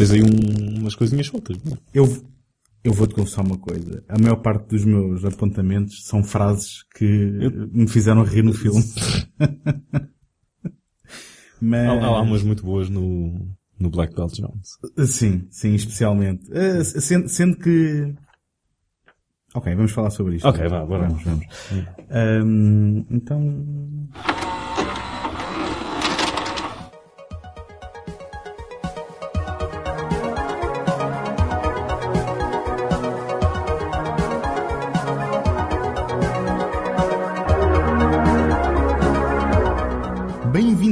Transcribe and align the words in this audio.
Tens 0.00 0.12
aí 0.12 0.22
um, 0.22 0.78
umas 0.78 0.94
coisinhas 0.94 1.26
soltas. 1.26 1.58
não 1.62 1.74
é? 1.74 1.78
Eu, 1.92 2.06
eu 2.82 2.90
vou-te 2.90 3.14
confessar 3.14 3.42
uma 3.42 3.58
coisa. 3.58 4.02
A 4.08 4.18
maior 4.18 4.36
parte 4.36 4.68
dos 4.68 4.82
meus 4.82 5.26
apontamentos 5.26 6.06
são 6.06 6.24
frases 6.24 6.84
que 6.96 7.04
me 7.70 7.86
fizeram 7.86 8.22
rir 8.22 8.42
no 8.42 8.54
filme. 8.54 8.82
Mas... 11.60 11.86
Há, 11.86 12.06
há 12.06 12.22
umas 12.22 12.42
muito 12.42 12.64
boas 12.64 12.88
no, 12.88 13.46
no 13.78 13.90
Black 13.90 14.14
Belt 14.14 14.32
Jones. 14.32 14.78
Sim, 15.06 15.46
sim, 15.50 15.74
especialmente. 15.74 16.50
Eh, 16.50 16.82
sendo, 16.82 17.28
sendo 17.28 17.58
que... 17.58 18.14
Ok, 19.54 19.74
vamos 19.74 19.92
falar 19.92 20.08
sobre 20.08 20.36
isto. 20.36 20.48
Ok, 20.48 20.66
vá, 20.66 20.82
bora. 20.86 21.08
Vamos, 21.08 21.24
vamos. 21.24 21.44
Então... 23.10 24.08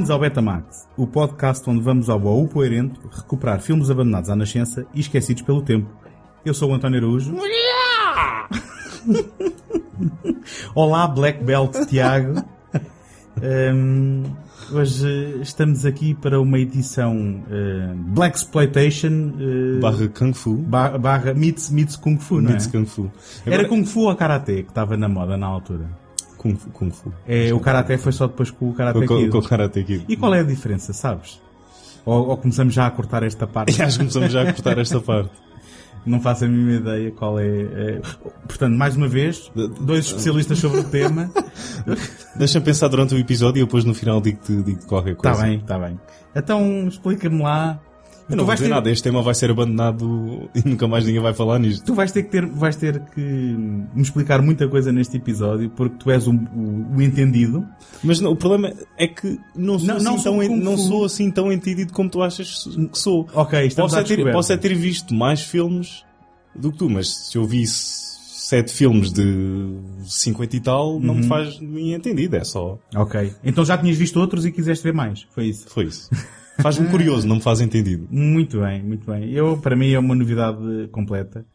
Bem-vindos 0.09 0.11
ao 0.11 0.19
Betamax, 0.21 0.89
o 0.97 1.07
podcast 1.07 1.69
onde 1.69 1.83
vamos 1.83 2.09
ao 2.09 2.19
baú 2.19 2.49
poerento 2.49 2.99
recuperar 3.13 3.61
filmes 3.61 3.91
abandonados 3.91 4.31
à 4.31 4.35
nascença 4.37 4.87
e 4.95 5.01
esquecidos 5.01 5.43
pelo 5.43 5.61
tempo. 5.61 5.87
Eu 6.47 6.55
sou 6.55 6.71
o 6.71 6.75
António 6.75 6.97
Araújo. 6.99 7.35
Olá, 10.75 11.07
Black 11.09 11.45
Belt 11.45 11.75
Tiago. 11.89 12.43
Hum, 13.43 14.23
hoje 14.73 15.41
estamos 15.43 15.85
aqui 15.85 16.15
para 16.15 16.41
uma 16.41 16.59
edição 16.59 17.15
uh, 17.47 17.95
Black 18.15 18.39
Exploitation 18.39 19.09
uh, 19.37 19.81
Barra 19.81 20.09
Kung 20.09 20.33
Fu. 20.33 20.55
ba- 20.57 20.97
barra 20.97 21.35
Meets, 21.35 21.69
Meets 21.71 21.97
Kung 21.97 22.19
Fu, 22.19 22.41
não 22.41 22.49
é? 22.49 22.53
Meets 22.53 22.67
Kung 22.69 22.87
Fu. 22.87 23.11
Era 23.45 23.57
Agora- 23.57 23.69
Kung 23.69 23.85
Fu 23.85 24.09
ou 24.09 24.17
Karate 24.17 24.63
que 24.63 24.71
estava 24.71 24.97
na 24.97 25.07
moda 25.09 25.37
na 25.37 25.47
altura? 25.47 25.85
Kung 26.39 26.55
Fu. 26.57 26.71
Kung 26.71 26.91
Fu. 26.91 27.13
É, 27.27 27.53
o 27.53 27.61
Karate 27.61 27.99
foi 27.99 28.13
só 28.13 28.27
depois 28.27 28.51
com 28.51 28.71
o 28.71 28.73
Karate 28.75 29.05
Com, 29.07 29.17
Kid. 29.19 29.29
com 29.31 29.39
o 29.39 29.43
Karate 29.43 29.85
Kid. 29.85 30.05
E 30.09 30.17
qual 30.17 30.35
é 30.35 30.41
a 30.41 30.45
diferença, 30.45 30.93
sabes? 30.95 31.41
Ou, 32.07 32.29
ou 32.29 32.37
começamos 32.39 32.73
já 32.73 32.87
a 32.87 32.91
cortar 32.91 33.23
esta 33.25 33.47
parte? 33.47 33.71
Acho 33.83 33.99
que 33.99 34.05
começamos 34.05 34.33
já 34.33 34.43
a 34.43 34.53
cortar 34.53 34.79
esta 34.79 35.01
parte. 35.01 35.31
Não 36.07 36.21
faço 36.21 36.45
a 36.45 36.49
mínima 36.49 36.79
ideia 36.79 37.11
qual 37.11 37.39
é, 37.39 37.45
é- 37.47 38.01
Portanto, 38.47 38.75
mais 38.79 38.97
uma 38.97 39.09
vez, 39.09 39.51
dois 39.81 40.07
especialistas 40.07 40.59
sobre 40.59 40.79
o 40.81 40.85
tema. 40.85 41.31
Deixa-me 42.37 42.65
pensar 42.65 42.89
durante 42.89 43.15
o 43.15 43.19
episódio 43.19 43.61
e 43.61 43.65
depois 43.65 43.85
no 43.85 43.93
final 43.95 44.21
digo-te 44.21 44.63
digo 44.63 44.87
qualquer 44.87 45.13
Está 45.13 45.31
coisa. 45.33 45.45
bem, 45.47 45.59
está 45.59 45.79
bem. 45.79 46.01
Então, 46.35 46.87
explica-me 46.89 47.43
lá. 47.43 47.79
Eu 48.31 48.37
não 48.37 48.45
vou 48.45 48.55
dizer 48.55 48.67
ter, 48.67 48.71
nada. 48.71 48.91
Este 48.91 49.03
tema 49.03 49.23
vai 49.23 49.35
ser 49.35 49.51
abandonado 49.51 50.51
e 50.55 50.69
nunca 50.69 50.87
mais 50.87 51.05
ninguém 51.05 51.21
vai 51.23 51.33
falar 51.33 51.59
nisto. 51.59 51.85
tu 51.85 51.95
vais 51.95 52.13
ter 52.13 52.23
que 52.25 52.31
ter, 52.31 52.47
vais 52.47 52.77
ter 52.77 53.01
que 53.15 53.21
me 53.21 54.03
explicar 54.03 54.43
muita 54.43 54.69
coisa 54.69 54.93
neste 54.93 55.17
episódio 55.17 55.71
porque 55.71 55.97
tu 55.99 56.11
és 56.11 56.27
o, 56.27 56.33
o- 56.33 56.97
o 56.97 57.03
entendido. 57.03 57.67
Mas 58.05 58.21
não, 58.21 58.33
o 58.33 58.37
problema 58.37 58.73
é 58.97 59.07
que 59.09 59.39
não 59.57 59.79
sou, 59.79 59.87
Não- 59.89 59.97
assim, 59.97 60.05
não 60.05 60.19
sou 60.19 60.33
tão, 60.33 60.43
en- 60.43 60.61
não 60.61 60.77
sou 60.77 61.05
assim 61.05 61.31
tão 61.31 61.53
entendido 61.53 61.93
como 61.93 62.11
tu 62.11 62.23
achas 62.23 62.65
que 62.93 62.99
sou. 62.99 63.27
Ok, 63.35 63.71
Posso 63.75 63.97
é, 63.99 64.03
ter, 64.03 64.33
posso 64.33 64.53
é 64.53 64.57
ter 64.57 64.75
visto 64.75 65.15
mais 65.15 65.41
filmes 65.43 66.05
do 66.55 66.71
que 66.73 66.79
tu, 66.79 66.91
mas 66.91 67.09
se 67.31 67.39
eu 67.39 67.45
vi 67.47 67.65
sete 67.67 68.73
filmes 68.73 69.13
de 69.13 69.69
50 70.07 70.57
e 70.57 70.61
tal, 70.61 70.99
não 71.01 71.15
me 71.15 71.23
Uhum. 71.23 71.29
faz 71.29 71.59
me 71.61 71.93
entendido, 71.95 72.37
é 72.37 72.45
só. 72.45 72.79
Ok. 72.95 73.33
Então 73.45 73.65
já 73.65 73.77
tinhas 73.77 73.97
visto 73.97 74.19
outros 74.19 74.45
e 74.47 74.53
quiseste 74.53 74.83
ver 74.85 74.93
mais. 74.95 75.27
Foi 75.35 75.47
isso. 75.47 75.67
Foi 75.69 75.85
isso. 75.85 76.09
Faz-me 76.61 76.89
curioso, 76.89 77.27
não 77.27 77.37
me 77.37 77.43
faz 77.43 77.61
entendido. 77.61 78.07
Muito 78.11 78.61
bem, 78.61 78.83
muito 78.83 79.07
bem. 79.11 79.31
Eu, 79.33 79.57
para 79.59 79.77
mim, 79.77 79.91
é 79.93 79.99
uma 79.99 80.15
novidade 80.15 80.89
completa. 80.91 81.47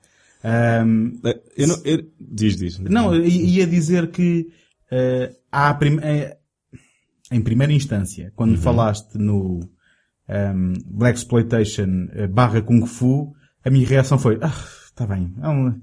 Ahm, 0.44 1.14
Eh, 1.24 1.42
Eu 1.58 1.68
não, 1.68 1.78
eu- 1.86 2.04
diz, 2.20 2.58
diz. 2.58 2.80
Não, 2.80 3.16
ia 3.16 3.66
dizer 3.68 4.12
que 4.12 4.48
eh, 4.92 5.34
há 5.52 5.70
a 5.70 5.74
prim- 5.74 6.00
eh, 6.02 6.38
em 7.32 7.42
primeira 7.42 7.72
instância, 7.74 8.32
quando 8.36 8.58
falaste 8.58 9.16
no 9.18 9.60
ehm, 10.28 10.74
Black 10.86 11.18
Exploitation 11.18 12.08
barra 12.32 12.62
Kung 12.62 12.86
Fu, 12.86 13.34
a 13.64 13.70
minha 13.70 13.88
reação 13.88 14.18
foi, 14.20 14.38
ah, 14.42 14.54
tá 14.96 15.06
bem, 15.08 15.34
vamos, 15.38 15.76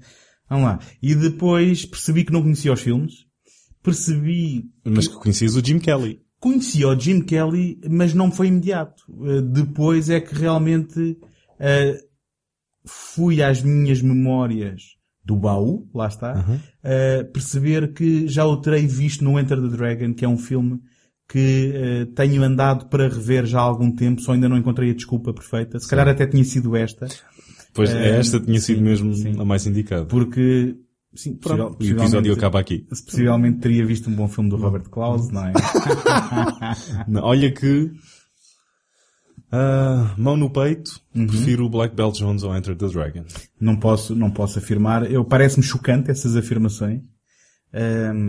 vamos 0.49 0.65
lá. 0.65 0.79
E 1.01 1.13
depois 1.15 1.85
percebi 1.85 2.23
que 2.23 2.31
não 2.33 2.41
conhecia 2.41 2.71
os 2.73 2.81
filmes, 2.81 3.25
percebi, 3.83 4.69
Mas 4.85 5.07
que 5.07 5.15
conhecias 5.15 5.55
o 5.55 5.65
Jim 5.65 5.79
Kelly. 5.79 6.21
Conhecia 6.41 6.89
o 6.89 6.99
Jim 6.99 7.21
Kelly, 7.21 7.79
mas 7.89 8.13
não 8.13 8.29
foi 8.31 8.47
imediato. 8.47 9.03
Eh, 9.25 9.41
depois 9.41 10.09
é 10.09 10.19
que 10.19 10.35
realmente 10.35 11.17
eh, 11.59 11.97
fui 12.83 13.41
às 13.41 13.61
minhas 13.61 14.01
memórias 14.01 14.97
do 15.23 15.37
baú, 15.37 15.87
lá 15.93 16.07
está, 16.07 16.43
eh, 16.83 17.23
perceber 17.25 17.93
que 17.93 18.27
já 18.27 18.43
o 18.43 18.57
terei 18.57 18.87
visto 18.87 19.23
no 19.23 19.39
Enter 19.39 19.61
the 19.61 19.67
Dragon, 19.77 20.13
que 20.15 20.25
é 20.25 20.27
um 20.27 20.37
filme 20.37 20.81
que 21.29 21.71
eh, 21.73 22.05
tenho 22.15 22.43
andado 22.43 22.87
para 22.89 23.07
rever 23.07 23.45
já 23.45 23.59
há 23.59 23.63
algum 23.63 23.95
tempo, 23.95 24.19
só 24.19 24.33
ainda 24.33 24.49
não 24.49 24.57
encontrei 24.57 24.89
a 24.89 24.93
desculpa 24.95 25.31
perfeita. 25.33 25.79
Se 25.79 25.87
calhar 25.87 26.07
até 26.07 26.25
tinha 26.25 26.43
sido 26.43 26.75
esta, 26.75 27.07
Pois 27.73 27.89
esta 27.91 28.39
tinha 28.39 28.59
sido 28.59 28.79
sim, 28.79 28.83
mesmo 28.83 29.13
sim. 29.13 29.39
a 29.39 29.45
mais 29.45 29.65
indicada. 29.65 30.05
porque 30.05 30.75
sim, 31.13 31.35
Pronto, 31.35 31.77
o 31.79 31.85
episódio 31.85 32.33
acaba 32.33 32.59
aqui. 32.59 32.85
Possivelmente 32.89 33.59
teria 33.59 33.85
visto 33.85 34.09
um 34.09 34.15
bom 34.15 34.27
filme 34.27 34.49
do 34.49 34.55
Robert 34.57 34.89
Klaus, 34.89 35.29
não 35.29 35.45
é? 35.47 35.53
Não, 37.07 37.23
Olha 37.23 37.51
que. 37.51 37.91
ah, 39.51 40.13
mão 40.17 40.37
no 40.37 40.49
peito, 40.49 40.99
Uhum. 41.15 41.27
prefiro 41.27 41.65
o 41.65 41.69
Black 41.69 41.93
Belt 41.95 42.17
Jones 42.17 42.43
ao 42.43 42.55
Enter 42.55 42.75
the 42.75 42.87
Dragon. 42.87 43.25
não 43.59 43.75
posso, 43.77 44.15
não 44.15 44.31
posso 44.31 44.59
afirmar. 44.59 45.09
Eu 45.11 45.25
parece-me 45.25 45.63
chocante 45.63 46.09
essas 46.09 46.35
afirmações. 46.35 47.01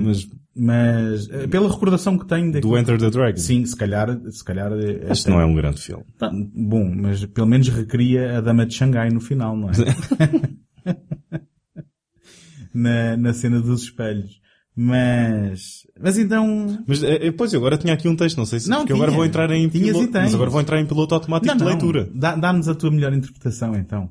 Mas 0.04 0.26
mas 0.54 1.31
eh, 1.31 1.47
pela 1.47 1.66
recordação 1.72 2.19
que 2.19 2.26
tenho 2.26 2.53
do 2.60 2.76
Enter 2.76 2.98
the 2.98 3.09
Dragon. 3.09 3.38
sim, 3.38 3.65
se 3.65 3.75
calhar, 3.75 4.21
se 4.31 4.44
calhar 4.44 4.71
eh, 4.72 5.06
Este 5.10 5.31
não 5.31 5.41
é 5.41 5.47
um 5.47 5.54
grande 5.54 5.81
filme. 5.81 6.04
Tá, 6.19 6.31
bom, 6.54 6.94
mas 6.94 7.25
pelo 7.25 7.47
menos 7.47 7.69
recria 7.69 8.37
a 8.37 8.41
Dama 8.42 8.66
de 8.66 8.75
Xangai 8.75 9.09
no 9.09 9.19
final, 9.21 9.56
não 9.56 9.71
é? 9.71 9.72
na, 12.75 13.16
na 13.16 13.33
cena 13.33 13.60
dos 13.60 13.83
espelhos. 13.84 14.41
Mas, 14.75 15.87
mas 16.00 16.16
então, 16.16 16.83
Mas 16.87 17.03
eh, 17.03 17.27
eh, 17.27 17.33
pois 17.33 17.53
eu 17.53 17.59
agora 17.60 17.77
tinha 17.77 17.93
aqui 17.93 18.09
um 18.09 18.16
texto, 18.16 18.38
não 18.38 18.47
sei 18.47 18.59
se 18.59 18.71
Não, 18.71 18.78
porque 18.78 18.93
eu 18.93 18.97
agora 18.97 19.10
tinha. 19.10 19.16
vou 19.19 19.27
entrar 19.27 19.50
em 19.50 19.65
e 19.66 19.69
piloto, 19.71 20.10
mas 20.12 20.34
agora 20.34 20.49
vou 20.50 20.60
entrar 20.62 20.81
em 20.81 20.87
piloto 20.87 21.15
automático 21.15 21.55
não, 21.55 21.59
de 21.59 21.65
leitura. 21.65 22.09
dá- 22.15 22.34
dá-nos 22.37 22.69
a 22.69 22.75
tua 22.75 22.91
melhor 22.91 23.12
interpretação 23.12 23.75
então. 23.75 24.09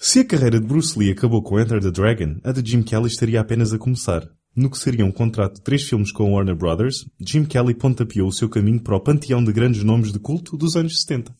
Se 0.00 0.20
a 0.20 0.24
carreira 0.24 0.60
de 0.60 0.66
Bruce 0.66 0.98
Lee 0.98 1.12
acabou 1.12 1.42
com 1.42 1.58
Enter 1.60 1.80
the 1.80 1.90
Dragon, 1.90 2.36
a 2.42 2.52
de 2.52 2.68
Jim 2.68 2.82
Kelly 2.82 3.06
estaria 3.06 3.40
apenas 3.40 3.72
a 3.72 3.78
começar. 3.78 4.28
No 4.56 4.68
que 4.70 4.78
seria 4.78 5.04
um 5.04 5.10
contrato 5.12 5.54
de 5.56 5.62
três 5.62 5.82
filmes 5.84 6.12
com 6.12 6.32
Warner 6.34 6.54
Brothers, 6.54 7.06
Jim 7.20 7.44
Kelly 7.44 7.74
pontapeou 7.74 8.28
o 8.28 8.32
seu 8.32 8.48
caminho 8.48 8.80
para 8.80 8.96
o 8.96 9.00
panteão 9.00 9.42
de 9.42 9.52
grandes 9.52 9.82
nomes 9.82 10.12
de 10.12 10.18
culto 10.18 10.56
dos 10.56 10.76
anos 10.76 11.00
70. 11.00 11.32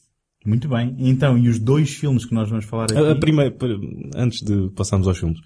Muito 0.45 0.69
bem. 0.69 0.95
Então, 0.99 1.39
e 1.39 1.49
os 1.49 1.59
dois 1.59 1.95
filmes 1.95 2.25
que 2.25 2.35
nós 2.35 2.49
vamos 2.49 2.65
falar 2.67 2.85
aqui? 2.85 2.97
A, 2.97 3.13
a 3.13 3.15
primeira, 3.19 3.55
antes 4.15 4.41
de 4.43 4.71
passarmos 4.71 5.09
aos 5.09 5.19
filmes, 5.19 5.39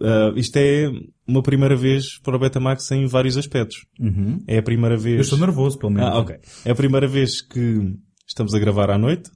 ah, 0.00 0.32
isto 0.36 0.56
é 0.56 0.90
uma 1.26 1.42
primeira 1.42 1.76
vez 1.76 2.18
para 2.20 2.36
o 2.36 2.38
Betamax 2.38 2.90
em 2.92 3.06
vários 3.06 3.36
aspectos. 3.36 3.84
Uhum. 3.98 4.42
É 4.46 4.58
a 4.58 4.62
primeira 4.62 4.96
vez... 4.96 5.16
Eu 5.16 5.22
estou 5.22 5.38
nervoso, 5.38 5.78
pelo 5.78 5.92
menos. 5.92 6.10
Ah, 6.10 6.18
ok. 6.18 6.36
É 6.64 6.70
a 6.70 6.74
primeira 6.74 7.06
vez 7.06 7.42
que 7.42 7.94
estamos 8.26 8.54
a 8.54 8.58
gravar 8.58 8.90
à 8.90 8.98
noite. 8.98 9.30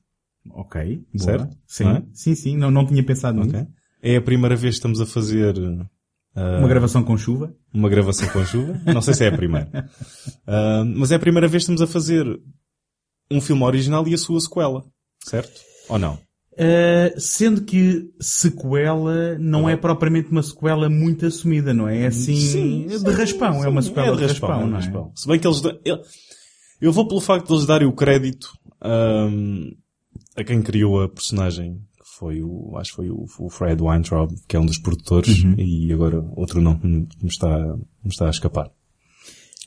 Ok. 0.50 1.02
boa. 1.14 1.24
Certo? 1.24 1.56
Sim, 1.66 1.88
é? 1.88 2.02
sim, 2.12 2.34
sim. 2.34 2.56
Não, 2.56 2.70
não 2.70 2.86
tinha 2.86 3.02
pensado 3.04 3.38
nisso. 3.38 3.56
Ok. 3.56 3.66
É 4.02 4.16
a 4.16 4.22
primeira 4.22 4.56
vez 4.56 4.74
que 4.74 4.78
estamos 4.78 5.00
a 5.00 5.06
fazer 5.06 5.54
ah, 6.34 6.58
Uma 6.58 6.68
gravação 6.68 7.04
com 7.04 7.16
chuva. 7.16 7.54
uma 7.72 7.88
gravação 7.88 8.28
com 8.28 8.44
chuva. 8.44 8.80
Não 8.86 9.02
sei 9.02 9.14
se 9.14 9.24
é 9.24 9.28
a 9.28 9.36
primeira. 9.36 9.88
Ah, 10.46 10.84
mas 10.96 11.10
é 11.12 11.16
a 11.16 11.20
primeira 11.20 11.46
vez 11.46 11.64
que 11.64 11.72
estamos 11.72 11.82
a 11.82 11.86
fazer 11.86 12.26
um 13.32 13.40
filme 13.40 13.62
original 13.64 14.06
e 14.06 14.14
a 14.14 14.18
sua 14.18 14.40
sequela. 14.40 14.84
Certo? 15.24 15.60
Ou 15.88 15.98
não? 15.98 16.14
Uh, 16.52 17.18
sendo 17.18 17.62
que 17.62 18.10
sequela 18.20 19.38
não 19.38 19.68
é 19.68 19.76
propriamente 19.76 20.30
uma 20.30 20.42
sequela 20.42 20.88
muito 20.90 21.24
assumida, 21.24 21.72
não 21.72 21.88
é? 21.88 22.02
É 22.02 22.06
assim, 22.08 22.86
de 22.86 23.10
raspão, 23.10 23.64
é 23.64 23.68
uma 23.68 23.80
sequela 23.82 24.16
de 24.16 24.26
raspão, 24.26 24.66
não 24.66 24.78
é? 24.78 24.82
Se 25.14 25.26
bem 25.26 25.38
que 25.38 25.46
eles... 25.46 25.62
Eu, 25.84 25.98
eu 26.80 26.92
vou 26.92 27.08
pelo 27.08 27.20
facto 27.20 27.46
de 27.46 27.54
eles 27.54 27.64
darem 27.66 27.88
o 27.88 27.92
crédito 27.92 28.52
ahm, 28.82 29.70
a 30.36 30.44
quem 30.44 30.60
criou 30.60 31.00
a 31.02 31.08
personagem, 31.08 31.76
que 31.96 32.18
foi 32.18 32.42
o, 32.42 32.76
acho 32.76 32.90
que 32.90 32.96
foi 32.96 33.10
o, 33.10 33.24
o 33.38 33.48
Fred 33.48 33.80
Weintraub, 33.82 34.30
que 34.46 34.56
é 34.56 34.60
um 34.60 34.66
dos 34.66 34.78
produtores, 34.78 35.42
Uhum. 35.42 35.54
e 35.56 35.90
agora 35.92 36.20
outro 36.36 36.60
não 36.60 36.78
me 36.82 37.08
me 37.22 37.28
está, 37.28 37.48
me 38.04 38.10
está 38.10 38.26
a 38.26 38.30
escapar. 38.30 38.70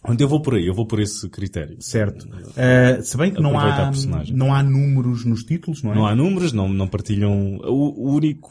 Onde 0.07 0.23
eu 0.23 0.27
vou 0.27 0.41
por 0.41 0.55
aí, 0.55 0.65
eu 0.65 0.73
vou 0.73 0.85
por 0.85 0.99
esse 0.99 1.29
critério. 1.29 1.77
Certo. 1.79 2.27
Uh, 2.27 3.01
se 3.01 3.17
bem 3.17 3.31
que 3.31 3.41
não 3.41 3.59
há, 3.59 3.91
não 4.31 4.53
há 4.53 4.63
números 4.63 5.25
nos 5.25 5.43
títulos, 5.43 5.83
não 5.83 5.91
é? 5.91 5.95
Não 5.95 6.07
há 6.07 6.15
números, 6.15 6.53
não, 6.53 6.69
não 6.69 6.87
partilham. 6.87 7.57
O, 7.63 8.09
o 8.09 8.15
único. 8.15 8.49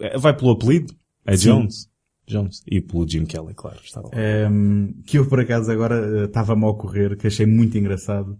é- 0.00 0.18
Vai 0.18 0.36
pelo 0.36 0.50
apelido. 0.50 0.94
É 1.24 1.36
Sim. 1.36 1.50
Jones. 1.50 1.88
Jones. 2.26 2.62
E 2.66 2.80
pelo 2.80 3.08
Jim 3.08 3.24
Kelly, 3.24 3.54
claro. 3.54 3.78
Estava. 3.82 4.10
Um, 4.50 4.94
que 5.06 5.18
eu 5.18 5.26
por 5.26 5.40
acaso 5.40 5.70
agora 5.70 6.00
uh, 6.00 6.24
estava-me 6.24 6.64
a 6.64 6.68
ocorrer, 6.68 7.16
que 7.16 7.26
achei 7.26 7.46
muito 7.46 7.78
engraçado. 7.78 8.38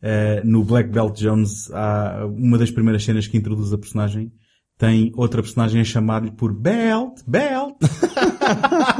Uh, 0.00 0.44
no 0.44 0.64
Black 0.64 0.90
Belt 0.90 1.18
Jones 1.18 1.70
há 1.72 2.24
uma 2.26 2.56
das 2.56 2.70
primeiras 2.70 3.02
cenas 3.04 3.26
que 3.26 3.36
introduz 3.36 3.72
a 3.72 3.78
personagem 3.78 4.32
tem 4.78 5.10
outra 5.16 5.42
personagem 5.42 5.80
a 5.80 5.84
chamar-lhe 5.84 6.30
por 6.30 6.54
Belt, 6.54 7.20
Belt. 7.26 7.74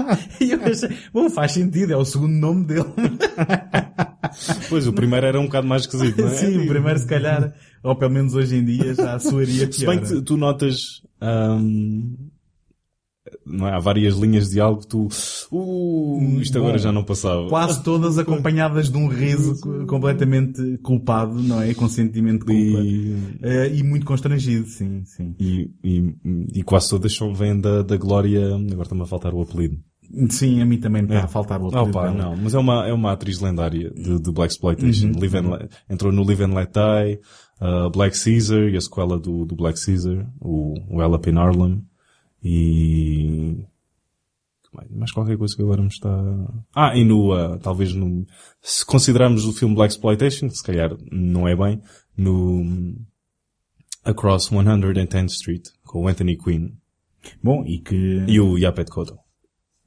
e 0.40 0.50
eu 0.50 0.58
pensei, 0.58 0.96
bom, 1.12 1.28
faz 1.30 1.52
sentido, 1.52 1.92
é 1.92 1.96
o 1.96 2.04
segundo 2.04 2.32
nome 2.32 2.64
dele. 2.64 2.88
pois, 4.68 4.86
o 4.86 4.92
primeiro 4.92 5.26
era 5.26 5.40
um 5.40 5.44
bocado 5.44 5.66
mais 5.66 5.82
esquisito, 5.82 6.20
não 6.20 6.28
é? 6.28 6.34
Sim, 6.34 6.58
o 6.58 6.66
primeiro 6.66 6.98
se 6.98 7.06
calhar, 7.06 7.52
ou 7.82 7.96
pelo 7.96 8.12
menos 8.12 8.34
hoje 8.34 8.56
em 8.56 8.64
dia, 8.64 8.94
já 8.94 9.18
soaria 9.18 9.66
pior. 9.68 9.72
Se 9.72 9.86
bem 9.86 10.00
que 10.00 10.22
tu 10.22 10.36
notas, 10.36 11.02
hum, 11.22 12.16
não 13.44 13.66
é? 13.66 13.72
Há 13.72 13.78
várias 13.78 14.14
linhas 14.16 14.50
de 14.50 14.58
que 14.58 14.86
tu, 14.86 15.08
uh, 15.50 16.40
isto 16.40 16.58
agora 16.58 16.78
já 16.78 16.92
não 16.92 17.04
passava. 17.04 17.48
Quase 17.48 17.82
todas 17.82 18.18
acompanhadas 18.18 18.90
de 18.90 18.96
um 18.96 19.08
riso 19.08 19.56
completamente 19.86 20.78
culpado, 20.78 21.42
não 21.42 21.60
é? 21.60 21.74
Com 21.74 21.88
sentimento 21.88 22.46
de 22.46 22.52
culpa. 22.52 22.84
E, 22.84 23.14
uh, 23.14 23.74
e 23.74 23.82
muito 23.82 24.06
constrangido, 24.06 24.66
sim, 24.66 25.04
sim. 25.04 25.34
E, 25.38 25.70
e, 25.82 26.14
e 26.54 26.62
quase 26.62 26.90
todas 26.90 27.14
são, 27.14 27.34
vêm 27.34 27.58
da, 27.58 27.82
da 27.82 27.96
Glória, 27.96 28.54
agora 28.54 28.82
está-me 28.82 29.02
a 29.02 29.06
faltar 29.06 29.34
o 29.34 29.42
apelido. 29.42 29.78
Sim, 30.30 30.62
a 30.62 30.64
mim 30.64 30.78
também 30.78 31.02
me 31.02 31.08
está 31.08 31.20
é. 31.20 31.24
a 31.24 31.28
faltar 31.28 31.60
o 31.60 31.68
apelido. 31.68 31.90
Opa, 31.90 32.10
não, 32.10 32.36
mas 32.36 32.54
é 32.54 32.58
uma, 32.58 32.86
é 32.86 32.92
uma 32.92 33.12
atriz 33.12 33.40
lendária 33.40 33.90
de, 33.90 34.18
de 34.18 34.32
Black 34.32 34.52
Exploitation. 34.52 35.08
Uhum. 35.08 35.68
Entrou 35.88 36.12
no 36.12 36.24
Live 36.24 36.44
and 36.44 36.54
Let 36.54 36.70
Die, 36.72 37.20
uh, 37.60 37.90
Black 37.90 38.16
Caesar 38.16 38.68
e 38.68 38.76
a 38.76 38.80
sequela 38.80 39.18
do, 39.18 39.44
do 39.44 39.54
Black 39.54 39.78
Caesar, 39.78 40.26
o, 40.40 40.74
o 40.88 41.02
Ella 41.02 41.20
in 41.26 41.38
Harlem. 41.38 41.84
E 42.42 43.66
mais 44.90 45.12
qualquer 45.12 45.36
coisa 45.36 45.54
que 45.56 45.62
agora 45.62 45.82
me 45.82 45.88
está... 45.88 46.08
Ah, 46.74 46.96
e 46.96 47.04
no, 47.04 47.34
uh, 47.34 47.58
talvez 47.58 47.92
no, 47.92 48.26
se 48.60 48.84
considerarmos 48.84 49.44
o 49.44 49.52
filme 49.52 49.74
Black 49.74 49.92
Exploitation, 49.92 50.48
se 50.50 50.62
calhar 50.62 50.96
não 51.10 51.48
é 51.48 51.56
bem, 51.56 51.80
no 52.16 52.96
Across 54.04 54.50
110th 54.50 55.30
Street, 55.30 55.68
com 55.84 56.04
o 56.04 56.08
Anthony 56.08 56.36
Quinn. 56.36 56.70
Bom, 57.42 57.64
e 57.66 57.80
que... 57.80 58.24
E 58.26 58.40
o 58.40 58.56
Yapet 58.56 58.90
Kotto. 58.90 59.18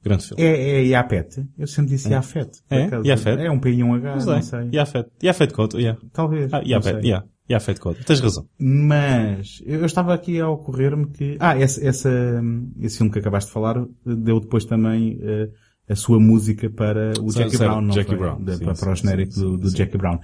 Grande 0.04 0.26
filme. 0.26 0.42
É, 0.42 0.80
é 0.80 0.84
Yapet? 0.86 1.46
Eu 1.56 1.66
sempre 1.66 1.92
disse 1.92 2.08
é. 2.08 2.12
Yapet. 2.12 2.60
É? 2.70 2.88
Yapet? 3.04 3.40
É 3.40 3.50
um 3.50 3.60
P 3.60 3.70
e 3.70 3.84
um 3.84 3.94
H, 3.94 4.16
não, 4.16 4.26
não 4.26 4.42
sei. 4.42 4.68
Yapet. 4.72 5.08
Yapet 5.22 5.52
Kotto, 5.52 5.78
yeah. 5.78 6.00
Talvez. 6.12 6.52
Ah, 6.52 6.62
Yapet, 6.64 7.06
yeah. 7.06 7.24
Fate 7.60 7.80
Code. 7.80 8.04
Tens 8.04 8.20
razão. 8.20 8.48
Mas, 8.58 9.62
eu 9.66 9.84
estava 9.84 10.14
aqui 10.14 10.40
a 10.40 10.48
ocorrer-me 10.48 11.06
que, 11.06 11.36
ah, 11.40 11.58
essa, 11.58 11.84
essa, 11.84 12.42
esse 12.80 12.98
filme 12.98 13.12
que 13.12 13.18
acabaste 13.18 13.48
de 13.48 13.54
falar 13.54 13.84
deu 14.04 14.40
depois 14.40 14.64
também 14.64 15.18
uh, 15.18 15.52
a 15.88 15.94
sua 15.94 16.18
música 16.18 16.70
para 16.70 17.12
o 17.20 17.30
Jackie 17.30 17.58
Brown, 17.58 17.80
não 17.82 17.94
Jackie 17.94 18.10
foi? 18.10 18.18
Brown. 18.18 18.38
Sim, 18.38 18.64
para, 18.64 18.74
sim, 18.74 18.88
o 18.88 18.94
genérico 18.94 19.32
sim, 19.32 19.40
do, 19.40 19.58
do 19.58 19.70
Jackie 19.70 19.98
Brown. 19.98 20.18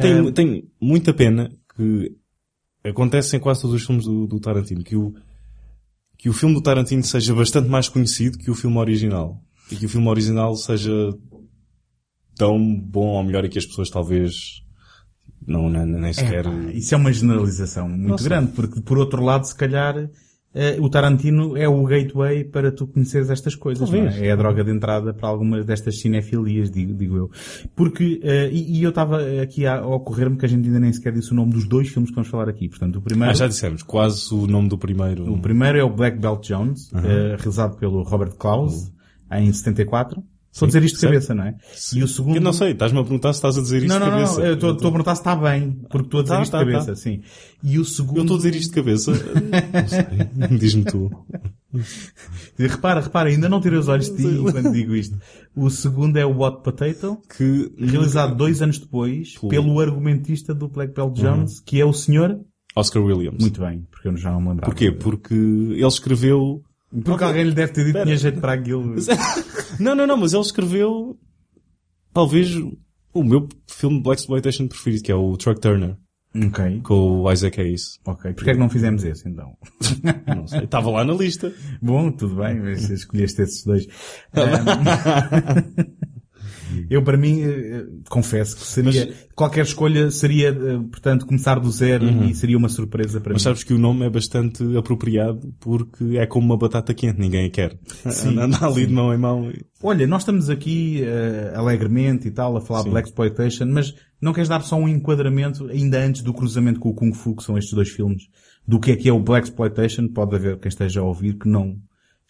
Tem, 0.00 0.20
uh, 0.20 0.32
tem 0.32 0.70
muita 0.80 1.12
pena 1.12 1.50
que 1.76 2.16
acontece 2.84 3.36
em 3.36 3.40
quase 3.40 3.62
todos 3.62 3.76
os 3.76 3.84
filmes 3.86 4.04
do, 4.04 4.26
do 4.26 4.40
Tarantino, 4.40 4.82
que 4.82 4.96
o, 4.96 5.14
que 6.20 6.28
o 6.28 6.34
filme 6.34 6.54
do 6.54 6.60
Tarantino 6.60 7.02
seja 7.02 7.34
bastante 7.34 7.66
mais 7.66 7.88
conhecido 7.88 8.36
que 8.36 8.50
o 8.50 8.54
filme 8.54 8.76
original. 8.76 9.42
E 9.72 9.76
que 9.76 9.86
o 9.86 9.88
filme 9.88 10.06
original 10.06 10.54
seja 10.54 10.92
tão 12.36 12.58
bom 12.78 13.06
ou 13.06 13.24
melhor 13.24 13.42
e 13.46 13.48
que 13.48 13.58
as 13.58 13.64
pessoas 13.64 13.88
talvez 13.88 14.62
não, 15.46 15.70
nem, 15.70 15.86
nem 15.86 16.12
sequer... 16.12 16.44
É, 16.44 16.72
isso 16.72 16.94
é 16.94 16.98
uma 16.98 17.10
generalização 17.10 17.88
muito 17.88 18.22
grande, 18.22 18.52
porque 18.52 18.82
por 18.82 18.98
outro 18.98 19.24
lado, 19.24 19.46
se 19.46 19.54
calhar, 19.54 19.94
o 20.80 20.88
Tarantino 20.88 21.56
é 21.56 21.68
o 21.68 21.84
gateway 21.84 22.44
para 22.44 22.72
tu 22.72 22.86
conheceres 22.86 23.30
estas 23.30 23.54
coisas. 23.54 23.92
É? 23.92 24.26
é? 24.26 24.32
a 24.32 24.36
droga 24.36 24.64
de 24.64 24.70
entrada 24.70 25.14
para 25.14 25.28
algumas 25.28 25.64
destas 25.64 26.00
cinefilias, 26.00 26.70
digo, 26.70 26.92
digo 26.92 27.16
eu. 27.16 27.30
Porque, 27.76 28.20
uh, 28.24 28.52
e, 28.52 28.78
e, 28.78 28.82
eu 28.82 28.90
estava 28.90 29.20
aqui 29.42 29.66
a, 29.66 29.86
ocorrer-me 29.86 30.36
que 30.36 30.44
a 30.44 30.48
gente 30.48 30.66
ainda 30.66 30.80
nem 30.80 30.92
sequer 30.92 31.12
disse 31.12 31.32
o 31.32 31.34
nome 31.34 31.52
dos 31.52 31.66
dois 31.68 31.88
filmes 31.88 32.10
que 32.10 32.16
vamos 32.16 32.28
falar 32.28 32.48
aqui. 32.48 32.68
Portanto, 32.68 32.96
o 32.96 33.02
primeiro... 33.02 33.30
Ah, 33.30 33.34
já 33.34 33.46
dissemos. 33.46 33.82
Quase 33.82 34.34
o 34.34 34.46
nome 34.46 34.68
do 34.68 34.76
primeiro. 34.76 35.32
O 35.32 35.40
primeiro 35.40 35.78
é 35.78 35.84
o 35.84 35.90
Black 35.90 36.18
Belt 36.18 36.46
Jones, 36.46 36.90
uh 36.92 36.96
-huh. 36.96 37.36
realizado 37.36 37.76
pelo 37.76 38.02
Robert 38.02 38.34
Klaus, 38.36 38.92
em 39.30 39.52
74. 39.52 40.22
Estou 40.52 40.66
a 40.66 40.68
dizer 40.68 40.82
isto 40.82 40.96
de 40.96 41.06
cabeça, 41.06 41.32
não 41.32 41.44
é? 41.44 41.54
Sim. 41.72 42.00
E 42.00 42.02
o 42.02 42.08
segundo... 42.08 42.34
Eu 42.34 42.40
não 42.40 42.52
sei, 42.52 42.72
estás-me 42.72 42.98
a 42.98 43.02
perguntar 43.02 43.32
se 43.32 43.38
estás 43.38 43.56
a 43.56 43.62
dizer 43.62 43.84
isto 43.84 43.88
não, 43.88 43.98
de 43.98 44.10
cabeça. 44.10 44.32
Não, 44.32 44.38
não, 44.40 44.46
eu 44.46 44.54
estou, 44.54 44.70
a 44.70 44.76
perguntar 44.76 45.14
se 45.14 45.20
está 45.20 45.36
bem, 45.36 45.70
porque 45.88 46.06
estou 46.06 46.20
a 46.20 46.22
dizer 46.24 46.34
tá, 46.34 46.42
isto 46.42 46.52
tá, 46.52 46.58
de 46.58 46.72
cabeça, 46.72 46.90
tá. 46.90 46.96
sim. 46.96 47.22
E 47.62 47.78
o 47.78 47.84
segundo... 47.84 48.16
Eu 48.16 48.22
estou 48.22 48.34
a 48.34 48.38
dizer 48.38 48.54
isto 48.56 48.70
de 48.70 48.74
cabeça? 48.74 49.12
não 49.12 49.88
sei. 49.88 50.58
Diz-me 50.58 50.84
tu. 50.84 51.10
repara, 52.58 53.00
repara, 53.00 53.28
ainda 53.28 53.48
não 53.48 53.60
tirei 53.60 53.78
os 53.78 53.86
olhos 53.86 54.10
de 54.10 54.16
ti 54.16 54.38
quando 54.50 54.72
digo 54.72 54.94
isto. 54.96 55.16
O 55.54 55.70
segundo 55.70 56.16
é 56.16 56.26
o 56.26 56.36
What 56.36 56.64
Potato, 56.64 57.18
que... 57.36 57.72
realizado 57.78 58.34
dois 58.34 58.60
anos 58.60 58.78
depois, 58.78 59.34
Pô. 59.38 59.48
pelo 59.48 59.78
argumentista 59.78 60.52
do 60.52 60.66
Black 60.68 60.92
Belt 60.92 61.14
Jones, 61.14 61.58
uhum. 61.58 61.62
que 61.64 61.80
é 61.80 61.84
o 61.84 61.92
senhor... 61.92 62.40
Oscar 62.74 63.02
Williams. 63.02 63.40
Muito 63.40 63.60
bem, 63.60 63.86
porque 63.88 64.08
eu 64.08 64.16
já 64.16 64.32
não 64.32 64.40
me 64.40 64.48
lembrava. 64.48 64.72
Porquê? 64.72 64.90
Porque 64.90 65.34
ele 65.34 65.86
escreveu 65.86 66.62
porque 67.04 67.24
alguém 67.24 67.44
lhe 67.44 67.54
deve 67.54 67.72
ter 67.72 67.84
dito 67.84 67.98
que 67.98 68.04
tinha 68.04 68.16
jeito 68.16 68.40
para 68.40 68.54
aquilo. 68.54 68.96
não, 69.78 69.94
não, 69.94 70.06
não, 70.06 70.16
mas 70.16 70.32
ele 70.32 70.42
escreveu 70.42 71.18
talvez 72.12 72.50
o 73.12 73.22
meu 73.22 73.48
filme 73.68 73.98
de 73.98 74.02
Black 74.02 74.20
Exploitation 74.20 74.66
preferido, 74.68 75.02
que 75.02 75.12
é 75.12 75.14
o 75.14 75.36
Truck 75.36 75.60
Turner. 75.60 75.96
Ok. 76.34 76.80
Com 76.82 77.22
o 77.22 77.32
Isaac 77.32 77.60
Hayes. 77.60 77.98
Ok. 78.06 78.32
Porquê 78.34 78.50
é 78.50 78.52
que 78.54 78.60
não 78.60 78.70
fizemos 78.70 79.02
esse, 79.04 79.28
então? 79.28 79.56
não 80.26 80.46
sei. 80.46 80.64
Estava 80.64 80.88
lá 80.90 81.04
na 81.04 81.12
lista. 81.12 81.52
Bom, 81.82 82.12
tudo 82.12 82.36
bem, 82.36 82.60
mas 82.60 82.88
escolheste 82.88 83.42
esses 83.42 83.64
dois. 83.64 83.86
Um... 84.36 86.00
Eu, 86.88 87.02
para 87.02 87.16
mim, 87.16 87.42
eh, 87.42 87.84
confesso 88.08 88.56
que 88.56 88.62
seria, 88.62 89.06
mas, 89.06 89.26
qualquer 89.34 89.64
escolha 89.64 90.10
seria, 90.10 90.48
eh, 90.48 90.78
portanto, 90.90 91.26
começar 91.26 91.58
do 91.58 91.70
zero 91.70 92.06
uhum. 92.06 92.28
e 92.28 92.34
seria 92.34 92.56
uma 92.56 92.68
surpresa 92.68 93.20
para 93.20 93.32
mas 93.32 93.42
mim. 93.42 93.48
Mas 93.48 93.58
sabes 93.58 93.64
que 93.64 93.74
o 93.74 93.78
nome 93.78 94.06
é 94.06 94.10
bastante 94.10 94.64
apropriado 94.76 95.52
porque 95.60 96.16
é 96.16 96.26
como 96.26 96.46
uma 96.46 96.56
batata 96.56 96.92
quente, 96.94 97.20
ninguém 97.20 97.46
a 97.46 97.50
quer. 97.50 97.78
Sim, 98.10 98.38
Anda 98.40 98.58
ali 98.64 98.82
sim. 98.82 98.86
de 98.86 98.92
mão 98.92 99.14
em 99.14 99.18
mão. 99.18 99.52
Olha, 99.82 100.06
nós 100.06 100.22
estamos 100.22 100.50
aqui 100.50 101.02
uh, 101.02 101.58
alegremente 101.58 102.28
e 102.28 102.30
tal 102.30 102.56
a 102.56 102.60
falar 102.60 102.82
de 102.82 102.90
Black 102.90 103.08
Exploitation, 103.08 103.66
mas 103.66 103.94
não 104.20 104.32
queres 104.32 104.48
dar 104.48 104.60
só 104.62 104.76
um 104.76 104.88
enquadramento 104.88 105.68
ainda 105.68 105.98
antes 105.98 106.22
do 106.22 106.34
cruzamento 106.34 106.78
com 106.78 106.90
o 106.90 106.94
Kung 106.94 107.12
Fu, 107.12 107.34
que 107.34 107.42
são 107.42 107.56
estes 107.56 107.72
dois 107.72 107.88
filmes, 107.88 108.24
do 108.66 108.78
que 108.78 108.92
é 108.92 108.96
que 108.96 109.08
é 109.08 109.12
o 109.12 109.20
Black 109.20 109.48
Exploitation? 109.48 110.08
Pode 110.08 110.36
haver 110.36 110.58
quem 110.58 110.68
esteja 110.68 111.00
a 111.00 111.04
ouvir 111.04 111.38
que 111.38 111.48
não 111.48 111.76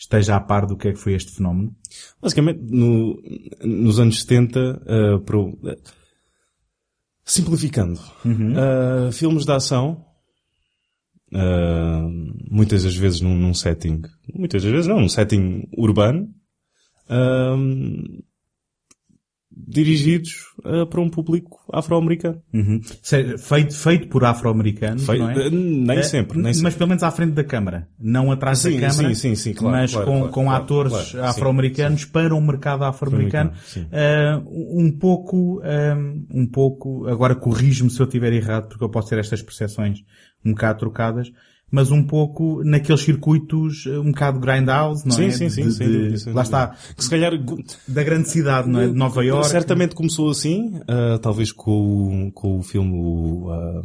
esteja 0.01 0.37
a 0.37 0.41
par 0.41 0.67
do 0.67 0.77
que 0.77 0.89
é 0.89 0.93
que 0.93 0.99
foi 0.99 1.13
este 1.13 1.31
fenómeno? 1.31 1.77
Basicamente, 2.21 2.61
no, 2.63 3.21
nos 3.63 4.01
anos 4.01 4.21
70, 4.21 4.59
uh, 4.59 5.21
pro, 5.21 5.51
uh, 5.51 5.77
simplificando, 7.23 8.01
uhum. 8.25 8.55
uh, 8.55 9.13
filmes 9.13 9.45
de 9.45 9.53
ação, 9.53 10.07
muitas 12.51 12.83
das 12.83 12.97
vezes 12.97 13.21
num, 13.21 13.37
num, 13.37 13.55
setting, 13.55 14.03
muitas 14.35 14.65
das 14.65 14.73
vezes 14.73 14.89
não, 14.89 14.99
num 14.99 15.09
setting 15.09 15.69
urbano, 15.77 16.29
dirigidos 19.67 20.31
uh, 20.59 20.87
para 20.87 21.01
um 21.01 21.09
público 21.09 21.61
afro-americano. 21.73 22.41
Uhum. 22.53 22.81
Feito, 23.39 23.75
feito 23.75 24.09
por 24.09 24.25
afro-americanos, 24.25 25.07
não 25.07 25.31
é? 25.31 25.51
Nem 25.51 25.99
uh, 25.99 26.05
sempre, 26.05 26.39
nem 26.39 26.53
Mas 26.63 26.75
pelo 26.75 26.89
menos 26.89 27.03
à 27.03 27.11
frente 27.11 27.33
da 27.33 27.45
câmara. 27.45 27.89
Não 27.99 28.31
atrás 28.31 28.61
sim, 28.61 28.75
da 28.75 28.89
câmara. 28.89 29.09
Sim, 29.09 29.15
sim, 29.15 29.35
sim, 29.35 29.55
claro. 29.55 29.77
Mas 29.77 29.93
claro, 29.93 30.07
com, 30.07 30.19
claro, 30.19 30.33
com 30.33 30.51
atores 30.51 31.15
afro-americanos 31.15 32.05
para 32.05 32.35
um 32.35 32.41
mercado 32.41 32.85
afro-americano. 32.85 33.53
Uh, 33.77 34.81
um 34.81 34.91
pouco, 34.91 35.61
um, 35.63 36.27
um 36.31 36.47
pouco, 36.47 37.07
agora 37.09 37.35
corrijo-me 37.35 37.91
se 37.91 38.01
eu 38.01 38.07
estiver 38.07 38.33
errado, 38.33 38.69
porque 38.69 38.85
eu 38.85 38.89
posso 38.89 39.09
ter 39.09 39.19
estas 39.19 39.43
percepções 39.43 40.05
um 40.45 40.53
bocado 40.53 40.79
trocadas, 40.79 41.33
mas 41.71 41.91
um 41.91 42.03
pouco 42.03 42.63
naqueles 42.65 43.03
circuitos 43.03 43.85
eh, 43.87 43.99
um 43.99 44.11
bocado 44.11 44.41
grindhouse, 44.41 45.07
não 45.07 45.15
sim, 45.15 45.27
é? 45.27 45.31
Sim, 45.31 45.49
sim, 45.49 45.69
de, 45.69 45.73
sim. 46.19 46.31
De, 46.31 46.33
lá 46.33 46.43
está. 46.43 46.77
Que 46.97 47.05
se 47.05 47.11
calhar... 47.11 47.33
Da 47.87 48.03
grande 48.03 48.29
cidade, 48.29 48.69
não 48.69 48.81
é? 48.81 48.89
De 48.89 48.95
Nova 48.95 49.25
York. 49.25 49.49
Certamente 49.49 49.95
começou 49.95 50.31
assim, 50.31 50.79
uh, 50.79 51.19
talvez 51.21 51.53
com, 51.53 52.31
com 52.35 52.59
o 52.59 52.63
filme 52.63 52.93
uh, 52.93 53.83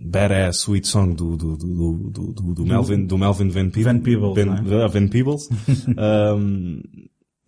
Badass 0.00 0.60
Sweet 0.60 0.88
Song 0.88 1.14
do, 1.14 1.36
do, 1.36 1.56
do, 1.56 2.10
do, 2.10 2.54
do, 2.54 2.66
Melvin, 2.66 3.04
do 3.04 3.18
Melvin 3.18 3.48
Van 3.48 3.70
Peebles. 3.70 3.84
Van 3.84 4.00
Peebles, 4.00 4.34
Van, 4.34 4.84
é? 4.84 4.88
Van 4.88 5.08
Peebles. 5.08 5.48
um, 6.36 6.80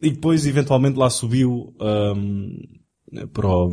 e 0.02 0.10
depois, 0.10 0.46
eventualmente, 0.46 0.98
lá 0.98 1.08
subiu 1.08 1.74
um, 1.80 2.58
para 3.32 3.46
o 3.46 3.70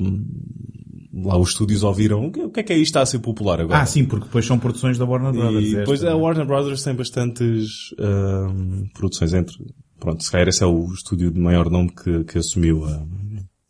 lá 1.23 1.37
os 1.37 1.49
estúdios 1.49 1.83
ouviram 1.83 2.27
o 2.27 2.49
que 2.49 2.59
é 2.59 2.63
que 2.63 2.73
é 2.73 2.75
isto 2.75 2.85
está 2.85 3.01
a 3.01 3.05
ser 3.05 3.19
popular 3.19 3.61
agora? 3.61 3.81
Ah, 3.81 3.85
sim, 3.85 4.05
porque 4.05 4.25
depois 4.25 4.45
são 4.45 4.59
produções 4.59 4.97
da 4.97 5.05
Warner 5.05 5.33
Brothers. 5.33 5.67
E 5.67 5.75
depois 5.75 6.03
a 6.03 6.15
Warner 6.15 6.45
Brothers 6.45 6.83
tem 6.83 6.93
bastantes 6.95 7.93
um, 7.99 8.87
produções 8.93 9.33
entre, 9.33 9.55
pronto, 9.99 10.23
se 10.23 10.31
calhar 10.31 10.47
esse 10.47 10.63
é 10.63 10.67
o 10.67 10.85
estúdio 10.91 11.31
de 11.31 11.39
maior 11.39 11.69
nome 11.69 11.91
que, 11.91 12.23
que 12.23 12.37
assumiu 12.37 12.85
a... 12.85 13.03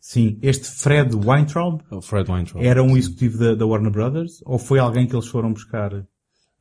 Sim, 0.00 0.38
este 0.42 0.66
Fred 0.66 1.14
Weintraub, 1.14 1.82
o 1.90 2.00
Fred 2.00 2.30
Weintraub 2.30 2.64
era 2.64 2.82
um 2.82 2.96
executivo 2.96 3.38
da, 3.38 3.54
da, 3.54 3.66
Warner 3.66 3.92
Brothers 3.92 4.40
ou 4.44 4.58
foi 4.58 4.78
alguém 4.78 5.06
que 5.06 5.14
eles 5.14 5.28
foram 5.28 5.52
buscar? 5.52 6.04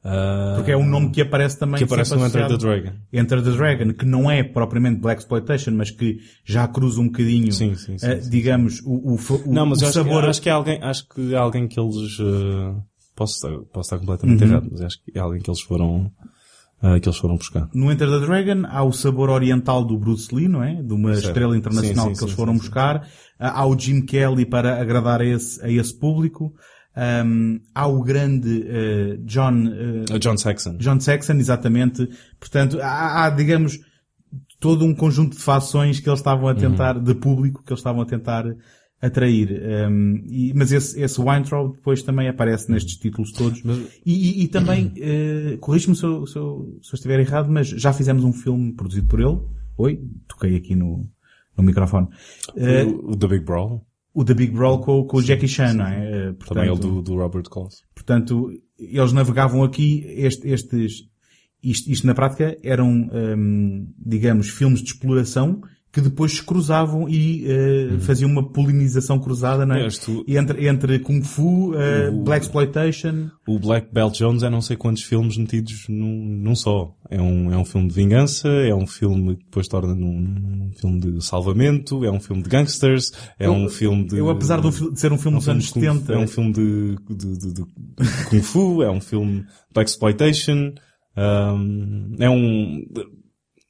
Uh, 0.04 0.56
Porque 0.56 0.72
é 0.72 0.78
um 0.78 0.88
nome 0.88 1.12
que 1.12 1.20
aparece 1.22 1.60
também 1.60 1.78
que 1.78 1.84
aparece 1.84 2.16
no 2.16 2.26
Enter 2.26 2.48
the 2.48 2.58
Dragon. 2.58 2.92
Enter 3.12 3.44
the 3.44 3.52
Dragon, 3.52 3.94
que 3.94 4.06
não 4.06 4.32
é 4.32 4.42
propriamente 4.44 5.02
Black 5.02 5.22
Exploitation, 5.22 5.72
mas 5.72 5.92
que 5.92 6.20
já 6.46 6.66
cruza 6.70 7.02
um 7.02 7.08
bocadinho, 7.08 7.52
Sim, 7.52 7.76
sim, 7.76 7.98
sim, 7.98 8.08
eh, 8.08 8.22
sim. 8.22 8.30
digamos, 8.30 8.82
o, 8.86 9.16
o, 9.16 9.20
Não, 9.54 9.66
mas 9.66 9.82
o 9.82 9.86
acho, 9.86 9.94
sabor. 9.96 10.24
que, 10.24 10.30
acho 10.30 10.42
que 10.42 10.48
é 10.50 10.52
alguém, 10.54 10.80
acho 10.82 11.08
que 11.10 11.34
é 11.34 11.38
alguém 11.38 11.68
que 11.68 11.78
eles, 11.78 12.18
uh, 12.20 12.82
posso 13.14 13.36
estar, 13.36 13.50
posso 13.74 13.88
estar 13.88 14.00
completamente 14.00 14.42
Uhum. 14.42 14.50
errado, 14.50 14.68
mas 14.72 14.82
acho 14.82 15.04
que 15.04 15.12
é 15.18 15.20
alguém 15.20 15.42
que 15.42 15.50
eles 15.50 15.60
foram, 15.62 16.06
uh, 16.82 17.00
que 17.02 17.10
eles 17.10 17.18
foram 17.18 17.36
buscar. 17.36 17.68
No 17.74 17.92
Enter 17.92 18.08
the 18.08 18.26
Dragon 18.26 18.66
há 18.70 18.82
o 18.84 18.94
sabor 18.94 19.30
oriental 19.30 19.84
do 19.84 19.98
Bruce 19.98 20.34
Lee, 20.34 20.48
não 20.48 20.64
é? 20.64 20.82
De 20.82 20.94
uma 20.94 21.14
Certo. 21.16 21.28
estrela 21.28 21.58
internacional 21.58 22.08
Sim, 22.08 22.14
sim, 22.14 22.20
que 22.20 22.24
eles 22.24 22.36
foram 22.36 22.54
buscar. 22.56 23.06
Ah, 23.38 23.60
Há 23.62 23.66
o 23.66 23.78
Jim 23.78 24.00
Kelly 24.06 24.46
para 24.46 24.82
agradar 24.82 25.20
a 25.20 25.26
esse, 25.26 25.62
a 25.62 25.70
esse 25.70 25.94
público. 26.00 26.54
Ahm, 27.02 27.60
há 27.74 27.88
o 27.88 28.04
grande 28.04 28.66
eh, 28.68 29.18
John, 29.26 29.68
Uh, 30.14 30.20
John 30.20 30.36
Saxon. 30.38 30.78
John 30.78 31.00
Saxon, 31.00 31.38
exatamente. 31.38 32.10
Portanto, 32.40 32.80
há, 32.82 33.26
há, 33.26 33.30
digamos, 33.30 33.80
todo 34.60 34.84
um 34.84 34.94
conjunto 34.94 35.38
de 35.38 35.42
fações 35.42 36.00
que 36.00 36.10
eles 36.10 36.20
estavam 36.20 36.48
a 36.50 36.56
tentar, 36.56 36.98
Uhum. 36.98 37.04
de 37.04 37.16
público, 37.16 37.64
que 37.64 37.72
eles 37.72 37.80
estavam 37.80 38.02
a 38.02 38.06
tentar 38.06 38.44
atrair. 39.02 39.50
Um, 39.90 40.22
e- 40.28 40.52
mas 40.54 40.74
esse, 40.74 41.00
esse 41.02 41.22
Weintraub 41.22 41.74
depois 41.76 42.04
também 42.04 42.28
aparece 42.28 42.70
nestes 42.70 42.98
títulos 42.98 43.32
todos. 43.32 43.64
Mas- 43.64 43.80
E, 44.06 44.42
e- 44.42 44.44
e 44.44 44.48
também, 44.50 44.92
eh, 45.00 45.58
corrige-me 45.62 45.96
se 45.96 46.04
eu, 46.04 46.28
se, 46.28 46.36
eu, 46.38 46.78
se 46.82 46.94
eu 46.94 46.96
estiver 46.96 47.20
errado, 47.22 47.50
mas 47.50 47.70
já 47.70 47.94
fizemos 47.94 48.26
um 48.26 48.34
filme 48.34 48.74
produzido 48.74 49.08
por 49.08 49.22
ele. 49.22 49.40
Oi, 49.78 50.02
toquei 50.28 50.58
aqui 50.58 50.76
no, 50.76 51.08
no 51.58 51.64
microfone. 51.64 52.10
O, 52.54 53.12
o 53.12 53.16
The 53.16 53.28
Big 53.30 53.46
Brawl. 53.46 53.86
O 54.14 54.24
The 54.24 54.34
Big 54.34 54.52
Brawl 54.54 54.80
com, 54.82 55.04
com 55.06 55.18
o 55.18 55.22
Jackie 55.22 55.48
Chan, 55.48 55.74
não 55.74 55.88
é? 55.88 55.98
Eh, 56.30 56.32
portanto, 56.34 56.54
Também 56.56 56.70
o 56.72 56.76
do, 56.76 57.02
do 57.02 57.16
Robert 57.16 57.44
Close. 57.50 57.84
Portanto, 57.94 58.50
eles 58.78 59.14
navegavam 59.14 59.64
aqui 59.64 60.04
este- 60.08 60.48
estes, 60.50 60.94
isto, 61.64 61.92
isto 61.92 62.08
na 62.08 62.14
prática 62.16 62.58
eram, 62.64 63.10
hum, 63.38 63.94
digamos, 63.98 64.50
filmes 64.50 64.82
de 64.82 64.92
exploração 64.92 65.62
que 65.92 66.02
depois 66.02 66.34
se 66.34 66.44
cruzavam 66.44 67.10
e 67.10 67.46
eh, 67.48 67.98
faziam 68.02 68.30
uma 68.30 68.48
polinização 68.48 69.18
cruzada, 69.20 69.66
não 69.66 69.74
é? 69.76 69.88
Tu- 69.88 70.24
Entre, 70.28 70.68
entre 70.68 71.00
Kung 71.00 71.24
Fu, 71.24 71.74
eh, 71.74 72.10
O- 72.10 72.22
Black 72.24 72.46
Exploitation. 72.46 73.32
O 73.48 73.58
Black 73.58 73.88
Belt 73.92 74.16
Jones 74.16 74.44
é 74.44 74.50
não 74.52 74.62
sei 74.62 74.78
quantos 74.78 75.02
filmes 75.02 75.36
metidos 75.36 75.86
num, 75.90 76.26
num 76.44 76.56
só. 76.56 76.94
É 77.10 77.20
um, 77.20 77.52
é 77.52 77.58
um 77.58 77.66
filme 77.66 77.88
de 77.88 77.96
vingança, 77.96 78.48
é 78.48 78.74
um 78.76 78.86
filme 78.86 79.36
que 79.38 79.46
depois 79.46 79.68
torna 79.68 79.96
num, 79.96 80.22
num 80.22 80.72
filme 80.80 81.00
de 81.00 81.26
salvamento, 81.26 82.06
é 82.06 82.12
um 82.12 82.20
filme 82.20 82.44
de 82.44 82.50
gangsters, 82.50 83.12
é 83.40 83.48
Eu- 83.48 83.54
um 83.54 83.68
filme 83.68 84.06
de... 84.06 84.18
Eu, 84.20 84.30
apesar 84.30 84.62
de, 84.62 84.70
de 84.92 85.00
ser 85.00 85.12
um 85.12 85.18
filme 85.18 85.38
é 85.38 85.38
um 85.38 85.40
dos 85.40 85.50
anos 85.50 85.64
de 85.66 85.74
Kung- 85.74 85.82
70, 85.82 86.14
É 86.14 86.18
um 86.20 86.28
filme 86.28 86.54
de, 86.54 86.96
de, 87.10 87.38
de, 87.38 87.54
de- 87.54 87.66
Kung 88.30 88.42
Fu, 88.44 88.84
é 88.84 88.92
um 88.92 89.02
filme 89.02 89.44
de 89.74 89.82
Exploitation, 89.82 90.72
um, 91.18 92.16
é 92.20 92.30
um, 92.30 92.86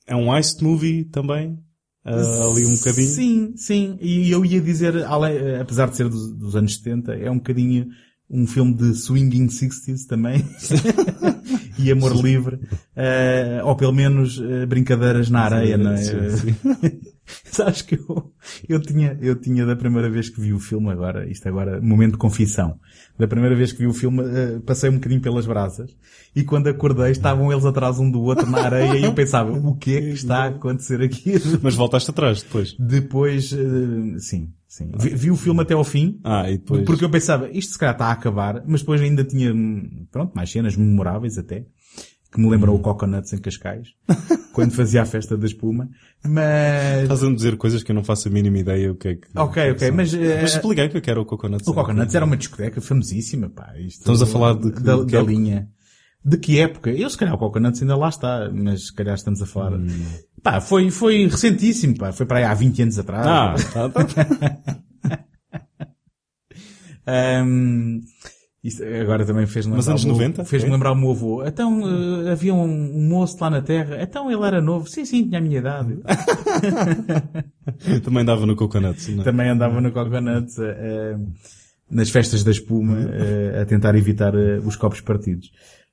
é 0.06 0.16
um 0.18 0.36
heist 0.36 0.62
movie 0.62 1.06
também, 1.06 1.58
uh, 2.06 2.52
ali 2.52 2.66
um 2.66 2.76
bocadinho. 2.76 3.08
Sim, 3.08 3.54
sim. 3.56 3.98
E 4.02 4.32
eu 4.32 4.46
ia 4.46 4.62
dizer, 4.62 5.06
apesar 5.60 5.90
de 5.90 5.98
ser 5.98 6.10
dos, 6.10 6.36
dos 6.36 6.56
anos 6.56 6.76
70, 6.76 7.14
é 7.14 7.30
um 7.30 7.38
bocadinho 7.38 7.88
um 8.30 8.46
filme 8.46 8.76
de 8.76 8.94
swinging 8.94 9.48
60s 9.48 10.06
também. 10.08 10.46
e 11.80 11.92
amor 11.92 12.16
livre. 12.16 12.60
Eh, 12.96 13.62
ou 13.64 13.76
pelo 13.76 13.94
menos 13.94 14.40
eh, 14.40 14.66
brincadeiras 14.66 15.30
na 15.30 15.42
areia, 15.42 15.78
não 15.78 15.92
é? 15.92 15.98
Sim, 15.98 16.30
sim. 16.38 17.00
Sabes 17.46 17.82
que 17.82 17.96
eu, 17.96 18.34
eu 18.68 18.80
tinha, 18.82 19.18
eu 19.22 19.36
tinha 19.36 19.66
da 19.66 19.76
primeira 19.76 20.10
vez 20.10 20.30
que 20.30 20.42
vi 20.42 20.54
o 20.54 20.60
filme 20.60 20.92
agora, 20.92 21.30
isto 21.30 21.48
agora, 21.48 21.82
momento 21.82 22.14
de 22.14 22.18
confissão. 22.18 22.80
Da 23.20 23.28
primeira 23.28 23.54
vez 23.54 23.74
que 23.74 23.80
vi 23.80 23.88
o 23.88 23.94
filme, 23.94 24.24
eh, 24.24 24.60
passei 24.66 24.90
um 24.90 24.94
bocadinho 24.94 25.20
pelas 25.20 25.46
brasas 25.46 25.94
e 26.34 26.42
quando 26.44 26.68
acordei 26.68 27.12
estavam 27.12 27.52
eles 27.52 27.66
atrás 27.66 28.00
um 28.00 28.10
do 28.10 28.22
outro 28.22 28.50
na 28.50 28.62
areia 28.62 28.98
e 28.98 29.04
eu 29.04 29.14
pensava, 29.14 29.52
o 29.52 29.76
que 29.76 29.98
é 29.98 30.02
que 30.02 30.10
está 30.12 30.44
a 30.44 30.48
acontecer 30.48 31.02
aqui? 31.02 31.34
Mas 31.62 31.76
voltaste 31.76 32.10
atrás 32.10 32.42
depois. 32.42 32.74
Depois, 32.80 33.52
eh, 33.52 34.20
sim, 34.20 34.54
sim. 34.66 34.92
Vi, 34.98 35.10
vi 35.10 35.32
o 35.32 35.36
filme 35.36 35.62
até 35.62 35.74
ao 35.74 35.84
fim, 35.84 36.18
Ah, 36.24 36.50
e 36.50 36.58
depois... 36.58 36.86
porque 36.86 37.04
eu 37.04 37.10
pensava, 37.10 37.50
isto 37.52 37.74
se 37.74 37.78
calhar 37.78 37.94
está 37.94 38.06
a 38.06 38.12
acabar, 38.14 38.64
mas 38.66 38.80
depois 38.80 39.02
ainda 39.02 39.26
tinha, 39.26 39.54
hum, 39.54 40.06
pronto, 40.10 40.32
mais 40.34 40.50
cenas 40.50 40.78
memoráveis 40.78 41.38
até, 41.38 41.66
que 42.32 42.40
me 42.40 42.50
lembram 42.50 42.74
o 42.74 42.80
Coconuts 42.80 43.34
em 43.34 43.38
Cascais, 43.40 43.90
quando 44.60 44.74
fazia 44.74 45.02
a 45.02 45.06
festa 45.06 45.38
da 45.38 45.46
espuma, 45.46 45.90
mas... 46.24 47.04
Estás 47.04 47.24
a 47.24 47.34
dizer 47.34 47.58
coisas 47.58 47.84
que 47.84 47.92
eu 47.92 47.96
não 47.96 48.04
faço 48.04 48.28
a 48.28 48.32
mínima 48.32 48.58
ideia 48.58 48.92
o 48.92 48.96
que 48.96 49.08
é 49.08 49.16
que... 49.16 49.28
Ok, 49.36 49.72
ok, 49.72 49.88
são. 49.88 49.96
mas, 49.96 50.14
eh, 50.14 50.42
Mas 50.42 50.54
expliquei 50.54 50.86
o 50.86 50.90
que 50.90 50.98
é 50.98 51.02
que 51.02 51.10
era 51.10 51.22
o 51.22 51.26
Coconut. 51.26 51.64
O 51.70 51.74
Coconuts 51.74 52.16
era 52.16 52.26
uma 52.26 52.38
discoteca 52.38 52.82
famosíssima, 52.82 53.50
pá. 53.50 53.74
Isto, 53.78 54.00
Estamos 54.00 54.22
a 54.22 54.26
falar 54.26 54.54
de 54.54 54.72
da, 54.72 54.98
de 54.98 55.12
da 55.12 55.22
linha. 55.22 55.70
De 56.24 56.38
que 56.38 56.60
época? 56.60 56.90
Eu 56.92 57.10
se 57.10 57.18
calhar 57.18 57.34
o 57.34 57.38
Coconuts 57.38 57.82
ainda 57.82 57.96
lá 57.96 58.10
está, 58.10 58.50
mas 58.54 58.88
se 58.88 58.94
calhar 58.94 59.16
estamos 59.16 59.42
a 59.42 59.46
falar... 59.46 59.74
Hum. 59.74 59.88
Pá, 60.44 60.62
foi, 60.62 60.90
foi 60.90 61.28
recentíssimo, 61.28 61.98
pá. 61.98 62.12
Foi 62.12 62.26
para 62.26 62.40
aí 62.40 62.44
há 62.44 62.54
20 62.54 62.82
anos 62.84 63.00
atrás. 63.00 63.26
Ah, 63.26 63.56
tá, 63.74 63.90
tá. 63.90 64.08
Ahm, 67.10 68.02
isto 68.64 68.84
agora 68.84 69.26
também 69.26 69.46
fez-me 69.46 69.74
Mas 69.76 69.86
lembrar. 69.88 69.92
anos 69.92 70.04
o 70.04 70.08
meu- 70.08 70.16
90, 70.18 70.46
Fez-me 70.46 70.70
é? 70.70 70.74
lembrar 70.74 70.92
o 70.92 70.96
meu 70.96 71.12
avô. 71.12 71.44
Então, 71.46 71.82
eh, 72.28 72.32
havia 72.32 72.54
um, 72.54 72.64
um 72.64 73.08
moço 73.08 73.38
lá 73.40 73.50
na 73.50 73.62
Terra. 73.62 74.02
Então 74.02 74.30
ele 74.32 74.44
era 74.46 74.62
novo. 74.62 74.88
Sim, 74.90 75.06
sim, 75.06 75.24
tinha 75.26 75.40
a 75.40 75.42
minha 75.42 75.60
idade. 75.60 75.98
Também 78.04 78.26
dava 78.26 78.46
no 78.46 78.56
Coconuts, 78.56 79.08
não 79.10 79.22
é? 79.22 79.26
também 79.26 79.50
andava 79.50 79.80
no 79.80 79.92
Coconuts, 79.92 80.58
eh, 80.60 81.18
nas 81.90 82.10
festas 82.10 82.44
da 82.44 82.52
espuma, 82.52 83.00
eh, 83.12 83.60
a 83.62 83.66
tentar 83.66 83.96
evitar 83.96 84.34
os 84.36 84.76
copos 84.76 85.02
partidos. 85.02 85.52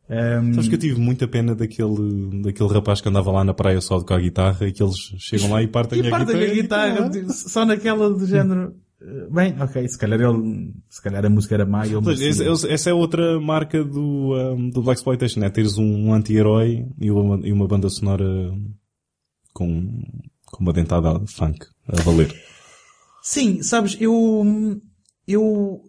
Ahm, 0.08 0.52
Sabes 0.54 0.68
que 0.68 0.74
eu 0.76 0.78
tive 0.78 1.00
muita 1.00 1.26
pena 1.26 1.54
daquele, 1.54 2.40
daquele 2.42 2.68
rapaz 2.72 3.00
que 3.00 3.08
andava 3.08 3.30
lá 3.32 3.42
na 3.44 3.52
praia 3.52 3.80
só 3.80 4.00
com 4.00 4.14
a 4.14 4.20
guitarra 4.20 4.66
e 4.68 4.72
que 4.72 4.82
eles 4.82 4.96
chegam 5.18 5.50
lá 5.50 5.62
e 5.62 5.66
partem 5.66 6.00
e 6.00 6.06
a 6.06 6.10
parte 6.10 6.26
guitarra. 6.32 6.46
da 6.46 6.54
guitarra, 6.54 7.10
tipo, 7.10 7.32
só 7.32 7.64
naquela 7.64 8.08
do 8.10 8.24
género. 8.26 8.74
Bem, 9.30 9.54
ok, 9.60 9.88
se 9.88 9.96
calhar 9.98 10.20
ele, 10.20 10.74
se 10.88 11.00
calhar 11.00 11.24
a 11.24 11.28
música 11.30 11.54
era 11.54 11.64
má 11.64 11.86
e 11.86 11.92
ele 11.92 12.02
Pois, 12.02 12.20
esse- 12.20 12.68
essa 12.68 12.90
é 12.90 12.92
outra 12.92 13.40
marca 13.40 13.84
do, 13.84 14.34
um, 14.34 14.68
do 14.70 14.82
Black 14.82 14.98
Exploitation, 14.98 15.44
é 15.44 15.50
teres 15.50 15.78
um 15.78 16.12
anti-herói 16.12 16.86
e 17.00 17.10
uma, 17.10 17.46
e 17.46 17.52
uma 17.52 17.68
banda 17.68 17.88
sonora 17.88 18.24
com, 19.52 20.02
com 20.46 20.62
uma 20.62 20.72
dentada 20.72 21.20
funk 21.26 21.66
a 21.88 22.00
valer. 22.02 22.34
Sim, 23.22 23.62
sabes, 23.62 23.96
eu, 24.00 24.44
eu, 25.26 25.80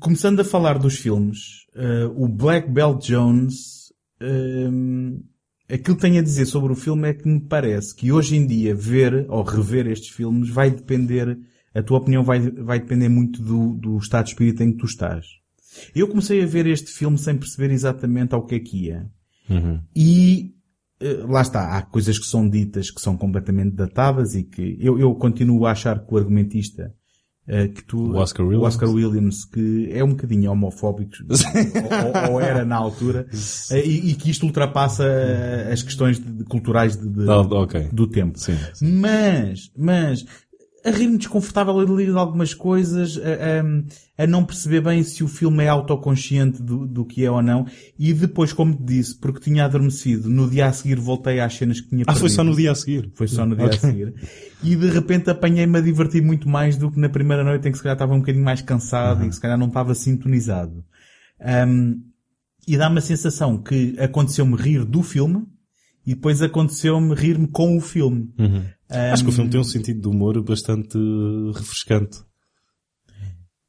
começando 0.00 0.40
a 0.40 0.44
falar 0.44 0.78
dos 0.78 0.94
filmes, 0.96 1.66
eh, 1.74 2.08
o 2.16 2.28
Black 2.28 2.68
Belt 2.70 3.04
Jones, 3.06 3.92
eh, 4.20 5.74
aquilo 5.74 5.96
que 5.96 6.02
tenho 6.02 6.18
a 6.20 6.22
dizer 6.24 6.46
sobre 6.46 6.72
o 6.72 6.76
filme 6.76 7.08
é 7.08 7.14
que 7.14 7.28
me 7.28 7.40
parece 7.40 7.94
que 7.94 8.12
hoje 8.12 8.36
em 8.36 8.46
dia 8.46 8.74
ver 8.74 9.26
ou 9.28 9.42
rever 9.42 9.86
estes 9.86 10.10
filmes 10.10 10.48
vai 10.50 10.70
depender, 10.70 11.36
a 11.74 11.82
tua 11.82 11.98
opinião 11.98 12.22
vai, 12.22 12.40
vai 12.40 12.78
depender 12.78 13.08
muito 13.08 13.42
do, 13.42 13.74
do 13.74 13.98
estado 13.98 14.24
de 14.24 14.30
espírito 14.30 14.62
em 14.62 14.72
que 14.72 14.78
tu 14.78 14.86
estás. 14.86 15.26
Eu 15.94 16.06
comecei 16.08 16.42
a 16.42 16.46
ver 16.46 16.66
este 16.66 16.90
filme 16.92 17.18
sem 17.18 17.36
perceber 17.36 17.72
exatamente 17.72 18.34
ao 18.34 18.44
que 18.46 18.54
é 18.54 18.60
que 18.60 18.84
ia. 18.86 19.06
Uhum. 19.50 19.80
E 19.94 20.54
eh, 21.00 21.24
lá 21.28 21.42
está, 21.42 21.76
há 21.76 21.82
coisas 21.82 22.16
que 22.18 22.26
são 22.26 22.48
ditas 22.48 22.90
que 22.90 23.00
são 23.00 23.16
completamente 23.16 23.74
datadas 23.74 24.34
e 24.36 24.44
que 24.44 24.78
eu, 24.80 24.98
eu 24.98 25.12
continuo 25.16 25.66
a 25.66 25.72
achar 25.72 25.98
que 25.98 26.14
o 26.14 26.16
argumentista 26.16 26.94
eh, 27.46 27.68
que 27.68 27.84
tu, 27.84 27.98
O 28.12 28.16
Oscar 28.16 28.46
Williams. 28.46 28.66
Oscar 28.74 28.88
Williams, 28.88 29.44
que 29.44 29.88
é 29.92 30.02
um 30.02 30.10
bocadinho 30.10 30.50
homofóbico, 30.52 31.10
ou, 31.28 32.32
ou 32.34 32.40
era 32.40 32.64
na 32.64 32.76
altura, 32.76 33.26
eh, 33.70 33.84
e, 33.86 34.12
e 34.12 34.14
que 34.14 34.30
isto 34.30 34.46
ultrapassa 34.46 35.04
as 35.70 35.82
questões 35.82 36.18
de- 36.18 36.30
de 36.32 36.44
culturais 36.44 36.96
de- 36.96 37.08
de- 37.08 37.28
Ah, 37.28 37.40
ok. 37.40 37.88
do 37.92 38.06
tempo. 38.06 38.38
Sim. 38.38 38.56
Mas, 38.80 39.70
mas, 39.76 40.24
a 40.84 40.90
rir-me 40.90 41.16
desconfortável 41.16 41.78
a 41.80 41.82
ler 41.84 42.10
algumas 42.16 42.52
coisas, 42.52 43.16
a, 43.18 44.20
a- 44.20 44.24
a 44.24 44.26
não 44.26 44.44
perceber 44.44 44.80
bem 44.82 45.02
se 45.02 45.24
o 45.24 45.28
filme 45.28 45.64
é 45.64 45.68
autoconsciente 45.68 46.62
do, 46.62 46.86
do 46.86 47.04
que 47.04 47.24
é 47.24 47.30
ou 47.30 47.42
não. 47.42 47.66
E 47.98 48.12
depois, 48.12 48.52
como 48.52 48.74
te 48.76 48.82
disse, 48.84 49.18
porque 49.18 49.40
tinha 49.40 49.64
adormecido, 49.64 50.28
no 50.28 50.48
dia 50.48 50.66
a 50.66 50.72
seguir 50.72 51.00
voltei 51.00 51.40
às 51.40 51.54
cenas 51.54 51.80
que 51.80 51.88
tinha 51.88 52.04
Ah, 52.06 52.12
foi 52.12 52.20
perdido. 52.22 52.36
só 52.36 52.44
no 52.44 52.54
dia 52.54 52.70
a 52.72 52.74
seguir. 52.74 53.10
Foi 53.14 53.26
só 53.26 53.46
no 53.46 53.56
dia 53.56 53.66
Ok. 53.66 53.76
a 53.76 53.80
seguir. 53.80 54.14
E 54.62 54.76
de 54.76 54.88
repente 54.90 55.30
apanhei-me 55.30 55.78
a 55.78 55.80
divertir 55.80 56.22
muito 56.22 56.48
mais 56.48 56.76
do 56.76 56.90
que 56.90 57.00
na 57.00 57.08
primeira 57.08 57.42
noite 57.42 57.66
em 57.66 57.70
que 57.72 57.78
se 57.78 57.82
calhar 57.82 57.96
estava 57.96 58.14
um 58.14 58.18
bocadinho 58.20 58.44
mais 58.44 58.60
cansado 58.60 59.20
Uhum. 59.20 59.26
e 59.26 59.28
que 59.30 59.34
se 59.34 59.40
calhar 59.40 59.58
não 59.58 59.68
estava 59.68 59.94
sintonizado. 59.94 60.84
Ahm, 61.40 61.94
e 62.68 62.76
dá-me 62.76 62.98
a 62.98 63.02
sensação 63.02 63.58
que 63.58 63.94
aconteceu-me 63.98 64.56
rir 64.56 64.84
do 64.84 65.02
filme 65.02 65.44
e 66.06 66.14
depois 66.14 66.40
aconteceu-me 66.42 67.14
rir-me 67.14 67.48
com 67.48 67.76
o 67.76 67.80
filme. 67.80 68.30
Uhum. 68.38 68.64
Acho 68.88 69.24
que 69.24 69.30
o 69.30 69.32
filme 69.32 69.50
tem 69.50 69.60
um 69.60 69.64
sentido 69.64 70.00
de 70.00 70.08
humor 70.08 70.40
bastante 70.42 70.98
refrescante. 71.54 72.18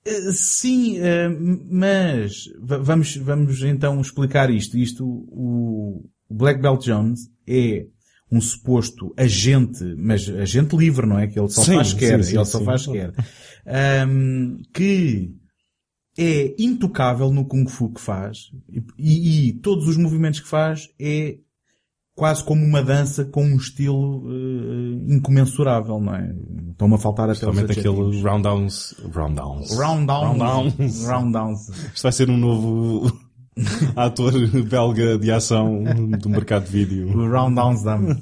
Eh, 0.06 0.32
Sim, 0.34 0.98
eh, 1.00 1.30
mas 1.30 2.46
va- 2.62 2.78
vamos, 2.78 3.16
vamos 3.18 3.62
então 3.64 4.00
explicar 4.02 4.50
isto. 4.52 4.78
Isto, 4.78 5.06
o 5.06 6.08
Black 6.30 6.62
Belt 6.62 6.84
Jones 6.86 7.22
é 7.48 7.88
um 8.32 8.42
suposto 8.42 9.14
agente, 9.18 9.84
mas 9.98 10.28
agente 10.30 10.76
livre, 10.76 11.06
não 11.06 11.18
é? 11.18 11.28
Que 11.28 11.40
ele 11.40 11.50
só 11.50 11.62
Sim, 11.64 11.76
faz 11.76 11.94
quer, 11.94 12.24
sim, 12.24 12.32
sim, 12.32 12.36
ele 12.38 12.46
só 12.46 12.62
faz 12.64 12.86
quer. 12.86 13.14
Ahm, 13.66 14.58
que 14.74 15.32
é 16.18 16.56
intocável 16.60 17.32
no 17.32 17.46
Kung 17.46 17.68
Fu 17.68 17.92
que 17.92 18.00
faz 18.02 18.50
e, 18.98 19.50
e 19.50 19.54
todos 19.54 19.88
os 19.88 19.98
movimentos 19.98 20.40
que 20.40 20.48
faz 20.48 20.88
é 21.00 21.38
quase 22.16 22.44
como 22.44 22.64
uma 22.64 22.82
dança 22.82 23.26
com 23.26 23.44
um 23.44 23.58
estilo 23.58 24.24
uh, 24.26 25.14
incomensurável, 25.14 26.00
não 26.00 26.16
é? 26.16 26.34
Estão-me 26.72 26.96
a 26.96 26.98
faltar 26.98 27.30
até 27.30 27.48
os 27.50 27.58
aquele 27.58 27.72
adjetivos. 27.72 28.22
roundowns, 28.24 28.96
roundowns. 29.14 29.78
Roundowns. 29.78 30.40
Roundowns. 30.40 31.06
Roundowns. 31.08 31.70
Isto 31.94 32.04
vai 32.04 32.12
ser 32.12 32.30
um 32.30 32.38
novo 32.38 33.12
ator 33.96 34.32
belga 34.64 35.18
de 35.18 35.32
ação 35.32 35.84
do 36.20 36.30
mercado 36.30 36.66
de 36.66 36.72
vídeo. 36.72 37.10
O 37.18 37.30
Roundowns 37.30 37.84
Dam. 37.84 38.18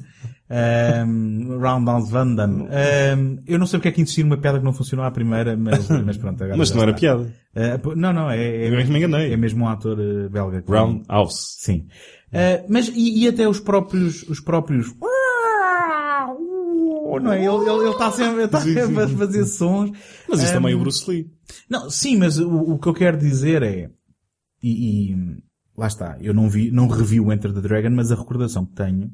Um, 0.49 1.57
Roundowns 1.59 2.09
Van 2.11 2.35
Damme. 2.35 2.63
Um, 2.63 3.39
eu 3.47 3.57
não 3.57 3.65
sei 3.65 3.79
porque 3.79 3.87
é 3.89 3.91
que 3.91 4.01
insistir 4.01 4.23
numa 4.23 4.37
piada 4.37 4.59
que 4.59 4.65
não 4.65 4.73
funcionou 4.73 5.03
à 5.05 5.09
primeira, 5.09 5.57
mas, 5.57 5.89
mas 5.89 6.17
pronto. 6.17 6.43
Agora 6.43 6.57
Mas 6.57 6.69
não 6.71 6.81
era 6.83 6.91
está. 6.91 6.99
piada. 6.99 7.33
Uh, 7.55 7.95
não, 7.95 8.13
não, 8.13 8.29
é, 8.29 8.69
Eu 8.69 8.77
é 8.77 8.83
que 8.83 8.91
me 8.91 8.99
enganei. 8.99 9.33
é 9.33 9.37
mesmo 9.37 9.63
um 9.63 9.67
ator 9.67 9.97
belga. 10.29 10.63
Roundhouse. 10.67 11.55
Sim. 11.59 11.87
Uh, 12.33 12.65
mas, 12.67 12.87
e, 12.87 13.23
e 13.23 13.27
até 13.27 13.47
os 13.47 13.59
próprios, 13.59 14.23
os 14.23 14.39
próprios, 14.39 14.91
não 17.21 17.31
é? 17.31 17.37
Ele, 17.37 17.69
ele, 17.69 17.81
ele 17.81 17.89
está 17.91 18.11
sempre, 18.11 18.43
está 18.43 18.61
sempre 18.61 19.03
a 19.03 19.07
fazer 19.07 19.45
sons. 19.45 19.91
Mas 20.27 20.41
isso 20.41 20.51
Um, 20.51 20.55
também 20.55 20.73
é 20.73 20.75
o 20.75 20.79
Bruce 20.79 21.09
Lee. 21.09 21.31
Não, 21.69 21.89
sim, 21.89 22.17
mas 22.17 22.39
o, 22.39 22.49
o 22.49 22.79
que 22.79 22.87
eu 22.87 22.93
quero 22.93 23.17
dizer 23.17 23.61
é, 23.61 23.89
e, 24.61 25.11
e 25.11 25.15
lá 25.77 25.87
está, 25.87 26.17
eu 26.21 26.33
não 26.33 26.49
vi, 26.49 26.71
não 26.71 26.87
revi 26.87 27.19
o 27.19 27.31
Enter 27.31 27.53
the 27.53 27.61
Dragon, 27.61 27.91
mas 27.91 28.11
a 28.11 28.15
recordação 28.15 28.65
que 28.65 28.73
tenho 28.73 29.11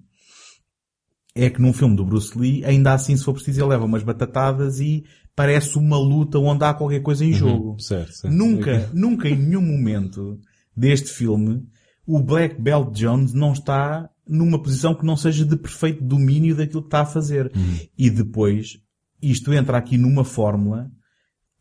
é 1.36 1.50
que 1.50 1.62
num 1.62 1.74
filme 1.74 1.96
do 1.96 2.06
Bruce 2.06 2.38
Lee, 2.38 2.64
ainda 2.66 2.94
assim, 2.94 3.16
se 3.16 3.24
for 3.24 3.34
preciso, 3.34 3.62
ele 3.62 3.70
leva 3.70 3.86
umas 3.86 4.04
batatadas 4.04 4.80
e 4.80 5.04
parece 5.36 5.78
uma 5.78 5.98
luta 5.98 6.40
onde 6.40 6.64
há 6.66 6.74
qualquer 6.74 7.02
coisa 7.02 7.24
em 7.24 7.34
jogo. 7.34 7.80
Certo, 7.80 8.14
certo. 8.14 8.34
Nunca, 8.34 8.90
nunca 8.94 9.30
em 9.30 9.36
nenhum 9.38 9.62
momento 9.62 10.40
deste 10.76 11.10
filme 11.10 11.66
o 12.12 12.20
Black 12.24 12.60
Belt 12.60 12.92
Jones 12.98 13.34
não 13.34 13.54
está 13.54 14.10
numa 14.28 14.60
posição 14.60 14.96
que 14.96 15.06
não 15.06 15.16
seja 15.16 15.46
de 15.46 15.56
perfeito 15.56 16.04
domínio 16.04 16.56
daquilo 16.56 16.82
que 16.82 16.88
está 16.88 17.02
a 17.02 17.06
fazer. 17.06 17.52
E 17.96 18.10
depois, 18.10 18.80
isto 19.22 19.54
entra 19.54 19.78
aqui 19.78 19.96
numa 19.96 20.24
fórmula 20.24 20.90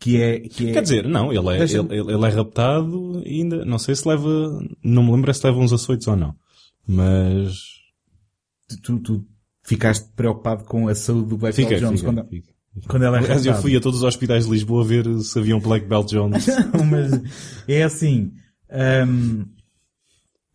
que 0.00 0.17
é, 0.23 0.40
que 0.40 0.71
é... 0.71 0.73
Quer 0.73 0.83
dizer, 0.83 1.07
não, 1.07 1.31
ele 1.31 1.49
é, 1.55 1.59
Deixa- 1.59 1.78
ele, 1.78 2.12
ele- 2.12 2.25
é 2.25 2.28
raptado 2.31 3.23
e 3.26 3.43
ainda, 3.43 3.62
não 3.67 3.78
sei 3.78 3.95
se 3.95 4.09
leva, 4.09 4.59
não 4.83 5.02
me 5.02 5.12
lembro 5.12 5.35
se 5.35 5.45
leva 5.47 5.59
uns 5.59 5.73
açoites 5.73 6.09
ou 6.09 6.17
não. 6.17 6.35
Mas, 6.87 7.59
tu, 8.83 8.99
tu 9.00 9.26
ficaste 9.62 10.09
preocupado 10.17 10.64
com 10.64 10.88
a 10.88 10.95
saúde 10.95 11.28
do 11.28 11.37
Black 11.37 11.55
fica, 11.57 11.69
Belt 11.69 11.83
Jones 11.83 12.00
fica, 12.00 12.12
quando, 12.12 12.28
fica. 12.28 12.49
quando 12.88 13.02
ela 13.02 13.17
é 13.19 13.21
Aliás, 13.21 13.45
eu 13.45 13.55
fui 13.57 13.76
a 13.76 13.81
todos 13.83 13.99
os 13.99 14.05
hospitais 14.05 14.47
de 14.47 14.50
Lisboa 14.50 14.83
ver 14.83 15.07
se 15.21 15.38
havia 15.38 15.55
um 15.55 15.61
Black 15.61 15.87
Belt 15.87 16.09
Jones. 16.09 16.47
Mas 16.90 17.21
é 17.69 17.83
assim, 17.83 18.33
hum, 19.07 19.45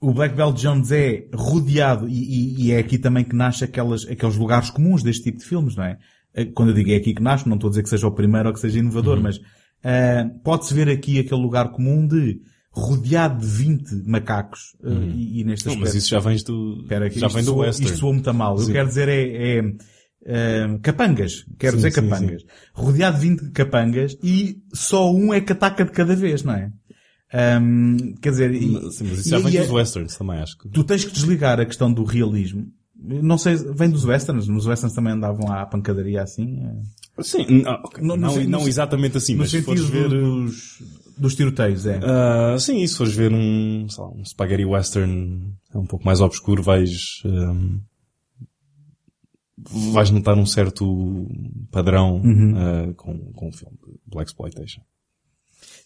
o 0.03 0.13
Black 0.13 0.36
Belt 0.36 0.57
Jones 0.60 0.91
é 0.91 1.25
rodeado 1.33 2.07
e, 2.10 2.13
e- 2.13 2.65
e 2.65 2.72
é 2.72 2.77
aqui 2.79 2.98
também 2.98 3.24
que 3.24 3.36
nasce 3.36 3.63
aquelas, 3.63 4.05
aqueles 4.07 4.36
lugares 4.36 4.69
comuns 4.69 5.01
deste 5.03 5.24
tipo 5.24 5.39
de 5.39 5.45
filmes, 5.45 5.75
não 5.75 5.83
é? 5.83 5.98
Eh, 6.33 6.45
Quando 6.45 6.69
eu 6.69 6.75
digo 6.75 6.91
é 6.91 6.95
aqui 6.95 7.13
que 7.13 7.22
nasce, 7.22 7.48
não 7.48 7.55
estou 7.55 7.67
a 7.67 7.72
dizer 7.72 7.83
que 7.83 7.89
seja 7.89 8.07
o 8.07 8.12
primeiro 8.12 8.48
ou 8.50 8.53
que 8.53 8.60
seja 8.60 8.79
inovador, 8.79 9.22
mas 9.22 9.39
ah, 9.83 10.29
pode-se 10.43 10.74
ver 10.74 10.89
aqui 10.89 11.19
aquele 11.19 11.41
lugar 11.41 11.72
comum 11.72 12.07
de 12.07 12.39
rodeado 12.72 13.39
de 13.39 13.45
20 13.45 14.03
macacos 14.07 14.75
eh, 14.83 14.89
e, 15.15 15.41
e 15.41 15.43
neste 15.43 15.65
Não, 15.67 15.74
aspecto. 15.74 15.93
mas 15.93 15.95
isso 15.95 16.10
já 16.10 16.19
vem 16.19 16.38
do, 16.43 16.79
Espera, 16.81 17.10
já 17.10 17.27
vem 17.27 17.43
do 17.43 17.51
soa- 17.51 17.65
Western. 17.67 17.86
Isto 17.91 18.00
soa 18.00 18.13
muito 18.13 18.33
mal. 18.33 18.55
Eu 18.57 18.63
Sim. 18.65 18.72
quero 18.72 18.88
dizer 18.88 19.07
é, 19.10 19.57
é, 19.60 19.74
eh, 20.25 20.79
capangas. 20.81 21.45
Quero 21.60 21.74
Sim, 21.74 21.77
dizer 21.88 21.91
sim, 21.91 22.10
capangas. 22.10 22.43
Rodeado 22.74 23.19
de 23.19 23.27
20 23.29 23.51
capangas 23.51 24.17
e 24.24 24.57
só 24.74 25.12
um 25.13 25.33
é 25.33 25.39
que 25.41 25.51
ataca 25.51 25.86
de 25.86 25.91
cada 25.91 26.15
vez, 26.15 26.43
não 26.43 26.53
é? 26.53 26.72
Ahm, 27.34 28.13
quer 28.22 28.30
dizer, 28.30 28.54
e, 28.54 28.92
sim, 28.92 29.06
mas 29.10 29.20
isso 29.20 29.30
já 29.30 29.40
e- 29.40 29.44
vem 29.44 29.54
e 29.56 29.58
dos 29.60 29.70
é- 29.70 29.74
Westerns 29.74 30.16
também, 30.16 30.38
acho 30.40 30.58
que. 30.58 30.70
tu 30.70 30.84
tens 30.84 31.04
que 31.04 31.12
desligar 31.12 31.60
a 31.60 31.66
questão 31.66 31.92
do 31.92 32.04
realismo. 32.04 32.68
Não 32.96 33.38
sei, 33.38 33.56
vem 33.58 33.90
dos 33.90 34.06
westerns. 34.06 34.48
Nos 34.48 34.66
westerns 34.66 34.94
também 34.96 35.12
andavam 35.13 35.52
à 35.52 35.66
pancadaria 35.66 36.22
assim. 36.24 36.62
eh, 37.18 37.22
Sim, 37.24 37.46
não, 37.63 37.74
ok, 37.74 38.02
No- 38.02 38.16
no 38.16 38.22
não, 38.22 38.30
sen- 38.30 38.48
não 38.48 38.62
no- 38.62 38.68
exatamente 38.68 39.18
assim, 39.18 39.34
no 39.34 39.40
mas 39.40 39.52
se 39.52 39.62
fores 39.62 39.84
ver... 39.84 40.08
dos, 40.10 40.82
dos 41.18 41.36
tiroteios, 41.36 41.86
é. 41.86 42.00
Ah, 42.02 42.56
sim, 42.60 42.86
se 42.88 42.96
fores 42.98 43.13
ver 43.13 43.34
um, 43.34 43.88
sei 43.90 44.04
lá, 44.04 44.10
um 44.10 44.24
spaghetti 44.24 44.63
western 44.63 45.54
é 45.74 45.78
um 45.78 45.86
pouco 45.86 46.06
mais 46.06 46.22
obscuro, 46.22 46.63
vais, 46.63 47.22
ahm, 47.25 47.80
vais 49.94 50.10
notar 50.12 50.38
um 50.38 50.46
certo 50.46 51.27
padrão 51.72 52.22
Uhum. 52.22 52.53
ah, 52.57 52.94
com, 52.96 53.18
com 53.34 53.50
o 53.50 53.51
filme 53.51 53.77
Black 54.07 54.29
Exploitation. 54.31 54.81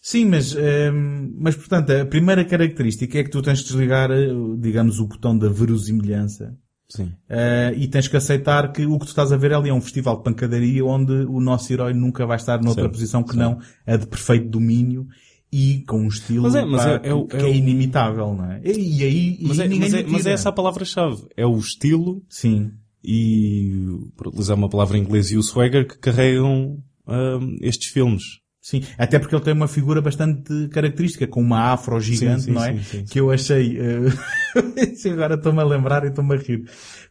Sim, 0.02 0.26
mas, 0.26 0.54
ehm, 0.56 1.32
mas 1.38 1.54
portanto, 1.56 1.90
a 1.90 2.04
primeira 2.06 2.44
característica 2.44 3.18
é 3.18 3.24
que 3.24 3.30
tu 3.30 3.42
tens 3.42 3.60
que 3.60 3.68
desligar, 3.68 4.10
eh, 4.10 4.28
digamos, 4.58 4.98
o 5.00 5.06
botão 5.06 5.36
da 5.36 5.48
verosimilhança. 5.48 6.56
Sim. 6.90 7.12
eh, 7.28 7.74
e 7.76 7.86
tens 7.86 8.08
que 8.08 8.16
aceitar 8.16 8.72
que 8.72 8.86
o 8.86 8.98
que 8.98 9.04
tu 9.04 9.10
estás 9.10 9.30
a 9.30 9.36
ver 9.36 9.52
ali 9.52 9.68
é 9.68 9.74
um 9.74 9.80
festival 9.82 10.16
de 10.16 10.22
pancadaria 10.24 10.82
onde 10.82 11.12
o 11.12 11.38
nosso 11.38 11.70
herói 11.70 11.92
nunca 11.92 12.24
vai 12.24 12.38
estar 12.38 12.56
noutra 12.62 12.84
Certo, 12.84 12.92
posição 12.94 13.22
que 13.22 13.34
certo. 13.34 13.40
não 13.42 13.58
a 13.86 13.96
de 13.98 14.06
perfeito 14.06 14.48
domínio 14.48 15.06
e 15.52 15.84
com 15.86 15.98
um 16.00 16.08
estilo 16.08 16.44
Mas 16.44 16.54
é- 16.54 16.64
mas 16.64 16.82
pá, 16.82 16.90
é- 16.92 16.94
é 17.10 17.26
que 17.26 17.36
é 17.36 17.40
é, 17.50 17.54
inimitável, 17.54 18.34
não 18.34 18.50
é? 18.52 18.62
E, 18.64 19.00
e 19.00 19.04
aí 19.04 19.36
e 19.38 19.46
Mas, 19.48 19.58
é, 19.58 19.64
ninguém 19.68 19.80
mas, 19.80 19.92
é, 19.94 20.02
lhe 20.02 20.10
mas 20.10 20.26
é 20.26 20.30
essa 20.32 20.48
a 20.48 20.52
palavra-chave. 20.52 21.22
É 21.36 21.44
o 21.44 21.58
estilo 21.58 22.22
Sim. 22.26 22.70
e, 23.04 23.84
por 24.16 24.28
utilizar 24.28 24.56
uma 24.56 24.70
palavra 24.70 24.96
em 24.96 25.02
inglês, 25.02 25.30
e 25.30 25.36
o 25.36 25.42
swagger 25.42 25.86
que 25.86 25.98
carregam 25.98 26.82
ahm, 27.06 27.56
estes 27.60 27.88
filmes. 27.90 28.22
Sim, 28.70 28.82
até 28.98 29.18
porque 29.18 29.34
ele 29.34 29.42
tem 29.44 29.54
uma 29.54 29.66
figura 29.68 30.02
bastante 30.02 30.68
característica, 30.68 31.26
com 31.26 31.40
uma 31.40 31.72
afro 31.72 31.98
gigante, 32.00 32.42
Sim, 32.42 32.46
sim, 32.48 32.52
não 32.52 32.64
é? 32.64 32.76
sim. 32.82 33.04
Que 33.04 33.18
eu 33.20 33.30
achei, 33.30 33.78
isso 34.92 35.08
agora 35.08 35.36
estou-me 35.36 35.60
a 35.60 35.64
lembrar 35.64 36.04
e 36.04 36.08
estou-me 36.08 36.34
a 36.34 36.38
rir. 36.38 36.64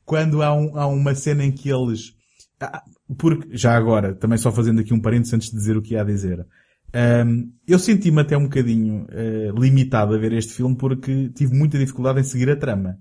Quando 0.05 0.41
há, 0.43 0.53
um- 0.53 0.77
há 0.77 0.85
uma 0.87 1.15
cena 1.15 1.43
em 1.43 1.51
que 1.51 1.69
eles, 1.69 2.13
ah, 2.61 2.83
porque, 3.17 3.57
já 3.57 3.75
agora, 3.75 4.13
também 4.13 4.37
só 4.37 4.51
fazendo 4.51 4.81
aqui 4.81 4.93
um 4.93 4.99
parênteses 5.01 5.33
antes 5.33 5.49
de 5.49 5.55
dizer 5.57 5.75
o 5.77 5.81
que 5.81 5.93
ia 5.93 6.01
a 6.01 6.05
dizer, 6.05 6.45
Ahm, 6.93 7.49
eu 7.67 7.77
senti-me 7.77 8.21
até 8.21 8.37
um 8.37 8.43
bocadinho 8.43 9.05
eh, 9.09 9.51
limitado 9.57 10.15
a 10.15 10.17
ver 10.17 10.31
este 10.31 10.53
filme 10.53 10.73
porque 10.77 11.29
tive 11.35 11.53
muita 11.53 11.77
dificuldade 11.77 12.19
em 12.21 12.23
seguir 12.23 12.49
a 12.49 12.55
trama. 12.55 12.95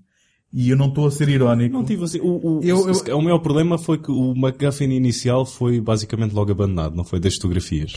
E 0.51 0.69
eu 0.69 0.75
não 0.77 0.87
estou 0.89 1.07
a 1.07 1.11
ser 1.11 1.29
irónico. 1.29 1.73
Não 1.73 1.85
tive 1.85 2.03
assim. 2.03 2.19
O, 2.19 2.59
o, 2.59 2.61
Eu- 2.61 2.85
eu- 2.89 3.17
o 3.17 3.21
maior 3.21 3.39
problema 3.39 3.77
foi 3.77 3.97
que 3.97 4.11
o 4.11 4.33
McGuffin 4.35 4.89
inicial 4.91 5.45
foi 5.45 5.79
basicamente 5.79 6.33
logo 6.33 6.51
abandonado, 6.51 6.95
não 6.95 7.05
foi 7.05 7.17
das 7.19 7.35
fotografias. 7.35 7.93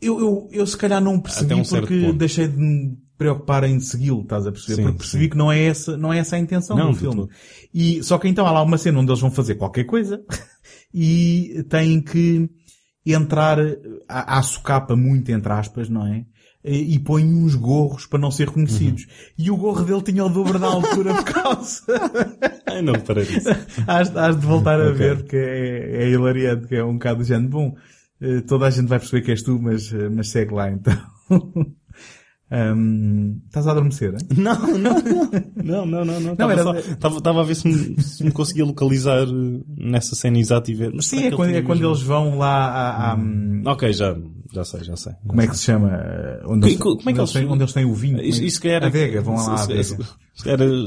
Eu, 0.00 0.18
eu, 0.20 0.48
eu 0.52 0.66
se 0.66 0.76
calhar 0.76 1.00
não 1.02 1.18
percebi 1.18 1.54
um 1.54 1.62
porque 1.62 2.00
ponto. 2.02 2.18
deixei 2.18 2.46
de 2.48 2.56
me 2.56 2.96
preocupar 3.16 3.64
em 3.64 3.80
segui-lo, 3.80 4.20
estás 4.22 4.46
a 4.46 4.52
perceber? 4.52 4.76
Sim, 4.76 4.82
porque 4.82 4.98
percebi 4.98 5.24
sim. 5.24 5.30
que 5.30 5.36
não 5.38 5.50
é 5.50 5.62
essa, 5.64 5.96
não 5.96 6.12
é 6.12 6.18
essa 6.18 6.36
a 6.36 6.38
intenção 6.38 6.76
Não, 6.76 6.90
do 6.90 6.96
filme. 6.98 7.16
todo. 7.16 7.30
E, 7.72 8.02
só 8.02 8.18
que 8.18 8.28
então 8.28 8.46
há 8.46 8.50
lá 8.50 8.62
uma 8.62 8.76
cena 8.76 9.00
onde 9.00 9.10
eles 9.10 9.20
vão 9.20 9.30
fazer 9.30 9.54
qualquer 9.54 9.84
coisa 9.84 10.22
e 10.92 11.64
têm 11.68 12.00
que 12.02 12.48
entrar 13.06 13.58
à, 14.08 14.38
à 14.38 14.42
socapa 14.42 14.94
muito 14.94 15.30
entre 15.32 15.50
aspas, 15.52 15.88
não 15.88 16.06
é? 16.06 16.24
E, 16.62 16.96
e 16.96 16.98
põem 16.98 17.24
uns 17.32 17.54
gorros 17.54 18.06
para 18.06 18.18
não 18.18 18.30
ser 18.30 18.48
reconhecidos. 18.48 19.04
Uhum. 19.04 19.08
E 19.38 19.50
o 19.52 19.56
gorro 19.56 19.84
dele 19.84 20.02
tinha 20.02 20.24
o 20.24 20.28
dobro 20.28 20.58
da 20.58 20.66
altura 20.66 21.14
por 21.14 21.24
causa. 21.32 21.84
Ai, 22.66 22.82
não, 22.82 22.94
para 23.00 23.24
disso. 23.24 23.48
Has, 23.86 24.14
has 24.16 24.38
de 24.38 24.44
voltar 24.44 24.80
a 24.80 24.86
Ok. 24.90 24.94
ver 24.94 25.16
porque 25.18 25.36
é, 25.36 26.02
é 26.02 26.10
hilariante, 26.10 26.66
que 26.66 26.74
é 26.74 26.84
um 26.84 26.94
bocado 26.94 27.22
de 27.22 27.28
género. 27.28 27.50
Bom, 27.50 27.76
toda 28.46 28.66
a 28.66 28.70
gente 28.70 28.88
vai 28.88 28.98
perceber 28.98 29.22
que 29.22 29.30
és 29.30 29.42
tu, 29.42 29.58
mas, 29.60 29.92
eh, 29.92 30.08
mas 30.08 30.30
segue 30.30 30.54
lá 30.54 30.70
então. 30.70 30.96
Hum, 32.48 33.40
estás 33.46 33.66
a 33.66 33.72
adormecer, 33.72 34.14
hein? 34.14 34.20
Não, 34.36 34.54
não, 34.78 34.94
não, 35.64 35.86
não, 35.86 36.04
não, 36.04 36.20
não. 36.20 36.32
Estava 36.34 36.52
era- 36.54 36.62
só- 36.62 36.74
estava- 36.76 37.16
estava 37.18 37.40
a 37.40 37.44
ver 37.44 37.56
se 37.56 37.66
me, 37.66 38.00
se 38.00 38.22
me 38.22 38.30
conseguia 38.30 38.64
localizar 38.64 39.22
eh, 39.26 39.60
nessa 39.76 40.14
cena 40.14 40.38
exata 40.38 40.70
e 40.70 40.74
ver. 40.74 40.92
Mas 40.94 41.06
Sim, 41.06 41.24
é 41.24 41.30
quando, 41.32 41.50
é 41.52 41.62
quando 41.62 41.84
eles 41.84 42.02
vão 42.02 42.38
lá 42.38 43.16
hum, 43.18 43.62
Ok, 43.66 43.92
já, 43.92 44.16
já 44.56 44.64
sei, 44.64 44.84
já 44.84 44.96
sei. 44.96 45.12
como 45.26 45.40
é 45.40 45.46
que 45.46 45.56
se 45.56 45.64
chama? 45.64 45.90
eh, 45.92 46.42
Onde 46.46 46.66
eles, 46.68 46.78
como 46.78 46.98
é 47.08 47.12
que 47.12 47.20
eles- 47.20 47.32
têm, 47.32 47.46
onde 47.46 47.62
eles 47.62 47.72
têm 47.72 47.84
o 47.84 47.94
vinho? 47.94 48.20
Isso, 48.22 48.42
isso 48.42 48.60
que 48.60 48.68
era... 48.68 48.86
A 48.86 48.88
adega, 48.88 49.20
vão 49.20 49.34
lá 49.36 49.54
à 49.56 49.62
adega. 49.62 49.80
isso 49.80 49.96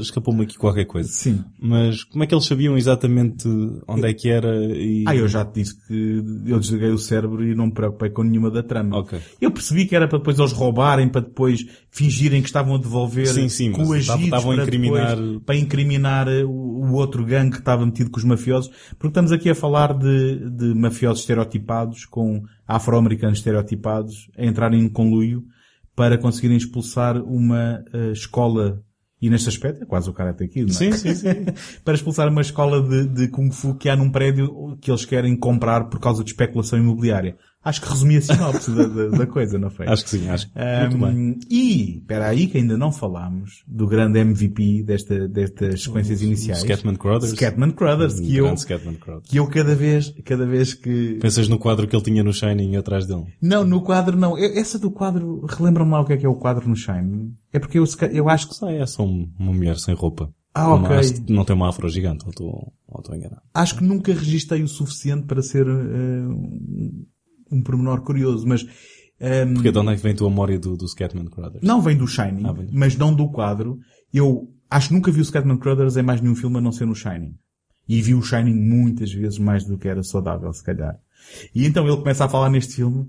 escapou-me 0.00 0.44
aqui 0.44 0.56
qualquer 0.56 0.84
coisa. 0.84 1.08
Sim. 1.08 1.42
Mas 1.60 2.04
como 2.04 2.22
é 2.22 2.26
que 2.26 2.32
eles 2.34 2.44
sabiam 2.46 2.76
exatamente 2.78 3.48
onde 3.88 4.06
é 4.06 4.14
que 4.14 4.28
era 4.28 4.54
e... 4.56 5.04
Ah, 5.08 5.16
eu 5.16 5.26
já 5.26 5.44
te 5.44 5.54
disse 5.60 5.74
que 5.86 6.22
eu 6.46 6.58
desliguei 6.60 6.90
o 6.90 6.98
cérebro 6.98 7.44
e 7.44 7.54
não 7.54 7.66
me 7.66 7.72
preocupei 7.72 8.10
com 8.10 8.22
nenhuma 8.22 8.48
da 8.50 8.62
trama. 8.62 8.98
Ok. 8.98 9.18
Eu 9.40 9.50
percebi 9.50 9.86
que 9.86 9.96
era 9.96 10.06
para 10.06 10.18
depois 10.18 10.38
eles 10.38 10.52
roubarem, 10.52 11.08
para 11.08 11.22
depois 11.22 11.64
fingirem 11.90 12.40
que 12.42 12.48
estavam 12.48 12.76
a 12.76 12.78
devolver 12.78 13.26
Sim, 13.26 13.48
sim, 13.48 13.72
coagidos 13.72 14.24
estavam 14.24 14.54
para 14.54 14.62
incriminar- 14.64 15.16
depois- 15.16 15.42
para 15.44 15.56
incriminar 15.56 16.28
eh, 16.28 16.44
o, 16.44 16.50
o 16.50 16.92
outro 16.94 17.24
gangue 17.24 17.50
que 17.52 17.58
estava 17.58 17.84
metido 17.84 18.10
com 18.10 18.18
os 18.18 18.24
mafiosos. 18.24 18.70
Porque 18.90 19.08
estamos 19.08 19.32
aqui 19.32 19.50
a 19.50 19.54
falar 19.54 19.94
de, 19.98 20.48
de 20.50 20.74
mafiosos 20.74 21.20
estereotipados, 21.22 22.04
com 22.06 22.44
afro-americanos 22.74 23.38
estereotipados, 23.38 24.30
a 24.36 24.44
entrarem 24.44 24.80
em 24.80 24.88
conluio 24.88 25.44
para 25.94 26.16
conseguirem 26.16 26.56
expulsar 26.56 27.16
uma 27.22 27.84
eh, 27.92 28.12
escola 28.12 28.82
e 29.20 29.28
neste 29.28 29.50
aspecto 29.50 29.82
é 29.82 29.86
quase 29.86 30.08
o 30.08 30.14
Karate 30.14 30.48
Kid, 30.48 30.72
não 30.72 30.88
é? 30.88 30.92
Sim, 30.92 30.92
sim, 30.92 31.14
sim. 31.14 31.44
para 31.84 31.94
expulsar 31.94 32.28
uma 32.28 32.40
escola 32.40 32.80
de, 32.82 33.06
de 33.06 33.28
Kung 33.28 33.50
Fu 33.50 33.74
que 33.74 33.88
há 33.90 33.96
num 33.96 34.10
prédio 34.10 34.78
que 34.80 34.90
eles 34.90 35.04
querem 35.04 35.36
comprar 35.36 35.90
por 35.90 36.00
causa 36.00 36.24
de 36.24 36.30
especulação 36.30 36.78
imobiliária. 36.78 37.36
Acho 37.62 37.82
que 37.82 37.88
resumi 37.90 38.16
a 38.16 38.22
sinopse 38.22 38.70
da, 38.70 38.86
da, 38.86 39.08
da, 39.08 39.26
coisa, 39.26 39.58
não 39.58 39.68
foi? 39.68 39.84
Acho 39.88 40.04
que 40.04 40.10
sim, 40.10 40.28
acho. 40.30 40.48
Um, 40.56 40.96
Muito 40.96 40.98
bem. 41.06 41.38
E, 41.50 41.98
espera 41.98 42.28
aí 42.28 42.46
que 42.46 42.56
ainda 42.56 42.78
não 42.78 42.90
falámos 42.90 43.62
do 43.68 43.86
grande 43.86 44.18
MVP 44.18 44.82
desta, 44.82 45.28
destas 45.28 45.82
sequências 45.82 46.22
iniciais. 46.22 46.60
Scatman 46.60 46.96
Crothers. 46.96 47.32
Scatman 47.32 47.72
Crothers, 47.72 48.18
Um 48.18 48.22
que 48.24 48.36
eu, 48.36 48.56
Scatman 48.56 48.94
Crothers. 48.94 49.28
que 49.28 49.38
eu 49.38 49.46
cada 49.46 49.74
vez, 49.74 50.14
cada 50.24 50.46
vez 50.46 50.72
que... 50.72 51.18
Pensas 51.20 51.48
no 51.48 51.58
quadro 51.58 51.86
que 51.86 51.94
ele 51.94 52.02
tinha 52.02 52.24
no 52.24 52.32
Shining 52.32 52.76
atrás 52.76 53.06
dele? 53.06 53.26
Não, 53.42 53.62
no 53.62 53.82
quadro 53.82 54.16
não. 54.16 54.38
Eu- 54.38 54.58
Essa 54.58 54.78
do 54.78 54.90
quadro, 54.90 55.44
relembra-me 55.46 55.90
lá 55.90 56.00
o 56.00 56.06
que 56.06 56.14
é 56.14 56.16
que 56.16 56.24
é 56.24 56.28
o 56.30 56.36
quadro 56.36 56.66
no 56.66 56.74
Shine. 56.74 57.34
É 57.52 57.58
porque 57.58 57.78
eu, 57.78 57.84
eu 58.10 58.28
acho 58.30 58.48
que... 58.48 58.54
Sei, 58.54 58.78
é 58.78 58.86
só 58.86 59.04
um- 59.04 59.30
uma 59.38 59.52
mulher 59.52 59.76
sem 59.76 59.94
roupa. 59.94 60.32
Ah, 60.54 60.74
ok. 60.74 61.12
que 61.26 61.32
não 61.32 61.44
tem 61.44 61.54
uma 61.54 61.68
afro 61.68 61.88
gigante, 61.88 62.24
ou 62.24 62.30
estou, 62.30 62.72
ou 62.88 63.00
estou 63.00 63.14
enganado. 63.14 63.42
Acho 63.54 63.76
que 63.76 63.84
nunca 63.84 64.12
registrei 64.12 64.62
o 64.62 64.68
suficiente 64.68 65.26
para 65.26 65.42
ser 65.42 65.64
eh, 65.68 66.24
um, 67.50 67.58
um 67.58 67.62
pormenor 67.62 68.02
curioso, 68.02 68.46
mas... 68.46 68.64
ehm, 69.20 69.54
Porque 69.54 69.72
de 69.72 69.78
onde 69.78 69.92
é 69.92 69.96
que 69.96 70.02
vem 70.02 70.12
a 70.12 70.16
tua 70.16 70.30
memória 70.30 70.58
do, 70.58 70.76
do 70.76 70.88
Scatman 70.88 71.26
Crothers? 71.26 71.62
Não 71.64 71.80
vem 71.80 71.96
do 71.96 72.06
Shining, 72.06 72.42
Ah, 72.46 72.54
mas 72.72 72.96
não 72.96 73.14
do 73.14 73.28
quadro. 73.30 73.78
Eu 74.12 74.48
acho 74.70 74.88
que 74.88 74.94
nunca 74.94 75.10
vi 75.12 75.20
o 75.20 75.24
Scatman 75.24 75.58
Crothers 75.58 75.96
em 75.96 76.02
mais 76.02 76.20
nenhum 76.20 76.34
filme 76.34 76.58
a 76.58 76.60
não 76.60 76.72
ser 76.72 76.86
no 76.86 76.94
Shining. 76.94 77.34
E 77.88 78.00
vi 78.00 78.14
o 78.14 78.22
Shining 78.22 78.54
muitas 78.54 79.12
vezes 79.12 79.38
mais 79.38 79.64
do 79.64 79.76
que 79.76 79.88
era 79.88 80.02
saudável, 80.02 80.52
se 80.52 80.64
calhar. 80.64 80.94
E 81.54 81.66
então 81.66 81.86
ele 81.86 81.96
começa 81.96 82.24
a 82.24 82.28
falar 82.28 82.48
neste 82.50 82.76
filme 82.76 83.06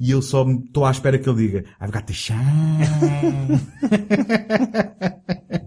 e 0.00 0.10
eu 0.10 0.22
só 0.22 0.44
estou 0.50 0.84
à 0.84 0.90
espera 0.90 1.18
que 1.18 1.28
ele 1.28 1.46
diga 1.46 1.64
I've 1.80 1.92
got 1.92 2.04
the 2.06 2.12
shine. 2.14 2.38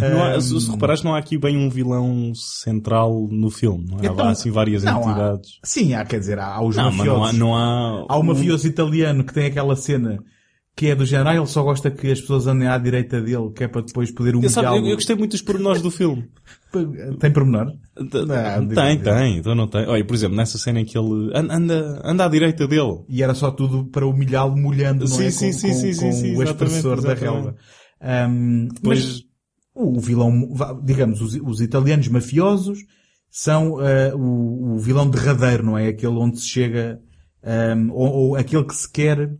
Há- 0.00 0.40
se, 0.40 0.60
se 0.60 0.70
reparares, 0.70 1.02
não 1.02 1.14
há 1.14 1.18
aqui 1.18 1.36
bem 1.38 1.56
um 1.56 1.68
vilão 1.68 2.32
central 2.34 3.28
no 3.30 3.50
filme. 3.50 3.86
Não 3.90 3.98
é? 3.98 4.06
Então, 4.06 4.24
há 4.26 4.30
assim 4.30 4.50
várias 4.50 4.84
não 4.84 4.96
há. 5.06 5.10
entidades. 5.10 5.50
Sim, 5.62 5.94
há, 5.94 6.04
quer 6.04 6.20
dizer, 6.20 6.38
há, 6.38 6.46
há 6.54 6.64
os 6.64 6.76
Não, 6.76 6.84
mas 6.92 6.96
não 7.06 7.14
há, 7.14 7.18
mafiosos. 7.18 7.38
não 7.38 7.54
há... 7.56 8.06
Há 8.08 8.16
o 8.16 8.22
mafioso 8.22 8.66
italiano 8.66 9.24
que 9.24 9.32
tem 9.34 9.46
aquela 9.46 9.76
cena 9.76 10.22
que 10.74 10.86
é 10.86 10.94
do 10.94 11.04
género, 11.04 11.28
ah, 11.28 11.36
ele 11.36 11.46
só 11.46 11.62
gosta 11.62 11.90
que 11.90 12.10
as 12.10 12.18
pessoas 12.20 12.46
andem 12.46 12.66
à 12.66 12.78
direita 12.78 13.20
dele, 13.20 13.50
que 13.54 13.62
é 13.62 13.68
para 13.68 13.82
depois 13.82 14.10
poder 14.10 14.30
sabe, 14.48 14.66
eu, 14.68 14.70
humilhá-lo. 14.72 14.88
eu 14.88 14.94
gostei 14.96 15.14
muito 15.14 15.32
dos 15.32 15.42
pormenores 15.42 15.82
do 15.82 15.90
filme. 15.90 16.30
Tem 17.20 17.30
pormenor? 17.30 17.66
Não, 17.94 18.68
tem, 18.68 18.98
tem, 18.98 19.36
então 19.36 19.54
não 19.54 19.68
tem. 19.68 19.86
Olha, 19.86 20.02
por 20.02 20.14
exemplo, 20.14 20.34
nessa 20.34 20.56
cena 20.56 20.80
em 20.80 20.86
que 20.86 20.96
ele 20.96 21.30
an- 21.34 21.48
anda, 21.50 22.00
anda 22.02 22.24
à 22.24 22.28
direita 22.28 22.66
dele. 22.66 23.00
E 23.06 23.22
era 23.22 23.34
só 23.34 23.50
tudo 23.50 23.84
para 23.84 24.06
humilhá-lo 24.06 24.56
molhando, 24.56 25.04
não 25.04 25.14
Sim, 25.14 25.26
é? 25.26 25.30
sim, 25.30 25.46
com, 25.48 25.58
sim, 25.58 25.68
com, 25.68 25.74
sim, 25.74 25.86
com 25.88 25.92
sim, 25.92 26.12
sim, 26.12 26.36
o 26.36 26.42
expressor 26.42 27.02
da 27.02 27.12
relva. 27.12 27.54
Ahm, 28.00 28.68
Depois, 28.74 29.04
mas 29.04 29.22
o 29.74 29.98
vilão, 30.00 30.32
digamos, 30.82 31.20
os, 31.20 31.34
os 31.34 31.60
italianos 31.60 32.08
mafiosos 32.08 32.78
são 33.30 33.78
ah, 33.78 34.14
o, 34.14 34.74
o 34.74 34.78
vilão 34.78 35.08
derradeiro, 35.08 35.64
não 35.64 35.78
é? 35.78 35.88
Aquele 35.88 36.14
onde 36.16 36.38
se 36.38 36.48
chega, 36.48 37.00
ahm, 37.42 37.90
ou, 37.90 38.08
ou 38.12 38.36
aquele 38.36 38.64
que 38.64 38.74
se 38.74 38.90
quer, 38.90 39.34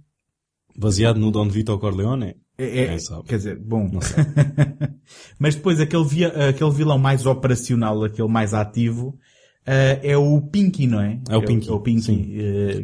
baseado 0.76 1.18
no 1.18 1.30
Don 1.30 1.48
Vito 1.48 1.78
Corleone, 1.78 2.36
é, 2.58 2.84
é- 2.94 2.96
quer 3.26 3.36
dizer, 3.36 3.58
bom. 3.58 3.90
mas 5.38 5.54
depois 5.54 5.80
aquele, 5.80 6.04
via- 6.04 6.48
aquele 6.48 6.70
vilão 6.70 6.98
mais 6.98 7.26
operacional, 7.26 8.02
aquele 8.04 8.28
mais 8.28 8.54
ativo, 8.54 9.18
ah, 9.66 10.00
é 10.02 10.16
o 10.16 10.40
Pinky, 10.40 10.86
não 10.86 11.00
é? 11.00 11.20
É 11.28 11.36
o 11.36 11.42
Pinky, 11.44 11.68
É, 11.68 11.72
o 11.72 11.80
Pinky. 11.80 12.02
sim. 12.02 12.24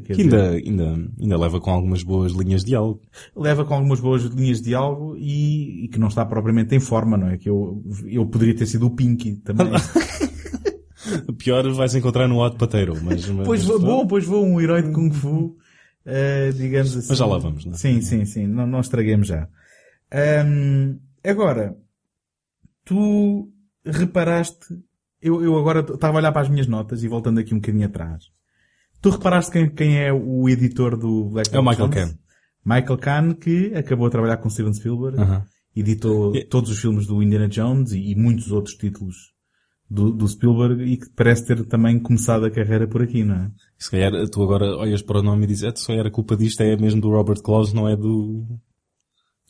quer 0.05 0.15
Que 0.15 0.25
dizer, 0.25 0.37
ainda, 0.37 0.51
ainda, 0.53 1.11
ainda 1.21 1.39
leva 1.39 1.61
com 1.61 1.71
algumas 1.71 2.03
boas 2.03 2.33
linhas 2.33 2.61
de 2.63 2.69
diálogo. 2.69 3.03
leva 3.35 3.65
com 3.65 3.75
algumas 3.75 4.01
boas 4.01 4.23
linhas 4.25 4.59
de 4.59 4.65
diálogo 4.67 5.17
e, 5.17 5.85
e 5.85 5.89
que 5.89 5.99
não 5.99 6.09
está 6.09 6.25
propriamente 6.25 6.75
em 6.75 6.81
forma, 6.81 7.17
não 7.17 7.29
é? 7.29 7.37
Que 7.37 7.49
eu, 7.51 7.83
eu 8.07 8.25
poderia 8.27 8.55
ter 8.55 8.67
sido 8.67 8.87
o 8.87 8.91
Pinky 8.91 9.37
também. 9.37 9.67
Pior 11.39 11.69
vais 11.73 11.95
encontrar 11.95 12.29
no 12.29 12.39
Hot 12.43 12.57
Potato, 12.57 12.95
mas... 13.03 13.27
mas 13.29 13.47
pois 13.47 13.65
vou, 13.65 13.81
bom, 13.81 14.07
pois 14.07 14.25
vou, 14.25 14.45
um 14.45 14.61
herói 14.61 14.83
de 14.83 14.93
Kung 14.93 15.11
Fu, 15.11 15.57
eh, 16.05 16.51
digamos 16.53 16.97
assim. 16.97 17.07
Mas 17.09 17.19
já 17.19 17.27
lá 17.27 17.39
vamos, 17.39 17.65
não 17.65 17.73
é? 17.73 17.77
Sim, 17.77 18.01
sim, 18.03 18.25
sim, 18.25 18.47
não, 18.47 18.67
não 18.67 18.81
estraguemos 18.81 19.29
já. 19.29 19.49
Ahm, 20.13 20.99
agora, 21.25 21.77
tu 22.85 23.51
reparaste, 23.85 24.67
eu, 25.21 25.43
eu 25.43 25.59
agora 25.59 25.81
estava 25.81 26.17
a 26.17 26.21
olhar 26.21 26.33
para 26.33 26.43
as 26.43 26.49
minhas 26.49 26.67
notas 26.67 27.03
e 27.03 27.09
voltando 27.09 27.41
aqui 27.41 27.55
um 27.55 27.59
bocadinho 27.59 27.87
atrás. 27.87 28.25
Tu 29.01 29.11
reparaste 29.11 29.53
quem, 29.53 29.71
quem 29.71 29.99
é 29.99 30.13
o 30.13 30.49
editor 30.49 30.97
do 30.97 31.31
Black 31.31 31.55
É 31.55 31.59
o 31.59 31.63
Michael? 31.65 31.89
Kahn. 31.91 32.11
Michael 32.65 32.99
Kahn, 32.99 33.35
que 33.35 33.73
acabou 33.75 34.07
a 34.07 34.11
trabalhar 34.11 34.37
com 34.39 34.51
Steven 34.51 34.75
Spielberg. 34.75 35.19
Aham. 35.21 35.45
editou 35.77 36.35
E- 36.35 36.45
todos 36.45 36.71
os 36.71 36.79
filmes 36.81 37.07
do 37.07 37.23
Indiana 37.23 37.49
Jones 37.49 37.93
e, 37.93 38.11
e 38.11 38.15
muitos 38.17 38.51
outros 38.51 38.75
títulos 38.75 39.15
do, 39.89 40.11
do 40.13 40.27
Spielberg 40.27 40.83
e 40.83 40.97
que 40.97 41.09
parece 41.15 41.47
ter 41.47 41.65
também 41.67 41.99
começado 42.01 42.45
a 42.45 42.51
carreira 42.51 42.87
por 42.89 43.01
aqui, 43.03 43.23
não 43.23 43.37
é? 43.37 43.51
Se 43.79 43.91
calhar 43.91 44.11
tu 44.29 44.43
agora 44.43 44.77
olhas 44.77 45.01
para 45.03 45.21
o 45.21 45.23
nome 45.23 45.45
e 45.45 45.47
dizes, 45.47 45.63
"É, 45.65 45.73
só 45.77 45.93
era 45.93 46.11
culpa 46.11 46.37
disto, 46.37 46.61
é 46.63 46.77
mesmo 46.77 47.01
do 47.01 47.11
Robert 47.11 47.41
Close, 47.43 47.75
não 47.75 47.89
é 47.89 47.97
do... 47.97 48.45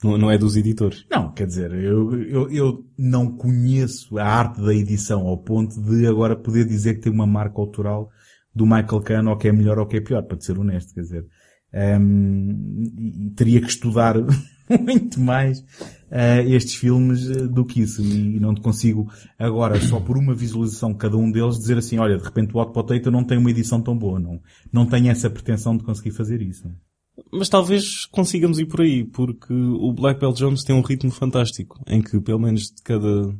Não, 0.02 0.16
não 0.16 0.30
é 0.30 0.38
dos 0.38 0.56
editores. 0.56 1.04
Não, 1.10 1.32
quer 1.32 1.46
dizer, 1.46 1.72
eu, 1.72 2.14
eu, 2.22 2.50
eu 2.50 2.86
não 2.96 3.32
conheço 3.32 4.16
a 4.18 4.24
arte 4.24 4.60
da 4.60 4.74
edição 4.74 5.26
ao 5.26 5.36
ponto 5.36 5.80
de 5.80 6.06
agora 6.06 6.36
poder 6.36 6.64
dizer 6.64 6.94
que 6.94 7.00
tem 7.00 7.12
uma 7.12 7.26
marca 7.26 7.60
autoral 7.60 8.10
do 8.54 8.64
Michael 8.64 9.00
Kahn 9.02 9.28
ou 9.28 9.36
que 9.36 9.48
é 9.48 9.52
melhor 9.52 9.78
ou 9.78 9.86
que 9.86 9.96
é 9.96 10.00
pior, 10.00 10.22
para 10.22 10.40
ser 10.40 10.58
honesto, 10.58 10.94
quer 10.94 11.00
dizer. 11.00 11.26
E 11.72 13.30
teria 13.36 13.60
que 13.60 13.68
estudar 13.68 14.14
muito 14.80 15.20
mais 15.20 15.64
eh, 16.10 16.44
estes 16.48 16.74
filmes 16.74 17.28
eh, 17.30 17.46
do 17.46 17.64
que 17.64 17.80
isso 17.80 18.02
e 18.02 18.40
não 18.40 18.54
te 18.54 18.60
consigo 18.60 19.10
agora 19.38 19.80
só 19.80 20.00
por 20.00 20.16
uma 20.16 20.34
visualização 20.34 20.94
cada 20.94 21.16
um 21.16 21.30
deles 21.30 21.58
dizer 21.58 21.78
assim, 21.78 21.98
olha, 21.98 22.16
de 22.16 22.24
repente 22.24 22.54
o 22.54 22.58
Hot 22.58 22.72
Potato 22.72 23.10
não 23.10 23.24
tem 23.24 23.38
uma 23.38 23.50
edição 23.50 23.82
tão 23.82 23.96
boa, 23.96 24.18
não, 24.18 24.40
não 24.72 24.86
tenho 24.86 25.10
essa 25.10 25.28
pretensão 25.28 25.76
de 25.76 25.84
conseguir 25.84 26.12
fazer 26.12 26.40
isso. 26.40 26.70
Mas 27.32 27.48
talvez 27.48 28.06
consigamos 28.06 28.58
ir 28.58 28.66
por 28.66 28.80
aí, 28.80 29.04
porque 29.04 29.52
o 29.52 29.92
Black 29.92 30.20
Belt 30.20 30.36
Jones 30.36 30.62
tem 30.64 30.74
um 30.74 30.80
ritmo 30.82 31.10
fantástico, 31.10 31.82
em 31.86 32.00
que 32.02 32.20
pelo 32.20 32.38
menos 32.38 32.70
de 32.70 32.82
cada 32.82 33.34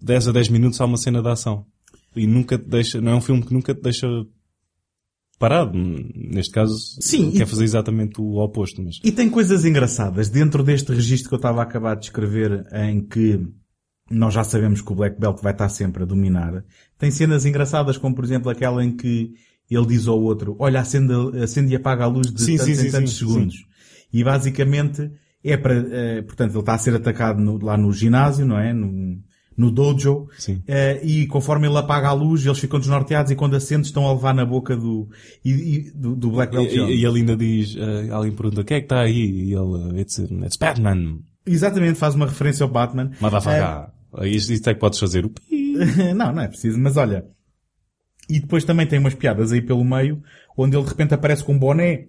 10 0.00 0.28
a 0.28 0.32
10 0.32 0.48
minutos 0.48 0.80
há 0.80 0.84
uma 0.84 0.96
cena 0.96 1.22
de 1.22 1.28
ação. 1.28 1.66
E 2.14 2.26
nunca 2.26 2.58
te 2.58 2.68
deixa, 2.68 3.00
não 3.00 3.12
é 3.12 3.14
um 3.16 3.20
filme 3.20 3.42
que 3.42 3.54
nunca 3.54 3.74
te 3.74 3.80
deixa 3.80 4.06
parado. 5.38 5.72
Neste 5.76 6.52
caso, 6.52 6.76
Sim, 7.00 7.30
quer 7.32 7.42
e- 7.42 7.46
fazer 7.46 7.64
exatamente 7.64 8.20
o 8.20 8.36
oposto, 8.38 8.82
mas... 8.82 9.00
E 9.02 9.10
tem 9.10 9.28
coisas 9.30 9.64
engraçadas 9.64 10.28
dentro 10.28 10.62
deste 10.62 10.92
registro 10.92 11.28
que 11.30 11.34
eu 11.34 11.38
estava 11.38 11.60
a 11.60 11.64
acabar 11.64 11.96
de 11.96 12.06
escrever 12.06 12.66
em 12.72 13.00
que 13.04 13.40
nós 14.10 14.34
já 14.34 14.44
sabemos 14.44 14.82
que 14.82 14.92
o 14.92 14.94
Black 14.94 15.18
Belt 15.18 15.40
vai 15.42 15.52
estar 15.52 15.68
sempre 15.68 16.02
a 16.02 16.06
dominar. 16.06 16.64
Tem 16.98 17.10
cenas 17.10 17.46
engraçadas 17.46 17.96
como 17.96 18.14
por 18.14 18.24
exemplo 18.24 18.50
aquela 18.50 18.84
em 18.84 18.94
que 18.94 19.32
ele 19.74 19.86
diz 19.86 20.06
ao 20.08 20.20
outro, 20.20 20.56
olha, 20.58 20.80
acende, 20.80 21.12
acende 21.42 21.72
e 21.72 21.76
apaga 21.76 22.04
a 22.04 22.06
luz 22.08 22.32
de 22.32 22.42
Sim, 22.42 22.56
tantos 22.56 22.76
sim, 22.78 22.86
em 22.86 22.90
tantos 22.90 23.12
sim, 23.12 23.18
segundos. 23.26 23.56
E 24.12 24.22
basicamente 24.24 25.10
é 25.44 25.56
para, 25.56 25.74
eh, 25.90 26.22
portanto, 26.22 26.50
ele 26.52 26.60
está 26.60 26.74
a 26.74 26.78
ser 26.78 26.94
atacado 26.94 27.40
no- 27.40 27.58
lá 27.64 27.76
no 27.76 27.92
ginásio, 27.92 28.44
não 28.46 28.58
é? 28.58 28.72
No, 28.72 29.18
no 29.56 29.70
dojo. 29.70 30.28
Sim. 30.38 30.62
Eh, 30.66 31.00
e 31.04 31.26
conforme 31.26 31.66
ele 31.66 31.76
apaga 31.76 32.08
a 32.08 32.12
luz, 32.12 32.44
eles 32.46 32.58
ficam 32.58 32.78
desnorteados 32.78 33.30
e 33.32 33.36
quando 33.36 33.54
acende 33.56 33.86
estão 33.86 34.06
a 34.06 34.12
levar 34.12 34.34
na 34.34 34.44
boca 34.44 34.76
do, 34.76 35.08
e, 35.44 35.50
e- 35.50 35.90
do, 35.94 36.14
do 36.14 36.30
Black 36.30 36.52
Belt 36.54 36.70
E, 36.70 36.74
Jones. 36.76 36.98
e 37.00 37.04
ele 37.04 37.18
ainda 37.20 37.36
diz, 37.36 37.76
eh, 37.76 38.10
alguém 38.10 38.32
pergunta, 38.32 38.64
quem 38.64 38.76
é 38.76 38.80
que 38.80 38.84
está 38.86 39.00
aí? 39.00 39.48
E 39.48 39.54
ele, 39.54 40.00
it's, 40.00 40.18
it's 40.18 40.56
Batman, 40.56 41.18
Exatamente, 41.44 41.98
faz 41.98 42.14
uma 42.14 42.26
referência 42.26 42.62
ao 42.64 42.70
Batman. 42.70 43.10
motherfucker. 43.20 43.88
Isto, 44.22 44.52
isto 44.52 44.70
é 44.70 44.74
que 44.74 44.80
podes 44.80 44.98
fazer. 45.00 45.24
o 45.24 45.30
pi. 45.30 45.74
não, 46.14 46.32
não 46.32 46.42
é 46.42 46.48
preciso, 46.48 46.78
mas 46.78 46.96
olha. 46.96 47.24
E 48.28 48.40
depois 48.40 48.64
também 48.64 48.86
tem 48.86 48.98
umas 48.98 49.14
piadas 49.14 49.52
aí 49.52 49.60
pelo 49.60 49.84
meio, 49.84 50.22
onde 50.56 50.76
ele 50.76 50.84
de 50.84 50.90
repente 50.90 51.12
aparece 51.14 51.44
com 51.44 51.52
um 51.54 51.58
boné 51.58 52.06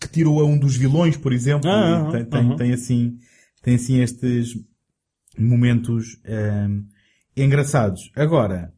que 0.00 0.08
tirou 0.08 0.40
a 0.40 0.44
um 0.44 0.58
dos 0.58 0.76
vilões, 0.76 1.16
por 1.16 1.32
exemplo. 1.32 1.70
Ah, 1.70 2.08
e 2.08 2.12
tem, 2.12 2.20
ah, 2.22 2.24
tem, 2.26 2.40
aham. 2.40 2.56
tem 2.56 2.72
assim, 2.72 3.18
tem 3.62 3.74
assim 3.74 4.00
estes 4.00 4.54
momentos 5.38 6.18
ehm, 6.24 6.82
engraçados. 7.36 8.10
Agora, 8.16 8.72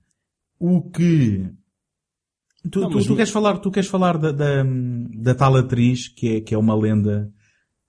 o 0.59 0.83
que 0.83 1.49
tu, 2.71 2.81
Não, 2.81 2.91
tu- 2.91 3.05
tu 3.05 3.13
o- 3.13 3.17
queres 3.17 3.31
falar, 3.31 3.59
tu 3.59 3.71
queres 3.71 3.89
falar 3.89 4.19
da, 4.19 4.31
da, 4.33 4.65
da 5.15 5.35
tal 5.35 5.57
atriz 5.57 6.09
que 6.09 6.37
é, 6.37 6.41
que 6.41 6.55
é 6.55 6.59
uma 6.59 6.75
lenda, 6.75 7.33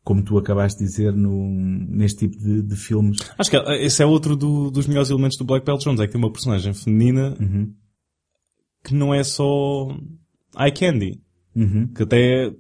como 0.04 0.24
tu 0.24 0.38
acabaste 0.38 0.80
de 0.80 0.86
dizer 0.86 1.14
no, 1.14 1.50
neste 1.90 2.28
tipo 2.28 2.38
de, 2.42 2.62
de 2.62 2.76
filmes. 2.76 3.18
Acho 3.38 3.50
que 3.52 3.58
esse 3.58 4.02
é 4.02 4.06
outro 4.06 4.36
do- 4.36 4.72
dos 4.72 4.88
melhores 4.88 5.10
elementos 5.10 5.38
do 5.38 5.46
Black 5.46 5.66
Belt 5.66 5.84
Jones, 5.84 6.00
é 6.00 6.06
que 6.08 6.14
tem 6.14 6.22
uma 6.22 6.32
personagem 6.32 6.74
feminina 6.74 7.36
Uhum. 7.40 7.74
Que 8.84 8.94
não 8.94 9.14
é 9.14 9.24
só 9.24 9.88
eye 10.60 10.72
candy, 10.72 11.22
Uhum. 11.56 11.88
que 11.96 12.04
até 12.04 12.52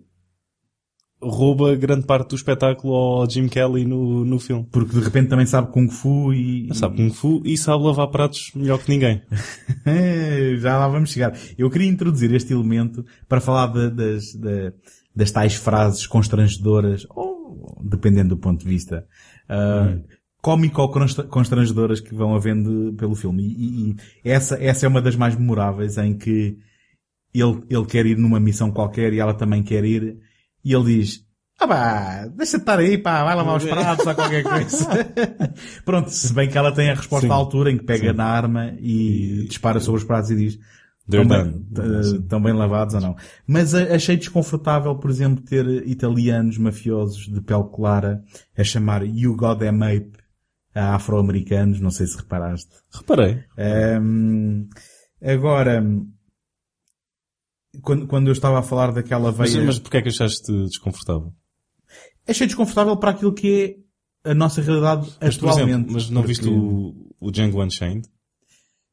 rouba 1.21 1.73
grande 1.75 2.05
parte 2.05 2.29
do 2.29 2.35
espetáculo 2.35 2.93
ao 2.93 3.29
Jim 3.29 3.47
Kelly 3.47 3.85
no, 3.85 4.25
no 4.25 4.39
filme. 4.39 4.67
Porque 4.71 4.93
de 4.93 4.99
repente 5.03 5.29
também 5.29 5.45
sabe 5.45 5.71
Kung 5.71 5.87
Fu 5.89 6.33
e... 6.33 6.67
Sabe 6.75 6.97
Kung 6.97 7.09
Fu 7.11 7.41
e 7.45 7.57
sabe 7.57 7.83
lavar 7.83 8.09
pratos 8.09 8.51
melhor 8.53 8.79
que 8.79 8.89
ninguém. 8.91 9.21
É, 9.85 10.55
Já 10.57 10.77
lá 10.77 10.87
vamos 10.87 11.11
chegar. 11.11 11.33
Eu 11.57 11.69
queria 11.69 11.87
introduzir 11.89 12.33
este 12.33 12.53
elemento 12.53 13.05
para 13.27 13.39
falar 13.41 13.67
de- 13.67 13.89
das, 13.91 14.33
da- 14.35 14.73
das 15.15 15.31
tais 15.31 15.55
frases 15.55 16.05
constrangedoras, 16.07 17.05
ou 17.09 17.81
dependendo 17.83 18.29
do 18.35 18.37
ponto 18.37 18.59
de 18.63 18.67
vista, 18.69 19.05
cómico 19.47 20.07
ou 20.45 20.89
const- 20.89 21.23
constrangedoras 21.29 21.99
que 22.01 22.13
vão 22.13 22.35
havendo 22.35 22.93
pelo 22.97 23.15
filme. 23.15 23.43
E, 23.43 23.89
e- 23.91 23.95
e 24.25 24.29
essa, 24.29 24.55
essa 24.61 24.85
é 24.85 24.89
uma 24.89 25.01
das 25.01 25.15
mais 25.15 25.35
memoráveis 25.35 25.97
em 25.97 26.17
que 26.17 26.57
ele, 27.33 27.63
ele 27.69 27.85
quer 27.85 28.05
ir 28.05 28.17
numa 28.17 28.39
missão 28.39 28.71
qualquer 28.71 29.13
e 29.13 29.19
ela 29.19 29.33
também 29.33 29.63
quer 29.63 29.83
ir, 29.85 30.17
e 30.63 30.73
ele 30.73 30.97
diz, 30.99 31.25
ah 31.59 31.67
pá, 31.67 32.27
deixa 32.35 32.57
de 32.57 32.63
estar 32.63 32.77
aí, 32.79 32.97
pá, 32.97 33.23
vai 33.23 33.35
lavar 33.35 33.57
os 33.57 33.63
pratos 33.63 34.05
ou 34.05 34.15
qualquer 34.15 34.43
coisa. 34.43 34.87
Pronto, 35.85 36.09
se 36.09 36.33
bem 36.33 36.49
que 36.49 36.57
ela 36.57 36.71
tem 36.71 36.89
a 36.89 36.95
resposta 36.95 37.25
Sim. 37.27 37.31
à 37.33 37.35
altura 37.35 37.71
em 37.71 37.77
que 37.77 37.85
pega 37.85 38.11
Sim. 38.11 38.17
na 38.17 38.25
arma 38.25 38.73
e, 38.79 39.45
dispara 39.47 39.79
sobre 39.79 40.01
os 40.01 40.05
pratos 40.05 40.29
e 40.29 40.35
diz, 40.35 40.59
estão 41.07 41.25
bem, 41.27 41.65
eh, 41.77 41.99
estão 42.01 42.41
bem 42.41 42.53
lavados 42.53 42.93
ou 42.95 43.01
não. 43.01 43.15
Mas 43.47 43.73
achei 43.73 44.15
desconfortável, 44.17 44.95
por 44.95 45.09
exemplo, 45.09 45.43
ter 45.43 45.65
italianos 45.87 46.57
mafiosos 46.57 47.27
de 47.27 47.41
pele 47.41 47.65
clara 47.73 48.21
a 48.57 48.63
chamar 48.63 49.03
You 49.05 49.35
Got 49.35 49.59
Them 49.59 49.81
Ape 49.83 50.22
afro-americanos, 50.75 51.79
não 51.79 51.91
sei 51.91 52.07
se 52.07 52.17
reparaste. 52.17 52.69
Reparei. 52.91 53.43
Ahm, 53.57 54.67
agora, 55.21 55.83
quando, 57.81 58.07
quando 58.07 58.27
eu 58.27 58.33
estava 58.33 58.59
a 58.59 58.63
falar 58.63 58.91
daquela 58.91 59.31
Mas, 59.31 59.53
veia... 59.53 59.65
mas 59.65 59.79
porquê 59.79 59.97
é 59.97 60.01
que 60.01 60.09
achaste 60.09 60.51
desconfortável? 60.65 61.33
achei 62.27 62.47
desconfortável 62.47 62.95
para 62.97 63.11
aquilo 63.11 63.33
que 63.33 63.77
é 64.25 64.31
a 64.31 64.33
nossa 64.33 64.61
realidade 64.61 65.11
Mas, 65.21 65.35
atualmente. 65.35 65.69
exemplo, 65.69 65.93
mas 65.93 66.09
não 66.09 66.21
porque- 66.21 66.27
viste 66.41 66.47
o, 66.49 67.13
o 67.19 67.31
Django 67.31 67.61
Unchained? 67.63 68.07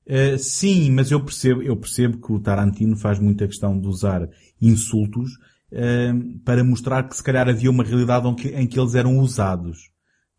Uh, 0.07 0.37
sim, 0.38 0.90
mas 0.90 1.11
eu 1.12 1.23
percebo, 1.25 1.62
eu 1.62 1.77
percebo 1.77 2.19
que 2.21 2.33
o 2.33 2.40
Tarantino 2.40 2.97
faz 2.97 3.21
muita 3.21 3.47
questão 3.47 3.79
de 3.79 3.87
usar 3.87 4.29
insultos 4.61 5.31
uh, 5.71 6.38
para 6.45 6.64
mostrar 6.64 7.05
que 7.09 7.16
se 7.16 7.23
calhar 7.23 7.49
havia 7.49 7.71
uma 7.71 7.85
realidade 7.85 8.27
em 8.27 8.35
que, 8.35 8.49
em 8.49 8.66
que 8.66 8.81
eles 8.81 8.97
eram 8.97 9.19
usados. 9.19 9.79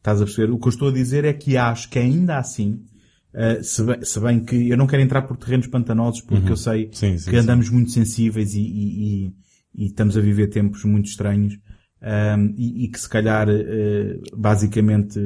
Estás 0.02 0.20
a 0.20 0.26
perceber? 0.26 0.52
O 0.52 0.58
que 0.58 0.66
eu 0.68 0.70
estou 0.72 0.90
a 0.90 0.92
dizer 0.92 1.26
é 1.26 1.32
que 1.34 1.56
acho 1.58 1.88
que 1.88 2.00
ainda 2.00 2.38
assim, 2.40 2.84
uh, 3.36 3.64
se, 3.64 3.84
bem, 3.84 4.04
se 4.04 4.20
bem 4.20 4.44
que 4.44 4.68
eu 4.70 4.76
não 4.76 4.88
quero 4.88 5.04
entrar 5.04 5.22
por 5.22 5.38
terrenos 5.38 5.68
pantanosos 5.68 6.22
porque 6.22 6.52
eu 6.52 6.58
sei 6.58 6.86
Uhum. 6.86 6.94
Sim, 6.94 7.18
sim, 7.20 7.30
que 7.30 7.38
sim. 7.38 7.44
andamos 7.44 7.70
muito 7.70 7.92
sensíveis 7.92 8.56
e, 8.56 8.62
e- 8.62 9.26
e- 9.28 9.34
e 9.76 9.86
estamos 9.86 10.18
a 10.18 10.22
viver 10.22 10.48
tempos 10.48 10.84
muito 10.84 11.06
estranhos 11.06 11.54
um, 12.02 12.54
e, 12.58 12.86
e 12.86 12.88
que 12.90 13.00
se 13.00 13.08
calhar 13.08 13.48
uh, 13.48 14.22
basicamente 14.36 15.20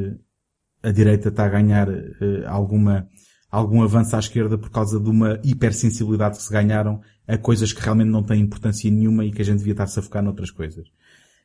a 0.84 0.92
direita 0.92 1.30
está 1.30 1.46
a 1.46 1.50
ganhar 1.50 1.88
uh, 1.90 2.04
alguma 2.48 3.08
algum 3.50 3.82
avanço 3.82 4.14
à 4.16 4.20
esquerda 4.20 4.58
por 4.58 4.70
causa 4.70 5.00
de 5.00 5.10
uma 5.10 5.40
hipersensibilidade 5.42 6.36
que 6.38 6.44
se 6.44 6.52
ganharam 6.52 7.00
a 7.26 7.38
coisas 7.38 7.72
que 7.72 7.82
realmente 7.82 8.10
não 8.10 8.22
têm 8.22 8.42
importância 8.42 8.92
nenhuma 8.92 9.24
e 9.24 9.32
que 9.32 9.42
a 9.42 9.46
gente 9.46 9.60
devia 9.60 9.72
estar-se 9.72 9.98
a 9.98 10.02
focar 10.02 10.22
noutras 10.22 10.52
coisas. 10.52 10.86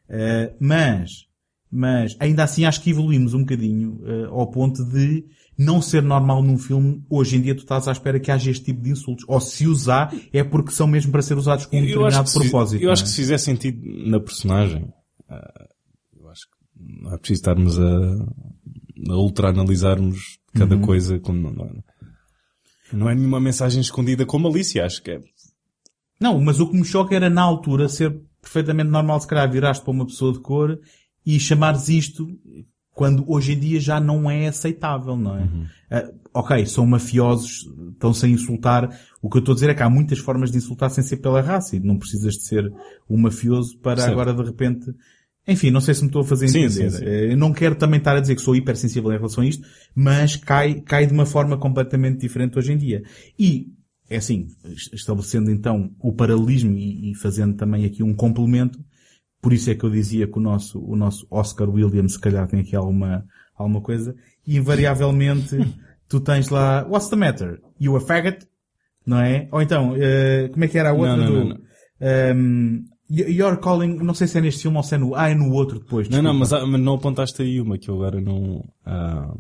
Uh, 0.08 0.52
mas, 0.58 1.26
mas, 1.70 2.16
ainda 2.18 2.42
assim 2.44 2.64
acho 2.64 2.82
que 2.82 2.90
evoluímos 2.90 3.32
um 3.34 3.40
bocadinho 3.40 4.00
uh, 4.02 4.34
ao 4.34 4.50
ponto 4.50 4.84
de 4.84 5.24
não 5.56 5.80
ser 5.82 6.02
normal 6.02 6.42
num 6.42 6.56
filme, 6.58 7.04
hoje 7.08 7.36
em 7.36 7.40
dia 7.42 7.54
tu 7.54 7.60
estás 7.60 7.86
à 7.86 7.92
espera 7.92 8.18
que 8.18 8.30
haja 8.30 8.50
este 8.50 8.64
tipo 8.64 8.80
de 8.82 8.90
insultos. 8.90 9.24
Ou 9.28 9.40
se 9.40 9.66
usar, 9.66 10.12
é 10.32 10.42
porque 10.42 10.70
são 10.72 10.86
mesmo 10.86 11.12
para 11.12 11.22
ser 11.22 11.36
usados 11.36 11.66
com 11.66 11.76
um 11.76 11.80
Eu 11.80 11.86
determinado 11.86 12.24
que, 12.24 12.30
se, 12.30 12.38
propósito. 12.40 12.82
eu 12.82 12.90
acho 12.90 13.02
é? 13.02 13.04
que 13.04 13.10
se 13.10 13.16
fizer 13.16 13.38
sentido 13.38 13.80
na 14.08 14.18
personagem, 14.18 14.88
ah, 15.28 15.66
eu 16.18 16.28
acho 16.30 16.42
que 16.46 17.02
não 17.02 17.12
é 17.14 17.18
preciso 17.18 17.40
estarmos 17.40 17.78
a, 17.78 17.92
a 19.10 19.16
ultra-analisarmos 19.16 20.38
cada 20.54 20.74
Uhum. 20.76 20.82
coisa 20.82 21.18
como 21.20 21.40
não, 21.40 21.52
não, 21.52 21.64
é, 21.66 21.72
não 22.92 23.10
é 23.10 23.14
nenhuma 23.14 23.38
mensagem 23.38 23.80
escondida 23.80 24.24
com 24.26 24.38
malícia, 24.38 24.84
acho 24.84 25.02
que 25.02 25.10
é. 25.12 25.20
Não, 26.20 26.40
mas 26.40 26.58
o 26.58 26.68
que 26.68 26.76
me 26.76 26.84
choca 26.84 27.14
era 27.14 27.30
na 27.30 27.42
altura 27.42 27.88
ser 27.88 28.18
perfeitamente 28.42 28.90
normal 28.90 29.20
se 29.20 29.26
calhar 29.26 29.50
viraste 29.50 29.84
para 29.84 29.92
uma 29.92 30.06
pessoa 30.06 30.32
de 30.32 30.40
cor 30.40 30.78
e 31.24 31.38
chamares 31.38 31.88
isto 31.88 32.28
quando 32.92 33.24
hoje 33.30 33.52
em 33.52 33.58
dia 33.58 33.80
já 33.80 33.98
não 34.00 34.30
é 34.30 34.48
aceitável, 34.48 35.16
não 35.16 35.36
é? 35.36 35.48
Ah, 35.90 36.10
ok, 36.34 36.66
são 36.66 36.86
mafiosos, 36.86 37.66
estão-se 37.92 38.26
a 38.26 38.28
insultar. 38.28 38.90
O 39.22 39.30
que 39.30 39.36
eu 39.38 39.40
estou 39.40 39.52
a 39.52 39.54
dizer 39.54 39.70
é 39.70 39.74
que 39.74 39.82
há 39.82 39.88
muitas 39.88 40.18
formas 40.18 40.50
de 40.50 40.58
insultar 40.58 40.90
sem 40.90 41.02
ser 41.02 41.16
pela 41.18 41.40
raça 41.40 41.76
e 41.76 41.80
não 41.80 41.98
precisas 41.98 42.34
de 42.34 42.42
ser 42.42 42.70
um 43.08 43.16
mafioso 43.16 43.78
para 43.78 44.00
Certo. 44.02 44.12
agora 44.12 44.34
de 44.34 44.42
repente... 44.42 44.92
Enfim, 45.48 45.70
não 45.70 45.80
sei 45.80 45.94
se 45.94 46.02
me 46.02 46.08
estou 46.08 46.20
a 46.20 46.24
fazer 46.24 46.48
Sim, 46.48 46.64
entender. 46.64 46.90
sim, 46.90 46.98
sim. 46.98 47.04
Eh, 47.04 47.32
Eu 47.32 47.36
não 47.36 47.52
quero 47.52 47.74
também 47.74 47.98
estar 47.98 48.14
a 48.14 48.20
dizer 48.20 48.36
que 48.36 48.42
sou 48.42 48.54
hipersensível 48.54 49.10
em 49.10 49.16
relação 49.16 49.42
a 49.42 49.46
isto, 49.46 49.66
mas 49.94 50.36
cai, 50.36 50.74
cai 50.82 51.06
de 51.06 51.12
uma 51.14 51.24
forma 51.24 51.56
completamente 51.56 52.20
diferente 52.20 52.58
hoje 52.58 52.72
em 52.72 52.76
dia. 52.76 53.02
E, 53.38 53.72
é 54.08 54.18
assim, 54.18 54.48
estabelecendo 54.92 55.50
então 55.50 55.90
o 55.98 56.12
paralelismo 56.12 56.76
e, 56.76 57.10
e 57.10 57.14
fazendo 57.14 57.54
também 57.56 57.84
aqui 57.86 58.02
um 58.02 58.14
complemento, 58.14 58.78
por 59.40 59.52
isso 59.52 59.70
é 59.70 59.74
que 59.74 59.84
eu 59.84 59.90
dizia 59.90 60.26
que 60.26 60.38
o 60.38 60.42
nosso, 60.42 60.78
o 60.84 60.96
nosso 60.96 61.26
Oscar 61.30 61.68
Williams 61.68 62.12
se 62.14 62.20
calhar 62.20 62.46
tem 62.46 62.60
aqui 62.60 62.76
alguma, 62.76 63.24
alguma 63.54 63.80
coisa, 63.80 64.14
e 64.46 64.56
invariavelmente 64.56 65.56
tu 66.08 66.20
tens 66.20 66.48
lá, 66.48 66.86
what's 66.88 67.08
the 67.08 67.16
matter? 67.16 67.60
You 67.80 67.96
a 67.96 68.00
faggot? 68.00 68.46
Não 69.06 69.20
é? 69.20 69.48
Ou 69.50 69.62
então, 69.62 69.94
eh, 69.96 70.48
como 70.52 70.64
é 70.64 70.68
que 70.68 70.78
era 70.78 70.90
a 70.90 70.92
outra 70.92 71.16
Não, 71.16 71.24
não, 71.24 71.32
do... 71.32 71.38
não, 71.40 71.48
não. 71.48 71.60
ehm, 72.00 72.84
You're 73.12 73.56
calling, 73.60 73.96
não 73.96 74.14
sei 74.14 74.28
se 74.28 74.38
é 74.38 74.40
neste 74.40 74.62
filme 74.62 74.76
ou 74.76 74.84
se 74.84 74.94
é 74.94 74.98
no, 74.98 75.16
ah, 75.16 75.28
é 75.28 75.34
no 75.34 75.50
outro 75.52 75.80
depois. 75.80 76.08
Não, 76.08 76.22
não, 76.22 76.30
desculpa. 76.30 76.38
mas, 76.38 76.52
há- 76.52 76.64
mas 76.70 76.80
não 76.80 76.94
apontaste 76.94 77.42
aí 77.42 77.60
uma 77.60 77.76
que 77.76 77.88
eu 77.90 77.96
agora 77.96 78.20
não. 78.20 78.62
ah, 78.86 79.34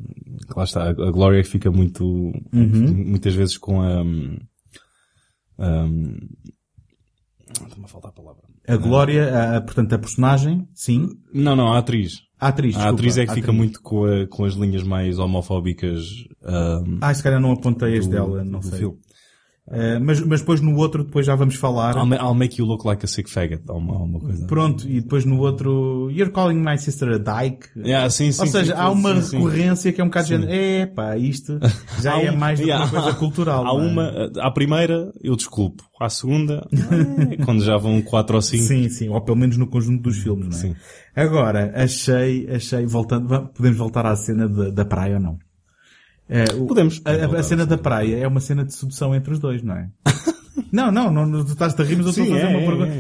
lá 0.56 0.64
está, 0.64 0.88
a 0.88 0.92
Glória 1.12 1.44
fica 1.44 1.70
muito. 1.70 2.04
Uhum. 2.52 3.04
muitas 3.06 3.32
vezes 3.32 3.56
com 3.56 3.80
a. 3.80 4.02
Um, 4.02 4.38
Estou-me 7.52 7.84
a 7.84 7.88
faltar 7.88 8.10
a 8.10 8.14
palavra. 8.14 8.42
A 8.68 8.76
Glória, 8.76 9.34
a- 9.34 9.56
a- 9.56 9.60
portanto, 9.60 9.92
a 9.94 9.98
personagem, 9.98 10.68
sim. 10.74 11.08
Não, 11.32 11.54
não, 11.56 11.72
a 11.72 11.78
atriz. 11.78 12.20
A 12.38 12.48
atriz, 12.48 12.76
A 12.76 12.88
atriz 12.88 13.18
é 13.18 13.24
que 13.26 13.32
a 13.32 13.34
fica 13.34 13.46
atriz. 13.48 13.56
muito 13.58 13.82
com, 13.82 14.04
a- 14.04 14.26
com 14.26 14.44
as 14.44 14.54
linhas 14.54 14.82
mais 14.82 15.18
homofóbicas. 15.18 16.04
um, 16.42 16.98
Ah, 17.00 17.12
se 17.12 17.22
calhar 17.22 17.40
não 17.40 17.52
apontei 17.52 17.98
do- 18.00 18.08
dela, 18.08 18.42
não 18.44 18.62
sei. 18.62 18.78
filme. 18.78 18.98
Eh, 19.72 19.98
mas, 20.00 20.20
mas 20.20 20.40
depois 20.40 20.60
no 20.60 20.76
outro, 20.76 21.04
depois 21.04 21.24
já 21.24 21.34
vamos 21.36 21.54
falar. 21.54 21.94
I'll, 21.96 22.12
I'll 22.14 22.34
make 22.34 22.60
you 22.60 22.66
look 22.66 22.84
like 22.86 23.04
a 23.04 23.08
sick 23.08 23.30
faggot. 23.30 23.62
Há 23.68 23.72
uma, 23.74 23.96
uma 23.98 24.18
coisa. 24.18 24.46
Pronto, 24.46 24.88
e 24.88 25.00
depois 25.00 25.24
no 25.24 25.38
outro, 25.38 26.10
You're 26.10 26.32
calling 26.32 26.56
my 26.60 26.76
sister 26.76 27.08
a 27.12 27.18
dyke. 27.18 27.68
Yeah, 27.76 28.10
sim, 28.10 28.32
sim, 28.32 28.40
Ou 28.40 28.46
seja, 28.48 28.74
sim, 28.74 28.80
há 28.80 28.90
uma 28.90 29.14
recorrência 29.14 29.92
que 29.92 30.00
é 30.00 30.04
um 30.04 30.08
bocado 30.08 30.38
de 30.38 30.46
é 30.50 30.86
pá, 30.86 31.16
isto 31.16 31.58
já 32.02 32.14
Há 32.14 32.22
é 32.22 32.32
um- 32.32 32.36
mais 32.36 32.58
do 32.58 32.64
que 32.64 32.68
yeah, 32.70 32.84
uma 32.84 32.90
coisa 33.02 33.16
cultural. 33.16 33.64
Há 33.66 33.70
é? 33.70 33.86
uma, 33.86 34.30
à 34.40 34.50
primeira, 34.50 35.12
eu 35.22 35.36
desculpo. 35.36 35.84
À 36.00 36.08
segunda, 36.08 36.66
eh, 36.72 37.36
quando 37.44 37.62
já 37.62 37.76
vão 37.76 38.00
quatro 38.02 38.36
ou 38.36 38.42
cinco. 38.42 38.64
Sim, 38.64 38.88
sim, 38.88 39.08
ou 39.08 39.20
pelo 39.20 39.36
menos 39.36 39.56
no 39.56 39.66
conjunto 39.66 40.02
dos 40.02 40.16
filmes, 40.16 40.48
não 40.48 40.56
é? 40.56 40.60
Sim. 40.60 40.76
Agora, 41.14 41.72
achei, 41.76 42.48
achei, 42.50 42.86
voltando, 42.86 43.28
podemos 43.54 43.76
voltar 43.78 44.06
à 44.06 44.16
cena 44.16 44.48
da, 44.48 44.70
da 44.70 44.84
praia 44.84 45.14
ou 45.14 45.20
não? 45.20 45.38
É, 46.30 46.44
o- 46.54 46.66
Podemos. 46.66 47.00
A, 47.04 47.10
a- 47.10 47.40
a 47.40 47.42
cena 47.42 47.66
da 47.66 47.76
praia 47.76 48.16
é 48.18 48.26
uma 48.26 48.40
cena 48.40 48.64
de 48.64 48.72
sedução 48.72 49.14
entre 49.14 49.32
os 49.32 49.38
dois, 49.40 49.62
não 49.62 49.74
é? 49.74 49.88
não, 50.72 50.90
não, 50.92 51.10
não, 51.10 51.44
tu 51.44 51.52
estás 51.52 51.78
a 51.78 51.82
rir, 51.82 51.96
mas 51.96 52.06
eu 52.06 52.10
estou 52.10 52.24
a 52.24 52.28
fazer 52.28 52.40
é, 52.42 52.48
uma 52.48 52.60
é, 52.60 52.66
pergunta. 52.66 52.92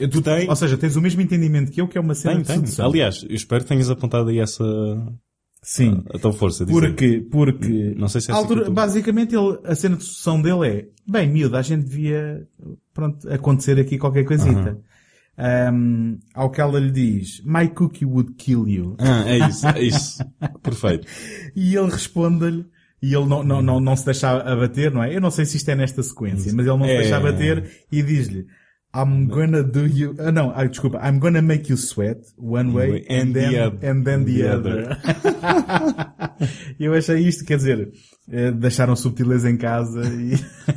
é, 0.00 0.04
é. 0.04 0.08
Tu, 0.08 0.22
Tem. 0.22 0.48
Ou 0.48 0.56
seja, 0.56 0.76
tens 0.78 0.96
o 0.96 1.00
mesmo 1.02 1.20
entendimento 1.20 1.70
que 1.70 1.80
eu, 1.80 1.86
que 1.86 1.98
é 1.98 2.00
uma 2.00 2.14
cena 2.14 2.34
Tem, 2.36 2.42
de 2.42 2.46
tem. 2.48 2.56
sedução. 2.56 2.86
Aliás, 2.86 3.22
eu 3.28 3.34
espero 3.34 3.62
que 3.64 3.68
tenhas 3.68 3.90
apontado 3.90 4.30
aí 4.30 4.38
essa, 4.38 4.64
Sim. 5.62 6.02
a 6.14 6.18
tua 6.18 6.32
força. 6.32 6.64
Porque, 6.64 7.20
porque, 7.30 7.94
Não 7.98 8.08
sei 8.08 8.20
se 8.22 8.30
é 8.30 8.34
a 8.34 8.36
assim 8.36 8.42
altura, 8.44 8.60
eu 8.62 8.66
tô- 8.66 8.72
basicamente 8.72 9.34
ele, 9.34 9.58
a 9.64 9.74
cena 9.74 9.96
de 9.96 10.04
sucessão 10.04 10.40
dele 10.40 10.66
é, 10.66 10.88
bem, 11.06 11.28
miúdo, 11.30 11.56
a 11.56 11.62
gente 11.62 11.84
devia, 11.84 12.46
pronto, 12.94 13.28
acontecer 13.30 13.78
aqui 13.78 13.98
qualquer 13.98 14.24
coisita. 14.24 14.78
Um, 15.42 16.18
ao 16.34 16.50
que 16.50 16.60
ela 16.60 16.78
lhe 16.78 16.90
diz, 16.90 17.42
my 17.44 17.68
cookie 17.68 18.04
would 18.04 18.34
kill 18.34 18.68
you. 18.68 18.96
Ah, 18.98 19.24
é 19.26 19.38
isso, 19.48 19.66
é 19.66 19.82
isso. 19.82 20.24
Perfeito. 20.62 21.06
E 21.56 21.74
ele 21.74 21.90
responde-lhe, 21.90 22.66
e 23.02 23.14
ele 23.14 23.24
não, 23.26 23.42
não, 23.42 23.62
não, 23.62 23.80
não 23.80 23.96
se 23.96 24.04
deixa 24.04 24.30
abater, 24.30 24.92
não 24.92 25.02
é? 25.02 25.14
Eu 25.16 25.20
não 25.20 25.30
sei 25.30 25.46
se 25.46 25.56
isto 25.56 25.68
é 25.70 25.74
nesta 25.74 26.02
sequência, 26.02 26.52
mas 26.54 26.66
ele 26.66 26.76
não 26.76 26.84
se 26.84 26.90
É. 26.92 26.98
deixa 26.98 27.16
abater 27.16 27.70
e 27.90 28.02
diz-lhe, 28.02 28.46
I'm 28.94 29.26
gonna 29.28 29.62
do 29.62 29.86
you, 29.86 30.16
ah 30.18 30.32
não, 30.32 30.52
ah, 30.54 30.64
desculpa, 30.66 30.98
I'm 30.98 31.18
gonna 31.20 31.40
make 31.40 31.70
you 31.70 31.76
sweat 31.78 32.20
one 32.36 32.72
way 32.72 33.06
and, 33.08 33.32
then, 33.32 33.54
and 33.82 34.02
then 34.04 34.24
the, 34.24 34.42
the 34.42 34.54
other. 34.54 34.98
Eu 36.78 36.94
achei 36.94 37.18
isto, 37.20 37.44
quer 37.44 37.56
dizer, 37.56 37.92
eh, 38.30 38.50
deixaram 38.50 38.96
subtileza 38.96 39.48
em 39.50 39.56
casa 39.56 40.02
e, 40.04 40.34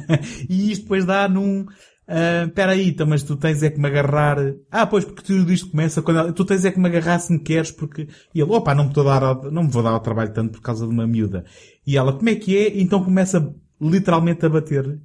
e 0.50 0.72
isto 0.72 0.84
depois 0.84 1.06
dá 1.06 1.28
num, 1.28 1.66
ah, 2.08 2.46
espera 2.48 2.72
aí, 2.74 2.90
então, 2.90 3.08
mas 3.08 3.24
tu 3.24 3.36
tens 3.36 3.64
é 3.64 3.70
que 3.70 3.80
me 3.80 3.88
agarrar. 3.88 4.38
Ah, 4.70 4.86
pois, 4.86 5.06
porque 5.06 5.24
tudo 5.24 5.52
isto 5.52 5.70
começa 5.72 6.02
quando 6.02 6.18
ela- 6.20 6.34
tu 6.34 6.44
tens 6.46 6.66
é 6.66 6.72
que 6.72 6.80
me 6.80 6.88
agarrar 6.88 7.20
se 7.20 7.32
me 7.34 7.40
queres, 7.40 7.72
porque, 7.72 8.08
e 8.34 8.42
ele, 8.42 8.52
opa, 8.52 8.76
não 8.76 8.88
me, 8.88 8.94
dar, 8.94 9.24
ao- 9.24 9.52
não 9.52 9.64
me 9.64 9.70
vou 9.70 9.82
dar 9.84 9.92
ao 9.92 10.00
trabalho 10.00 10.34
tanto 10.34 10.52
por 10.54 10.62
causa 10.62 10.86
de 10.86 10.92
uma 10.94 11.08
miúda. 11.08 11.46
E 11.86 11.98
ela, 11.98 12.14
como 12.14 12.30
é 12.30 12.36
que 12.36 12.58
é? 12.58 12.80
Então 12.82 13.04
começa 13.04 13.54
literalmente 13.82 14.46
a 14.46 14.50
bater. 14.50 15.00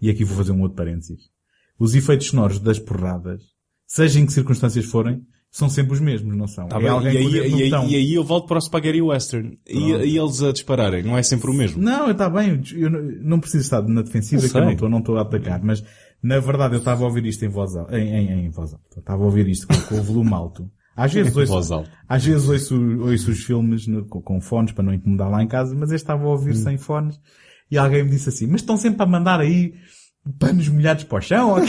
E 0.00 0.10
aqui 0.10 0.24
vou 0.24 0.36
fazer 0.36 0.52
um 0.52 0.60
outro 0.62 0.76
parênteses. 0.76 1.28
Os 1.78 1.94
efeitos 1.94 2.28
sonoros 2.28 2.58
das 2.60 2.78
porradas, 2.78 3.42
seja 3.86 4.20
em 4.20 4.26
que 4.26 4.32
circunstâncias 4.32 4.84
forem, 4.84 5.22
são 5.58 5.68
sempre 5.68 5.92
os 5.94 6.00
mesmos, 6.00 6.36
não 6.36 6.46
são? 6.46 6.68
Tá 6.68 6.78
é 6.78 6.82
e, 6.84 6.88
aí, 7.08 7.32
e, 7.32 7.40
aí, 7.74 7.90
e 7.90 7.96
aí 7.96 8.14
eu 8.14 8.22
volto 8.22 8.46
para 8.46 8.58
o 8.58 8.60
Spaghetti 8.60 9.02
Western. 9.02 9.58
E, 9.68 9.78
e 9.90 10.16
eles 10.16 10.40
a 10.40 10.52
dispararem. 10.52 11.02
Não 11.02 11.18
é 11.18 11.22
sempre 11.24 11.50
o 11.50 11.52
mesmo. 11.54 11.82
Não, 11.82 12.10
está 12.12 12.30
bem, 12.30 12.62
eu 12.76 12.88
não, 12.88 13.40
preciso 13.40 13.64
estar 13.64 13.82
na 13.82 14.02
defensiva, 14.02 14.44
Eu 14.46 14.50
que 14.50 14.56
eu 14.56 14.60
não 14.62 14.70
estou, 14.72 14.88
não 14.88 14.98
estou 15.00 15.18
a 15.18 15.22
atacar, 15.22 15.60
mas 15.62 15.82
na 16.22 16.38
verdade 16.38 16.74
eu 16.74 16.78
estava 16.78 17.02
a 17.02 17.06
ouvir 17.08 17.26
isto 17.26 17.44
em 17.44 17.48
voz 17.48 17.74
alta, 17.74 17.98
em, 17.98 18.08
em, 18.08 18.46
em 18.46 18.50
voz 18.50 18.72
alta, 18.72 19.00
estava 19.00 19.20
a 19.20 19.26
ouvir 19.26 19.48
isto 19.48 19.66
com, 19.66 19.74
com 19.80 19.96
o 19.96 20.02
volume 20.02 20.32
alto. 20.32 20.70
Às 20.96 21.12
vezes 21.14 21.36
ouço, 21.36 21.84
às 22.08 22.24
vezes 22.24 22.48
ouço, 22.48 22.80
ouço 23.00 23.30
os 23.32 23.42
filmes 23.42 23.86
no- 23.88 24.04
com, 24.06 24.22
com 24.22 24.40
fones 24.40 24.70
para 24.72 24.84
não 24.84 24.94
incomodar 24.94 25.28
lá 25.28 25.42
em 25.42 25.48
casa, 25.48 25.74
mas 25.74 25.90
eu 25.90 25.96
estava 25.96 26.22
a 26.24 26.28
ouvir 26.28 26.52
Hum. 26.52 26.54
sem 26.54 26.78
fones 26.78 27.20
e 27.68 27.76
alguém 27.76 28.04
me 28.04 28.10
disse 28.10 28.28
assim, 28.28 28.46
mas 28.46 28.60
estão 28.60 28.76
sempre 28.76 29.02
a 29.02 29.06
mandar 29.06 29.40
aí 29.40 29.74
panos 30.38 30.68
molhados 30.68 31.02
para 31.04 31.18
o 31.18 31.20
chão. 31.20 31.50
ou- 31.58 31.60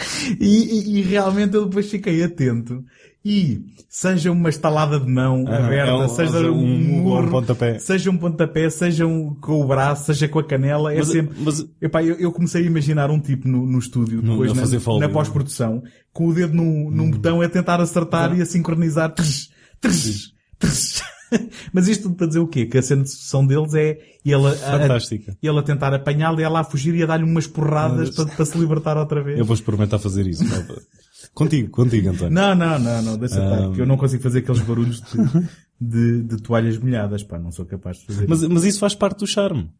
e, 0.40 0.46
e- 0.46 0.98
e 0.98 1.02
realmente 1.02 1.54
eu 1.54 1.66
depois 1.66 1.90
fiquei 1.90 2.22
atento. 2.22 2.84
E 3.22 3.60
seja 3.86 4.32
uma 4.32 4.48
estalada 4.48 4.98
de 4.98 5.06
mão 5.06 5.44
aberta, 5.46 5.90
é 5.90 5.94
um- 5.94 6.08
seja 6.08 6.50
um 6.50 6.54
um, 6.64 6.78
murro 7.02 7.26
um 7.26 7.30
pontapé. 7.30 7.78
seja 7.78 8.10
um 8.10 8.16
pontapé, 8.16 8.70
seja 8.70 9.06
um 9.06 9.34
com 9.34 9.60
o 9.60 9.66
braço, 9.66 10.06
seja 10.06 10.26
com 10.26 10.38
a 10.38 10.44
canela, 10.44 10.90
é 10.94 10.96
Mas, 10.98 11.08
sempre... 11.08 11.36
mas 11.38 11.66
Epá, 11.82 12.02
eu, 12.02 12.14
eu 12.14 12.32
comecei 12.32 12.62
a 12.62 12.66
imaginar 12.66 13.10
um 13.10 13.20
tipo 13.20 13.46
no, 13.46 13.66
no 13.66 13.78
estúdio, 13.78 14.22
depois 14.22 14.54
na, 14.54 14.62
na 15.00 15.08
pós-produção, 15.10 15.82
com 16.14 16.28
o 16.28 16.32
dedo 16.34 16.54
num, 16.54 16.90
num 16.90 17.10
botão 17.10 17.42
a 17.42 17.48
tentar 17.48 17.78
acertar 17.80 18.34
e 18.38 18.40
a 18.40 18.46
sincronizar. 18.46 19.12
Trz, 19.12 19.50
trz, 19.80 20.32
trz. 20.58 21.02
Mas 21.72 21.88
isto 21.88 22.04
tudo 22.04 22.14
para 22.16 22.26
dizer 22.26 22.38
o 22.40 22.46
quê? 22.48 22.66
Que 22.66 22.78
a 22.78 22.82
sensação 22.82 23.46
deles 23.46 23.74
é 23.74 23.98
ele 24.24 24.46
a, 24.46 24.52
fantástica. 24.52 25.36
ele 25.42 25.58
a 25.58 25.62
tentar 25.62 25.94
apanhá-lo 25.94 26.40
e 26.40 26.42
ela 26.42 26.60
a 26.60 26.64
fugir 26.64 26.94
e 26.94 27.02
a 27.02 27.06
dar-lhe 27.06 27.24
umas 27.24 27.46
porradas 27.46 28.10
para, 28.10 28.26
para 28.26 28.44
se 28.44 28.58
libertar 28.58 28.96
outra 28.96 29.22
vez. 29.22 29.38
Eu 29.38 29.44
vou 29.44 29.54
experimentar 29.54 29.98
fazer 30.00 30.26
isso. 30.26 30.44
malta. 30.44 30.80
contigo, 31.34 31.70
contigo, 31.70 32.10
António. 32.10 32.32
Não, 32.32 32.54
não, 32.54 32.78
não, 32.78 33.02
não, 33.02 33.16
deixa 33.18 33.36
estar, 33.42 33.58
Ah. 33.58 33.66
porque 33.66 33.80
eu 33.82 33.86
não 33.86 33.96
consigo 33.96 34.22
fazer 34.22 34.40
aqueles 34.40 34.60
barulhos 34.62 35.00
de, 35.02 35.48
de, 35.80 36.22
de 36.22 36.36
toalhas 36.42 36.76
molhadas, 36.78 37.22
pá, 37.22 37.38
não 37.38 37.50
sou 37.52 37.64
capaz 37.64 37.98
de 37.98 38.06
fazer. 38.06 38.26
Mas, 38.28 38.42
mas 38.44 38.64
isso 38.64 38.78
faz 38.80 38.94
parte 38.94 39.18
do 39.20 39.26
charme. 39.26 39.70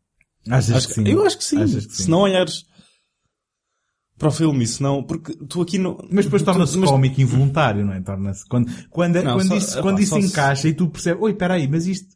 Achas 0.48 0.74
Acho 0.76 0.88
que 0.88 0.94
que- 0.94 1.02
sim? 1.02 1.12
Eu 1.14 1.24
acho 1.26 1.36
que 1.36 1.44
sim. 1.44 1.58
Que 1.58 1.68
sim? 1.68 1.80
Se 1.90 2.08
não 2.10 2.20
olhares 2.20 2.64
para 4.20 4.28
o 4.28 4.32
filme, 4.32 4.66
se 4.66 4.82
não, 4.82 5.02
porque 5.02 5.34
tu 5.48 5.62
aqui 5.62 5.78
não... 5.78 5.96
Mas 6.12 6.26
depois 6.26 6.42
torna-se 6.42 6.76
mas- 6.78 6.90
cómico 6.90 7.20
involuntário, 7.20 7.84
não 7.84 7.94
é? 7.94 8.00
Torna-se. 8.00 8.46
Quando, 8.46 8.70
quando, 8.90 9.16
Não, 9.22 9.34
quando 9.36 9.48
só- 9.48 9.56
isso, 9.56 9.82
quando 9.82 10.00
isso 10.00 10.14
se- 10.20 10.26
encaixa 10.26 10.68
e 10.68 10.74
tu 10.74 10.86
percebes, 10.88 11.22
oi, 11.22 11.32
peraí, 11.34 11.66
mas 11.66 11.86
isto 11.86 12.14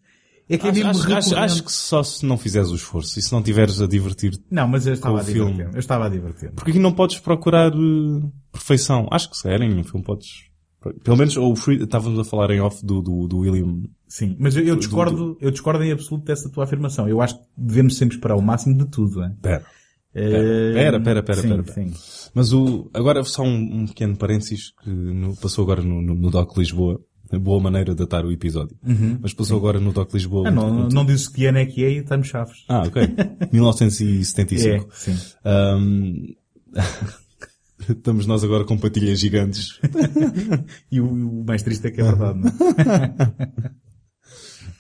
é 0.49 0.59
que 0.59 0.69
é 0.69 0.73
mesmo 0.73 0.91
acho, 0.91 1.13
acho, 1.15 1.37
acho 1.37 1.63
que 1.65 1.73
só 1.73 2.03
se 2.03 2.27
não 2.27 2.37
fizeres 2.37 2.69
o 2.69 2.75
esforço 2.77 3.19
e 3.19 3.23
se 3.23 3.33
não 3.33 3.43
tiveres 3.43 3.81
a 3.81 3.87
divertir 3.87 4.39
Não, 4.51 4.69
mas 4.69 4.87
eu 4.87 4.93
estava 4.93 5.19
a 5.21 5.23
divertir. 5.25 5.69
Eu 5.73 5.79
estava 5.81 6.05
a 6.05 6.09
divertir. 6.11 6.53
Porque 6.53 6.71
aqui 6.71 6.79
não 6.79 6.93
podes 6.93 7.19
procurar 7.19 7.73
eh, 7.73 8.27
perfeição. 8.53 9.09
Acho 9.11 9.31
que 9.31 9.37
se 9.39 9.43
calhar 9.43 9.63
em 9.63 9.71
nenhum 9.71 9.85
filme 9.85 10.05
podes. 10.05 10.29
Pelo 11.03 11.17
menos 11.17 11.35
o 11.39 11.57
Free, 11.57 11.83
estávamos 11.83 12.19
a 12.19 12.25
falar 12.25 12.51
em 12.51 12.61
off 12.61 12.85
do, 12.85 13.01
do, 13.01 13.27
do 13.27 13.39
William. 13.39 13.85
Sim, 14.07 14.37
mas 14.39 14.55
eu, 14.55 14.63
eu 14.65 14.75
Do- 14.75 14.81
discordo, 14.81 15.39
eu 15.41 15.51
discordo 15.51 15.83
em 15.83 15.91
absoluto 15.91 16.27
dessa 16.27 16.51
tua 16.51 16.65
afirmação. 16.65 17.09
Eu 17.09 17.23
acho 17.23 17.37
que 17.39 17.45
devemos 17.57 17.97
sempre 17.97 18.17
esperar 18.17 18.37
o 18.37 18.43
máximo 18.43 18.77
de 18.77 18.85
tudo, 18.85 19.23
é? 19.25 19.33
Pera. 19.41 19.65
Pera, 20.15 21.01
pera, 21.01 21.23
pera, 21.23 21.43
sim, 21.43 21.49
pera. 21.49 21.65
Sim. 21.73 21.93
Mas 22.35 22.53
o, 22.53 22.89
agora 22.95 23.23
só 23.25 23.43
um, 23.43 23.81
um 23.83 23.87
pequeno 23.87 24.17
parênteses 24.17 24.73
que 24.83 24.89
no- 24.91 25.37
passou 25.37 25.65
agora 25.65 25.83
no, 25.83 26.01
no, 26.01 26.15
no 26.15 26.31
Doc 26.31 26.57
Lisboa. 26.57 27.01
Boa 27.41 27.61
maneira 27.61 27.93
de 27.93 27.99
datar 27.99 28.25
o 28.25 28.31
episódio. 28.31 28.77
Mas 29.21 29.33
passou 29.33 29.57
agora 29.59 29.81
no 29.81 29.93
Doc 29.93 30.13
Lisboa. 30.15 30.49
Ah, 30.49 30.51
não, 30.53 30.69
um- 30.87 30.89
não 30.89 31.05
dizes 31.05 31.27
que 31.29 31.47
ano 31.47 31.59
é 31.59 31.67
que 31.67 31.85
é 31.85 31.91
e 31.91 31.97
estamos 31.99 32.29
chaves. 32.29 32.65
Ah, 32.69 32.83
ok. 32.87 33.03
1975. 33.53 34.87
É, 34.87 34.89
sim. 34.95 35.17
Ahm, 35.45 36.35
Estamos 37.89 38.25
nós 38.27 38.43
agora 38.45 38.65
com 38.65 38.79
patilhas 38.79 39.19
gigantes. 39.19 39.79
E 40.91 41.01
o, 41.01 41.07
o 41.41 41.45
mais 41.45 41.63
triste 41.63 41.87
é 41.89 41.91
que 41.91 42.01
é 42.01 42.05
verdade, 42.05 42.39
não 42.39 42.49
é? 42.49 43.71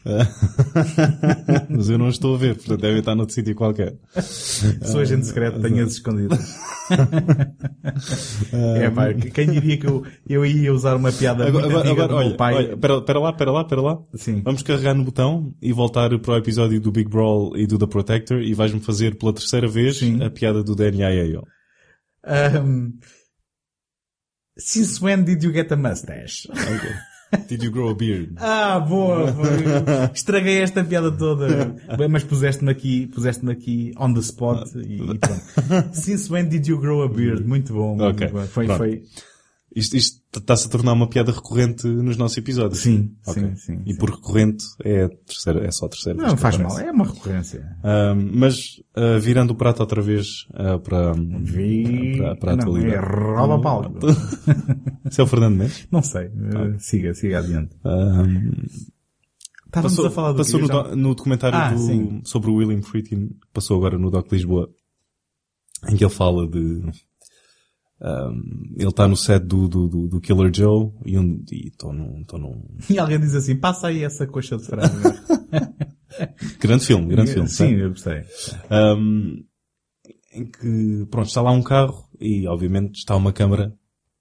Mas 1.70 1.88
eu 1.88 1.96
não 1.96 2.10
estou 2.10 2.34
a 2.34 2.38
ver, 2.38 2.56
portanto 2.56 2.80
devem 2.80 2.98
estar 2.98 3.14
noutro 3.14 3.34
sítio 3.34 3.54
qualquer. 3.54 3.96
Sou 4.20 5.00
agente 5.00 5.26
secreto, 5.26 5.60
tenho 5.60 5.82
as 5.84 5.92
escondidas. 5.92 6.54
é 8.52 8.90
pá, 8.90 9.14
quem 9.14 9.50
diria 9.50 9.78
que 9.78 9.86
eu, 9.86 10.04
eu 10.28 10.44
ia 10.44 10.72
usar 10.72 10.96
uma 10.96 11.10
piada 11.10 11.46
Agora, 11.46 11.64
muito 11.64 11.78
agora, 11.78 11.90
agora 11.90 12.14
olha, 12.14 12.36
pai. 12.36 12.54
olha, 12.54 12.76
pera, 12.76 13.00
pera 13.00 13.18
lá, 13.18 13.32
pera 13.32 13.50
lá, 13.50 13.64
pera 13.64 13.80
lá. 13.80 13.98
Sim. 14.14 14.42
Vamos 14.42 14.62
carregar 14.62 14.92
no 14.94 15.04
botão 15.04 15.54
e 15.62 15.72
voltar 15.72 16.16
para 16.18 16.34
o 16.34 16.36
episódio 16.36 16.78
do 16.80 16.92
Big 16.92 17.08
Brawl 17.08 17.56
e 17.56 17.66
do 17.66 17.78
The 17.78 17.86
Protector 17.86 18.42
e 18.42 18.52
vais-me 18.52 18.80
fazer 18.80 19.16
pela 19.16 19.32
terceira 19.32 19.66
vez 19.66 19.98
Sim. 19.98 20.22
a 20.22 20.28
piada 20.28 20.62
do 20.62 20.74
Danny 20.76 21.02
Aiello. 21.02 21.46
Um, 22.26 22.98
since 24.58 25.02
when 25.02 25.24
did 25.24 25.42
you 25.42 25.52
get 25.52 25.72
a 25.72 25.76
mustache? 25.76 26.46
Did 27.48 27.62
you 27.62 27.70
grow 27.70 27.88
a 27.90 27.94
beard? 27.94 28.36
Ah, 28.40 28.78
boa! 28.80 29.30
boa. 29.32 30.10
Estraguei 30.14 30.60
esta 30.62 30.82
piada 30.84 31.10
toda. 31.12 31.74
Bem, 31.96 32.08
mas 32.08 32.24
puseste-me 32.24 32.70
aqui, 32.70 33.06
puseste-me 33.08 33.52
aqui 33.52 33.92
on 33.98 34.12
the 34.14 34.20
spot 34.20 34.68
e, 34.76 34.94
e 34.94 35.18
pronto. 35.18 35.44
Since 35.94 36.32
when 36.32 36.48
did 36.48 36.66
you 36.66 36.78
grow 36.78 37.02
a 37.02 37.08
beard? 37.08 37.46
Muito 37.46 37.72
bom. 37.72 37.96
muito 37.96 38.04
Ok, 38.24 38.28
bom. 38.28 38.46
Foi, 38.46 38.66
pronto. 38.66 38.78
foi. 38.78 39.02
Isto, 39.74 39.96
isto 39.96 40.22
está-se 40.38 40.66
a 40.66 40.70
tornar 40.70 40.92
uma 40.92 41.08
piada 41.08 41.32
recorrente 41.32 41.86
nos 41.86 42.16
nossos 42.16 42.36
episódios. 42.38 42.80
Sim, 42.80 43.14
Ok. 43.26 43.42
sim, 43.42 43.56
sim. 43.56 43.82
E 43.86 43.92
sim. 43.92 43.98
por 43.98 44.10
recorrente 44.10 44.64
é, 44.82 45.08
terceira, 45.08 45.66
é 45.66 45.70
só 45.70 45.86
a 45.86 45.88
terceira. 45.88 46.20
Não 46.22 46.36
faz 46.36 46.56
mal, 46.58 46.78
é 46.78 46.90
uma 46.90 47.04
recorrência. 47.06 47.64
Ahm, 47.82 48.30
mas 48.34 48.82
ah, 48.94 49.18
virando 49.18 49.52
o 49.52 49.54
prato 49.56 49.80
outra 49.80 50.00
vez 50.02 50.46
ah, 50.54 50.78
para, 50.78 51.12
Vi... 51.42 52.18
para, 52.18 52.36
para 52.36 52.52
a 52.52 52.56
não, 52.56 52.62
é 52.76 52.96
atualidade. 52.96 53.06
roda 53.06 53.62
palco. 53.62 53.98
Esse 55.10 55.20
é 55.20 55.24
o 55.24 55.26
Fernando 55.26 55.56
Mendes? 55.56 55.86
Não 55.90 56.02
sei. 56.02 56.24
eh, 56.26 56.76
Siga, 56.78 57.14
siga 57.14 57.38
adiante. 57.38 57.74
Estávamos 59.66 59.96
passou 59.96 60.06
a 60.06 60.10
falar 60.10 60.32
do 60.32 60.38
passou 60.38 60.60
no, 60.60 60.68
do- 60.68 60.96
no 60.96 61.14
documentário 61.14 61.58
Ah, 61.58 61.70
do- 61.74 62.20
sobre 62.28 62.50
o 62.50 62.54
William 62.54 62.80
Friedkin, 62.82 63.30
passou 63.52 63.76
agora 63.76 63.98
no 63.98 64.10
Doc 64.10 64.30
Lisboa, 64.30 64.68
em 65.88 65.96
que 65.96 66.04
ele 66.04 66.12
fala 66.12 66.46
de... 66.46 66.82
ahm, 68.04 68.74
ele 68.76 68.88
está 68.88 69.08
no 69.08 69.16
set 69.16 69.42
do, 69.44 69.66
do, 69.66 69.88
do, 69.88 70.08
do 70.08 70.20
Killer 70.20 70.52
Joe 70.54 70.92
e 71.06 71.18
um- 71.18 71.42
estou 71.50 71.92
num, 71.92 72.22
num... 72.34 72.62
E 72.90 72.98
alguém 72.98 73.18
diz 73.18 73.34
assim, 73.34 73.56
passa 73.56 73.88
aí 73.88 74.04
essa 74.04 74.26
coxa 74.26 74.56
de 74.58 74.64
frango. 74.64 74.92
Grande 76.60 76.86
filme, 76.86 77.08
grande 77.08 77.32
filme. 77.32 77.48
Sim, 77.48 77.56
certo? 77.56 77.80
eu 77.80 77.88
gostei. 77.88 78.22
Um, 78.70 79.44
em 80.32 80.46
que, 80.46 81.06
pronto, 81.10 81.26
está 81.26 81.42
lá 81.42 81.50
um 81.50 81.62
carro 81.62 82.08
e, 82.20 82.46
obviamente, 82.46 82.98
está 82.98 83.16
uma 83.16 83.32
câmara 83.32 83.74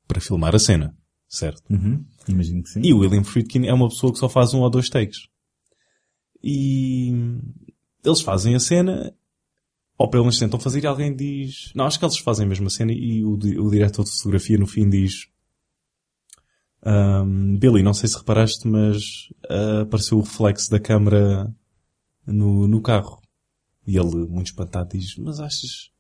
para 0.08 0.20
filmar 0.20 0.56
a 0.56 0.60
cena, 0.60 0.96
certo? 1.28 1.62
Uhum. 1.70 2.04
Imagino 2.28 2.64
que 2.64 2.70
sim. 2.70 2.82
E 2.84 2.94
o 2.94 3.00
William 3.00 3.24
Friedkin 3.24 3.68
é 3.68 3.74
uma 3.74 3.90
pessoa 3.90 4.12
que 4.12 4.18
só 4.18 4.28
faz 4.28 4.54
um 4.56 4.62
ou 4.62 4.70
dois 4.72 4.90
takes. 4.90 5.28
E 6.44 7.12
eles 8.04 8.22
fazem 8.22 8.56
a 8.56 8.60
cena, 8.60 9.14
ou 9.98 10.10
pelo 10.10 10.24
menos 10.24 10.40
tentam 10.40 10.60
fazer, 10.60 10.84
e 10.84 10.88
alguém 10.88 11.16
diz... 11.16 11.72
Não, 11.76 11.86
acho 11.86 12.00
que 12.00 12.06
eles 12.06 12.18
fazem 12.18 12.46
a 12.46 12.50
mesma 12.50 12.70
cena 12.70 12.92
e 12.92 13.24
o, 13.24 13.34
o 13.34 13.70
diretor 13.72 14.04
de 14.04 14.12
fotografia 14.12 14.58
no 14.58 14.68
fim 14.68 14.90
diz... 14.90 15.28
"Ahm, 16.86 17.58
Billy, 17.58 17.84
não 17.84 17.94
sei 17.94 18.10
se 18.10 18.18
reparaste, 18.18 18.68
mas 18.68 19.30
ah, 19.50 19.82
apareceu 19.82 20.18
o 20.18 20.22
reflexo 20.22 20.70
da 20.70 20.80
câmara 20.80 21.54
no, 22.26 22.68
no 22.68 22.82
carro. 22.82 23.22
E 23.86 23.98
ele, 23.98 24.28
muito 24.28 24.48
espantado, 24.48 24.98
diz, 24.98 25.16
mas 25.18 25.40
achas... 25.40 25.93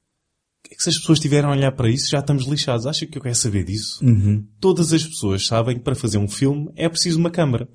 É 0.71 0.75
que 0.75 0.81
se 0.81 0.89
as 0.89 0.97
pessoas 0.97 1.17
estiverem 1.19 1.49
a 1.49 1.51
olhar 1.53 1.71
para 1.73 1.89
isso, 1.89 2.09
já 2.09 2.19
estamos 2.19 2.45
lixados. 2.45 2.85
Acha 2.87 3.05
que 3.05 3.17
eu 3.17 3.21
quero 3.21 3.35
saber 3.35 3.63
disso? 3.65 4.03
Uhum. 4.03 4.45
todas 4.59 4.93
as 4.93 5.03
pessoas 5.05 5.45
sabem 5.45 5.77
que 5.77 5.83
para 5.83 5.93
fazer 5.95 6.17
um 6.17 6.27
filme 6.27 6.71
é 6.75 6.87
preciso 6.87 7.19
uma 7.19 7.29
câmara. 7.29 7.67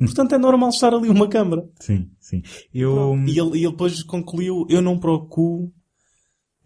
Portanto, 0.00 0.34
é 0.34 0.38
normal 0.38 0.68
estar 0.68 0.92
ali 0.92 1.08
uma 1.08 1.28
câmara. 1.28 1.62
Sim, 1.80 2.10
sim. 2.20 2.42
Eu 2.74 3.16
E 3.26 3.38
ele, 3.38 3.58
e 3.58 3.62
ele 3.64 3.70
depois 3.70 4.02
concluiu, 4.02 4.66
eu 4.68 4.82
não 4.82 4.98
procuro, 4.98 5.72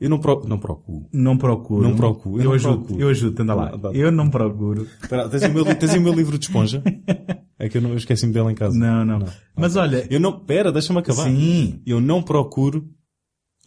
eu 0.01 0.11
não, 0.11 0.19
pro, 0.19 0.43
não 0.49 0.59
procuro. 0.59 1.07
não 1.13 1.37
procuro. 1.37 1.83
Não 1.89 1.95
procuro, 1.95 2.37
eu 2.37 2.41
Eu, 2.43 2.45
não 2.49 2.53
ajudo, 2.55 2.79
procuro. 2.79 3.01
eu 3.01 3.09
ajudo, 3.09 3.43
anda 3.43 3.55
lá. 3.55 3.73
Eu 3.95 4.11
não 4.11 4.29
procuro. 4.31 4.87
Espera, 5.03 5.29
tens, 5.29 5.43
o 5.45 5.53
meu, 5.53 5.65
tens 5.77 5.95
o 5.95 6.01
meu 6.01 6.13
livro 6.13 6.39
de 6.39 6.47
esponja? 6.47 6.83
É 7.63 7.69
que 7.69 7.77
eu, 7.77 7.83
não, 7.83 7.91
eu 7.91 7.97
esqueci-me 7.99 8.33
dele 8.33 8.53
em 8.53 8.55
casa. 8.55 8.75
Não, 8.79 9.05
não. 9.05 9.27
Mas 9.55 9.77
olha, 9.77 10.07
Eu 10.11 10.19
não, 10.19 10.41
pera, 10.47 10.73
deixa-me 10.73 10.99
acabar. 10.99 11.25
sim, 11.25 11.83
Eu 11.85 12.01
não 12.01 12.23
procuro 12.23 12.89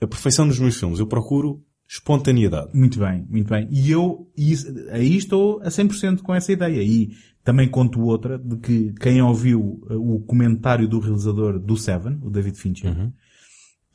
a 0.02 0.08
perfeição 0.08 0.48
dos 0.48 0.58
meus 0.58 0.76
filmes. 0.76 0.98
Eu 0.98 1.06
procuro 1.06 1.63
espontaneidade. 1.93 2.69
muito 2.73 2.99
bem, 2.99 3.25
muito 3.29 3.49
bem. 3.49 3.67
E 3.71 3.91
eu 3.91 4.27
e 4.36 4.53
aí 4.91 5.15
estou 5.15 5.62
a 5.62 5.69
100% 5.69 6.21
com 6.21 6.34
essa 6.34 6.51
ideia. 6.51 6.82
E 6.82 7.12
também 7.43 7.67
conto 7.67 8.01
outra 8.01 8.39
de 8.39 8.58
que 8.58 8.93
quem 8.93 9.21
ouviu 9.21 9.82
uh, 9.89 10.15
o 10.15 10.21
comentário 10.21 10.88
do 10.88 10.99
realizador 10.99 11.60
do 11.60 11.77
Seven, 11.77 12.19
o 12.21 12.29
David 12.29 12.58
Fincher, 12.58 12.97
Uhum. 12.97 13.12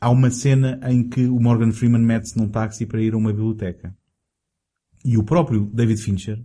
há 0.01 0.11
uma 0.11 0.31
cena 0.31 0.79
em 0.85 1.09
que 1.09 1.27
o 1.27 1.41
Morgan 1.41 1.73
Freeman 1.73 2.03
mete-se 2.03 2.37
num 2.37 2.49
táxi 2.49 2.87
para 2.87 3.03
ir 3.03 3.15
a 3.15 3.17
uma 3.17 3.33
biblioteca. 3.33 3.95
E 5.05 5.17
o 5.17 5.25
próprio 5.25 5.71
David 5.73 6.01
Fincher 6.01 6.45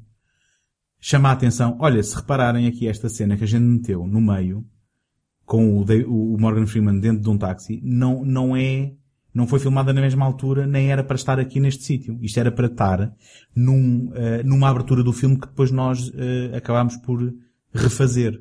chama 0.99 1.29
a 1.29 1.33
atenção, 1.33 1.77
olha, 1.79 2.01
se 2.01 2.15
repararem 2.15 2.65
aqui 2.65 2.87
esta 2.87 3.09
cena 3.09 3.35
que 3.35 3.43
a 3.43 3.47
gente 3.47 3.63
meteu 3.63 4.07
no 4.07 4.21
meio, 4.21 4.65
com 5.45 5.81
o 5.81 6.37
Morgan 6.39 6.65
Freeman 6.65 6.99
dentro 6.99 7.21
de 7.21 7.29
um 7.29 7.37
táxi, 7.37 7.81
não, 7.83 8.23
não 8.23 8.55
é, 8.55 8.93
não 9.33 9.47
foi 9.47 9.59
filmada 9.59 9.91
na 9.91 10.01
mesma 10.01 10.25
altura, 10.25 10.67
nem 10.67 10.91
era 10.91 11.03
para 11.03 11.15
estar 11.15 11.39
aqui 11.39 11.59
neste 11.59 11.83
sítio. 11.83 12.17
Isto 12.21 12.39
era 12.39 12.51
para 12.51 12.67
estar 12.67 13.13
num, 13.55 14.11
eh, 14.13 14.43
numa 14.43 14.69
abertura 14.69 15.03
do 15.03 15.11
filme 15.11 15.39
que 15.39 15.47
depois 15.47 15.71
nós 15.71 16.11
eh, 16.15 16.55
acabámos 16.55 16.97
por 16.97 17.33
refazer. 17.73 18.39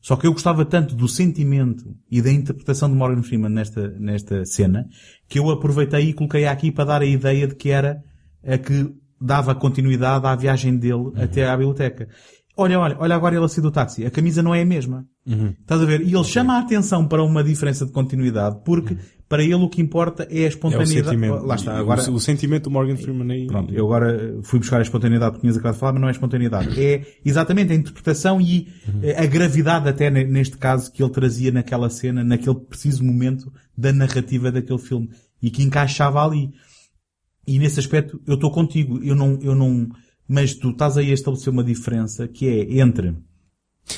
Só 0.00 0.16
que 0.16 0.26
eu 0.26 0.32
gostava 0.32 0.64
tanto 0.64 0.94
do 0.94 1.06
sentimento 1.08 1.94
e 2.10 2.22
da 2.22 2.30
interpretação 2.30 2.88
de 2.88 2.94
Morgan 2.94 3.22
Freeman 3.22 3.50
nesta, 3.50 3.88
nesta 3.98 4.44
cena, 4.46 4.88
que 5.28 5.38
eu 5.38 5.50
aproveitei 5.50 6.08
e 6.08 6.14
coloquei 6.14 6.46
aqui 6.46 6.72
para 6.72 6.84
dar 6.84 7.02
a 7.02 7.06
ideia 7.06 7.46
de 7.46 7.54
que 7.54 7.70
era 7.70 8.02
a 8.42 8.56
que 8.56 8.94
dava 9.20 9.54
continuidade 9.54 10.26
à 10.26 10.34
viagem 10.34 10.76
dele 10.76 11.12
até 11.16 11.46
à 11.46 11.54
biblioteca. 11.56 12.08
Olha, 12.56 12.78
olha, 12.78 12.96
olha 12.98 13.14
agora 13.14 13.36
ele 13.36 13.44
a 13.44 13.48
sair 13.48 13.62
do 13.62 13.70
táxi. 13.70 14.06
A 14.06 14.10
camisa 14.10 14.42
não 14.42 14.54
é 14.54 14.62
a 14.62 14.66
mesma. 14.66 15.06
Estás 15.60 15.80
a 15.80 15.84
ver? 15.84 16.00
E 16.00 16.14
ele 16.14 16.24
chama 16.24 16.54
a 16.54 16.60
atenção 16.60 17.06
para 17.06 17.22
uma 17.22 17.44
diferença 17.44 17.84
de 17.84 17.92
continuidade 17.92 18.60
porque 18.64 18.96
para 19.30 19.44
ele 19.44 19.54
o 19.54 19.68
que 19.68 19.80
importa 19.80 20.26
é 20.28 20.38
a 20.38 20.40
É 20.40 20.44
o 20.44 20.48
espontaneidade. 20.48 21.16
Lá 21.46 21.54
está, 21.54 21.78
agora... 21.78 22.10
O, 22.10 22.14
o 22.14 22.20
sentimento 22.20 22.64
do 22.64 22.70
Morgan 22.72 22.96
Freeman 22.96 23.32
aí. 23.32 23.46
Pronto, 23.46 23.72
eu 23.72 23.86
agora 23.86 24.40
fui 24.42 24.58
buscar 24.58 24.78
a 24.78 24.82
espontaneidade 24.82 25.36
que 25.36 25.40
tinhas 25.42 25.56
acabado 25.56 25.74
de 25.74 25.78
falar, 25.78 25.92
mas 25.92 26.00
não 26.02 26.08
é 26.08 26.10
espontaneidade. 26.10 26.68
É 26.82 27.06
exatamente 27.24 27.72
a 27.72 27.76
interpretação 27.76 28.40
e 28.40 28.66
eh, 29.04 29.14
a 29.16 29.24
gravidade 29.26 29.88
até 29.88 30.10
ne- 30.10 30.24
neste 30.24 30.58
caso 30.58 30.90
que 30.90 31.00
ele 31.00 31.12
trazia 31.12 31.52
naquela 31.52 31.88
cena, 31.88 32.24
naquele 32.24 32.56
preciso 32.56 33.04
momento 33.04 33.52
da 33.78 33.92
narrativa 33.92 34.50
daquele 34.50 34.80
filme. 34.80 35.08
E 35.40 35.48
que 35.48 35.62
encaixava 35.62 36.26
ali. 36.26 36.50
E 37.46 37.56
nesse 37.60 37.78
aspecto 37.78 38.20
eu 38.26 38.34
estou 38.34 38.50
contigo. 38.50 38.98
Eu 39.00 39.14
não, 39.14 39.38
eu 39.40 39.54
não, 39.54 39.88
mas 40.26 40.54
tu 40.54 40.70
estás 40.70 40.96
aí 40.98 41.12
a 41.12 41.14
estabelecer 41.14 41.52
uma 41.52 41.62
diferença 41.62 42.26
que 42.26 42.48
é 42.48 42.80
entre 42.80 43.14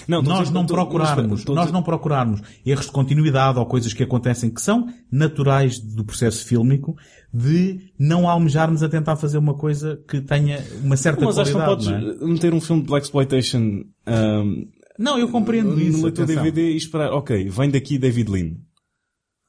Não, 0.09 0.23
nós 0.23 0.51
não 0.51 0.67
procurarmos, 0.67 1.45
nós 1.45 1.71
não 1.73 1.83
procurarmos 1.83 2.41
erros 2.65 2.87
de 2.87 2.93
continuidade 2.93 3.59
ou 3.59 3.67
coisas 3.67 3.93
que 3.93 4.03
acontecem 4.03 4.51
que 4.51 4.61
são 4.61 4.87
naturais 5.11 5.79
do 5.79 6.05
processo 6.05 6.45
fílmico, 6.45 6.97
de 7.33 7.93
não 7.99 8.29
almejarmos 8.29 8.83
a 8.83 8.89
tentar 8.89 9.17
fazer 9.17 9.39
uma 9.39 9.55
coisa 9.55 10.03
que 10.09 10.21
tenha 10.21 10.63
uma 10.83 10.97
certa 10.97 11.25
Mas 11.25 11.39
acho 11.39 11.53
que 11.53 11.59
não 11.59 11.65
qualidade. 11.65 12.03
podes 12.03 12.21
Não, 12.21 12.29
é? 12.29 12.33
meter 12.33 12.55
um 12.55 12.61
filme 12.61 12.83
de 12.83 12.89
Black 12.89 13.07
Exploitation 13.07 13.85
um, 14.07 14.67
não, 14.99 15.19
eu 15.19 15.29
compreendo 15.29 15.81
isso. 15.81 16.03
no 16.03 16.13
teu. 16.13 16.27
DVD 16.27 16.71
e 16.73 16.77
esperar, 16.77 17.13
ok, 17.13 17.49
vem 17.49 17.71
daqui 17.71 17.99
David 17.99 18.31
Lean. 18.31 18.57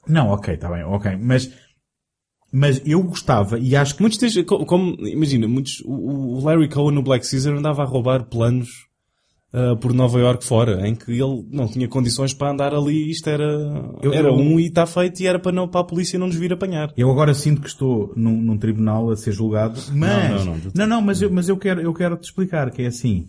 Não, 0.08 0.30
ok, 0.30 0.54
está 0.54 0.70
bem, 0.70 0.84
ok. 0.84 1.18
Mas, 1.18 1.52
mas 2.52 2.82
eu 2.86 3.02
gostava 3.04 3.60
e 3.60 3.76
acho 3.76 3.96
que 3.96 4.02
Muitos 4.02 4.20
como, 4.46 4.96
imagina, 5.08 5.48
muitos, 5.48 5.82
o 5.86 6.40
Larry 6.44 6.70
Cohen 6.70 6.96
no 6.96 7.04
Black 7.04 7.30
Caesar 7.30 7.56
andava 7.56 7.84
a 7.84 7.86
roubar 7.86 8.26
planos 8.26 8.88
ah, 9.54 9.76
por 9.76 9.94
Nova 9.94 10.20
York 10.20 10.44
fora, 10.44 10.88
em 10.88 10.96
que 10.96 11.12
ele 11.12 11.46
não 11.52 11.68
tinha 11.68 11.88
condições 11.88 12.34
para 12.34 12.52
andar 12.52 12.74
ali, 12.74 13.10
isto 13.12 13.30
era, 13.30 13.46
Eu- 14.02 14.14
era 14.14 14.28
eu- 14.30 14.34
um 14.36 14.60
e 14.60 14.66
está 14.68 14.86
feito 14.86 15.22
e 15.22 15.28
era 15.28 15.38
para, 15.40 15.52
não, 15.52 15.68
para 15.68 15.82
a 15.82 15.84
polícia 15.84 16.18
não 16.18 16.28
nos 16.28 16.36
vir 16.36 16.52
apanhar. 16.52 16.92
Eu 16.98 17.10
agora 17.12 17.34
sinto 17.34 17.62
que 17.62 17.68
estou 17.68 18.12
num, 18.16 18.42
num 18.42 18.58
tribunal 18.58 19.12
a 19.12 19.16
ser 19.16 19.32
julgado, 19.32 19.80
mas 19.94 20.44
não, 20.46 20.56
não, 20.56 20.62
não, 20.76 20.88
não, 20.88 21.02
mas 21.02 21.22
eu, 21.22 21.30
mas 21.32 21.48
eu 21.48 21.56
quero, 21.58 21.80
eu 21.82 21.94
quero 21.94 22.18
te 22.18 22.24
explicar 22.26 22.72
que 22.72 22.82
é 22.82 22.88
assim. 22.88 23.28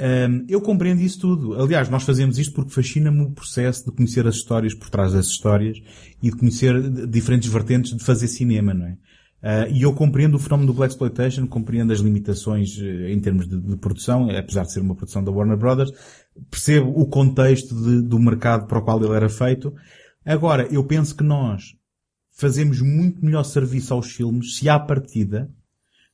hum, 0.00 0.44
eu 0.48 0.60
compreendo 0.60 1.00
isso 1.00 1.20
tudo. 1.20 1.54
Aliás, 1.60 1.88
nós 1.88 2.02
fazemos 2.02 2.38
isto 2.38 2.52
porque 2.54 2.70
fascina-me 2.72 3.22
o 3.22 3.30
processo 3.30 3.84
de 3.86 3.92
conhecer 3.96 4.26
as 4.26 4.34
histórias 4.34 4.74
por 4.74 4.90
trás 4.90 5.12
das 5.12 5.26
histórias 5.26 5.78
e 6.22 6.30
de 6.30 6.36
conhecer 6.36 6.80
diferentes 7.08 7.48
vertentes 7.48 7.96
de 7.96 8.04
fazer 8.04 8.26
cinema, 8.28 8.74
não 8.74 8.86
é? 8.86 8.96
Ah, 9.46 9.68
e 9.68 9.82
eu 9.82 9.92
compreendo 9.92 10.36
o 10.36 10.38
fenómeno 10.38 10.72
do 10.72 10.74
Black 10.74 10.94
Exploitation, 10.94 11.46
compreendo 11.46 11.92
as 11.92 12.00
limitações 12.00 12.78
eh, 12.80 13.12
em 13.12 13.20
termos 13.20 13.46
de, 13.46 13.60
de 13.60 13.76
produção, 13.76 14.30
apesar 14.30 14.62
de 14.62 14.72
ser 14.72 14.80
uma 14.80 14.94
produção 14.94 15.22
da 15.22 15.30
Warner 15.30 15.58
Brothers, 15.58 15.90
percebo 16.50 16.90
o 16.98 17.06
contexto 17.06 17.74
de- 17.74 18.00
do 18.00 18.18
mercado 18.18 18.66
para 18.66 18.78
o 18.78 18.82
qual 18.82 19.04
ele 19.04 19.12
era 19.14 19.28
feito. 19.28 19.74
Agora, 20.24 20.66
eu 20.72 20.82
penso 20.84 21.14
que 21.14 21.22
nós 21.22 21.74
fazemos 22.32 22.80
muito 22.80 23.22
melhor 23.22 23.44
serviço 23.44 23.92
aos 23.92 24.10
filmes 24.10 24.56
se 24.56 24.66
à 24.66 24.78
partida 24.80 25.50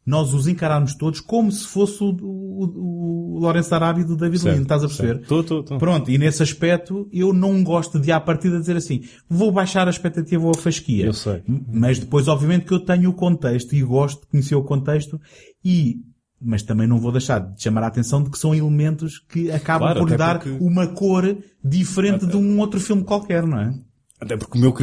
nós 0.07 0.33
os 0.35 0.49
encararmos 0.49 0.95
todos 0.95 1.21
como 1.21 1.53
se 1.53 1.67
fosse 1.67 2.03
o, 2.03 2.09
o, 2.21 3.37
o 3.37 3.39
Lawrence 3.41 3.73
Arabi 3.73 4.03
do 4.05 4.17
David 4.17 4.45
Lean, 4.45 4.63
estás 4.63 4.83
a 4.83 4.87
perceber? 4.87 5.21
Estou, 5.23 5.41
estou, 5.41 5.61
estou. 5.61 5.79
Pronto, 5.79 6.11
e 6.11 6.19
nesse 6.19 6.43
aspecto 6.43 7.09
eu 7.13 7.33
não 7.33 7.63
gosto 7.63 7.99
de 8.01 8.11
à 8.11 8.19
partida 8.21 8.59
dizer 8.59 8.77
assim, 8.77 9.03
vou 9.29 9.53
baixar 9.53 9.87
a 9.87 9.91
expectativa 9.91 10.43
ou 10.45 10.51
a 10.51 10.55
fasquia. 10.55 11.07
Eu 11.07 11.13
sei. 11.13 11.43
Mas 11.73 11.99
depois 11.99 12.29
obviamente 12.29 12.65
que 12.67 12.73
eu 12.73 12.81
tenho 12.81 13.11
o 13.11 13.15
contexto 13.15 13.75
e 13.75 13.83
gosto 13.83 14.23
de 14.23 14.27
conhecer 14.29 14.55
o 14.55 14.65
contexto 14.65 15.21
e 15.65 15.97
mas 16.43 16.63
também 16.63 16.89
não 16.89 16.99
vou 16.99 17.13
deixar 17.13 17.39
de 17.39 17.63
chamar 17.63 17.83
a 17.83 17.89
atenção 17.89 18.23
de 18.23 18.31
que 18.31 18.39
são 18.39 18.55
elementos 18.55 19.19
que 19.19 19.51
acabam 19.51 19.89
Claro, 19.89 20.01
por 20.01 20.09
lhe 20.09 20.15
até 20.15 20.25
dar 20.25 20.39
porque- 20.39 20.57
uma 20.65 20.87
cor 20.87 21.37
diferente 21.63 22.27
de 22.27 22.35
um 22.37 22.59
outro 22.59 22.81
filme 22.81 23.05
qualquer, 23.05 23.47
não 23.47 23.61
é? 23.61 23.75
Até 24.19 24.37
porque 24.39 24.57
o 24.57 24.61
meu 24.61 24.75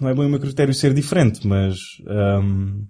não 0.00 0.08
é 0.08 0.14
bem 0.14 0.26
o 0.26 0.28
meu 0.28 0.38
critério 0.38 0.72
ser 0.72 0.94
diferente, 0.94 1.44
mas 1.46 1.76
ahm, 2.06 2.84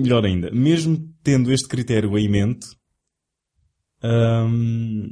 melhor 0.00 0.24
ainda, 0.24 0.50
mesmo 0.50 0.98
tendo 1.22 1.52
este 1.52 1.68
critério 1.68 2.16
em 2.18 2.28
mente, 2.28 2.66
ahm, 4.02 5.08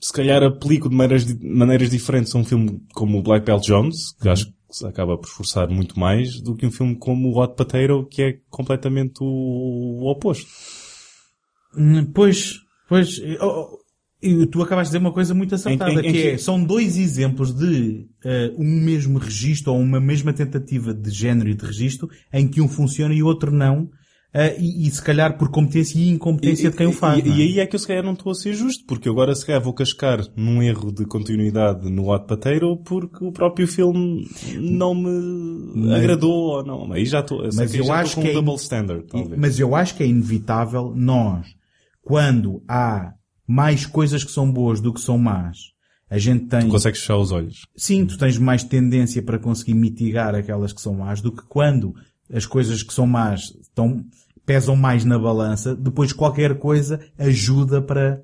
se 0.00 0.12
calhar 0.12 0.42
aplico 0.42 0.88
de 0.88 0.94
maneiras, 0.96 1.24
di- 1.26 1.46
maneiras 1.46 1.90
diferentes 1.90 2.34
a 2.34 2.38
um 2.38 2.44
filme 2.44 2.80
como 2.94 3.18
o 3.18 3.22
Black 3.22 3.44
Belt 3.46 3.62
Jones, 3.64 4.12
que 4.20 4.28
acho 4.28 4.46
que 4.46 4.52
se 4.70 4.86
acaba 4.86 5.16
por 5.16 5.26
esforçar 5.26 5.68
muito 5.70 5.98
mais, 5.98 6.40
do 6.42 6.54
que 6.56 6.66
um 6.66 6.70
filme 6.70 6.96
como 6.98 7.28
o 7.30 7.38
Hot 7.40 7.54
Potato, 7.56 8.06
que 8.10 8.22
é 8.22 8.38
completamente 8.50 9.22
o, 9.22 10.02
o 10.02 10.10
oposto. 10.10 10.46
Hum, 11.76 12.04
Pois, 12.12 12.54
pois, 12.88 13.18
oh, 13.40 13.44
oh, 13.46 13.78
e 14.24 14.46
tu 14.46 14.62
acabaste 14.62 14.90
de 14.90 14.96
dizer 14.98 15.04
uma 15.06 15.12
coisa 15.12 15.34
muito 15.34 15.54
acertada, 15.54 15.92
Em- 15.92 16.06
em- 16.08 16.12
que 16.12 16.26
é, 16.28 16.38
são 16.38 16.62
dois 16.62 16.96
exemplos 16.96 17.52
de 17.54 18.06
eh, 18.24 18.52
um 18.58 18.80
mesmo 18.82 19.18
registro 19.18 19.72
ou 19.72 19.80
uma 19.80 20.00
mesma 20.00 20.32
tentativa 20.32 20.92
de 20.94 21.10
género 21.10 21.48
e 21.50 21.54
de 21.54 21.64
registro 21.64 22.08
em 22.32 22.48
que 22.48 22.60
um 22.60 22.68
funciona 22.68 23.14
e 23.14 23.22
o 23.22 23.26
outro 23.26 23.50
não, 23.52 23.88
eh, 24.32 24.56
e, 24.58 24.88
e 24.88 24.90
se 24.90 25.00
calhar 25.02 25.38
por 25.38 25.48
competência 25.50 25.96
e 25.98 26.08
incompetência 26.08 26.68
de 26.70 26.76
quem 26.76 26.86
o 26.88 26.92
faz. 26.92 27.24
E, 27.24 27.28
é? 27.28 27.32
e 27.36 27.42
aí 27.42 27.60
é 27.60 27.66
que 27.66 27.76
eu 27.76 27.78
se 27.78 27.86
calhar 27.86 28.02
não 28.02 28.14
estou 28.14 28.32
a 28.32 28.34
ser 28.34 28.52
justo, 28.54 28.84
porque 28.86 29.08
agora 29.08 29.32
se 29.34 29.46
calhar 29.46 29.62
vou 29.62 29.72
cascar 29.72 30.20
num 30.36 30.60
erro 30.62 30.90
de 30.92 31.04
continuidade 31.06 31.88
no 31.90 32.10
Hot 32.10 32.26
Potato 32.26 32.76
porque 32.84 33.24
o 33.24 33.30
próprio 33.30 33.68
filme 33.68 34.26
não 34.60 34.92
me 34.94 35.72
Mas- 35.76 35.92
agradou 36.00 36.32
ou 36.32 36.64
não. 36.64 36.92
Aí 36.92 37.04
já 37.04 37.20
estou, 37.20 37.42
Mas 37.54 37.72
eu 37.74 37.84
já 37.84 38.00
acho 38.00 38.14
que 38.16 38.20
um 38.20 38.26
é 38.26 38.30
in- 38.30 38.34
double 38.34 38.54
standard, 38.56 39.04
talvez. 39.06 39.40
Mas 39.40 39.60
eu 39.60 39.76
acho 39.76 39.94
que 39.96 40.02
é 40.02 40.06
inevitável 40.06 40.92
nós, 40.96 41.46
quando 42.02 42.62
há 42.68 43.12
mais 43.46 43.86
coisas 43.86 44.24
que 44.24 44.30
são 44.30 44.50
boas 44.50 44.80
do 44.80 44.92
que 44.92 45.00
são 45.00 45.18
más, 45.18 45.74
a 46.08 46.18
gente 46.18 46.46
tem... 46.46 46.62
Tu 46.62 46.68
consegues 46.68 47.00
fechar 47.00 47.16
os 47.16 47.32
olhos. 47.32 47.66
Sim, 47.76 48.06
tu 48.06 48.16
tens 48.18 48.38
mais 48.38 48.62
tendência 48.62 49.22
para 49.22 49.38
conseguir 49.38 49.74
mitigar 49.74 50.34
aquelas 50.34 50.72
que 50.72 50.80
são 50.80 50.94
más 50.94 51.20
do 51.20 51.32
que 51.32 51.42
quando 51.42 51.94
as 52.32 52.46
coisas 52.46 52.82
que 52.82 52.94
são 52.94 53.06
más 53.06 53.52
estão, 53.60 54.04
pesam 54.46 54.76
mais 54.76 55.04
na 55.04 55.18
balança, 55.18 55.74
depois 55.74 56.12
qualquer 56.12 56.58
coisa 56.58 57.00
ajuda 57.18 57.82
para... 57.82 58.22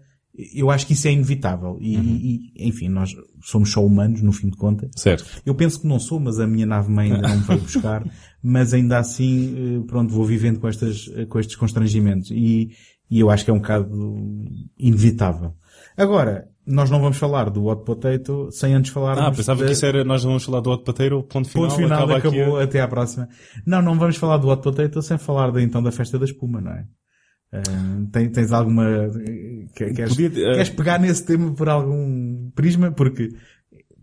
Eu 0.54 0.70
acho 0.70 0.86
que 0.86 0.92
isso 0.92 1.08
é 1.08 1.12
inevitável. 1.12 1.76
E, 1.80 1.96
e, 1.96 2.68
enfim, 2.68 2.88
nós 2.88 3.10
somos 3.42 3.72
só 3.72 3.84
humanos, 3.84 4.22
no 4.22 4.32
fim 4.32 4.48
de 4.48 4.56
contas. 4.56 4.90
Certo. 4.96 5.42
Eu 5.44 5.54
penso 5.54 5.80
que 5.80 5.86
não 5.88 5.98
sou, 5.98 6.20
mas 6.20 6.38
a 6.38 6.46
minha 6.46 6.64
nave-mãe 6.64 7.12
ainda 7.12 7.28
não 7.28 7.36
me 7.38 7.42
veio 7.42 7.60
buscar. 7.60 8.04
Mas 8.42 8.72
ainda 8.72 8.98
assim, 8.98 9.80
eh, 9.82 9.86
pronto, 9.86 10.14
vou 10.14 10.24
vivendo 10.24 10.58
com, 10.60 10.66
estas, 10.66 11.10
eh, 11.14 11.26
com 11.26 11.38
estes 11.38 11.56
constrangimentos. 11.56 12.30
E, 12.30 12.70
e 13.10 13.20
eu 13.20 13.28
acho 13.30 13.44
que 13.44 13.50
é 13.50 13.54
um 13.54 13.58
bocado 13.58 13.90
inevitável. 14.78 15.54
Agora, 15.96 16.48
nós 16.66 16.88
não 16.90 17.00
vamos 17.00 17.16
falar 17.16 17.50
do 17.50 17.66
Hot 17.66 17.84
Potato 17.84 18.48
sem 18.52 18.74
antes 18.74 18.92
falarmos... 18.92 19.24
Ah, 19.24 19.30
pensava 19.32 19.60
da- 19.60 19.66
que 19.66 19.72
isso 19.72 19.84
era, 19.84 20.04
nós 20.04 20.22
vamos 20.22 20.44
falar 20.44 20.60
do 20.60 20.70
Hot 20.70 20.84
Potato, 20.84 21.22
ponto 21.24 21.48
final, 21.48 21.68
Ponto 21.68 21.76
final, 21.76 21.98
acaba 21.98 22.16
acabou, 22.18 22.56
aqui. 22.56 22.64
até 22.64 22.80
à 22.80 22.88
próxima. 22.88 23.28
Não, 23.66 23.82
não 23.82 23.98
vamos 23.98 24.16
falar 24.16 24.36
do 24.36 24.48
Hot 24.48 24.62
Potato 24.62 25.02
sem 25.02 25.18
falar 25.18 25.50
da, 25.50 25.60
então 25.60 25.82
da 25.82 25.90
festa 25.90 26.18
da 26.18 26.24
espuma, 26.24 26.60
não 26.60 26.70
é? 26.72 26.84
Eh, 27.52 27.60
tem- 28.12 28.30
tens 28.30 28.52
alguma... 28.52 28.84
que- 29.74 29.92
Queres, 29.92 30.10
Podia- 30.16 30.26
eh, 30.28 30.52
queres 30.54 30.70
pegar 30.70 31.00
nesse 31.00 31.24
tema 31.26 31.52
por 31.52 31.68
algum 31.68 32.50
prisma? 32.54 32.92
Porque... 32.92 33.30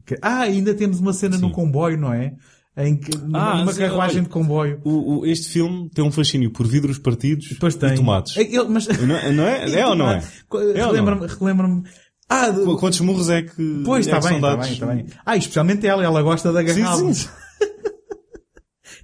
que- 0.06 0.18
ah, 0.22 0.42
ainda 0.42 0.74
temos 0.74 1.00
uma 1.00 1.14
cena 1.14 1.38
no 1.38 1.48
Sim. 1.48 1.54
comboio, 1.54 1.98
não 1.98 2.12
é? 2.14 2.34
Em 2.78 2.96
que, 2.96 3.18
numa, 3.18 3.40
Ah, 3.54 3.58
numa 3.58 3.74
sim, 3.74 3.80
carruagem 3.80 4.22
de 4.24 4.30
comboio. 4.30 4.80
O, 4.84 5.20
o- 5.22 5.26
este 5.26 5.50
filme 5.50 5.90
tem 5.90 6.06
um 6.06 6.12
fascínio 6.12 6.52
por 6.52 6.68
vidros 6.68 7.00
partidos 7.00 7.50
e 7.52 7.96
tomates. 7.96 8.38
É, 8.38 8.42
ele- 8.42 8.68
mas... 8.70 8.88
Não 8.88 9.16
é, 9.18 9.32
não 9.32 9.44
é? 9.48 9.70
É 9.80 9.88
ou 9.88 9.96
não 9.96 10.12
é? 10.12 10.18
É 10.20 10.74
não? 10.80 10.88
Relembra-me, 10.92 11.26
relembra-me... 11.28 11.84
Ah, 12.30 12.50
de- 12.50 12.64
Qu- 12.64 12.78
Quantos 12.78 13.00
murros 13.02 13.30
é 13.30 13.42
que, 13.42 13.82
pois, 13.86 14.06
é 14.06 14.12
está 14.12 14.20
que 14.22 14.28
bem, 14.34 14.40
são 14.42 14.50
está 14.52 14.62
bem, 14.64 14.74
está 14.74 14.86
bem. 14.86 15.06
Ah, 15.26 15.38
especialmente 15.38 15.88
ela, 15.88 16.04
ela 16.04 16.22
gosta 16.22 16.52
de 16.52 16.72
Sim, 16.74 16.82
agarrar 16.84 17.14
sim. 17.14 17.30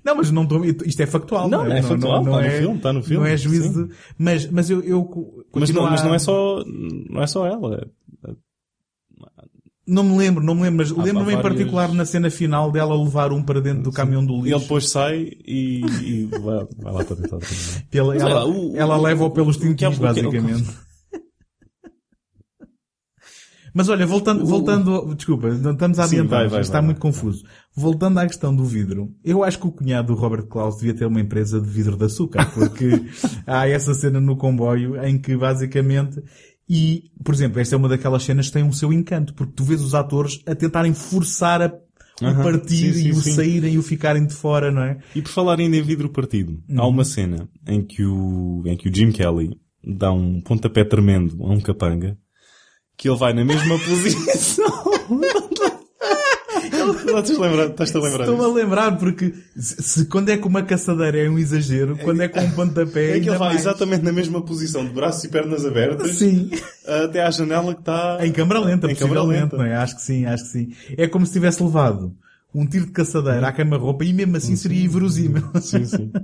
Não, 0.03 0.15
mas 0.17 0.30
não 0.32 0.43
estou, 0.43 0.63
isto 0.65 1.01
é 1.01 1.05
factual. 1.05 1.47
Não, 1.49 1.65
é? 1.65 1.80
é 1.80 1.82
factual, 1.82 2.21
está 2.21 2.41
no 2.41 2.49
filme, 2.51 2.76
está 2.78 2.93
no 2.93 3.03
filme, 3.03 3.24
Não 3.26 3.26
é 3.34 3.38
juízo 3.38 3.74
sim. 3.74 3.88
de, 3.88 3.93
mas, 4.17 4.51
mas 4.51 4.69
eu, 4.69 4.82
eu 4.84 5.45
Mas 5.55 5.69
não, 5.69 5.84
mas 5.84 6.03
não 6.03 6.13
é 6.13 6.19
só, 6.19 6.61
não 7.09 7.21
é 7.24 7.28
só 7.28 7.45
ela. 7.47 7.88
Não 9.86 10.02
me 10.04 10.18
lembro, 10.18 10.42
não 10.44 10.56
me 10.56 10.62
lembro, 10.62 10.78
mas 10.78 10.92
há 10.92 11.04
lembro-me 11.04 11.34
em 11.34 11.36
várias- 11.36 11.42
particular 11.42 11.94
na 11.94 12.06
cena 12.06 12.30
final 12.30 12.72
dela 12.72 12.96
levar 12.98 13.34
um 13.34 13.44
para 13.44 13.60
dentro 13.60 13.84
do 13.84 13.92
caminhão 13.92 14.26
do 14.26 14.34
E 14.36 14.40
ele 14.40 14.44
lixo. 14.52 14.60
depois 14.62 14.90
sai 14.90 15.30
e, 15.46 15.82
e 16.02 16.26
vai, 16.32 16.66
vai 16.78 16.94
lá 16.94 17.04
para 17.04 17.16
tentar 17.18 17.38
terminar. 17.40 17.84
Pela- 17.92 18.14
Mas 18.14 18.22
ela, 18.24 18.32
olha 18.32 18.40
lá, 18.40 18.46
o- 18.46 18.78
ela 18.78 18.98
o- 18.98 19.02
leva-o 19.02 19.30
pelos 19.32 19.58
é- 19.58 19.60
é- 19.84 19.90
basicamente. 20.00 20.70
Mas 23.76 23.90
olha, 23.90 24.06
voltando, 24.06 24.46
voltando, 24.46 25.16
desculpa, 25.16 25.48
estamos 25.50 25.98
a 25.98 26.08
Sim, 26.08 26.18
adiantar, 26.18 26.42
vai, 26.42 26.48
vai, 26.48 26.62
está 26.62 26.74
vai, 26.74 26.84
muito 26.84 27.02
vai. 27.02 27.12
confuso. 27.12 27.44
Voltando 27.76 28.20
à 28.20 28.28
questão 28.28 28.56
do 28.56 28.64
vidro, 28.64 29.12
eu 29.26 29.44
acho 29.44 29.58
que 29.60 29.66
o 29.66 29.72
cunhado 29.72 30.14
do 30.14 30.20
Robert 30.20 30.46
Klaus 30.46 30.76
devia 30.78 30.94
ter 30.94 31.08
uma 31.08 31.20
empresa 31.20 31.60
de 31.60 31.68
vidro 31.68 31.98
de 31.98 32.06
açúcar, 32.06 32.52
porque 32.54 32.88
há 33.48 33.68
essa 33.68 33.96
cena 33.96 34.22
no 34.22 34.38
comboio 34.38 34.96
em 35.04 35.18
que 35.18 35.36
basicamente, 35.36 36.22
e, 36.70 37.11
por 37.24 37.34
exemplo, 37.34 37.59
esta 37.59 37.76
é 37.76 37.78
uma 37.78 37.89
daquelas 37.89 38.24
cenas 38.24 38.47
que 38.47 38.53
tem 38.53 38.64
um 38.64 38.72
seu 38.72 38.91
encanto, 38.93 39.34
porque 39.34 39.53
tu 39.55 39.64
vês 39.64 39.82
os 39.82 39.93
atores 39.93 40.39
a 40.45 40.55
tentarem 40.55 40.93
forçar 40.93 41.61
a, 41.61 41.74
o 42.22 42.26
Aham, 42.26 42.43
partir 42.43 42.93
sim, 42.93 43.01
sim, 43.01 43.07
e 43.07 43.11
o 43.11 43.16
sim. 43.16 43.32
saírem 43.34 43.74
e 43.74 43.78
o 43.78 43.84
ficarem 43.84 44.26
de 44.26 44.34
fora, 44.34 44.72
não 44.72 44.84
é? 44.84 44.97
E 45.16 45.22
por 45.22 45.30
falar 45.30 45.59
ainda 45.59 45.76
em 45.76 45.82
vidro 45.82 46.09
partido, 46.09 46.61
Uhum. 46.70 46.82
há 46.82 46.88
uma 46.88 47.03
cena 47.03 47.49
em 47.68 47.84
que 47.84 48.03
o, 48.05 48.64
em 48.66 48.78
que 48.78 48.88
o 48.89 48.95
Jim 48.95 49.11
Kelly 49.11 49.57
dá 49.86 50.11
um 50.11 50.39
pontapé 50.41 50.86
tremendo 50.86 51.43
a 51.43 51.51
um 51.51 51.59
capanga 51.59 52.18
que 52.97 53.09
ele 53.09 53.18
vai 53.18 53.34
na 53.34 53.43
mesma 53.43 53.78
posição. 53.84 54.66
Estás-te 57.06 57.36
a 57.36 57.40
lembrar? 57.40 57.66
Estás-te 57.68 57.98
a 57.98 58.00
lembrar 58.00 58.24
Estou-me 58.26 58.44
a 58.44 58.48
lembrar 58.48 58.98
porque 58.98 59.34
se, 59.56 60.06
quando 60.06 60.30
é 60.30 60.38
com 60.38 60.50
uma 60.50 60.64
caçadeira 60.64 61.18
é 61.20 61.30
um 61.30 61.40
exagero, 61.40 61.98
quando 61.98 62.22
é 62.22 62.28
com 62.28 62.40
um 62.42 62.52
pontapé 62.52 63.18
É 63.18 63.20
que 63.20 63.30
ele 63.30 63.38
vai 63.38 63.56
exatamente 63.56 64.04
na 64.04 64.12
mesma 64.12 64.42
posição, 64.42 64.86
de 64.86 64.92
braços 64.92 65.24
e 65.24 65.30
pernas 65.30 65.66
abertas, 65.66 66.12
Sim. 66.18 66.50
até 66.88 67.22
à 67.24 67.32
janela 67.32 67.74
que 67.74 67.82
está... 67.82 68.18
Em 68.26 68.32
câmara 68.32 68.60
lenta, 68.60 68.92
Em 68.92 68.96
câmara 68.96 69.24
lenta. 69.24 69.58
não 69.58 69.66
é? 69.66 69.76
Acho 69.76 69.96
que 69.96 70.02
sim, 70.02 70.26
acho 70.26 70.44
que 70.44 70.50
sim. 70.50 70.74
É 70.98 71.08
como 71.08 71.26
se 71.26 71.34
tivesse 71.34 71.62
levado 71.64 72.16
um 72.54 72.66
tiro 72.68 72.86
de 72.86 72.92
caçadeira 72.92 73.48
à 73.48 73.52
cama-roupa 73.52 74.06
e 74.06 74.14
mesmo 74.14 74.38
assim 74.38 74.56
seria 74.56 74.84
inverosímil. 74.86 75.44
Sim, 75.62 75.86
sim. 75.86 76.12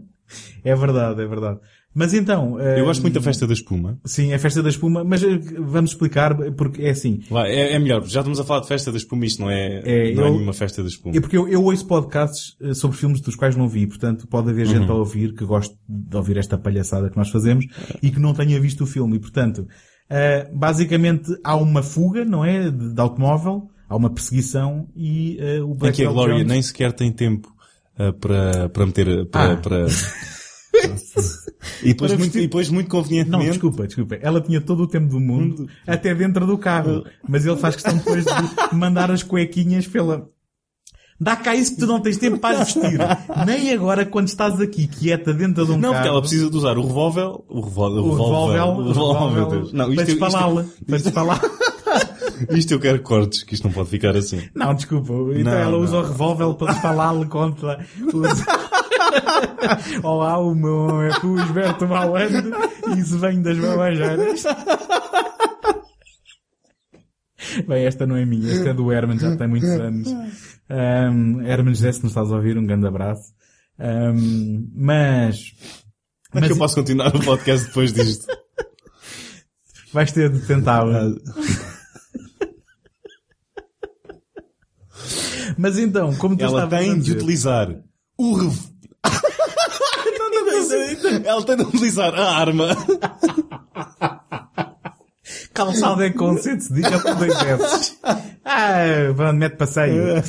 É 0.63 0.75
verdade, 0.75 1.23
é 1.23 1.25
verdade. 1.25 1.59
Mas 1.93 2.13
então... 2.13 2.59
Eu 2.59 2.85
gosto 2.85 3.01
muito 3.01 3.15
da 3.15 3.21
festa 3.21 3.47
da 3.47 3.53
espuma. 3.53 3.99
Sim, 4.05 4.31
é 4.31 4.35
a 4.35 4.39
festa 4.39 4.61
da 4.61 4.69
espuma, 4.69 5.03
mas 5.03 5.23
eh, 5.23 5.39
vamos 5.59 5.91
explicar, 5.91 6.35
porque 6.53 6.83
é 6.83 6.91
assim. 6.91 7.21
Vai, 7.29 7.49
é, 7.51 7.73
é 7.73 7.79
melhor, 7.79 8.03
já 8.05 8.19
estamos 8.19 8.39
a 8.39 8.43
falar 8.43 8.61
de 8.61 8.67
festa 8.67 8.91
da 8.91 8.97
espuma, 8.97 9.25
isto 9.25 9.41
não 9.41 9.49
é, 9.49 9.81
É, 9.83 10.13
não 10.13 10.23
é 10.23 10.27
eu- 10.27 10.33
nenhuma 10.33 10.53
festa 10.53 10.83
da 10.83 10.87
espuma. 10.87 11.17
É 11.17 11.19
porque 11.19 11.35
eu, 11.35 11.47
eu 11.47 11.63
ouço 11.63 11.85
podcasts 11.87 12.55
eh, 12.61 12.75
sobre 12.75 12.95
filmes 12.95 13.21
dos 13.21 13.35
quais 13.35 13.55
não 13.55 13.67
vi, 13.67 13.87
portanto 13.87 14.27
pode 14.27 14.49
haver 14.51 14.67
Uhum. 14.67 14.73
gente 14.73 14.89
a 14.91 14.93
ouvir 14.93 15.33
que 15.33 15.43
goste 15.43 15.75
de 15.89 16.15
ouvir 16.15 16.37
esta 16.37 16.57
palhaçada 16.59 17.09
que 17.09 17.17
nós 17.17 17.29
fazemos 17.29 17.65
e 18.03 18.11
que 18.11 18.19
não 18.19 18.33
tenha 18.35 18.59
visto 18.61 18.83
o 18.83 18.87
filme. 18.87 19.17
E 19.17 19.19
portanto, 19.19 19.67
eh, 20.09 20.47
basicamente 20.53 21.35
há 21.43 21.55
uma 21.55 21.81
fuga, 21.81 22.23
não 22.23 22.45
é? 22.45 22.69
De, 22.69 22.93
de 22.93 23.01
automóvel, 23.01 23.67
há 23.89 23.95
uma 23.95 24.11
perseguição 24.11 24.87
e 24.95 25.37
eh, 25.39 25.59
o 25.63 25.71
Em 25.73 25.75
Black 25.77 25.95
que 25.97 26.05
a 26.05 26.11
Gloria 26.11 26.35
Jones- 26.35 26.47
nem 26.47 26.61
sequer 26.61 26.93
tem 26.93 27.11
tempo 27.11 27.51
ah, 27.97 28.13
para, 28.13 28.69
para 28.69 28.85
meter, 28.85 29.25
para, 29.25 29.53
Ah. 29.53 29.57
para... 29.57 29.85
e, 31.83 31.89
depois 31.89 32.13
muito, 32.17 32.37
e 32.37 32.41
depois 32.41 32.69
muito 32.69 32.87
Não, 32.87 33.01
convenientemente... 33.01 33.49
desculpa, 33.51 33.87
desculpa. 33.87 34.15
Ela 34.21 34.41
tinha 34.41 34.61
todo 34.61 34.83
o 34.83 34.87
tempo 34.87 35.07
do 35.07 35.19
mundo, 35.19 35.67
até 35.85 36.13
dentro 36.13 36.45
do 36.45 36.57
carro. 36.57 37.03
Mas 37.27 37.45
ele 37.45 37.57
faz 37.57 37.75
questão 37.75 37.97
depois 37.97 38.25
de 38.25 38.75
mandar 38.75 39.11
as 39.11 39.23
cuequinhas 39.23 39.87
pela... 39.87 40.27
Dá 41.21 41.35
cá 41.35 41.53
isso 41.53 41.73
que 41.73 41.81
tu 41.81 41.85
não 41.85 41.99
tens 41.99 42.15
tempo 42.15 42.37
para 42.37 42.59
vestir. 42.63 42.97
Nem 43.45 43.73
agora 43.73 44.05
quando 44.05 44.29
estás 44.29 44.59
aqui 44.61 44.87
quieta 44.87 45.33
dentro 45.33 45.65
de 45.65 45.71
um 45.73 45.77
Não, 45.77 45.89
carro. 45.91 45.95
porque 45.95 46.07
ela 46.07 46.21
precisa 46.21 46.49
de 46.49 46.55
usar 46.55 46.77
o 46.77 46.87
revólver, 46.87 47.25
o 47.49 47.59
revólver, 47.59 47.99
O 47.99 48.11
revólver, 48.11 48.61
o 48.61 48.87
revólver, 48.87 49.35
meu 49.35 49.45
Deus. 49.47 49.73
Não, 49.73 49.93
para 49.93 50.03
isto, 50.03 50.05
desfalá-la. 50.17 50.65
Para 50.87 50.97
desfalá 51.03 51.41
isto 52.51 52.73
eu 52.73 52.79
quero 52.79 53.01
cortes, 53.01 53.43
que 53.43 53.53
isto 53.53 53.63
não 53.65 53.71
pode 53.73 53.89
ficar 53.89 54.15
assim. 54.15 54.41
Não, 54.53 54.73
desculpa. 54.73 55.13
Então 55.37 55.51
Não, 55.51 55.59
ela 55.59 55.71
não. 55.71 55.79
usa 55.81 55.97
o 55.97 56.01
revólver 56.03 56.53
para 56.55 56.73
desfalá-lo 56.73 57.27
contra 57.27 57.85
os... 58.13 58.39
Olá, 60.03 60.37
o 60.39 60.53
meu 60.55 60.87
nome 60.87 61.09
é 61.09 61.13
Fusberto 61.19 61.87
Malandro 61.87 62.51
e 62.87 62.99
isso 62.99 63.17
vem 63.19 63.41
das 63.41 63.57
babajeiras. 63.57 64.43
Bem, 67.67 67.85
esta 67.85 68.05
não 68.05 68.15
é 68.15 68.25
minha, 68.25 68.51
esta 68.51 68.69
é 68.69 68.73
do 68.73 68.91
Herman, 68.91 69.17
já 69.17 69.35
tem 69.35 69.47
muitos 69.47 69.69
anos. 69.69 70.07
Um, 70.69 71.41
Herman 71.41 71.73
José, 71.73 71.91
se 71.91 72.03
nos 72.03 72.11
estás 72.11 72.31
a 72.31 72.35
ouvir, 72.35 72.57
um 72.57 72.65
grande 72.65 72.87
abraço. 72.87 73.33
Um, 73.79 74.69
mas, 74.75 75.53
Como 76.31 76.43
é 76.43 76.47
que 76.47 76.53
eu 76.53 76.57
posso 76.57 76.75
continuar 76.75 77.15
o 77.15 77.23
podcast 77.23 77.67
depois 77.67 77.91
disto? 77.93 78.27
vais 79.93 80.11
ter 80.11 80.29
de 80.29 80.45
tentar. 80.45 80.85
Mas 85.57 85.77
então, 85.77 86.15
como 86.15 86.37
tu 86.37 86.43
Ela 86.43 86.67
tem 86.67 86.99
de 86.99 87.11
utilizar 87.11 87.69
o 88.17 88.33
rev... 88.35 88.53
Ela 91.25 91.43
tem 91.45 91.55
de 91.57 91.63
utilizar 91.63 92.13
a 92.13 92.37
arma. 92.37 92.67
Calçado 95.53 96.03
é 96.03 96.09
com 96.09 96.37
sede 96.37 96.63
se 96.63 96.73
diga 96.73 96.99
por 96.99 97.15
dois 97.15 97.41
vezes. 97.41 97.97
Ah, 98.45 99.13
pronto, 99.15 99.35
mete 99.35 99.57
passeio. 99.57 100.23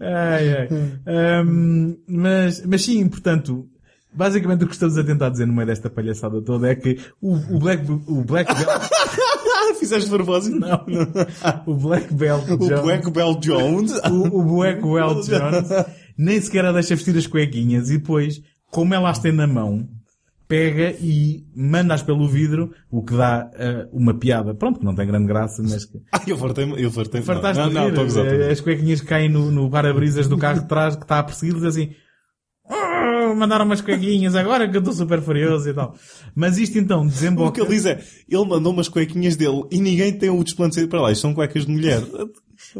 ai, 0.00 0.56
ai. 0.56 0.68
Ahm, 1.06 1.96
mas, 2.06 2.64
mas 2.64 2.84
sim, 2.84 3.08
portanto, 3.08 3.66
basicamente 4.12 4.64
o 4.64 4.66
que 4.68 4.74
estamos 4.74 4.96
a 4.98 5.04
tentar 5.04 5.30
dizer 5.30 5.46
no 5.46 5.54
meio 5.54 5.66
desta 5.66 5.90
palhaçada 5.90 6.40
toda 6.42 6.68
é 6.70 6.74
que 6.74 6.98
o, 7.20 7.34
o 7.34 7.58
Black, 7.58 7.90
o 7.90 8.22
Black 8.24 8.52
Belt, 8.54 8.90
Fizeste 9.80 10.08
de 10.08 10.16
propósito? 10.16 10.58
não, 10.58 10.84
o 11.66 11.74
Black 11.74 12.12
Belt 12.14 12.48
O 12.50 12.56
Jones- 12.56 12.80
Black 12.82 13.10
Belt 13.10 13.40
Jones. 13.40 13.92
o, 14.10 14.38
o 14.38 14.56
Black 14.56 14.82
Belt 14.82 15.26
Jones 15.28 15.68
nem 16.16 16.40
sequer 16.40 16.64
a 16.64 16.72
deixa 16.72 16.94
vestir 16.94 17.16
as 17.16 17.26
cuequinhas 17.26 17.90
e 17.90 17.98
depois, 17.98 18.42
como 18.70 18.94
ela 18.94 19.10
as 19.10 19.18
tem 19.18 19.32
na 19.32 19.46
mão, 19.46 19.88
pega 20.46 20.94
e 21.00 21.46
manda-as 21.56 22.02
pelo 22.02 22.28
vidro, 22.28 22.72
o 22.90 23.02
que 23.02 23.16
dá 23.16 23.50
ah, 23.54 23.88
uma 23.92 24.12
piada. 24.12 24.54
Pronto, 24.54 24.78
que 24.78 24.84
não 24.84 24.94
tem 24.94 25.06
grande 25.06 25.26
graça, 25.26 25.62
mas 25.62 25.86
que... 25.86 25.98
Ah, 26.12 26.20
eu 26.26 26.36
fartei-me, 26.36 26.80
eu 26.82 26.90
fartei-me. 26.90 27.24
Fartaste 27.24 27.62
não, 27.62 27.70
não, 27.70 27.82
rir. 27.84 27.88
estou 27.88 28.02
a 28.02 28.06
gozar. 28.06 28.50
As 28.50 28.60
cuequinhas 28.60 29.00
caem 29.00 29.30
no, 29.30 29.50
no 29.50 29.70
para-brisas 29.70 30.28
do 30.28 30.36
carro 30.36 30.60
de 30.60 30.68
trás 30.68 30.94
que 30.94 31.02
está 31.04 31.18
a 31.18 31.22
persegui-los 31.22 31.64
assim... 31.64 31.92
"Ah, 32.72 33.34
Mandaram 33.34 33.64
umas 33.64 33.80
cuequinhas 33.80 34.34
agora 34.34 34.68
que 34.68 34.76
eu 34.76 34.80
estou 34.80 34.94
super 34.94 35.20
furioso 35.20 35.68
e 35.68 35.74
tal. 35.74 35.94
Mas 36.34 36.58
isto 36.58 36.78
então 36.78 37.00
O 37.00 37.04
que 37.06 37.10
desemboca... 37.12 37.60
ele 37.60 37.70
diz 37.70 37.86
é, 37.86 38.02
ele 38.28 38.44
mandou 38.44 38.72
umas 38.72 38.88
cuequinhas 38.88 39.36
dele 39.36 39.64
e 39.70 39.80
ninguém 39.80 40.12
tem 40.12 40.30
o 40.30 40.42
desplante 40.44 40.70
de 40.70 40.80
sair 40.80 40.86
para 40.86 41.00
lá. 41.00 41.12
Isto 41.12 41.22
são 41.22 41.34
cuecas 41.34 41.66
de 41.66 41.72
mulher. 41.72 42.02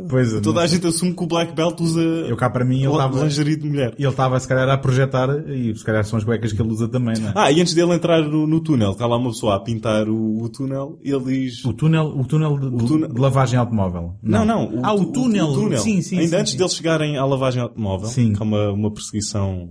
Pois, 0.08 0.40
Toda 0.40 0.60
a 0.62 0.66
gente 0.66 0.86
assume 0.86 1.14
que 1.14 1.22
o 1.22 1.26
Black 1.26 1.54
Belt 1.54 1.78
usa 1.80 2.00
eu 2.00 2.36
cá 2.36 2.48
para 2.48 2.64
mim 2.64 2.82
ele 2.82 2.90
estava... 2.92 3.22
lingerie 3.24 3.56
de 3.56 3.68
mulher. 3.68 3.94
Ele 3.98 4.08
estava 4.08 4.40
se 4.40 4.48
calhar 4.48 4.68
a 4.68 4.78
projetar 4.78 5.28
e 5.50 5.74
se 5.76 5.84
calhar 5.84 6.04
são 6.04 6.18
as 6.18 6.24
cuecas 6.24 6.52
que 6.52 6.62
ele 6.62 6.70
usa 6.70 6.88
também, 6.88 7.14
não 7.20 7.28
é? 7.28 7.32
Ah, 7.36 7.52
e 7.52 7.60
antes 7.60 7.74
dele 7.74 7.92
entrar 7.92 8.22
no, 8.22 8.46
no 8.46 8.60
túnel, 8.60 8.92
está 8.92 9.06
lá 9.06 9.16
uma 9.16 9.30
pessoa 9.30 9.56
a 9.56 9.60
pintar 9.60 10.08
o, 10.08 10.42
o 10.42 10.48
túnel, 10.48 10.98
ele 11.02 11.20
diz... 11.24 11.64
O 11.64 11.72
túnel, 11.74 12.06
o 12.06 12.24
túnel 12.24 12.58
de, 12.58 12.70
de- 12.70 12.86
túnel- 12.86 13.12
de 13.12 13.20
lavagem 13.20 13.58
automóvel. 13.58 14.16
Não, 14.22 14.44
não. 14.44 14.80
ah, 14.82 14.94
o 14.94 15.04
tu- 15.06 15.12
túnel. 15.12 15.78
Sim, 15.78 16.00
sim. 16.00 16.18
Ainda 16.18 16.36
sim, 16.36 16.36
antes 16.40 16.52
sim. 16.52 16.58
deles 16.58 16.74
chegarem 16.74 17.16
à 17.18 17.24
lavagem 17.26 17.60
automóvel, 17.62 18.08
Sim. 18.08 18.32
que 18.32 18.40
é 18.40 18.44
uma, 18.44 18.70
uma 18.72 18.90
perseguição 18.92 19.70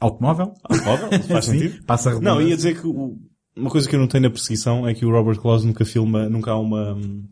Automóvel? 0.00 0.52
automóvel, 0.64 1.22
faz 1.28 1.44
Sim, 1.46 1.58
sentido? 1.58 1.84
Passa 1.86 2.10
a 2.10 2.20
Não, 2.20 2.42
ia 2.42 2.56
dizer 2.56 2.80
que 2.80 2.86
o- 2.86 3.16
uma 3.56 3.70
coisa 3.70 3.88
que 3.88 3.94
eu 3.94 4.00
não 4.00 4.08
tenho 4.08 4.24
na 4.24 4.30
perseguição 4.30 4.86
é 4.88 4.94
que 4.94 5.04
o 5.06 5.10
Robert 5.10 5.38
Close 5.38 5.66
nunca 5.66 5.84
filma, 5.84 6.28
nunca 6.28 6.50
há 6.50 6.58
uma... 6.58 6.94
hum, 6.94 7.24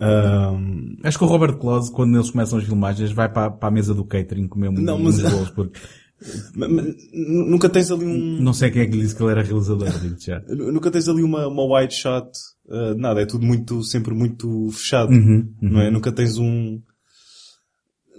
hum, 0.00 0.96
Acho 1.02 1.18
que 1.18 1.24
o 1.24 1.28
Robert 1.28 1.56
Close, 1.56 1.90
quando 1.92 2.16
eles 2.16 2.30
começam 2.30 2.58
as 2.58 2.64
filmagens, 2.64 3.10
vai 3.12 3.30
para, 3.32 3.50
para 3.50 3.68
a 3.68 3.72
mesa 3.72 3.94
do 3.94 4.04
catering 4.04 4.48
comer 4.48 4.68
um, 4.68 4.72
Não, 4.72 4.98
mas- 4.98 5.20
bolos, 5.20 5.50
porque 5.50 5.78
ma- 6.54 6.68
ma- 6.68 6.82
nunca 7.12 7.68
tens 7.68 7.90
ali 7.90 8.04
um... 8.04 8.40
não 8.42 8.52
sei 8.52 8.70
quem 8.70 8.82
é 8.82 8.86
que 8.86 8.92
lhe 8.96 9.02
disse 9.02 9.14
que 9.16 9.22
ele 9.22 9.30
era 9.32 9.42
realizador, 9.42 9.88
já. 10.18 10.40
Nunca 10.48 10.90
tens 10.90 11.08
ali 11.08 11.22
uma, 11.22 11.46
uma 11.46 11.78
wide 11.80 11.94
shot, 11.94 12.28
uh, 12.68 12.94
nada, 12.96 13.20
é 13.22 13.26
tudo 13.26 13.46
muito, 13.46 13.82
sempre 13.84 14.14
muito 14.14 14.70
fechado, 14.72 15.12
Uhum, 15.12 15.52
não 15.60 15.80
é? 15.80 15.90
Nunca 15.90 16.10
tens 16.12 16.36
um, 16.38 16.80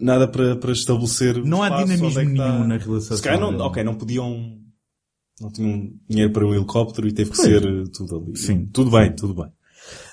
nada 0.02 0.28
para, 0.28 0.56
para 0.56 0.72
estabelecer 0.72 1.44
Não 1.44 1.62
há 1.62 1.68
espaço, 1.68 1.86
dinamismo 1.86 2.08
onde 2.08 2.20
é 2.20 2.36
tá. 2.38 2.52
nenhum 2.54 2.68
na 2.68 2.78
realização. 2.78 3.18
Se 3.18 3.24
calhar 3.24 3.40
não, 3.40 3.52
dele. 3.52 3.64
ok, 3.64 3.84
não 3.84 3.96
podiam, 3.96 4.58
não 5.42 5.52
tinham 5.52 5.92
dinheiro 6.10 6.32
para 6.32 6.46
um 6.46 6.54
helicóptero 6.56 7.08
e 7.08 7.12
teve 7.14 7.32
que 7.32 7.36
Pois. 7.38 7.48
ser 7.50 7.66
uh, 7.66 7.84
tudo 7.90 8.16
ali. 8.18 8.38
Sim. 8.38 8.66
Tudo 8.72 8.92
bem, 8.92 9.14
tudo 9.14 9.34
bem. 9.34 9.52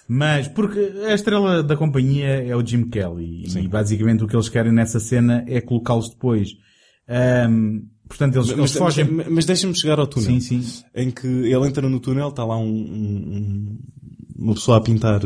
Mas, 0.09 0.47
porque 0.49 0.79
a 1.07 1.15
estrela 1.15 1.63
da 1.63 1.77
companhia 1.77 2.27
é 2.47 2.55
o 2.55 2.65
Jim 2.65 2.85
Kelly. 2.89 3.45
E 3.59 3.67
basicamente 3.69 4.23
o 4.23 4.29
que 4.29 4.37
eles 4.37 4.49
querem 4.49 4.73
nessa 4.73 5.01
cena 5.01 5.45
é 5.49 5.61
colocá-los 5.61 6.11
depois. 6.11 6.51
Ahm, 7.09 7.83
portanto, 8.09 8.37
eles, 8.37 8.49
eles 8.51 8.61
Mas, 8.61 8.73
fogem... 8.77 9.05
mas, 9.11 9.27
mas 9.29 9.45
deixa-me 9.47 9.77
chegar 9.79 9.99
ao 9.99 10.07
túnel. 10.07 10.41
Sim, 10.41 10.61
sim. 10.61 10.83
Em 10.95 11.11
que 11.11 11.27
ele 11.27 11.67
entra 11.67 11.89
no 11.89 11.99
túnel, 12.01 12.29
está 12.29 12.45
lá 12.45 12.57
um, 12.57 12.65
um- 12.69 13.37
um- 13.37 13.79
uma 14.39 14.55
pessoa 14.55 14.77
a 14.79 14.81
pintar 14.81 15.21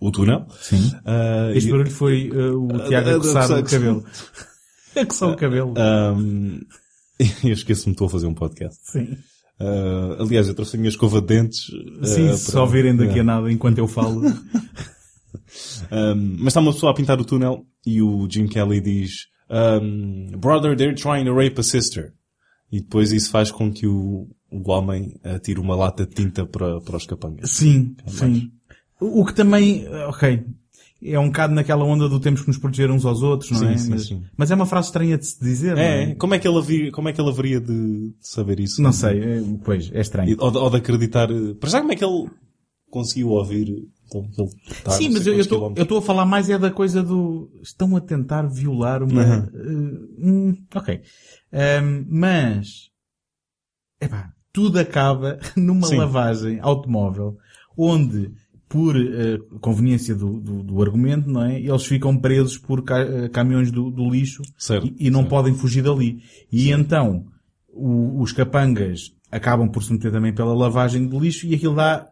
o 0.00 0.10
túnel. 0.10 0.46
Sim. 0.60 0.90
Uh, 1.04 1.54
Este 1.56 1.68
e- 1.68 1.70
barulho 1.72 1.90
foi 1.90 2.30
uh, 2.30 2.64
o 2.64 2.88
Tiago 2.88 3.10
a- 3.10 3.18
coçar 3.18 3.50
o 3.58 3.62
cabelo. 3.64 4.04
A 4.96 5.06
coçar 5.06 5.30
o 5.30 5.36
cabelo. 5.36 5.74
Um, 5.78 6.60
eu 7.44 7.52
esqueço-me, 7.52 7.92
estou 7.92 8.08
a 8.08 8.10
fazer 8.10 8.26
um 8.26 8.34
podcast. 8.34 8.78
Sim. 8.90 9.16
Uh, 9.62 10.22
aliás, 10.22 10.48
eu 10.48 10.54
trouxe 10.54 10.76
a 10.76 10.78
minha 10.78 10.88
escova 10.88 11.20
de 11.20 11.26
dentes. 11.28 11.68
uh, 11.68 12.04
Sim, 12.06 12.26
para- 12.26 12.36
se 12.36 12.50
só 12.50 12.66
virem 12.66 12.96
daqui 12.96 13.20
a 13.20 13.24
nada 13.24 13.50
enquanto 13.52 13.78
eu 13.78 13.86
falo. 13.88 14.22
Um, 15.90 16.36
mas 16.38 16.48
está 16.48 16.60
uma 16.60 16.72
pessoa 16.72 16.92
a 16.92 16.94
pintar 16.94 17.20
o 17.20 17.24
túnel 17.24 17.66
e 17.86 18.00
o 18.02 18.26
Jim 18.30 18.46
Kelly 18.46 18.80
diz 18.80 19.26
um, 19.50 20.30
Brother, 20.38 20.76
they're 20.76 20.94
trying 20.94 21.24
to 21.24 21.34
rape 21.34 21.58
a 21.60 21.62
sister. 21.62 22.12
E 22.70 22.80
depois 22.80 23.12
isso 23.12 23.30
faz 23.30 23.50
com 23.50 23.70
que 23.72 23.86
o, 23.86 24.28
o 24.50 24.70
homem 24.70 25.14
atire 25.22 25.60
uma 25.60 25.74
lata 25.76 26.06
de 26.06 26.14
tinta 26.14 26.46
para, 26.46 26.80
para 26.80 26.96
os 26.96 27.06
capangas. 27.06 27.50
Sim, 27.50 27.94
sim. 28.06 28.50
O 29.00 29.20
o 29.22 29.26
que 29.26 29.34
também, 29.34 29.86
ok, 30.08 30.42
é 31.04 31.18
um 31.18 31.26
bocado 31.26 31.54
naquela 31.54 31.84
onda 31.84 32.08
do 32.08 32.20
temos 32.20 32.42
que 32.42 32.48
nos 32.48 32.58
proteger 32.58 32.90
uns 32.90 33.04
aos 33.04 33.22
outros, 33.22 33.50
não 33.50 33.58
Sim, 33.58 33.66
é? 33.66 33.76
sim, 33.76 33.90
mas, 33.90 34.06
sim. 34.06 34.22
mas 34.36 34.50
é 34.50 34.54
uma 34.54 34.66
frase 34.66 34.88
estranha 34.88 35.18
de 35.18 35.26
se 35.26 35.40
dizer, 35.42 35.74
não 35.74 35.82
É, 35.82 36.02
é? 36.10 36.14
como 36.14 36.34
é 36.34 36.38
que 36.38 36.46
ele 36.46 36.58
haveria, 36.58 36.92
como 36.92 37.08
é 37.08 37.12
que 37.12 37.20
ele 37.20 37.28
haveria 37.30 37.60
de, 37.60 38.14
saber 38.20 38.60
isso? 38.60 38.80
Não 38.80 38.92
sei, 38.92 39.20
é, 39.20 39.42
pois, 39.64 39.90
é 39.92 40.00
estranho. 40.00 40.36
Ou 40.38 40.50
de, 40.50 40.58
ou 40.58 40.70
de 40.70 40.76
acreditar. 40.76 41.30
uh, 41.30 41.54
Para 41.56 41.70
já 41.70 41.80
como 41.80 41.92
é 41.92 41.96
que 41.96 42.04
ele 42.04 42.30
conseguiu 42.90 43.28
ouvir 43.30 43.88
ele 44.14 44.48
está 44.70 44.90
a 44.90 44.94
Sim, 44.94 45.08
mas 45.08 45.26
eu 45.26 45.38
estou 45.38 45.98
a 45.98 46.02
falar 46.02 46.26
mais 46.26 46.50
é 46.50 46.58
da 46.58 46.70
coisa 46.70 47.02
do 47.02 47.50
estão 47.62 47.96
a 47.96 48.00
tentar 48.00 48.42
violar 48.42 49.02
uma. 49.02 49.22
Uhum. 49.22 49.48
eh, 49.54 50.26
hum, 50.26 50.56
ok. 50.74 51.00
Ahm, 51.52 52.04
mas 52.08 52.90
epá, 54.00 54.32
tudo 54.52 54.78
acaba 54.78 55.38
numa 55.56 55.86
Sim. 55.86 55.96
lavagem 55.96 56.58
automóvel 56.60 57.38
onde 57.76 58.32
por 58.72 58.96
eh, 58.96 59.38
conveniência 59.60 60.14
do, 60.14 60.40
do, 60.40 60.62
do 60.62 60.82
argumento, 60.82 61.28
não 61.28 61.44
é? 61.44 61.60
Eles 61.60 61.84
ficam 61.84 62.16
presos 62.16 62.56
por 62.56 62.82
ca 62.82 63.00
eh, 63.00 63.28
caminhões 63.28 63.70
do, 63.70 63.90
do 63.90 64.08
lixo 64.08 64.40
Certo, 64.56 64.86
e, 64.98 65.08
e 65.08 65.10
não 65.10 65.20
certo. 65.20 65.30
podem 65.30 65.52
fugir 65.54 65.82
dali. 65.82 66.22
E 66.50 66.70
então, 66.70 67.26
o- 67.68 68.22
os 68.22 68.32
capangas 68.32 69.12
acabam 69.30 69.68
por 69.68 69.82
se 69.84 69.92
meter 69.92 70.10
também 70.10 70.32
pela 70.34 70.54
lavagem 70.54 71.06
de 71.06 71.18
lixo 71.18 71.46
e 71.46 71.54
aquilo 71.54 71.74
dá, 71.74 72.08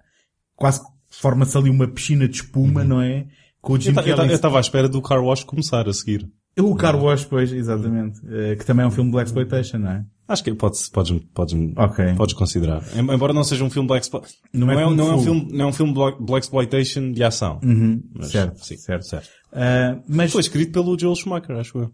quase 0.54 0.80
que 0.80 0.86
forma-se 1.11 1.56
ali 1.56 1.70
uma 1.70 1.88
piscina 1.88 2.28
de 2.28 2.36
espuma, 2.36 2.84
não 2.84 3.00
é? 3.00 3.26
Com 3.62 3.72
o 3.72 3.80
Jim 3.80 3.92
Uhum. 3.92 4.00
Eu 4.28 4.34
estava 4.34 4.58
à 4.58 4.61
espera 4.61 4.86
do 4.88 5.00
Car 5.00 5.24
Wash 5.24 5.44
começar 5.44 5.88
a 5.88 5.92
seguir. 5.94 6.28
O 6.59 6.74
Car 6.74 6.96
Wash, 7.01 7.24
pois, 7.24 7.53
exatamente. 7.53 8.20
Eh, 8.28 8.57
que 8.57 8.64
também 8.66 8.84
é 8.84 8.86
um 8.88 8.90
filme 8.90 9.09
de 9.11 9.12
Black 9.12 9.28
Exploitation, 9.28 9.78
não 9.78 9.90
é? 9.90 10.05
Acho 10.28 10.44
que 10.44 10.55
podes, 10.55 10.88
podes, 10.88 11.18
podes, 11.34 11.55
Ok. 11.76 12.14
podes 12.16 12.34
considerar. 12.34 12.82
Em- 12.94 13.01
Embora 13.14 13.32
não 13.32 13.42
seja 13.42 13.64
um 13.64 13.70
filme 13.70 13.88
Black 13.88 14.05
Explo- 14.05 14.22
Não 14.53 14.66
não, 14.66 14.74
é 14.78 14.82
é, 14.82 14.94
não 14.94 15.09
é 15.09 15.14
um 15.14 15.18
Fu. 15.18 15.24
filme, 15.24 15.48
não 15.53 15.64
é 15.64 15.68
um 15.68 15.72
filme 15.72 15.92
Black, 15.92 16.44
Exploitation 16.44 17.12
de 17.12 17.24
ação. 17.24 17.61
Uhum. 17.64 18.03
Mas, 18.14 18.30
certo, 18.30 18.64
sim, 18.64 18.76
certo. 18.76 19.07
certo. 19.07 19.28
Ah, 19.53 19.98
mas... 20.09 20.30
Foi 20.32 20.40
escrito 20.40 20.72
pelo 20.72 20.98
Joel 20.98 21.14
Schumacher, 21.16 21.57
acho 21.57 21.78
eu. 21.78 21.92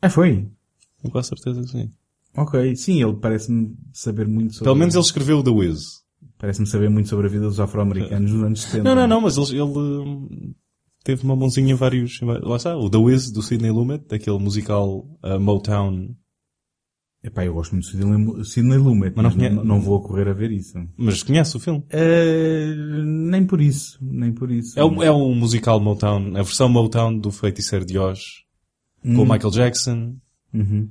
Ah, 0.00 0.08
foi? 0.08 0.48
Com 1.02 1.10
quase 1.10 1.28
certeza 1.28 1.60
que 1.62 1.68
sim. 1.68 1.90
Ok. 2.36 2.76
Sim, 2.76 3.02
ele 3.02 3.14
parece-me 3.14 3.74
saber 3.92 4.26
muito 4.28 4.52
sobre... 4.54 4.64
Pelo 4.64 4.76
menos 4.76 4.94
ele 4.94 5.02
escreveu 5.04 5.42
The 5.42 5.50
Wiz. 5.50 5.80
Parece-me 6.38 6.66
saber 6.68 6.88
muito 6.88 7.08
sobre 7.08 7.26
a 7.26 7.30
vida 7.30 7.44
dos 7.46 7.58
afro-americanos 7.58 8.30
nos 8.32 8.42
anos 8.44 8.62
70. 8.62 8.84
Não, 8.84 8.94
não, 8.94 9.08
não, 9.08 9.20
mas 9.20 9.36
ele, 9.36 9.60
ele 9.60 10.54
teve 11.08 11.24
uma 11.24 11.34
mãozinha 11.34 11.72
em 11.72 11.74
vários, 11.74 12.20
lá 12.20 12.56
está, 12.56 12.76
o 12.76 12.90
The 12.90 12.98
Wiz 12.98 13.30
do 13.30 13.42
Sidney 13.42 13.70
Lumet, 13.70 14.04
daquele 14.08 14.38
musical 14.38 15.06
uh, 15.24 15.40
Motown, 15.40 16.14
Epá, 17.24 17.44
eu 17.44 17.54
gosto 17.54 17.72
muito 17.72 17.86
de 17.86 17.90
Sidney, 17.96 18.44
Sidney 18.44 18.76
Lumet, 18.78 19.12
Mas 19.16 19.22
não 19.24 19.30
mas 19.30 19.34
conhe- 19.34 19.50
não, 19.50 19.64
não 19.64 19.80
vou 19.80 20.00
correr 20.02 20.28
a 20.28 20.32
ver 20.32 20.52
isso. 20.52 20.78
mas 20.96 21.22
conhece 21.22 21.56
o 21.56 21.60
filme? 21.60 21.82
Eh, 21.90 22.74
nem 23.04 23.44
por 23.46 23.60
isso, 23.60 23.98
nem 24.00 24.32
por 24.32 24.50
isso. 24.52 24.78
É 24.78 24.84
o, 24.84 25.02
é 25.02 25.10
o 25.10 25.34
musical 25.34 25.80
Motown, 25.80 26.28
a 26.36 26.42
versão 26.42 26.68
Motown 26.68 27.18
do 27.18 27.32
Feiticeiro 27.32 27.84
de 27.84 27.98
Oz, 27.98 28.20
com 29.02 29.22
o 29.22 29.28
Michael 29.28 29.50
Jackson, 29.50 30.14
Uhum. 30.54 30.90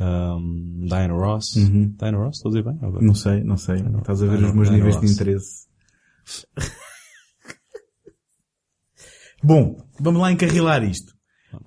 um, 0.00 0.86
Diana 0.88 1.12
Ross. 1.14 1.56
Uhum. 1.56 1.92
Diana 1.98 2.18
Ross, 2.18 2.36
estou 2.36 2.50
a 2.50 2.54
dizer 2.54 2.64
bem? 2.64 2.78
Não 3.06 3.14
sei, 3.14 3.42
não 3.44 3.56
sei. 3.58 3.76
Estás 3.76 4.22
a 4.22 4.26
ver 4.26 4.38
Diana- 4.38 4.48
os 4.48 4.54
meus 4.54 4.68
Diana 4.68 4.76
níveis 4.84 4.94
de 5.00 5.06
Ross. 5.06 5.12
interesse. 5.12 5.66
Bom, 9.42 9.76
vamos 10.00 10.20
lá 10.20 10.32
encarrilar 10.32 10.82
isto. 10.84 11.14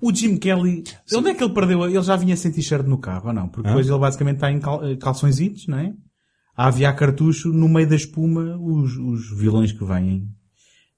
O 0.00 0.14
Jim 0.14 0.36
Kelly, 0.36 0.84
onde 1.14 1.30
é 1.30 1.34
que 1.34 1.42
ele 1.42 1.54
perdeu? 1.54 1.84
Ele 1.84 2.02
já 2.02 2.14
vinha 2.16 2.36
sem 2.36 2.52
t-shirt 2.52 2.86
no 2.86 2.98
carro, 2.98 3.28
ou 3.28 3.32
não? 3.32 3.48
Porque 3.48 3.68
Hã? 3.68 3.70
depois 3.70 3.88
ele 3.88 3.98
basicamente 3.98 4.36
está 4.36 4.50
em 4.50 4.60
cal, 4.60 4.84
eh, 4.86 4.96
calçõezitos, 4.96 5.66
não 5.66 5.78
é? 5.78 5.92
A 6.56 6.68
aviar 6.68 6.94
cartucho 6.94 7.48
no 7.48 7.68
meio 7.68 7.88
da 7.88 7.96
espuma 7.96 8.56
os, 8.60 8.96
os 8.96 9.38
vilões 9.38 9.72
que 9.72 9.84
vêm. 9.84 10.28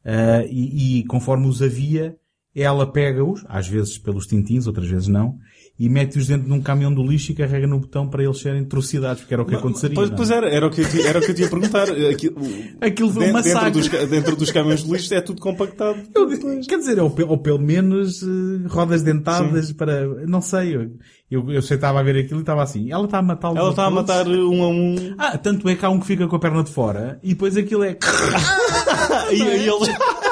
Ah, 0.04 0.44
e, 0.48 1.00
e 1.00 1.04
conforme 1.04 1.46
os 1.46 1.62
avia, 1.62 2.16
ela 2.54 2.90
pega-os, 2.90 3.44
às 3.48 3.66
vezes 3.66 3.98
pelos 3.98 4.26
tintins, 4.26 4.66
outras 4.66 4.88
vezes 4.88 5.08
não, 5.08 5.38
e 5.78 5.88
mete-os 5.88 6.26
dentro 6.28 6.46
de 6.46 6.52
um 6.52 6.60
caminhão 6.60 6.92
do 6.92 7.02
lixo 7.02 7.32
e 7.32 7.34
carrega 7.34 7.66
no 7.66 7.80
botão 7.80 8.08
para 8.08 8.22
eles 8.22 8.38
serem 8.38 8.64
trucidados, 8.64 9.22
porque 9.22 9.34
era 9.34 9.42
o 9.42 9.46
que 9.46 9.54
aconteceria. 9.54 9.94
Pois, 9.94 10.10
é? 10.10 10.14
pois 10.14 10.30
era, 10.30 10.48
era 10.48 10.66
o 10.66 10.70
que 10.70 10.82
era 11.04 11.18
o 11.18 11.22
que 11.22 11.30
eu 11.30 11.34
te 11.34 11.42
ia 11.42 11.48
perguntar. 11.48 11.88
Aquilo, 11.90 12.36
Aquilo 12.80 13.10
foi 13.10 13.22
um 13.22 13.32
dentro, 13.32 13.32
massacre. 13.52 13.70
dentro, 13.72 13.98
dos, 13.98 14.08
dentro 14.10 14.36
dos 14.36 14.50
caminhões 14.50 14.84
de 14.84 14.92
lixo 14.92 15.12
é 15.14 15.20
tudo 15.20 15.40
compactado. 15.40 15.98
Eu- 16.14 16.28
quer 16.66 16.78
dizer, 16.78 17.00
ou, 17.00 17.10
pe- 17.10 17.24
ou 17.24 17.38
pelo 17.38 17.58
menos 17.58 18.22
eh, 18.22 18.68
rodas 18.68 19.02
dentadas 19.02 19.72
para... 19.72 20.06
Não 20.26 20.40
sei. 20.40 20.76
Eu, 20.76 20.90
eu, 21.30 21.50
eu 21.50 21.62
sei 21.62 21.76
estava 21.76 21.98
a 21.98 22.02
ver 22.02 22.16
aquilo 22.16 22.40
e 22.40 22.42
estava 22.42 22.62
assim. 22.62 22.92
Ela 22.92 23.06
está 23.06 23.18
a 23.18 23.22
matá-los 23.22 23.58
Ela 23.58 23.70
está 23.70 23.84
a 23.86 23.90
matar 23.90 24.28
um 24.28 24.62
a 24.62 24.68
um. 24.68 25.14
Ah, 25.18 25.38
tanto 25.38 25.68
é 25.68 25.74
que 25.74 25.84
há 25.84 25.90
um 25.90 25.98
que 25.98 26.06
fica 26.06 26.28
com 26.28 26.36
a 26.36 26.38
perna 26.38 26.62
de 26.62 26.70
fora 26.70 27.18
e 27.22 27.30
depois 27.30 27.56
aquilo 27.56 27.82
é... 27.82 27.96
E, 29.30 29.36
e 29.36 29.42
eles 29.68 29.88
a 29.88 30.31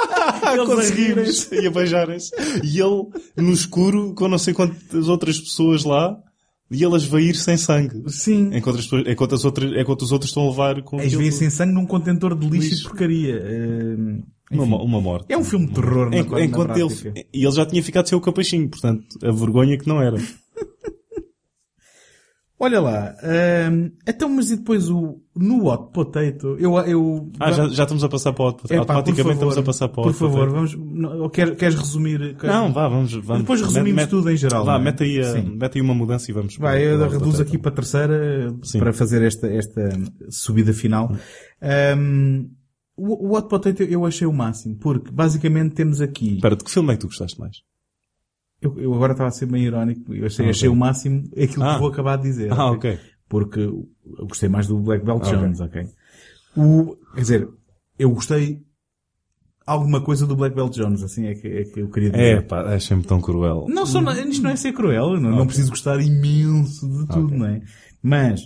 Eles 0.58 0.70
a 0.70 0.74
conseguirem-se 0.74 1.54
e 1.54 1.66
a 1.66 1.70
beijarem-se. 1.70 2.30
E 2.64 2.80
ele, 2.80 3.06
no 3.36 3.52
escuro, 3.52 4.14
com 4.14 4.28
não 4.28 4.38
sei 4.38 4.54
quantas 4.54 5.08
outras 5.08 5.38
pessoas 5.38 5.84
lá, 5.84 6.16
e 6.70 6.84
ele 6.84 6.94
a 6.94 6.96
esvair 6.96 7.34
sem 7.36 7.56
sangue. 7.56 8.02
Sim. 8.08 8.50
Enquanto, 8.52 8.78
as 8.78 8.84
pessoas, 8.84 9.04
enquanto, 9.06 9.34
as 9.34 9.44
outras, 9.44 9.72
enquanto 9.76 10.02
os 10.02 10.12
outros 10.12 10.30
estão 10.30 10.44
a 10.44 10.50
levar 10.50 10.82
com 10.82 10.98
vezes 10.98 11.14
tudo. 11.18 11.32
sem 11.32 11.50
sangue 11.50 11.72
num 11.72 11.86
contentor 11.86 12.36
de 12.38 12.48
lixo, 12.48 12.68
Lixo. 12.70 12.80
e 12.86 12.88
porcaria. 12.88 13.34
Eh, 13.42 14.22
uma, 14.52 14.82
uma 14.82 15.00
morte. 15.00 15.26
É 15.28 15.36
um 15.38 15.44
filme 15.44 15.66
de 15.66 15.74
terror, 15.74 16.10
na, 16.10 16.22
na 16.22 16.44
enquanto 16.44 16.72
prática. 16.72 17.12
ele, 17.14 17.26
e 17.32 17.44
ele 17.44 17.52
já 17.52 17.64
tinha 17.66 17.82
ficado 17.82 18.08
sem 18.08 18.16
o 18.18 18.20
capachinho, 18.20 18.68
portanto, 18.68 19.04
a 19.22 19.30
vergonha 19.32 19.78
que 19.78 19.86
não 19.88 20.00
era. 20.02 20.16
Olha 22.62 22.78
lá. 22.78 23.16
ehm, 23.22 23.88
então, 24.06 24.28
mas 24.28 24.50
e 24.50 24.56
depois 24.56 24.90
o... 24.90 25.18
No 25.34 25.66
Hot 25.68 25.92
Potato, 25.94 26.56
eu... 26.58 26.76
eu 26.80 27.32
Ah, 27.40 27.50
já, 27.52 27.66
já 27.68 27.84
estamos 27.84 28.04
a 28.04 28.08
passar 28.10 28.34
para 28.34 28.42
o 28.42 28.46
outro. 28.48 28.66
Epá, 28.66 28.84
por 28.84 28.92
Automaticamente 28.96 29.38
favor, 29.38 29.48
estamos 29.48 29.58
a 29.58 29.62
passar 29.62 29.88
para 29.88 30.00
o 30.00 30.02
Por 30.04 30.08
outro. 30.08 30.28
favor, 30.28 30.50
vamos... 30.50 30.74
não, 30.76 31.28
Queres, 31.30 31.56
queres 31.56 31.74
resumir? 31.76 32.36
Não, 32.42 32.70
vá, 32.72 32.86
vamos, 32.88 33.14
vamos. 33.14 33.42
Depois 33.42 33.62
resumimos 33.62 34.02
Mete- 34.02 34.10
tudo 34.10 34.30
em 34.30 34.36
geral. 34.36 34.64
Vá, 34.66 34.76
é? 34.76 34.78
mete 34.78 35.04
aí, 35.04 35.20
a- 35.22 35.42
mete 35.42 35.76
aí 35.78 35.80
uma 35.80 35.94
mudança 35.94 36.30
e 36.30 36.34
vamos. 36.34 36.56
Vai, 36.58 36.80
para- 36.82 36.82
eu 36.84 36.98
para 36.98 37.08
reduzo 37.08 37.30
Potato. 37.30 37.48
aqui 37.48 37.56
para 37.58 37.70
a 37.70 37.74
terceira 37.74 38.54
Sim. 38.62 38.78
para 38.78 38.92
fazer 38.92 39.22
esta, 39.22 39.46
esta 39.48 39.88
subida 40.28 40.74
final. 40.74 41.10
Um, 41.96 42.50
o 42.96 43.28
o 43.30 43.36
Hot 43.36 43.48
Potato 43.48 43.82
eu 43.82 44.04
achei 44.04 44.26
o 44.26 44.32
máximo, 44.32 44.76
porque 44.76 45.10
basicamente 45.10 45.74
temos 45.74 46.02
aqui... 46.02 46.34
Espera, 46.34 46.54
de 46.56 46.62
que 46.64 46.70
filme 46.70 46.92
é 46.92 46.96
que 46.96 47.00
tu 47.00 47.06
gostaste 47.06 47.40
mais? 47.40 47.56
Eu, 48.60 48.78
eu 48.78 48.92
agora 48.94 49.12
estava 49.12 49.28
a 49.28 49.32
ser 49.32 49.46
meio 49.46 49.66
irónico, 49.66 50.12
eu 50.14 50.26
achei, 50.26 50.46
Ah, 50.46 50.50
achei 50.50 50.68
ok. 50.68 50.76
o 50.76 50.78
máximo 50.80 51.24
aquilo 51.32 51.64
Ah. 51.64 51.74
que 51.74 51.80
vou 51.80 51.88
acabar 51.88 52.16
de 52.16 52.24
dizer. 52.24 52.52
Ah, 52.52 52.70
ok? 52.72 52.98
Porque 53.28 53.60
eu 53.60 53.88
gostei 54.28 54.48
mais 54.48 54.66
do 54.66 54.78
Black 54.78 55.04
Belt 55.04 55.22
Ok. 55.22 55.32
Jones, 55.32 55.60
ok? 55.60 55.86
O, 56.56 56.96
quer 57.14 57.20
dizer, 57.20 57.48
eu 57.98 58.10
gostei 58.10 58.60
alguma 59.66 60.00
coisa 60.02 60.26
do 60.26 60.34
Black 60.36 60.54
Belt 60.54 60.74
Jones, 60.74 61.02
assim 61.02 61.26
é 61.26 61.34
que, 61.34 61.46
é 61.46 61.64
que 61.64 61.80
eu 61.80 61.88
queria 61.90 62.10
dizer. 62.10 62.38
É, 62.38 62.40
pá, 62.42 62.78
sempre 62.80 63.06
tão 63.06 63.20
cruel. 63.20 63.66
Não 63.68 63.86
só, 63.86 64.00
não- 64.00 64.12
isto 64.12 64.42
não 64.42 64.50
é 64.50 64.56
ser 64.56 64.72
cruel, 64.72 65.18
não, 65.20 65.30
não 65.30 65.46
preciso 65.46 65.70
gostar 65.70 66.00
imenso 66.00 66.88
de 66.88 67.06
tudo, 67.06 67.26
Ok. 67.26 67.38
não 67.38 67.46
é? 67.46 67.62
Mas, 68.02 68.40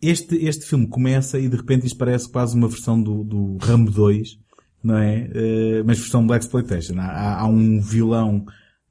este, 0.00 0.36
este 0.46 0.64
filme 0.66 0.86
começa 0.88 1.38
e 1.38 1.48
de 1.48 1.56
repente 1.56 1.86
isto 1.86 1.98
parece 1.98 2.30
quase 2.30 2.56
uma 2.56 2.68
versão 2.68 3.00
do, 3.02 3.22
do 3.24 3.56
Rambo 3.58 3.90
2, 3.90 4.38
não 4.82 4.96
é? 4.98 5.30
Eh, 5.34 5.82
mas 5.84 5.98
versão 5.98 6.26
Black 6.26 6.44
Exploitation. 6.44 6.94
Há, 6.98 7.04
há- 7.06 7.40
há 7.40 7.46
um 7.46 7.80
vilão, 7.80 8.44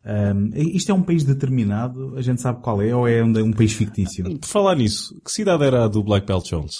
ahm, 0.05 0.49
isto 0.53 0.91
é 0.91 0.93
um 0.93 1.03
país 1.03 1.23
determinado, 1.23 2.15
a 2.15 2.21
gente 2.21 2.41
sabe 2.41 2.61
qual 2.61 2.81
é, 2.81 2.95
ou 2.95 3.07
é 3.07 3.23
um, 3.23 3.29
um 3.29 3.53
país 3.53 3.73
fictício? 3.73 4.23
Por 4.39 4.47
falar 4.47 4.75
nisso, 4.75 5.19
que 5.23 5.31
cidade 5.31 5.63
era 5.63 5.85
a 5.85 5.87
do 5.87 6.03
Black 6.03 6.25
Belt 6.25 6.49
Jones? 6.49 6.75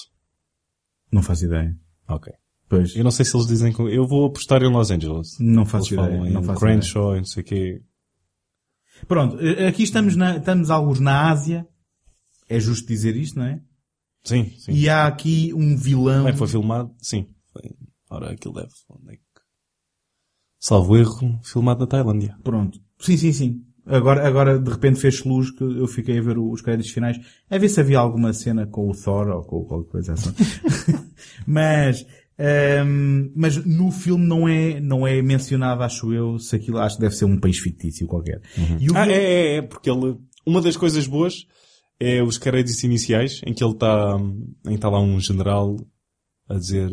Não 1.12 1.22
faço 1.22 1.46
ideia. 1.46 1.76
Ok. 2.08 2.34
Pois, 2.68 2.96
Eu 2.96 3.04
não 3.04 3.12
sei 3.12 3.24
se 3.24 3.36
eles 3.36 3.48
dizem 3.48 3.72
que... 3.72 3.82
Eu 3.82 4.08
vou 4.08 4.26
apostar 4.26 4.64
em 4.64 4.72
Los 4.72 4.90
Angeles. 4.90 5.38
não 5.40 5.66
faço 5.66 5.94
Eles 5.94 6.06
ideia. 6.06 6.32
Não 6.32 6.42
faço 6.44 6.60
ideia. 6.60 6.80
Crenshaw 6.80 7.16
e 7.16 7.18
não 7.18 7.26
sei 7.26 7.44
o 7.44 7.46
quê. 7.46 7.82
Pronto, 9.08 9.40
eh, 9.40 9.68
aqui 9.68 9.84
estamos, 9.84 10.16
na, 10.16 10.38
estamos 10.38 10.70
alguns 10.70 11.00
na 11.00 11.30
Ásia, 11.30 11.68
é 12.50 12.60
justo 12.60 12.88
dizer 12.88 13.16
isto, 13.16 13.38
não 13.38 13.46
é? 13.46 13.62
Sim, 14.24 14.50
sim. 14.58 14.72
E 14.72 14.90
há 14.90 15.06
aqui 15.06 15.54
um 15.54 15.78
vilão. 15.78 16.26
Que 16.26 16.34
foi 16.34 16.48
filmado? 16.48 16.96
Sim. 17.00 17.28
Foi... 17.52 17.62
Ora, 18.10 18.32
aquilo 18.32 18.54
deve... 18.54 18.72
Onde 18.90 19.14
é 19.14 19.16
que... 19.18 19.24
Salvo 20.60 20.96
erro, 20.98 21.40
filmado 21.44 21.82
na 21.82 21.88
Tailândia. 21.88 22.38
Pronto. 22.44 22.80
Sim, 23.04 23.18
sim, 23.18 23.34
sim. 23.34 23.62
Agora, 23.86 24.26
agora 24.26 24.58
de 24.58 24.70
repente 24.72 25.00
fez 25.00 25.24
luz 25.26 25.52
que 25.52 25.62
eu 25.62 25.86
fiquei 25.88 26.18
a 26.18 26.22
ver 26.22 26.38
os 26.38 26.62
créditos 26.62 26.92
finais, 26.92 27.18
a 27.50 27.58
ver 27.58 27.68
se 27.68 27.82
havia 27.82 28.00
alguma 28.00 28.32
cena 28.32 28.66
com 28.66 28.90
o 28.90 28.96
Thor 28.96 29.28
ou 29.28 29.42
com 29.44 29.66
qualquer 29.66 29.92
coisa 29.92 30.14
assim. 30.14 30.30
mas, 31.46 32.06
ehm, 32.38 33.30
mas 33.36 33.58
no 33.66 33.92
filme 33.92 34.26
não 34.26 34.48
é, 34.48 34.80
não 34.80 35.06
é 35.06 35.22
mencionado, 35.22 35.84
acho 35.84 36.14
eu, 36.14 36.40
se 36.40 36.56
aquilo 36.56 36.80
acho 36.80 36.96
que 36.96 37.02
deve 37.02 37.16
ser 37.16 37.26
um 37.26 37.40
país 37.40 37.58
fictício 37.60 38.08
qualquer. 38.08 38.42
E 38.80 38.90
o 38.90 38.96
Ah, 38.98 39.04
vil- 39.06 39.14
é, 39.14 39.18
é, 39.18 39.56
é, 39.58 39.62
porque 39.62 39.90
ele... 39.90 40.18
Uma 40.46 40.62
das 40.62 40.76
coisas 40.78 41.08
boas 41.08 41.46
é 42.00 42.22
os 42.22 42.38
créditos 42.38 42.84
iniciais, 42.84 43.42
em 43.46 43.54
que 43.54 43.64
ele 43.64 43.74
está... 43.74 44.18
Em 44.66 44.70
que 44.70 44.76
está 44.76 44.90
lá 44.90 45.00
um 45.02 45.20
general 45.20 45.76
a 46.50 46.56
dizer... 46.56 46.90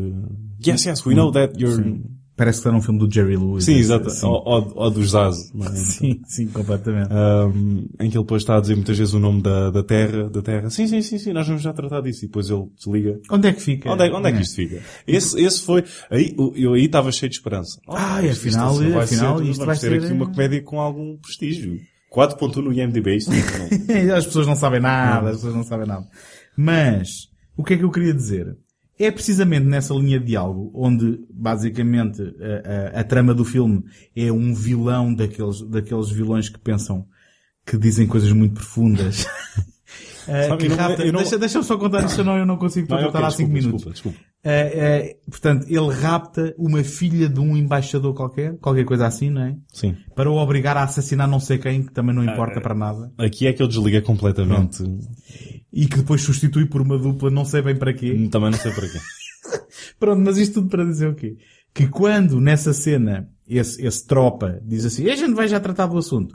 Yes, 0.65 0.87
yes, 0.87 1.05
we 1.07 1.15
know 1.15 1.31
that 1.33 1.55
you're... 1.61 1.83
Sim. 1.83 2.05
Parece 2.41 2.57
que 2.59 2.61
está 2.69 2.73
num 2.73 2.81
filme 2.81 2.99
do 2.99 3.13
Jerry 3.15 3.37
Lewis. 3.37 3.65
Sim, 3.65 3.75
exato. 3.75 4.09
Sim, 4.09 4.25
Ou, 4.25 4.43
ou, 4.47 4.73
ou 4.77 4.91
do 4.91 5.05
Zaz. 5.07 5.37
é? 5.55 5.67
sim, 5.77 6.23
sim, 6.25 6.47
completamente. 6.47 7.11
Um, 7.13 7.87
em 8.01 8.09
que 8.09 8.17
ele 8.17 8.25
depois 8.25 8.41
está 8.41 8.57
a 8.57 8.61
dizer 8.63 8.77
muitas 8.77 8.97
vezes 8.97 9.13
o 9.13 9.19
nome 9.19 9.43
da, 9.43 9.71
da 9.71 9.83
terra, 9.83 10.31
da 10.31 10.41
terra. 10.41 10.71
Sim, 10.71 10.87
sim, 10.87 11.03
sim, 11.03 11.19
sim, 11.19 11.35
nós 11.35 11.47
vamos 11.47 11.61
já 11.61 11.71
tratar 11.75 12.01
disso. 12.01 12.25
E 12.25 12.29
depois 12.29 12.49
ele 12.49 12.65
desliga. 12.79 13.21
Onde 13.31 13.49
é 13.49 13.53
que 13.53 13.61
fica? 13.61 13.91
Onde 13.93 14.07
é, 14.07 14.11
onde 14.11 14.29
é 14.29 14.33
que 14.33 14.41
isto 14.41 14.57
fica? 14.57 14.81
Esse, 15.07 15.39
esse 15.39 15.61
foi, 15.63 15.85
aí, 16.11 16.35
eu 16.57 16.73
aí 16.73 16.87
estava 16.87 17.13
cheio 17.13 17.29
de 17.29 17.37
esperança. 17.37 17.79
Ah, 17.87 18.23
isto- 18.25 18.49
afinal, 18.49 18.73
isto 18.73 18.91
vai 18.91 19.05
afinal, 19.05 19.37
ser, 19.39 19.45
isto 19.45 19.59
vamos 19.59 19.67
vai 19.67 19.77
ter 19.91 20.01
ser- 20.01 20.05
aqui 20.05 20.13
uma 20.15 20.27
comédia 20.31 20.63
com 20.63 20.81
algum 20.81 21.19
prestígio. 21.19 21.79
4.1 22.11 22.57
no 22.63 22.73
IMDB, 22.73 23.17
isto 23.19 23.31
não. 24.09 24.17
As 24.17 24.25
pessoas 24.25 24.47
não 24.47 24.57
sabem 24.57 24.81
nada, 24.81 25.29
as 25.29 25.37
pessoas 25.37 25.55
não 25.55 25.63
sabem 25.63 25.87
nada. 25.87 26.07
Mas, 26.57 27.29
o 27.57 27.63
que 27.63 27.75
é 27.75 27.77
que 27.77 27.85
eu 27.85 27.91
queria 27.91 28.15
dizer? 28.15 28.57
É 29.03 29.11
precisamente 29.11 29.65
nessa 29.67 29.95
linha 29.95 30.21
de 30.21 30.27
diálogo 30.27 30.71
onde, 30.75 31.19
basicamente, 31.33 32.21
a, 32.23 32.99
a- 32.99 33.01
a 33.01 33.05
trama 33.05 33.33
do 33.35 33.45
filme 33.45 33.83
é 34.15 34.31
um 34.31 34.55
vilão 34.55 35.15
daqueles, 35.15 35.63
daqueles 35.63 36.11
vilões 36.11 36.49
que 36.51 36.59
pensam, 36.59 37.07
que 37.67 37.79
dizem 37.79 38.07
coisas 38.07 38.31
muito 38.33 38.55
profundas 38.55 39.25
Uh, 39.25 39.27
Sabe, 40.49 40.59
que 40.59 40.67
eu 40.67 40.71
não- 40.71 40.77
rapta, 40.77 41.03
eu 41.03 41.13
não- 41.13 41.21
deixa, 41.21 41.39
deixa-me 41.39 41.65
só 41.65 41.77
contar 41.79 42.01
isto, 42.05 42.17
senão 42.17 42.37
eu 42.37 42.45
não 42.47 42.57
consigo 42.59 42.87
Não, 42.91 42.99
contar 43.05 43.19
ok, 43.19 43.27
há 43.27 43.31
5 43.31 43.51
desculpa, 43.53 43.55
minutos. 43.77 43.93
desculpa, 43.93 44.19
desculpa. 44.19 44.31
Uh, 44.45 45.27
uh, 45.27 45.31
portanto, 45.31 45.67
ele 45.69 45.93
rapta 46.01 46.55
uma 46.59 46.85
filha 46.85 47.29
de 47.29 47.41
um 47.41 47.57
embaixador 47.57 48.15
qualquer, 48.15 48.57
qualquer 48.59 48.85
coisa 48.85 49.07
assim, 49.07 49.31
não 49.31 49.43
é? 49.43 49.57
Sim. 49.73 49.97
Para 50.15 50.31
o 50.31 50.37
obrigar 50.37 50.77
a 50.77 50.83
assassinar 50.85 51.27
não 51.29 51.41
sei 51.41 51.59
quem, 51.59 51.83
que 51.83 51.93
também 51.93 52.15
não 52.15 52.23
importa 52.23 52.61
para 52.61 52.75
nada. 52.75 53.11
Aqui 53.19 53.47
é 53.47 53.53
que 53.53 53.63
eu 53.63 53.67
desliguei 53.69 54.01
completamente. 54.03 54.83
E 55.73 55.87
que 55.87 55.99
depois 55.99 56.23
substitui 56.23 56.67
por 56.67 56.81
uma 56.81 56.99
dupla 56.99 57.31
não 57.31 57.45
sei 57.45 57.63
bem 57.63 57.77
para 57.77 57.93
quê. 57.93 58.29
Também 58.31 58.51
não 58.51 58.59
sei 58.59 58.73
para 58.73 58.89
quê. 58.89 58.99
Pronto, 59.99 60.21
mas 60.21 60.37
isto 60.37 60.55
tudo 60.55 60.69
para 60.69 60.85
dizer 60.85 61.09
o 61.09 61.15
quê? 61.15 61.37
Que 61.73 61.87
quando 61.87 62.41
nessa 62.41 62.73
cena 62.73 63.31
esse, 63.49 63.85
esse 63.85 64.07
tropa 64.07 64.61
diz 64.65 64.85
assim, 64.85 65.09
a 65.11 65.17
gente 65.17 65.35
vai 65.35 65.49
já 65.49 65.59
tratar 65.59 65.87
do 65.87 65.99
assunto, 65.99 66.35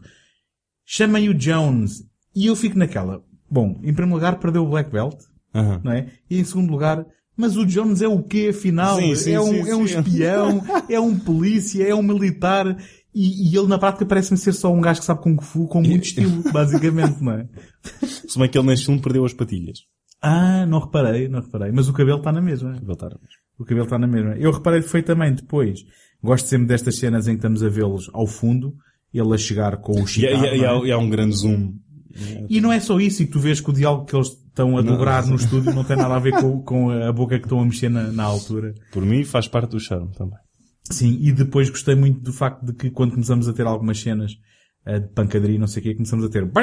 chamem 0.86 1.30
o 1.30 1.34
Jones, 1.34 2.04
e 2.36 2.48
eu 2.48 2.56
fico 2.56 2.78
naquela, 2.78 3.24
bom, 3.50 3.80
em 3.84 3.94
primeiro 3.94 4.14
lugar 4.16 4.40
perdeu 4.40 4.64
o 4.64 4.70
Black 4.70 4.92
Belt, 4.92 5.18
Aham. 5.54 5.82
não 5.84 5.92
é? 5.92 6.08
E 6.30 6.40
em 6.40 6.44
segundo 6.44 6.70
lugar, 6.70 7.06
mas 7.38 7.56
o 7.56 7.66
Jones 7.66 8.02
é 8.02 8.08
o 8.08 8.22
quê 8.22 8.50
afinal? 8.52 8.98
Sim, 8.98 9.16
sim, 9.16 9.34
é, 9.34 9.42
um, 9.42 9.64
sim, 9.64 9.70
é 9.70 9.76
um 9.76 9.86
espião, 9.86 10.64
é 10.90 11.00
um 11.00 11.18
polícia, 11.18 11.84
é 11.88 11.96
um 11.96 12.04
militar, 12.04 12.78
e, 13.16 13.50
e 13.50 13.58
ele 13.58 13.68
na 13.68 13.78
prática 13.80 14.06
parece-me 14.06 14.38
ser 14.38 14.54
só 14.54 14.72
um 14.74 14.82
gajo 14.82 15.00
que 15.00 15.06
sabe 15.06 15.22
Kung 15.22 15.42
Fu 15.42 15.68
com 15.68 15.82
muito 15.82 16.04
estilo, 16.04 16.44
basicamente, 16.52 17.22
não 17.24 17.32
é? 17.34 17.48
Se 18.28 18.38
bem 18.38 18.50
que 18.50 18.58
ele 18.58 18.68
neste 18.68 18.86
filme 18.86 19.02
perdeu 19.02 19.24
as 19.26 19.34
patilhas. 19.34 19.80
Ah, 20.22 20.66
não 20.66 20.80
reparei, 20.80 21.28
não 21.30 21.40
reparei. 21.42 21.72
Mas 21.72 21.88
o 21.88 21.94
cabelo 21.94 22.18
está 22.18 22.32
na 22.32 22.42
mesma. 22.42 22.78
Voltaram. 22.84 23.18
O 23.58 23.64
cabelo 23.64 23.86
está 23.86 23.98
na 23.98 24.08
mesma. 24.08 24.36
Eu 24.36 24.52
reparei 24.52 24.82
perfeitamente 24.82 25.44
depois. 25.44 25.80
Gosto 26.22 26.48
sempre 26.48 26.68
destas 26.68 26.98
cenas 26.98 27.28
em 27.28 27.32
que 27.32 27.38
estamos 27.38 27.64
a 27.64 27.70
vê-los 27.70 28.10
ao 28.14 28.26
fundo, 28.28 28.76
ele 29.14 29.34
a 29.34 29.38
chegar 29.38 29.78
com 29.78 29.94
o 29.94 30.00
E, 30.00 30.04
e, 30.04 30.08
Chicago. 30.08 30.46
e, 30.46 30.64
é? 30.64 30.68
há, 30.68 30.76
e 30.86 30.92
há 30.92 30.98
um 30.98 31.10
grande 31.10 31.36
zoom. 31.36 31.74
E 32.50 32.60
não 32.62 32.72
é 32.72 32.80
só 32.80 33.00
isso, 33.00 33.22
e 33.24 33.28
tu 33.28 33.40
vês 33.40 33.60
que 33.60 33.70
o 33.70 33.74
diálogo 33.74 34.06
que 34.06 34.16
eles 34.16 34.30
estão 34.30 34.78
a 34.78 34.82
dobrar 34.82 35.28
no 35.28 35.36
estúdio 35.36 35.74
não 35.74 35.84
tem 35.84 35.98
nada 35.98 36.16
a 36.16 36.20
ver 36.20 36.32
com, 36.40 36.62
com 36.64 36.90
a 36.90 37.12
boca 37.12 37.38
que 37.38 37.46
estão 37.46 37.60
a 37.60 37.66
mexer 37.66 37.90
na, 37.90 38.04
na 38.12 38.24
altura. 38.24 38.74
Por 38.92 39.06
mim 39.06 39.24
faz 39.26 39.48
parte 39.48 39.72
do 39.72 39.80
charme 39.80 40.12
também. 40.14 40.40
Sim, 40.92 41.18
e 41.22 41.32
depois 41.32 41.70
gostei 41.70 41.96
muito 41.96 42.20
do 42.20 42.32
facto 42.34 42.64
de 42.66 42.74
que 42.74 42.90
quando 42.92 43.12
começamos 43.12 43.48
a 43.48 43.54
ter 43.54 43.66
algumas 43.66 44.00
cenas 44.00 44.38
eh, 44.86 45.00
de 45.00 45.08
pancadaria 45.10 45.56
e 45.56 45.60
não 45.60 45.68
sei 45.68 45.82
o 45.82 45.84
quê, 45.84 45.94
começamos 45.96 46.26
a 46.26 46.30
ter... 46.30 46.46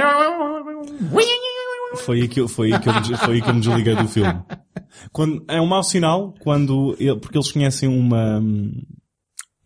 Foi 2.05 2.21
aí 2.23 2.29
que 2.29 2.41
eu, 2.41 2.49
foi 2.49 2.73
aí 2.73 2.81
que 2.81 2.89
eu, 2.89 2.95
me 2.95 3.17
foi 3.19 3.35
aí 3.35 3.43
que 3.43 3.51
eu 3.51 3.55
me 3.55 3.61
desliguei 3.61 3.95
do 3.95 4.09
filme. 4.09 4.43
Quando, 5.13 5.45
é 5.49 5.61
um 5.61 5.67
mau 5.67 5.83
sinal 5.85 6.35
quando, 6.41 6.97
ele- 6.99 7.19
porque 7.21 7.37
eles 7.37 7.53
conhecem 7.53 7.89
uma, 7.89 8.43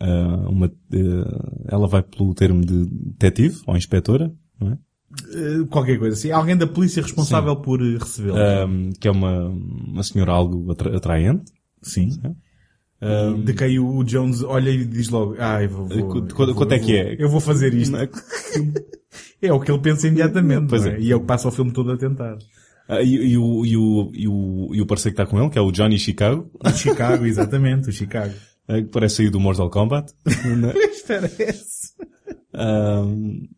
ah, 0.00 0.46
uma, 0.48 0.66
eh, 0.66 1.68
ela 1.68 1.86
vai 1.86 2.02
pelo 2.02 2.34
termo 2.34 2.64
de 2.64 2.86
detetive 3.12 3.60
ou 3.66 3.76
inspetora, 3.76 4.32
não 4.60 4.72
é? 4.72 4.78
qualquer 5.70 5.98
coisa 5.98 6.16
assim. 6.16 6.30
Alguém 6.32 6.56
da 6.56 6.66
polícia 6.66 7.00
responsável 7.02 7.56
por 7.56 7.80
eh, 7.80 7.96
recebê-lo. 7.98 8.36
Ahm, 8.36 8.90
que 9.00 9.06
é 9.08 9.10
uma, 9.10 9.48
uma 9.48 10.02
senhora 10.02 10.32
algo 10.32 10.70
atra- 10.72 10.96
atraente. 10.96 11.44
Sim. 11.80 12.10
Ahm, 13.06 13.44
De 13.44 13.52
quem 13.54 13.78
o 13.78 14.02
Jones 14.04 14.42
olha 14.42 14.70
e 14.70 14.84
diz 14.84 15.08
logo, 15.08 15.36
ai, 15.38 15.66
vou, 15.68 15.86
vou, 15.86 15.96
eu 15.98 16.06
quanto- 16.08 16.34
vou- 16.36 16.54
quanto 16.54 16.72
é 16.72 16.78
que 16.78 16.96
é? 16.96 17.16
Eu 17.18 17.28
vou 17.28 17.40
fazer 17.40 17.72
isto. 17.74 17.96
é? 17.96 18.08
É 19.42 19.52
o 19.52 19.60
que 19.60 19.70
ele 19.70 19.80
pensa 19.80 20.08
imediatamente, 20.08 20.68
Pois 20.68 20.86
é. 20.86 20.96
é? 20.96 21.00
E 21.00 21.12
é 21.12 21.16
o 21.16 21.20
que 21.20 21.26
passa 21.26 21.48
o 21.48 21.52
filme 21.52 21.72
todo 21.72 21.92
a 21.92 21.96
tentar. 21.96 22.36
Ah, 22.88 23.02
e, 23.02 23.14
e 23.32 23.36
o, 23.38 23.64
e, 23.66 23.76
o, 23.76 24.10
e, 24.14 24.28
o, 24.28 24.70
e 24.74 24.80
o 24.80 24.86
parceiro 24.86 25.14
que 25.14 25.22
está 25.22 25.30
com 25.30 25.40
ele, 25.40 25.50
que 25.50 25.58
é 25.58 25.60
o 25.62 25.70
Johnny 25.72 25.98
Chicago, 25.98 26.50
O 26.64 26.70
Chicago, 26.70 27.26
exatamente, 27.26 27.88
o 27.88 27.92
Chicago. 27.92 28.32
eh, 28.68 28.82
que 28.82 28.88
parece 28.88 29.16
sair 29.16 29.30
do 29.30 29.38
Mortal 29.40 29.68
Kombat. 29.70 30.12
é? 30.26 30.84
Espera, 30.86 31.26
esse. 31.38 31.92
Ahm, 32.54 33.48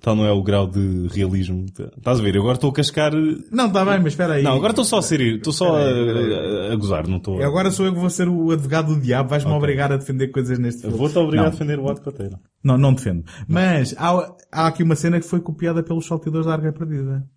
Tal 0.00 0.16
não 0.16 0.24
é 0.24 0.32
o 0.32 0.42
grau 0.42 0.66
de 0.66 1.08
realismo. 1.08 1.66
Estás 1.98 2.18
a 2.18 2.22
ver? 2.22 2.34
Eu 2.34 2.40
agora 2.40 2.54
estou 2.54 2.70
a 2.70 2.72
cascar. 2.72 3.12
Não, 3.52 3.66
está 3.66 3.84
bem, 3.84 3.98
mas 3.98 4.14
espera 4.14 4.34
aí. 4.34 4.42
Não, 4.42 4.52
agora 4.54 4.70
estou 4.72 4.84
só 4.84 4.96
a 4.98 5.02
ser. 5.02 5.20
Estou 5.20 5.52
só 5.52 5.76
a, 5.76 5.80
a- 5.82 6.72
a 6.72 6.76
gozar, 6.76 7.06
não 7.06 7.18
estou. 7.18 7.38
E 7.38 7.44
agora 7.44 7.70
sou 7.70 7.84
eu 7.84 7.92
que 7.92 7.98
vou 8.00 8.08
ser 8.08 8.26
o 8.26 8.50
advogado 8.50 8.94
do 8.94 9.00
diabo, 9.00 9.28
vais-me 9.28 9.50
Ok. 9.50 9.58
obrigar 9.58 9.92
a 9.92 9.98
defender 9.98 10.28
coisas 10.28 10.58
neste 10.58 10.80
filme. 10.82 10.96
Vou-te 10.96 11.18
obrigar 11.18 11.44
a 11.44 11.48
Não. 11.48 11.52
defender 11.52 11.78
o 11.78 11.94
Pateira. 11.94 12.40
Não, 12.64 12.78
não 12.78 12.94
defendo. 12.94 13.24
Mas 13.46 13.94
há, 13.98 14.34
há 14.50 14.66
aqui 14.68 14.82
uma 14.82 14.96
cena 14.96 15.20
que 15.20 15.26
foi 15.26 15.40
copiada 15.40 15.82
pelos 15.82 16.06
salteadores 16.06 16.46
da 16.46 16.54
Arga 16.54 16.72
Perdida. 16.72 17.28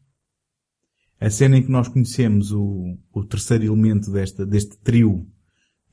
A 1.20 1.30
cena 1.30 1.58
em 1.58 1.64
que 1.64 1.72
nós 1.72 1.88
conhecemos 1.90 2.52
o, 2.54 2.98
o 3.14 3.24
terceiro 3.26 3.66
elemento 3.66 4.10
desta, 4.12 4.46
deste 4.46 4.78
trio 4.78 5.26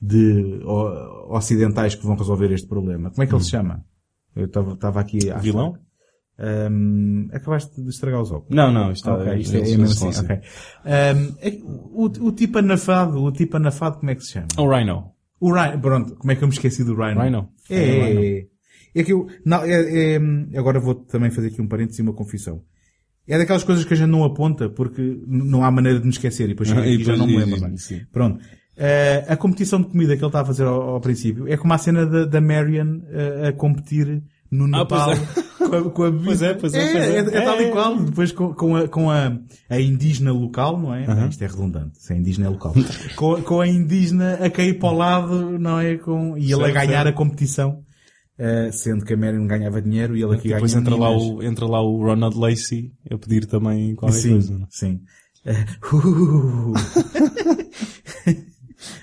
de 0.01 0.61
o- 0.65 1.37
ocidentais 1.37 1.95
que 1.97 2.05
vão 2.07 2.15
resolver 2.17 2.53
este 2.53 2.69
problema. 2.69 3.11
Como 3.11 3.23
é 3.23 3.27
que 3.27 3.35
ele 3.35 3.43
se 3.43 3.51
chama? 3.51 3.85
Eu 4.37 4.45
estava 4.47 5.01
aqui 5.01 5.31
a... 5.31 5.37
Hum. 5.39 5.75
Ahm, 6.43 7.29
acabaste 7.33 7.81
de 7.83 7.89
estragar 7.91 8.23
os 8.23 8.31
óculos. 8.33 8.57
Não, 8.57 8.73
não, 8.73 8.91
isto, 8.93 9.11
Ok, 9.11 9.37
isto 9.39 9.55
é, 9.55 9.59
eles- 9.59 9.73
é 9.75 9.77
mesmo 9.77 9.85
assim, 9.85 10.13
são 10.13 10.25
ok. 10.25 10.37
Ahm, 10.87 11.35
é 11.41 11.59
o, 11.63 12.05
o 12.29 12.33
tipo 12.33 12.59
anafado, 12.59 13.23
o 13.23 13.31
tipo 13.31 13.57
anafado 13.59 13.99
como 13.99 14.11
é 14.11 14.15
que 14.15 14.23
se 14.25 14.33
chama? 14.33 14.47
O 14.59 14.67
Rhino. 14.75 15.13
O 15.39 15.53
Rhino, 15.53 15.79
pronto, 15.81 16.17
como 16.17 16.33
é 16.33 16.37
que 16.37 16.43
eu 16.43 16.49
me 16.49 16.55
esqueci 16.55 16.83
do 16.83 16.95
Rhino? 16.95 17.21
Rhino. 17.21 17.49
É, 17.69 17.77
é, 17.79 18.39
é. 18.39 18.47
É 18.93 19.05
que 19.05 19.13
eu, 19.13 19.29
não, 19.45 19.63
é, 19.63 20.15
é- 20.17 20.59
agora 20.59 20.81
vou 20.81 20.95
também 20.95 21.31
fazer 21.31 21.49
aqui 21.49 21.61
um 21.63 21.69
parênteses 21.69 21.99
e 21.99 22.03
uma 22.03 22.13
confissão. 22.15 22.63
É 23.29 23.39
daquelas 23.39 23.63
coisas 23.63 23.85
que 23.85 23.95
a 23.95 23.97
gente 23.97 24.09
não 24.11 24.25
aponta 24.25 24.69
porque 24.69 25.21
não 25.27 25.63
há 25.63 25.71
maneira 25.71 25.99
de 26.01 26.05
me 26.07 26.11
esquecer 26.11 26.45
e 26.47 26.49
depois 26.49 26.71
aqui 26.73 26.89
e 26.97 27.05
já 27.05 27.17
não 27.17 27.27
me 27.27 27.37
lembro. 27.37 27.61
bem. 27.61 27.75
Pronto. 28.11 28.43
Eh, 28.77 29.27
a 29.29 29.37
competição 29.37 29.81
de 29.81 29.89
comida 29.89 30.17
que 30.17 30.23
ele 30.23 30.27
está 30.29 30.41
a 30.41 30.45
fazer 30.45 30.65
ao, 30.65 30.81
ao 30.95 31.01
princípio 31.01 31.47
é 31.47 31.57
como 31.57 31.73
a 31.75 31.79
cena 31.79 32.07
da, 32.07 32.25
da 32.25 32.41
Marion 32.41 33.01
eh, 33.11 33.49
a 33.49 33.53
competir 33.53 34.23
no 34.51 34.65
Ah, 34.77 34.85
pois 34.85 35.07
Nepal 35.07 35.13
é. 35.13 35.43
com, 35.71 35.77
a, 35.77 35.91
com 35.91 36.03
a. 36.05 36.13
Pois 36.13 36.43
é, 36.43 36.55
pois 36.55 36.75
é, 36.75 36.93
pois 36.93 37.05
é. 37.05 37.17
é, 37.17 37.19
é 37.19 37.41
tal 37.45 37.57
É, 37.57 37.63
e 37.63 37.67
é, 37.67 37.71
qual. 37.71 37.95
é. 37.95 38.03
Depois 38.03 38.33
com, 38.33 38.53
com 38.55 38.77
a, 38.77 38.89
com 38.89 39.11
a, 39.11 39.39
a 39.69 39.81
indígena 39.81 40.33
local, 40.33 40.79
não 40.79 40.95
é? 40.95 41.07
Isto 41.29 41.43
é 41.45 41.47
redundante. 41.47 41.99
Se 42.03 42.13
é 42.13 42.17
indígena 42.17 42.47
é 42.47 42.51
local. 42.51 42.75
com, 43.17 43.35
a- 43.37 43.43
com 43.43 43.61
a 43.61 43.69
indígena 43.69 44.35
a 44.35 44.51
cair 44.51 44.79
para 44.79 44.89
o 44.89 44.97
lado, 44.97 45.59
não 45.59 45.79
é? 45.79 45.97
Com, 45.97 46.37
e 46.37 46.53
ele 46.53 46.65
a 46.65 46.71
ganhar 46.71 47.05
certo. 47.05 47.09
a 47.09 47.13
competição. 47.13 47.83
eh, 48.39 48.71
sendo 48.73 49.05
que 49.05 49.13
a 49.13 49.17
Marion 49.17 49.47
ganhava 49.47 49.81
dinheiro 49.83 50.17
e 50.17 50.23
ele 50.23 50.35
aqui 50.35 50.49
Depois 50.49 50.73
ganha 50.73 50.81
entra 50.83 50.97
lá, 50.97 51.11
o, 51.11 51.43
entra 51.43 51.67
lá 51.67 51.83
o 51.83 52.03
Ronald 52.03 52.37
Lacey 52.39 52.91
a 53.11 53.19
pedir 53.19 53.45
também 53.47 53.95
qualquer 53.95 54.17
Sim, 54.19 54.31
coisa. 54.31 54.55
não 54.59 54.65
é? 54.65 54.67
sim. 54.71 55.01
Eh, 55.45 55.65
uh. 55.95 56.73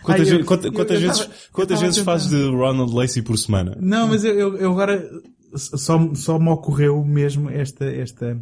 Quantas, 0.02 0.28
Ai, 0.28 0.34
eu- 0.34 0.38
ve- 0.40 0.44
quanta- 0.44 0.68
eu- 0.68 0.74
quantas 0.74 0.96
eu 0.96 1.08
vezes, 1.08 1.18
tava- 1.26 1.32
eu 1.34 1.52
quantas 1.52 1.82
vezes 1.82 2.00
a 2.00 2.04
fazes 2.04 2.30
de 2.30 2.50
Ronald 2.50 2.94
Lacey 2.96 3.22
por 3.22 3.38
semana? 3.38 3.78
Não, 3.80 4.08
mas 4.08 4.24
eu, 4.24 4.34
eu, 4.34 4.58
eu 4.58 4.72
agora 4.72 5.08
só, 5.56 6.14
só 6.16 6.40
me 6.40 6.50
ocorreu 6.50 7.04
mesmo 7.04 7.50
esta, 7.50 7.86
esta, 7.86 8.40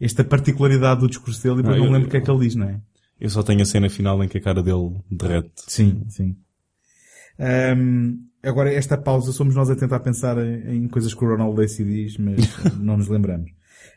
esta 0.00 0.24
particularidade 0.24 1.00
do 1.00 1.08
discurso 1.08 1.42
dele 1.42 1.60
e 1.60 1.62
depois 1.62 1.76
Ah, 1.76 1.78
não 1.80 1.86
eu- 1.86 1.92
lembro 1.92 2.08
o 2.08 2.10
que 2.10 2.16
é 2.16 2.20
que 2.20 2.30
ele 2.30 2.40
diz, 2.40 2.54
não 2.54 2.68
é? 2.68 2.80
Eu 3.20 3.28
só 3.30 3.42
tenho 3.42 3.62
a 3.62 3.64
cena 3.64 3.90
final 3.90 4.22
em 4.22 4.28
que 4.28 4.38
a 4.38 4.40
cara 4.40 4.62
dele 4.62 4.96
derrete. 5.10 5.50
Sim, 5.66 6.04
sim. 6.08 6.36
Ahm, 7.38 8.18
agora, 8.42 8.72
esta 8.72 8.96
pausa 8.96 9.32
somos 9.32 9.54
nós 9.54 9.70
a 9.70 9.76
tentar 9.76 10.00
pensar 10.00 10.36
em, 10.38 10.84
em 10.84 10.88
coisas 10.88 11.12
que 11.14 11.24
o 11.24 11.28
Ronald 11.28 11.58
Lacey 11.60 11.84
diz, 11.84 12.16
mas 12.18 12.36
não 12.78 12.96
nos 12.96 13.08
lembramos. 13.08 13.50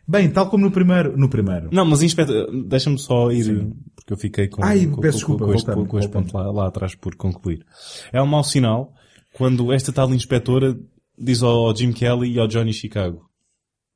Bem, 0.07 0.29
tal 0.29 0.49
como 0.49 0.65
no 0.65 0.71
primeiro, 0.71 1.15
no 1.17 1.29
primeiro. 1.29 1.69
Não, 1.71 1.85
mas 1.85 2.01
inspeta, 2.01 2.47
deixa-me 2.67 2.97
só 2.97 3.31
ir, 3.31 3.43
Sim. 3.45 3.73
porque 3.95 4.13
eu 4.13 4.17
fiquei 4.17 4.47
com, 4.47 4.63
Ai, 4.63 4.87
com, 4.87 4.99
peço 4.99 5.25
com, 5.25 5.35
desculpa, 5.35 5.45
com 5.45 5.53
este, 5.53 5.71
com 5.89 5.99
este 5.99 6.11
ponto 6.11 6.35
lá, 6.35 6.51
lá 6.51 6.67
atrás 6.67 6.95
por 6.95 7.15
concluir. 7.15 7.63
É 8.11 8.21
um 8.21 8.25
mau 8.27 8.43
sinal 8.43 8.93
quando 9.33 9.71
esta 9.71 9.93
tal 9.93 10.11
inspetora 10.13 10.77
diz 11.21 11.43
ao 11.43 11.75
Jim 11.75 11.91
Kelly 11.91 12.31
e 12.33 12.39
ao 12.39 12.47
Johnny 12.47 12.73
Chicago 12.73 13.29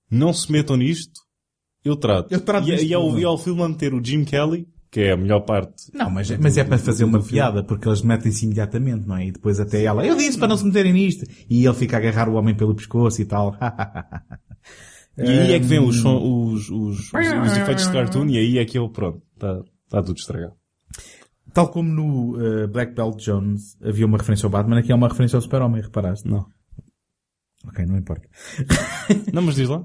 não 0.09 0.31
se 0.33 0.51
metam 0.51 0.77
nisto, 0.77 1.19
eu 1.83 1.95
trato. 1.95 2.31
Eu 2.31 2.39
trato 2.41 2.67
e, 2.67 2.71
disto 2.75 2.85
e, 2.87 2.93
ao, 2.93 3.07
tudo. 3.07 3.19
e 3.19 3.25
ao 3.25 3.37
filme 3.37 3.67
meter 3.67 3.93
o 3.93 4.03
Jim 4.03 4.23
Kelly, 4.23 4.67
que 4.91 5.01
é 5.01 5.11
a 5.11 5.17
melhor 5.17 5.41
parte. 5.41 5.73
Não, 5.93 6.09
mas, 6.09 6.29
mas 6.37 6.57
é 6.57 6.63
para 6.63 6.77
fazer 6.77 7.03
uma 7.03 7.21
piada, 7.21 7.63
porque 7.63 7.87
eles 7.87 8.01
metem-se 8.01 8.45
imediatamente, 8.45 9.05
não 9.07 9.17
é? 9.17 9.27
E 9.27 9.31
depois 9.31 9.59
até 9.59 9.83
ela, 9.83 10.05
eu 10.05 10.15
disse 10.15 10.37
para 10.37 10.47
não 10.47 10.55
se 10.57 10.65
meterem 10.65 10.93
nisto. 10.93 11.25
E 11.49 11.65
ele 11.65 11.73
fica 11.75 11.97
a 11.97 11.99
agarrar 11.99 12.29
o 12.29 12.35
homem 12.35 12.55
pelo 12.55 12.75
pescoço 12.75 13.21
e 13.21 13.25
tal. 13.25 13.55
E 15.17 15.21
aí 15.29 15.53
é 15.53 15.59
que 15.61 15.65
vem 15.65 15.79
Hum. 15.79 15.87
os, 15.87 15.95
som- 16.01 16.17
os, 16.51 16.69
os, 16.69 16.99
os, 16.99 17.13
os 17.13 17.57
efeitos 17.57 17.85
de 17.87 17.93
cartoon 17.93 18.25
e 18.27 18.37
aí 18.37 18.57
é 18.57 18.65
que 18.65 18.77
eu, 18.77 18.89
pronto, 18.89 19.21
está 19.33 19.61
tá 19.89 20.03
tudo 20.03 20.17
estragado. 20.17 20.53
Tal 21.53 21.69
como 21.69 21.89
no 21.89 22.37
eh, 22.45 22.67
Black 22.67 22.93
Belt 22.93 23.23
Jones 23.23 23.77
havia 23.81 24.05
uma 24.05 24.17
referência 24.17 24.45
ao 24.45 24.49
Batman, 24.49 24.79
aqui 24.79 24.91
há 24.91 24.95
uma 24.95 25.07
referência 25.07 25.37
ao 25.37 25.41
Super-Homem, 25.41 25.81
reparaste? 25.81 26.27
Não. 26.27 26.45
Ok, 27.67 27.85
não 27.85 27.97
importa. 27.97 28.27
Não, 29.33 29.41
mas 29.41 29.55
diz 29.55 29.67
lá. 29.69 29.83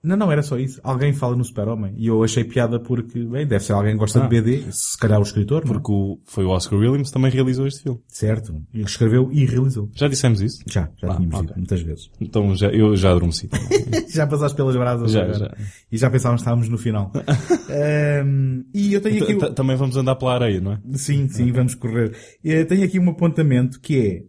Não, 0.00 0.16
não, 0.16 0.30
era 0.30 0.42
só 0.44 0.56
isso. 0.56 0.80
Alguém 0.84 1.12
fala 1.12 1.34
no 1.34 1.44
Super-Homem. 1.44 1.92
E 1.96 2.06
eu 2.06 2.22
achei 2.22 2.44
piada 2.44 2.78
porque, 2.78 3.18
bem, 3.24 3.44
deve 3.44 3.64
ser 3.64 3.72
alguém 3.72 3.94
que 3.94 3.98
gosta 3.98 4.20
Ah. 4.22 4.28
de 4.28 4.40
BD, 4.40 4.64
se 4.70 4.96
calhar 4.96 5.18
o 5.18 5.22
escritor, 5.24 5.64
não 5.64 5.72
é? 5.72 5.74
Porque 5.74 5.90
o, 5.90 6.20
foi 6.24 6.44
o 6.44 6.50
Oscar 6.50 6.78
Williams 6.78 7.08
que 7.08 7.14
também 7.14 7.32
realizou 7.32 7.66
este 7.66 7.82
filme. 7.82 7.98
Certo. 8.06 8.62
Ele 8.72 8.84
escreveu 8.84 9.28
e 9.32 9.44
realizou. 9.44 9.90
Já 9.96 10.06
dissemos 10.06 10.40
isso? 10.40 10.62
Já, 10.68 10.88
já 10.96 11.08
Ah, 11.10 11.16
tínhamos 11.16 11.34
ok. 11.34 11.46
dito 11.48 11.56
muitas 11.58 11.80
vezes. 11.80 12.10
Então 12.20 12.54
já, 12.54 12.68
eu 12.68 12.94
já 12.96 13.10
adormeci. 13.10 13.48
já 14.14 14.24
passaste 14.28 14.56
pelas 14.56 14.76
brasas 14.76 15.10
Já, 15.10 15.32
já. 15.32 15.56
E 15.90 15.98
já 15.98 16.08
pensávamos 16.08 16.42
que 16.42 16.44
estávamos 16.44 16.68
no 16.68 16.78
final. 16.78 17.10
Ahm, 17.68 18.62
e 18.72 18.94
eu 18.94 19.00
tenho 19.00 19.22
aqui... 19.24 19.34
o- 19.34 19.52
Também 19.52 19.76
vamos 19.76 19.96
andar 19.96 20.14
pela 20.14 20.34
areia, 20.34 20.60
não 20.60 20.72
é? 20.74 20.80
Sim, 20.94 21.28
sim, 21.28 21.50
vamos 21.50 21.74
correr. 21.74 22.16
Eh, 22.44 22.64
Tenho 22.64 22.84
aqui 22.84 22.98
um 23.00 23.10
apontamento 23.10 23.80
que 23.80 23.98
é 23.98 24.22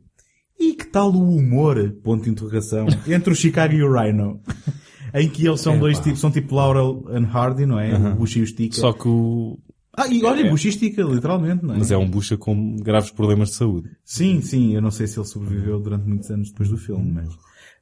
e 0.59 0.73
que 0.73 0.85
tal 0.85 1.11
o 1.11 1.35
humor, 1.35 1.95
ponto 2.03 2.23
de 2.25 2.29
interrogação, 2.29 2.87
entre 3.07 3.31
o 3.31 3.35
Chicago 3.35 3.73
e 3.73 3.83
o 3.83 3.91
Rhino? 3.91 4.41
Em 5.13 5.27
que 5.29 5.47
eles 5.47 5.61
são 5.61 5.73
É, 5.73 5.77
dois 5.79 5.97
pá. 5.97 6.03
tipos, 6.03 6.19
são 6.19 6.29
tipo 6.29 6.53
Laurel 6.55 7.03
and 7.09 7.27
Hardy, 7.33 7.65
não 7.65 7.79
é? 7.79 7.95
O 7.95 8.15
Bush 8.15 8.35
e 8.35 8.41
o 8.41 8.47
Stica. 8.47 8.75
Só 8.75 8.93
que 8.93 9.07
o... 9.07 9.57
Ah, 9.97 10.07
e 10.07 10.23
olha, 10.23 10.41
É. 10.47 10.53
E 10.53 10.71
Stica, 10.71 11.01
literalmente, 11.01 11.65
não 11.65 11.73
é? 11.73 11.77
Mas 11.77 11.89
é 11.91 11.97
um 11.97 12.07
bucha 12.07 12.37
com 12.37 12.75
graves 12.77 13.09
problemas 13.09 13.49
de 13.49 13.55
saúde. 13.55 13.89
Sim, 14.05 14.39
sim, 14.41 14.75
eu 14.75 14.81
não 14.81 14.91
sei 14.91 15.07
se 15.07 15.17
ele 15.19 15.25
sobreviveu 15.27 15.79
durante 15.79 16.07
muitos 16.07 16.29
anos 16.29 16.49
depois 16.49 16.69
do 16.69 16.77
filme, 16.77 17.11
mas... 17.11 17.27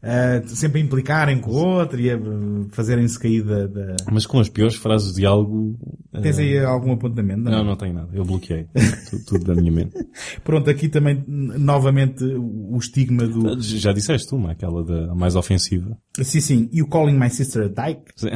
ah, 0.01 0.41
sempre 0.47 0.79
a 0.79 0.83
implicarem 0.83 1.39
com 1.39 1.51
o 1.51 1.55
outro 1.55 1.99
e 1.99 2.11
a 2.11 2.17
uh, 2.17 2.67
fazerem-se 2.69 3.19
cair 3.19 3.43
da... 3.43 3.65
da... 3.67 3.95
Mas 4.11 4.25
com 4.25 4.39
as 4.39 4.47
piores 4.47 4.75
frases 4.75 5.09
de 5.13 5.21
diálogo... 5.21 5.77
eh, 6.13 6.21
Tens 6.21 6.37
aí 6.37 6.59
algum 6.59 6.91
apontamento? 6.93 7.41
Não, 7.41 7.63
não 7.63 7.75
tenho 7.75 7.93
nada. 7.93 8.09
Eu 8.13 8.23
bloqueei. 8.23 8.67
tudo, 9.09 9.25
tudo 9.25 9.45
da 9.45 9.55
minha 9.55 9.71
mente. 9.71 9.95
Pronto, 10.43 10.69
aqui 10.69 10.87
também, 10.87 11.23
novamente, 11.27 12.23
o 12.23 12.77
estigma 12.77 13.25
do... 13.25 13.59
Já 13.59 13.91
disseste 13.91 14.33
uma, 14.35 14.51
aquela 14.51 14.83
da 14.83 15.15
mais 15.15 15.35
ofensiva. 15.35 15.97
Sim, 16.21 16.41
sim, 16.41 16.69
e 16.71 16.81
o 16.81 16.87
Calling 16.87 17.17
My 17.17 17.29
Sister 17.29 17.63
a 17.63 17.67
Dyke. 17.87 18.11
Sim. 18.15 18.29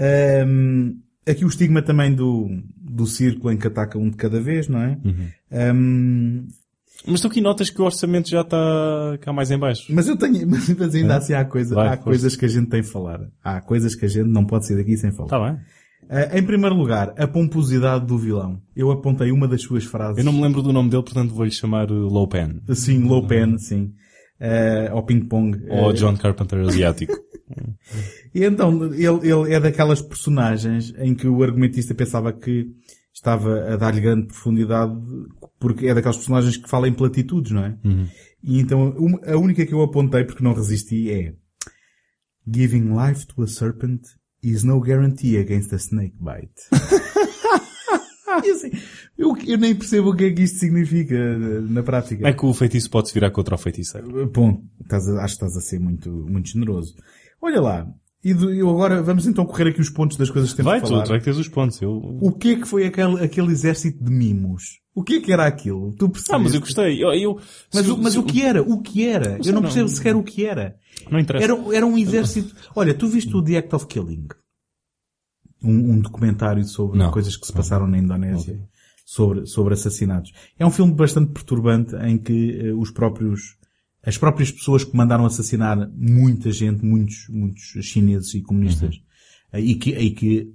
Ahm, 0.00 0.94
aqui 1.28 1.44
o 1.44 1.48
estigma 1.48 1.82
também 1.82 2.14
do, 2.14 2.48
do 2.76 3.06
círculo 3.06 3.52
em 3.52 3.56
que 3.56 3.66
ataca 3.66 3.98
um 3.98 4.10
de 4.10 4.16
cada 4.16 4.40
vez, 4.40 4.68
não 4.68 4.80
é? 4.80 4.98
Uhum. 5.04 5.28
Ahm, 5.52 6.46
Mas 7.06 7.20
tu 7.20 7.28
aqui 7.28 7.40
notas 7.40 7.70
que 7.70 7.80
o 7.80 7.84
orçamento 7.84 8.28
já 8.28 8.40
está 8.40 9.18
cá 9.20 9.32
mais 9.32 9.50
em 9.50 9.58
baixo. 9.58 9.84
mas 9.90 10.08
eu 10.08 10.16
tenho, 10.16 10.46
mas 10.48 10.94
ainda 10.94 11.16
assim 11.16 11.34
há, 11.34 11.44
coisa, 11.44 11.74
Vai, 11.74 11.88
há 11.88 11.96
coisas 11.96 12.34
que 12.36 12.44
a 12.44 12.48
gente 12.48 12.68
tem 12.68 12.82
que 12.82 12.88
falar. 12.88 13.20
Há 13.42 13.60
coisas 13.60 13.94
que 13.94 14.04
a 14.04 14.08
gente 14.08 14.28
não 14.28 14.44
pode 14.44 14.66
sair 14.66 14.76
daqui 14.76 14.96
sem 14.96 15.12
falar. 15.12 15.26
Está 15.26 15.38
bem. 15.52 15.60
Ah, 16.08 16.38
em 16.38 16.42
primeiro 16.42 16.76
lugar, 16.76 17.14
a 17.16 17.26
pomposidade 17.26 18.06
do 18.06 18.16
vilão. 18.18 18.60
Eu 18.74 18.90
apontei 18.90 19.30
uma 19.32 19.48
das 19.48 19.62
suas 19.62 19.84
frases. 19.84 20.18
Eu 20.18 20.24
não 20.24 20.32
me 20.32 20.42
lembro 20.42 20.62
do 20.62 20.72
nome 20.72 20.88
dele, 20.90 21.02
portanto 21.02 21.34
vou-lhe 21.34 21.50
chamar 21.50 21.90
uh, 21.90 21.94
Low 22.08 22.28
Pen. 22.28 22.60
Sim, 22.74 23.04
low 23.04 23.26
pen, 23.26 23.58
sim. 23.58 23.92
Ah, 24.40 24.90
ao 24.92 25.02
ping-pong. 25.04 25.58
Ou 25.68 25.90
Ah, 25.90 25.92
John 25.92 26.16
Carpenter 26.16 26.60
asiático. 26.60 27.14
E 28.34 28.44
então, 28.44 28.92
ele, 28.92 29.30
ele 29.30 29.54
é 29.54 29.60
daquelas 29.60 30.02
personagens 30.02 30.92
em 30.98 31.14
que 31.14 31.28
o 31.28 31.42
argumentista 31.42 31.94
pensava 31.94 32.32
que 32.32 32.66
estava 33.16 33.72
a 33.72 33.76
dar-lhe 33.76 34.00
grande 34.00 34.26
profundidade, 34.26 34.92
porque 35.58 35.86
é 35.86 35.94
daquelas 35.94 36.16
personagens 36.18 36.56
que 36.56 36.68
falam 36.68 36.88
em 36.88 36.92
platitudes, 36.94 37.50
não 37.52 37.64
é? 37.64 37.76
E 38.42 38.60
então, 38.60 38.94
a 39.26 39.36
única 39.36 39.64
que 39.66 39.72
eu 39.74 39.82
apontei, 39.82 40.22
porque 40.24 40.44
não 40.44 40.52
resisti, 40.52 41.10
é 41.10 41.34
Giving 42.48 42.94
life 42.96 43.26
to 43.26 43.42
a 43.42 43.46
serpent 43.48 44.02
is 44.42 44.62
no 44.62 44.78
guarantee 44.78 45.36
against 45.38 45.72
a 45.72 45.76
snake 45.78 46.14
bite. 46.20 46.60
Assim, 48.52 48.70
eu, 49.16 49.34
eu 49.46 49.56
nem 49.58 49.74
percebo 49.74 50.10
o 50.10 50.14
que 50.16 50.24
é 50.24 50.30
que 50.32 50.42
isto 50.42 50.58
significa 50.58 51.14
eh, 51.14 51.60
na 51.62 51.82
prática. 51.82 52.28
é 52.28 52.32
que 52.32 52.44
o 52.44 52.52
feitiço 52.54 52.90
pode 52.90 53.08
se 53.08 53.14
virar 53.14 53.30
contra 53.30 53.54
o 53.54 53.58
feiticeiro. 53.58 54.26
Bom, 54.30 54.62
estás 54.80 55.08
a- 55.08 55.24
acho 55.24 55.38
que 55.38 55.44
estás 55.44 55.56
a 55.56 55.60
ser 55.60 55.80
muito, 55.80 56.10
muito 56.10 56.48
generoso. 56.50 56.94
Olha 57.40 57.60
lá. 57.60 57.88
E 58.28 58.34
do- 58.34 58.52
eu 58.52 58.68
agora, 58.70 59.02
vamos 59.02 59.26
então 59.26 59.44
correr 59.46 59.68
aqui 59.68 59.80
os 59.80 59.90
pontos 59.90 60.16
das 60.16 60.30
coisas 60.30 60.50
que 60.50 60.56
temos 60.56 60.70
Vai, 60.72 60.80
de 60.80 60.86
tu, 60.86 60.90
falar. 60.92 61.04
tu 61.04 61.14
é 61.14 61.18
que 61.18 61.24
tens 61.24 61.36
os 61.36 61.48
pontos. 61.48 61.80
Eu... 61.80 61.92
O 62.20 62.32
que 62.32 62.50
é 62.50 62.56
que 62.56 62.64
foi 62.66 62.84
aquele, 62.86 63.22
aquele 63.22 63.52
exército 63.52 64.02
de 64.02 64.10
mimos? 64.10 64.80
O 64.94 65.02
que 65.04 65.16
é 65.16 65.20
que 65.20 65.32
era 65.32 65.46
aquilo? 65.46 65.94
Tu 65.98 66.08
percebes? 66.08 66.34
Ah, 66.34 66.38
mas 66.38 66.54
eu 66.54 66.60
gostei. 66.60 67.04
Eu, 67.04 67.12
eu- 67.12 67.38
Mas, 67.72 67.84
se- 67.86 67.92
o, 67.92 67.96
mas 67.98 68.12
se- 68.14 68.18
o 68.18 68.22
que 68.24 68.42
era? 68.42 68.62
O 68.62 68.80
que 68.80 69.06
era? 69.06 69.24
sei, 69.24 69.38
Eu 69.40 69.44
não 69.46 69.52
não- 69.54 69.62
percebo 69.62 69.88
sequer 69.88 70.16
o 70.16 70.22
que 70.22 70.44
era. 70.44 70.76
Não 71.10 71.20
interessa. 71.20 71.44
Era, 71.44 71.76
era 71.76 71.86
um 71.86 71.96
exército... 71.98 72.54
Olha, 72.74 72.94
tu 72.94 73.06
viste 73.06 73.36
o 73.36 73.42
The 73.42 73.58
Act 73.58 73.74
of 73.76 73.86
Killing? 73.86 74.26
Um, 75.62 75.92
um 75.92 76.00
documentário 76.00 76.64
sobre 76.64 76.98
Não. 76.98 77.10
coisas 77.10 77.36
que 77.36 77.46
se 77.46 77.52
passaram 77.52 77.86
na 77.86 77.98
Indonésia. 77.98 78.58
Sobre, 79.04 79.46
sobre 79.46 79.74
assassinatos. 79.74 80.32
É 80.58 80.66
um 80.66 80.70
filme 80.70 80.92
bastante 80.92 81.30
perturbante 81.30 81.94
em 81.94 82.18
que 82.18 82.58
eh, 82.60 82.72
os 82.72 82.90
próprios, 82.90 83.56
as 84.06 84.16
próprias 84.16 84.52
pessoas 84.52 84.84
que 84.84 84.96
mandaram 84.96 85.26
assassinar 85.26 85.90
muita 85.94 86.50
gente, 86.52 86.84
muitos, 86.84 87.26
muitos 87.28 87.62
chineses 87.84 88.32
e 88.34 88.40
comunistas, 88.40 89.00
eh, 89.52 89.60
e 89.60 89.74
que, 89.74 89.90
e 89.90 90.10
que 90.10 90.54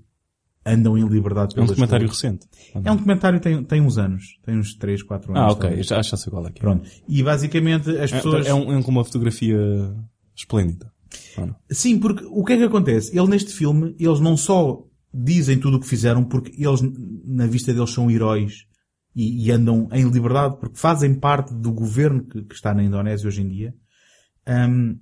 andam 0.65 0.97
em 0.97 1.07
liberdade 1.07 1.53
Uhum. 1.55 1.61
É 1.61 1.63
um 1.63 1.67
documentário 1.67 2.07
recente. 2.07 2.47
É 2.73 2.91
um 2.91 2.95
documentário 2.95 3.39
que 3.39 3.43
tem, 3.43 3.63
tem 3.63 3.81
uns 3.81 3.97
anos. 3.97 4.37
Tem 4.45 4.57
uns 4.57 4.73
3, 4.75 5.03
4 5.03 5.31
anos. 5.31 5.43
Ah, 5.43 5.51
ok. 5.51 5.67
talvez. 5.67 5.87
Já, 5.87 6.01
já 6.01 6.15
sei 6.15 6.31
qual 6.31 6.47
é 6.47 6.51
que 6.51 6.59
é. 6.59 6.61
Pronto. 6.61 6.89
E 7.07 7.21
basicamente 7.21 7.89
as 7.89 8.11
É, 8.11 8.15
pessoas... 8.15 8.47
é, 8.47 8.53
um, 8.53 8.71
é 8.71 8.77
um 8.77 8.81
uma 8.81 9.03
fotografia 9.03 9.57
esplêndida. 10.35 10.91
Não? 11.37 11.55
Sim, 11.69 11.99
porque 11.99 12.23
o 12.29 12.43
que 12.45 12.53
é 12.53 12.57
que 12.57 12.63
acontece? 12.63 13.17
Ele 13.17 13.27
neste 13.27 13.51
filme, 13.53 13.95
eles 13.99 14.19
não 14.19 14.37
só 14.37 14.85
dizem 15.13 15.59
tudo 15.59 15.77
o 15.77 15.79
que 15.79 15.87
fizeram 15.87 16.23
porque 16.23 16.51
eles, 16.57 16.81
na 17.25 17.47
vista 17.47 17.73
deles, 17.73 17.89
são 17.89 18.09
heróis 18.09 18.65
e, 19.15 19.45
e 19.45 19.51
andam 19.51 19.89
em 19.91 20.07
liberdade 20.09 20.57
porque 20.59 20.77
fazem 20.77 21.13
parte 21.13 21.53
do 21.53 21.71
governo 21.71 22.23
que, 22.23 22.43
que 22.43 22.55
está 22.55 22.73
na 22.73 22.83
Indonésia 22.83 23.27
hoje 23.27 23.41
em 23.41 23.47
dia. 23.47 23.73
Ahm, 24.45 24.95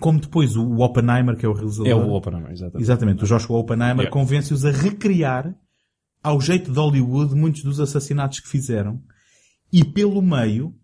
como 0.00 0.20
depois 0.20 0.56
o, 0.56 0.64
o 0.64 0.80
Oppenheimer, 0.80 1.36
que 1.36 1.46
é 1.46 1.48
o 1.48 1.52
realizador. 1.52 1.86
É 1.86 1.94
o 1.94 2.10
Oppenheimer, 2.12 2.52
exatamente. 2.52 2.82
Exatamente, 2.82 3.24
o 3.24 3.26
Joshua 3.26 3.58
Oppenheimer 3.58 4.06
Yeah. 4.06 4.10
convence-os 4.10 4.64
a 4.64 4.70
recriar, 4.70 5.54
ao 6.22 6.40
jeito 6.40 6.72
de 6.72 6.78
Hollywood, 6.78 7.34
muitos 7.34 7.62
dos 7.62 7.80
assassinatos 7.80 8.40
que 8.40 8.48
fizeram. 8.48 9.00
E 9.72 9.84
pelo 9.84 10.20
meio, 10.20 10.74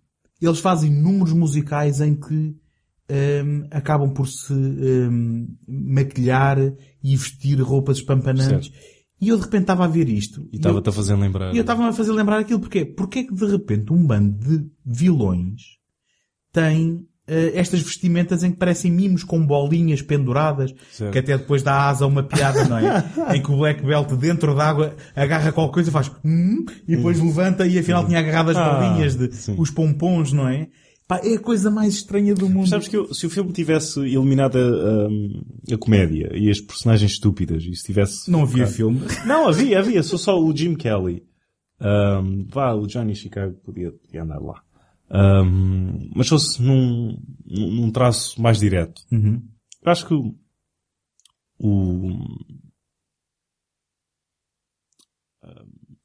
eles 0.41 0.61
fazem 0.61 0.91
números 0.91 1.33
musicais 1.33 2.01
em 2.01 2.15
que 2.15 2.35
hum, 3.45 3.67
acabam 3.71 4.13
por 4.13 4.29
se 4.29 4.53
hum, 4.53 5.49
maquilhar 5.67 6.59
e 7.03 7.17
vestir 7.17 7.61
roupas 7.61 7.99
espampanantes. 7.99 8.73
E 9.23 9.29
eu 9.29 9.37
de 9.37 9.45
repente 9.45 9.63
estava 9.63 9.85
a 9.85 9.89
ver 9.89 10.09
isto. 10.09 10.47
E 10.53 10.57
estava-te 10.57 10.89
a 10.89 10.93
fazer 10.93 11.15
lembrar. 11.15 11.55
e 11.55 11.57
eu 11.57 11.61
estava 11.63 11.87
a 11.89 11.93
fazer 11.93 12.11
lembrar 12.13 12.39
aquilo. 12.41 12.59
Porquê? 12.61 12.85
Porque 12.85 13.21
é 13.21 13.23
que 13.23 13.33
de 13.35 13.47
repente 13.47 13.93
um 13.93 14.05
bando 14.05 14.37
de 14.45 14.67
vilões 14.85 15.63
tem 16.53 17.07
eh, 17.27 17.53
estas 17.55 17.81
vestimentas 17.83 18.43
em 18.43 18.51
que 18.51 18.57
parecem 18.59 18.91
mimos 18.91 19.23
com 19.25 19.45
bolinhas 19.47 20.03
penduradas, 20.03 20.75
Certo. 20.91 21.13
que 21.13 21.19
até 21.21 21.39
depois 21.39 21.63
dá 21.63 21.89
asa 21.89 22.05
a 22.05 22.09
uma 22.09 22.23
piada, 22.25 22.65
não 22.67 22.77
é? 22.79 23.05
em 23.37 23.41
que 23.43 23.51
o 23.51 23.57
Black 23.57 23.85
Belt 23.85 24.13
dentro 24.15 24.55
d'água 24.55 24.97
agarra 25.15 25.53
qualquer 25.53 25.73
coisa 25.75 25.89
e 25.91 25.93
faz 25.93 26.11
hum, 26.25 26.65
e 26.87 26.97
depois 26.97 27.19
levanta 27.21 27.67
e 27.67 27.79
afinal 27.79 28.05
tinha 28.05 28.19
agarrado 28.19 28.51
as 28.51 28.57
Ah, 28.57 28.71
bolinhas 28.75 29.15
de 29.17 29.33
sim. 29.35 29.55
os 29.57 29.71
pompons, 29.71 30.33
não 30.33 30.49
é? 30.49 30.69
Pá, 31.21 31.27
é 31.27 31.35
a 31.35 31.41
coisa 31.41 31.71
mais 31.71 31.95
estranha 31.95 32.35
do 32.35 32.49
mundo. 32.49 32.69
Sabes 32.69 32.89
que 32.89 32.97
eu- 32.97 33.13
se 33.13 33.27
o 33.27 33.31
filme 33.31 33.53
tivesse 33.53 34.01
eliminado 34.01 34.57
a, 34.57 34.61
a- 34.61 35.75
a 35.75 35.79
comédia 35.79 36.31
e 36.35 36.49
as 36.51 36.61
personagens 36.61 37.13
estúpidas 37.13 37.63
e 37.65 37.75
se 37.75 37.85
tivesse... 37.85 38.31
Não 38.31 38.43
havia 38.43 38.67
focado- 38.67 38.73
filme. 38.77 39.01
Não, 39.27 39.49
havia, 39.49 39.79
havia. 39.79 40.03
Sou 40.03 40.19
só 40.19 40.39
o 40.41 40.57
Jim 40.57 40.75
Kelly. 40.75 41.23
Ahm, 41.81 42.45
vá, 42.49 42.73
o 42.75 42.87
Johnny 42.87 43.15
Chicago 43.15 43.55
podia, 43.65 43.91
podia 43.93 44.23
andar 44.23 44.39
lá. 44.41 44.63
Ahm, 45.11 46.11
mas 46.15 46.29
fosse 46.29 46.63
num, 46.63 47.17
num 47.45 47.91
traço 47.91 48.41
mais 48.41 48.59
direto. 48.61 49.03
Uhum. 49.11 49.43
Eu 49.85 49.93
acho 49.93 50.07
que 50.07 50.15
o, 50.15 50.35
o, 51.59 52.19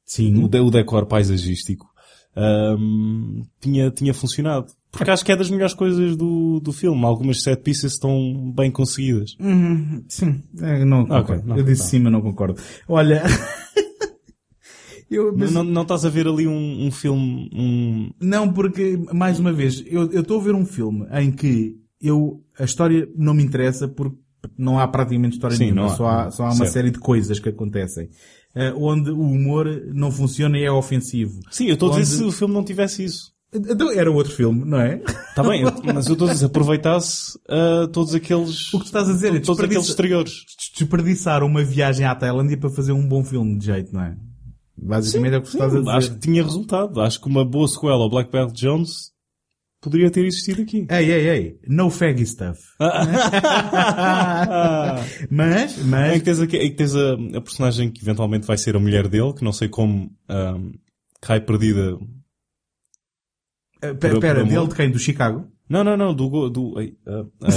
Sim. 0.04 0.42
o, 0.42 0.44
o 0.46 0.70
decor 0.70 1.06
paisagístico 1.06 1.86
ahm, 2.34 3.42
tinha, 3.60 3.90
tinha 3.90 4.14
funcionado. 4.14 4.66
Porque 4.98 5.10
acho 5.10 5.24
que 5.24 5.32
é 5.32 5.36
das 5.36 5.48
melhores 5.48 5.72
coisas 5.74 6.16
do, 6.16 6.60
do 6.60 6.72
filme. 6.72 7.04
Algumas 7.04 7.40
set 7.42 7.62
pieces 7.62 7.92
estão 7.92 8.52
bem 8.54 8.70
conseguidas. 8.70 9.36
Uhum, 9.40 10.04
sim, 10.08 10.42
É, 10.60 10.84
não 10.84 11.02
concordo. 11.06 11.32
Ok, 11.32 11.42
não, 11.46 11.56
eu 11.56 11.62
disse 11.64 11.82
tá. 11.82 11.88
sim, 11.88 11.98
mas 12.00 12.12
não 12.12 12.20
concordo. 12.20 12.60
Olha, 12.88 13.22
eu, 15.10 15.34
mas- 15.36 15.52
Não, 15.52 15.64
não 15.64 15.82
estás 15.82 16.04
a 16.04 16.08
ver 16.08 16.26
ali 16.26 16.46
um, 16.46 16.86
um 16.86 16.90
filme, 16.90 17.48
um, 17.54 18.10
Não, 18.20 18.52
porque, 18.52 18.98
mais 19.12 19.38
uma 19.38 19.52
vez, 19.52 19.82
eu 19.86 20.10
eu 20.12 20.20
estou 20.20 20.40
a 20.40 20.42
ver 20.44 20.54
um 20.54 20.66
filme 20.66 21.06
em 21.12 21.30
que 21.30 21.76
eu, 22.00 22.42
a 22.58 22.64
história 22.64 23.08
não 23.16 23.34
me 23.34 23.42
interessa 23.42 23.88
porque 23.88 24.16
não 24.56 24.78
há 24.78 24.86
praticamente 24.86 25.34
história 25.34 25.56
Sim, 25.56 25.64
nenhuma, 25.64 25.82
não 25.82 25.88
há. 25.88 25.96
só 25.96 26.06
há, 26.06 26.30
só 26.30 26.42
há 26.44 26.46
uma 26.48 26.54
Certo. 26.56 26.72
série 26.72 26.90
de 26.90 26.98
coisas 26.98 27.38
que 27.40 27.48
acontecem. 27.48 28.08
eh, 28.54 28.72
onde 28.76 29.10
o 29.10 29.20
humor 29.20 29.66
não 29.94 30.10
funciona 30.10 30.58
e 30.58 30.64
é 30.64 30.70
ofensivo. 30.70 31.40
Sim, 31.50 31.66
eu 31.66 31.74
estou 31.74 31.92
a 31.92 31.98
dizer 31.98 32.14
Onde- 32.16 32.24
se 32.24 32.28
o 32.28 32.32
filme 32.38 32.54
não 32.54 32.64
tivesse 32.64 33.04
isso. 33.04 33.32
Então 33.54 33.90
era 33.90 34.10
outro 34.10 34.32
filme, 34.32 34.64
não 34.64 34.78
é? 34.78 34.96
Está 34.96 35.42
bem, 35.42 35.62
mas 35.94 36.06
eu 36.06 36.12
estou 36.12 36.28
a 36.28 36.32
dizer, 36.32 36.46
aproveitasse 36.46 37.38
ah, 37.48 37.88
todos 37.92 38.14
aqueles, 38.14 38.72
O 38.74 38.78
que 38.78 38.84
tu 38.84 38.86
estás 38.86 39.08
a 39.08 39.12
dizer 39.12 39.34
é 39.34 39.40
todos 39.40 39.64
aqueles 39.64 39.88
exteriores. 39.88 40.32
desperdiçar 40.78 41.42
uma 41.42 41.64
viagem 41.64 42.04
à 42.04 42.14
Tailândia 42.14 42.58
para 42.58 42.68
fazer 42.70 42.92
um 42.92 43.06
bom 43.08 43.24
filme 43.24 43.58
de 43.58 43.64
jeito, 43.66 43.92
não 43.94 44.02
é? 44.02 44.16
Basicamente 44.76 45.34
é 45.34 45.38
o 45.38 45.42
que 45.42 45.48
tu 45.48 45.54
estás 45.54 45.74
a 45.74 45.78
dizer. 45.78 45.90
Acho 45.90 46.10
que 46.12 46.18
tinha 46.20 46.42
resultado. 46.42 47.00
Acho 47.00 47.20
que 47.20 47.26
uma 47.28 47.44
boa 47.44 47.66
sequela 47.66 47.94
ao 48.02 48.10
Black 48.10 48.30
Belt 48.30 48.52
Jones 48.52 49.10
poderia 49.80 50.10
ter 50.10 50.24
existido 50.26 50.62
aqui. 50.62 50.86
Ei, 50.90 51.10
ei, 51.10 51.28
ei. 51.28 51.58
No 51.66 51.90
faggy 51.90 52.26
stuff. 52.26 52.60
mas, 55.30 55.78
É 55.78 55.84
mas, 55.84 56.12
que 56.18 56.24
tens, 56.24 56.40
aqui, 56.40 56.56
é 56.56 56.68
que 56.68 56.76
tens 56.76 56.94
a, 56.94 57.14
a 57.34 57.40
personagem 57.40 57.90
que 57.90 58.02
eventualmente 58.02 58.46
vai 58.46 58.56
ser 58.56 58.76
a 58.76 58.80
mulher 58.80 59.08
dele, 59.08 59.32
que 59.34 59.44
não 59.44 59.52
sei 59.52 59.68
como 59.68 60.10
ahm, 60.28 60.72
cai 61.20 61.40
perdida. 61.40 61.96
Eh, 63.82 63.94
pera, 63.94 64.44
dele 64.44 64.66
de 64.68 64.74
quem? 64.74 64.90
Do 64.90 64.98
Chicago? 64.98 65.46
Não, 65.68 65.84
não, 65.84 65.96
não, 65.96 66.14
do... 66.14 66.48
do 66.48 66.74
ah, 67.06 67.24
ah, 67.44 67.48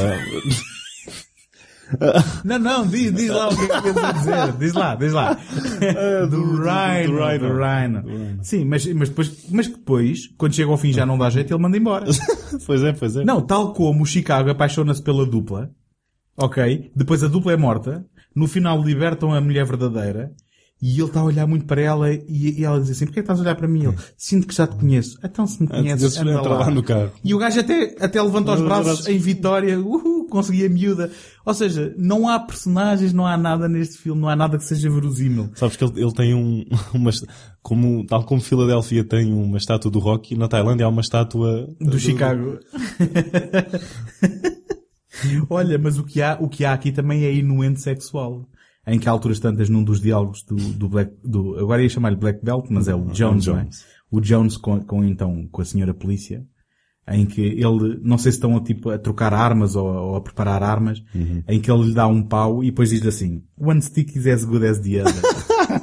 Não, 2.46 2.58
não, 2.58 2.88
diz, 2.88 3.14
diz 3.14 3.30
lá 3.30 3.50
o 3.50 3.56
que 3.56 3.64
é 3.64 3.68
que 3.68 3.94
queres 3.94 4.14
dizer. 4.20 4.52
Diz 4.54 4.74
lá, 4.74 4.96
diz 4.96 5.12
lá. 5.12 5.38
Ah, 5.38 6.26
do, 6.26 6.30
do- 6.30 6.38
do- 6.38 6.56
do 6.56 6.64
Rhino, 6.64 7.18
do 7.18 7.26
Rhino. 7.60 8.02
Do 8.02 8.10
Rhino. 8.10 8.40
Sim, 8.44 8.64
mas, 8.66 8.86
mas 8.94 9.10
depois, 9.10 9.46
mas 9.50 9.68
depois, 9.68 10.28
quando 10.38 10.54
chega 10.56 10.72
ao 10.72 10.78
fim 10.78 10.94
já 10.94 11.06
não 11.06 11.18
dá 11.18 11.30
jeito, 11.30 11.54
ele 11.54 11.62
manda 11.62 11.76
embora. 11.78 12.06
pois 12.66 12.82
é, 12.84 12.94
pois 12.94 13.18
é. 13.18 13.26
Não, 13.26 13.42
tal 13.42 13.74
como 13.74 14.04
o 14.04 14.06
Chicago 14.06 14.50
apaixona-se 14.50 15.02
pela 15.04 15.26
dupla. 15.26 15.70
Ok? 16.38 16.92
Depois 16.96 17.24
a 17.24 17.28
dupla 17.28 17.52
é 17.54 17.58
morta. 17.58 18.06
No 18.34 18.48
final 18.48 18.82
libertam 18.82 19.34
a 19.34 19.42
mulher 19.42 19.66
verdadeira. 19.66 20.32
E 20.82 21.00
ele 21.00 21.04
está 21.04 21.20
a 21.20 21.24
olhar 21.24 21.46
muito 21.46 21.66
para 21.66 21.80
ela 21.80 22.12
e, 22.12 22.60
e 22.60 22.66
ela 22.66 22.82
diz 22.82 22.90
assim, 22.90 23.06
porquê 23.06 23.20
estás 23.20 23.38
a 23.40 23.44
olhar 23.44 23.56
para 23.56 23.68
mim? 23.68 23.86
Ele, 23.86 23.96
sinto 24.18 24.48
que 24.48 24.56
já 24.56 24.66
te 24.66 24.76
conheço. 24.76 25.20
Então 25.24 25.46
se 25.46 25.62
me 25.62 25.68
conheces, 25.68 26.18
anda 26.18 26.42
lá 26.42 26.58
lá. 26.58 26.72
no 26.72 26.82
carro. 26.82 27.12
E 27.24 27.36
o 27.36 27.38
gajo 27.38 27.60
até, 27.60 27.96
até 28.00 28.20
levanta 28.20 28.54
os 28.54 28.62
Os 28.62 28.66
braços 28.66 29.08
em 29.08 29.20
vitória. 29.20 29.80
Uhul, 29.80 30.26
consegui 30.28 30.66
a 30.66 30.70
miúda. 30.70 31.12
Ou 31.46 31.54
seja, 31.54 31.94
não 31.98 32.28
há 32.28 32.40
personagens, 32.40 33.14
não 33.14 33.28
há 33.28 33.38
nada 33.38 33.70
neste 33.70 34.00
filme, 34.00 34.22
não 34.22 34.30
há 34.30 34.36
nada 34.36 34.58
que 34.58 34.64
seja 34.64 34.90
verosímil. 34.90 35.52
Sabes 35.54 35.78
que 35.78 35.84
ele, 35.84 36.02
ele 36.02 36.14
tem 36.14 36.34
um, 36.34 36.66
uma, 36.96 37.12
como, 37.62 38.04
tal 38.08 38.24
como 38.24 38.42
Filadélfia 38.42 39.04
tem 39.04 39.32
uma 39.32 39.58
estátua 39.58 39.92
do 39.92 40.00
Rocky, 40.00 40.36
na 40.36 40.48
Tailândia 40.48 40.88
há 40.88 40.90
uma 40.90 41.02
estátua 41.02 41.68
Do 41.80 42.00
Chicago. 42.00 42.58
Olha, 45.50 45.78
mas 45.78 46.00
o 46.00 46.04
que 46.04 46.22
há, 46.22 46.38
o 46.40 46.50
que 46.50 46.66
há 46.66 46.74
aqui 46.74 46.92
também 46.92 47.24
é 47.24 47.32
inuente 47.32 47.82
sexual. 47.82 48.48
Em 48.86 48.98
que 48.98 49.08
há 49.08 49.12
alturas 49.12 49.40
tantas 49.40 49.70
num 49.70 49.84
dos 49.84 50.02
diálogos 50.02 50.44
do, 50.44 50.56
do 50.56 50.90
Black, 50.90 51.14
do, 51.24 51.58
agora 51.60 51.84
ia 51.84 51.90
chamar-lhe 51.90 52.16
Black 52.16 52.44
Belt, 52.44 52.66
mas 52.70 52.88
é 52.88 52.96
o 52.96 53.06
Jones, 53.06 53.46
não 53.46 53.58
é? 53.60 53.70
O 54.10 54.20
Jones 54.20 54.58
com, 54.58 54.80
com 54.82 55.04
então, 55.04 55.48
com 55.52 55.62
a 55.62 55.66
senhora 55.66 55.94
polícia, 55.94 56.44
em 57.08 57.26
que 57.26 57.42
ele, 57.42 58.00
não 58.02 58.18
sei 58.18 58.32
se 58.32 58.38
estão 58.38 58.58
a, 58.58 58.62
tipo, 58.62 58.90
a 58.90 58.98
trocar 58.98 59.34
armas 59.34 59.76
ou, 59.76 59.86
ou 59.86 60.16
a 60.16 60.22
preparar 60.22 60.64
armas, 60.64 61.04
em 61.48 61.60
que 61.60 61.72
ele 61.72 61.84
lhe 61.84 61.94
dá 61.94 62.08
um 62.08 62.24
pau 62.24 62.64
e 62.64 62.68
depois 62.68 62.90
diz 62.90 63.06
assim, 63.06 63.44
one 63.58 63.82
stick 63.82 64.16
is 64.16 64.28
as 64.28 64.46
good 64.46 64.66
as 64.66 64.80
the 64.80 65.02
other. 65.02 65.14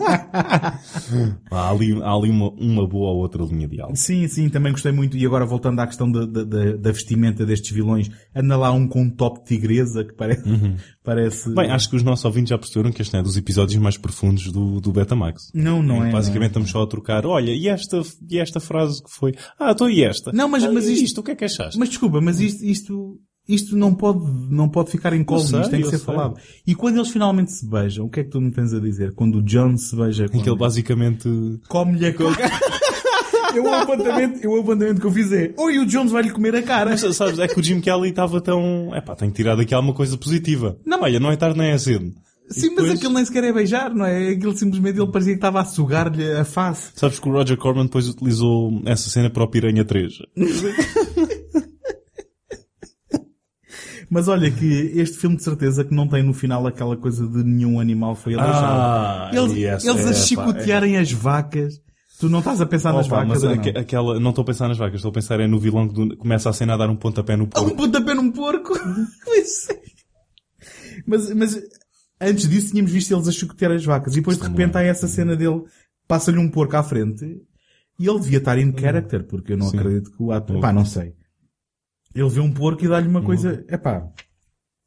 Há 1.50 1.70
ali, 1.70 2.02
há 2.02 2.12
ali 2.12 2.30
uma, 2.30 2.50
uma 2.50 2.86
boa 2.86 3.10
ou 3.10 3.18
outra 3.18 3.42
linha 3.44 3.66
de 3.68 3.76
diálogo. 3.76 3.96
Sim, 3.96 4.26
sim, 4.28 4.48
também 4.48 4.72
gostei 4.72 4.92
muito. 4.92 5.16
E 5.16 5.24
agora 5.26 5.44
voltando 5.46 5.80
à 5.80 5.86
questão 5.86 6.10
da, 6.10 6.24
da, 6.26 6.44
da- 6.44 6.92
vestimenta 6.92 7.44
destes 7.46 7.70
vilões, 7.72 8.10
anda 8.34 8.56
lá 8.56 8.70
um 8.72 8.86
com 8.86 9.02
um 9.02 9.10
top 9.10 9.40
de 9.40 9.46
tigresa 9.46 10.04
que 10.04 10.14
parece, 10.14 10.42
parece... 11.02 11.54
Bem, 11.54 11.70
acho 11.70 11.88
que 11.90 11.96
os 11.96 12.02
nossos 12.02 12.24
ouvintes 12.24 12.50
já 12.50 12.58
perceberam 12.58 12.92
que 12.92 13.02
este 13.02 13.16
é 13.16 13.22
dos 13.22 13.36
episódios 13.36 13.76
mais 13.80 13.96
profundos 13.96 14.50
do, 14.52 14.80
do 14.80 14.92
Betamax. 14.92 15.50
Não, 15.54 15.82
não 15.82 16.04
é. 16.04 16.10
Basicamente 16.10 16.54
não 16.54 16.60
é. 16.60 16.64
estamos 16.64 16.70
só 16.70 16.82
a 16.82 16.86
trocar, 16.86 17.26
olha, 17.26 17.52
e 17.52 17.68
esta, 17.68 18.00
e 18.30 18.38
esta 18.38 18.60
frase 18.60 19.02
que 19.02 19.10
foi? 19.10 19.32
Ah, 19.58 19.72
então 19.72 19.88
e 19.88 20.02
esta? 20.02 20.32
Não, 20.32 20.48
mas- 20.48 20.64
Ah, 20.64 20.72
mas 20.72 20.86
isto- 20.86 21.04
isto, 21.04 21.20
o 21.20 21.24
que 21.24 21.30
é 21.32 21.36
que 21.36 21.44
achaste? 21.44 21.78
Mas 21.78 21.88
desculpa, 21.88 22.20
mas 22.20 22.40
isto, 22.40 22.64
isto, 22.64 23.18
isto 23.48 23.76
não 23.76 23.94
pode, 23.94 24.20
não 24.50 24.68
pode 24.68 24.90
ficar 24.90 25.12
em 25.14 25.24
colo, 25.24 25.40
sei, 25.40 25.60
isto 25.60 25.70
tem 25.70 25.80
que 25.80 25.88
ser 25.88 25.96
sei. 25.96 26.04
falado. 26.06 26.36
E 26.66 26.74
quando 26.74 26.96
eles 26.96 27.08
finalmente 27.08 27.50
se 27.52 27.66
beijam, 27.66 28.04
o 28.06 28.10
que 28.10 28.20
é 28.20 28.24
que 28.24 28.30
tu 28.30 28.40
me 28.40 28.50
tens 28.50 28.74
a 28.74 28.78
dizer? 28.80 29.12
Quando 29.14 29.38
o 29.38 29.42
John 29.42 29.76
se 29.76 29.96
beija 29.96 30.28
com 30.28 30.36
Em 30.36 30.42
que 30.42 30.48
ele 30.50 30.58
basicamente... 30.58 31.28
come-lhe 31.68 32.06
a 32.06 32.12
cara. 32.12 32.30
eu, 33.56 33.64
o 33.64 33.74
apontamento, 33.74 34.38
eu, 34.42 34.50
o 34.52 34.60
apontamento 34.60 35.00
que 35.00 35.06
eu 35.06 35.12
fiz 35.12 35.32
é, 35.32 35.54
oi, 35.56 35.78
o 35.78 35.86
Jones 35.86 36.12
vai-lhe 36.12 36.30
comer 36.30 36.54
a 36.56 36.62
cara. 36.62 36.90
Mas, 36.90 37.16
sabes, 37.16 37.38
é 37.38 37.48
que 37.48 37.58
o 37.58 37.62
Jim 37.62 37.80
Kelly 37.80 38.10
estava 38.10 38.40
tão... 38.40 38.94
Epá, 38.94 39.16
tenho 39.16 39.30
que 39.30 39.36
tirar 39.36 39.56
daqui 39.56 39.72
alguma 39.72 39.94
coisa 39.94 40.16
positiva. 40.18 40.76
Não. 40.84 41.00
Olha, 41.02 41.18
não 41.18 41.30
é 41.30 41.36
tarde 41.36 41.58
nem 41.58 41.70
é 41.70 41.78
cedo. 41.78 42.12
Sim, 42.50 42.70
depois- 42.70 42.88
mas 42.88 42.98
aquilo 42.98 43.12
nem 43.12 43.24
sequer 43.24 43.44
é 43.44 43.52
beijar, 43.52 43.94
não 43.94 44.06
é? 44.06 44.30
Aquilo 44.30 44.56
simplesmente 44.56 44.98
ele 44.98 45.10
parecia 45.10 45.32
que 45.34 45.38
estava 45.38 45.60
a 45.60 45.64
sugar-lhe 45.64 46.32
a 46.32 46.44
face. 46.44 46.90
Sabes 46.94 47.18
que 47.18 47.28
o 47.28 47.32
Roger 47.32 47.56
Corman 47.58 47.84
depois 47.84 48.08
utilizou 48.08 48.82
essa 48.86 49.10
cena 49.10 49.28
para 49.30 49.44
o 49.44 49.48
Piranha 49.48 49.84
3. 49.84 50.12
Mas 54.10 54.26
olha 54.28 54.50
que 54.50 54.64
este 54.94 55.18
filme 55.18 55.36
de 55.36 55.42
certeza 55.42 55.84
que 55.84 55.94
não 55.94 56.08
tem 56.08 56.22
no 56.22 56.32
final 56.32 56.66
aquela 56.66 56.96
coisa 56.96 57.26
de 57.26 57.42
nenhum 57.44 57.78
animal 57.78 58.14
foi 58.14 58.34
aleijado. 58.34 58.64
Ah, 58.66 59.30
eles 59.34 59.52
yes, 59.52 59.84
eles 59.84 60.06
é, 60.06 60.08
a 60.08 60.12
chicotearem 60.14 60.96
as 60.96 61.12
vacas. 61.12 61.74
Tu 62.18 62.28
não 62.28 62.38
estás 62.40 62.60
a 62.60 62.66
pensar 62.66 62.92
nas 62.92 63.06
Opa, 63.06 63.16
vacas, 63.16 63.28
mas 63.28 63.44
ou 63.44 63.50
aque- 63.50 63.72
não? 63.72 63.80
aquela, 63.80 64.18
não 64.20 64.30
estou 64.30 64.42
a 64.42 64.46
pensar 64.46 64.66
nas 64.66 64.78
vacas, 64.78 64.96
estou 64.96 65.10
a 65.10 65.12
pensar 65.12 65.38
é 65.40 65.46
no 65.46 65.58
vilão 65.60 65.86
que 65.86 65.94
do- 65.94 66.16
começa 66.16 66.48
a 66.50 66.52
cena 66.52 66.74
a 66.74 66.76
dar 66.76 66.88
um 66.90 66.96
pontapé 66.96 67.36
no 67.36 67.44
Um 67.44 67.48
porco. 67.48 67.76
pontapé 67.76 68.14
num 68.14 68.32
porco. 68.32 68.72
Isso. 69.38 69.68
mas, 71.06 71.32
mas 71.34 71.60
antes 72.20 72.48
disso 72.48 72.70
tínhamos 72.70 72.90
visto 72.90 73.14
eles 73.14 73.28
a 73.28 73.32
chicotear 73.32 73.72
as 73.72 73.84
vacas. 73.84 74.14
E 74.14 74.16
depois 74.16 74.38
de 74.38 74.48
repente 74.48 74.76
há 74.76 74.82
essa 74.82 75.06
cena 75.06 75.36
dele, 75.36 75.62
passa-lhe 76.08 76.38
um 76.38 76.48
porco 76.50 76.76
à 76.76 76.82
frente 76.82 77.24
e 78.00 78.08
ele 78.08 78.18
devia 78.20 78.38
estar 78.38 78.58
in 78.58 78.72
character, 78.76 79.24
porque 79.24 79.52
eu 79.52 79.56
não 79.58 79.68
acredito 79.68 80.10
que 80.10 80.22
o 80.22 80.32
ator... 80.32 80.60
Pá, 80.60 80.72
não 80.72 80.84
sei. 80.84 81.14
Ele 82.14 82.28
vê 82.28 82.40
um 82.40 82.52
porco 82.52 82.84
e 82.84 82.88
dá-lhe 82.88 83.08
uma 83.08 83.22
coisa... 83.22 83.64
Epá... 83.68 84.08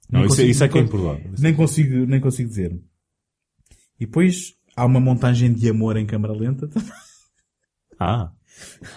Não, 0.10 0.20
nem 0.22 0.26
isso, 0.26 0.34
é- 0.42 0.44
consigo- 0.46 0.50
isso 0.52 0.64
é 0.64 0.68
que 0.68 0.78
é 0.78 0.82
nem- 0.82 0.88
improvável. 0.88 1.32
Nem 1.40 1.54
consigo, 1.56 2.06
nem 2.06 2.20
consigo 2.20 2.50
dizer. 2.50 2.72
E 4.00 4.06
depois 4.06 4.54
há 4.76 4.86
uma 4.86 5.00
montagem 5.00 5.54
de 5.54 5.70
amor 5.70 5.96
em 5.98 6.06
câmara 6.06 6.34
lenta. 6.34 6.70
Ah. 8.00 8.32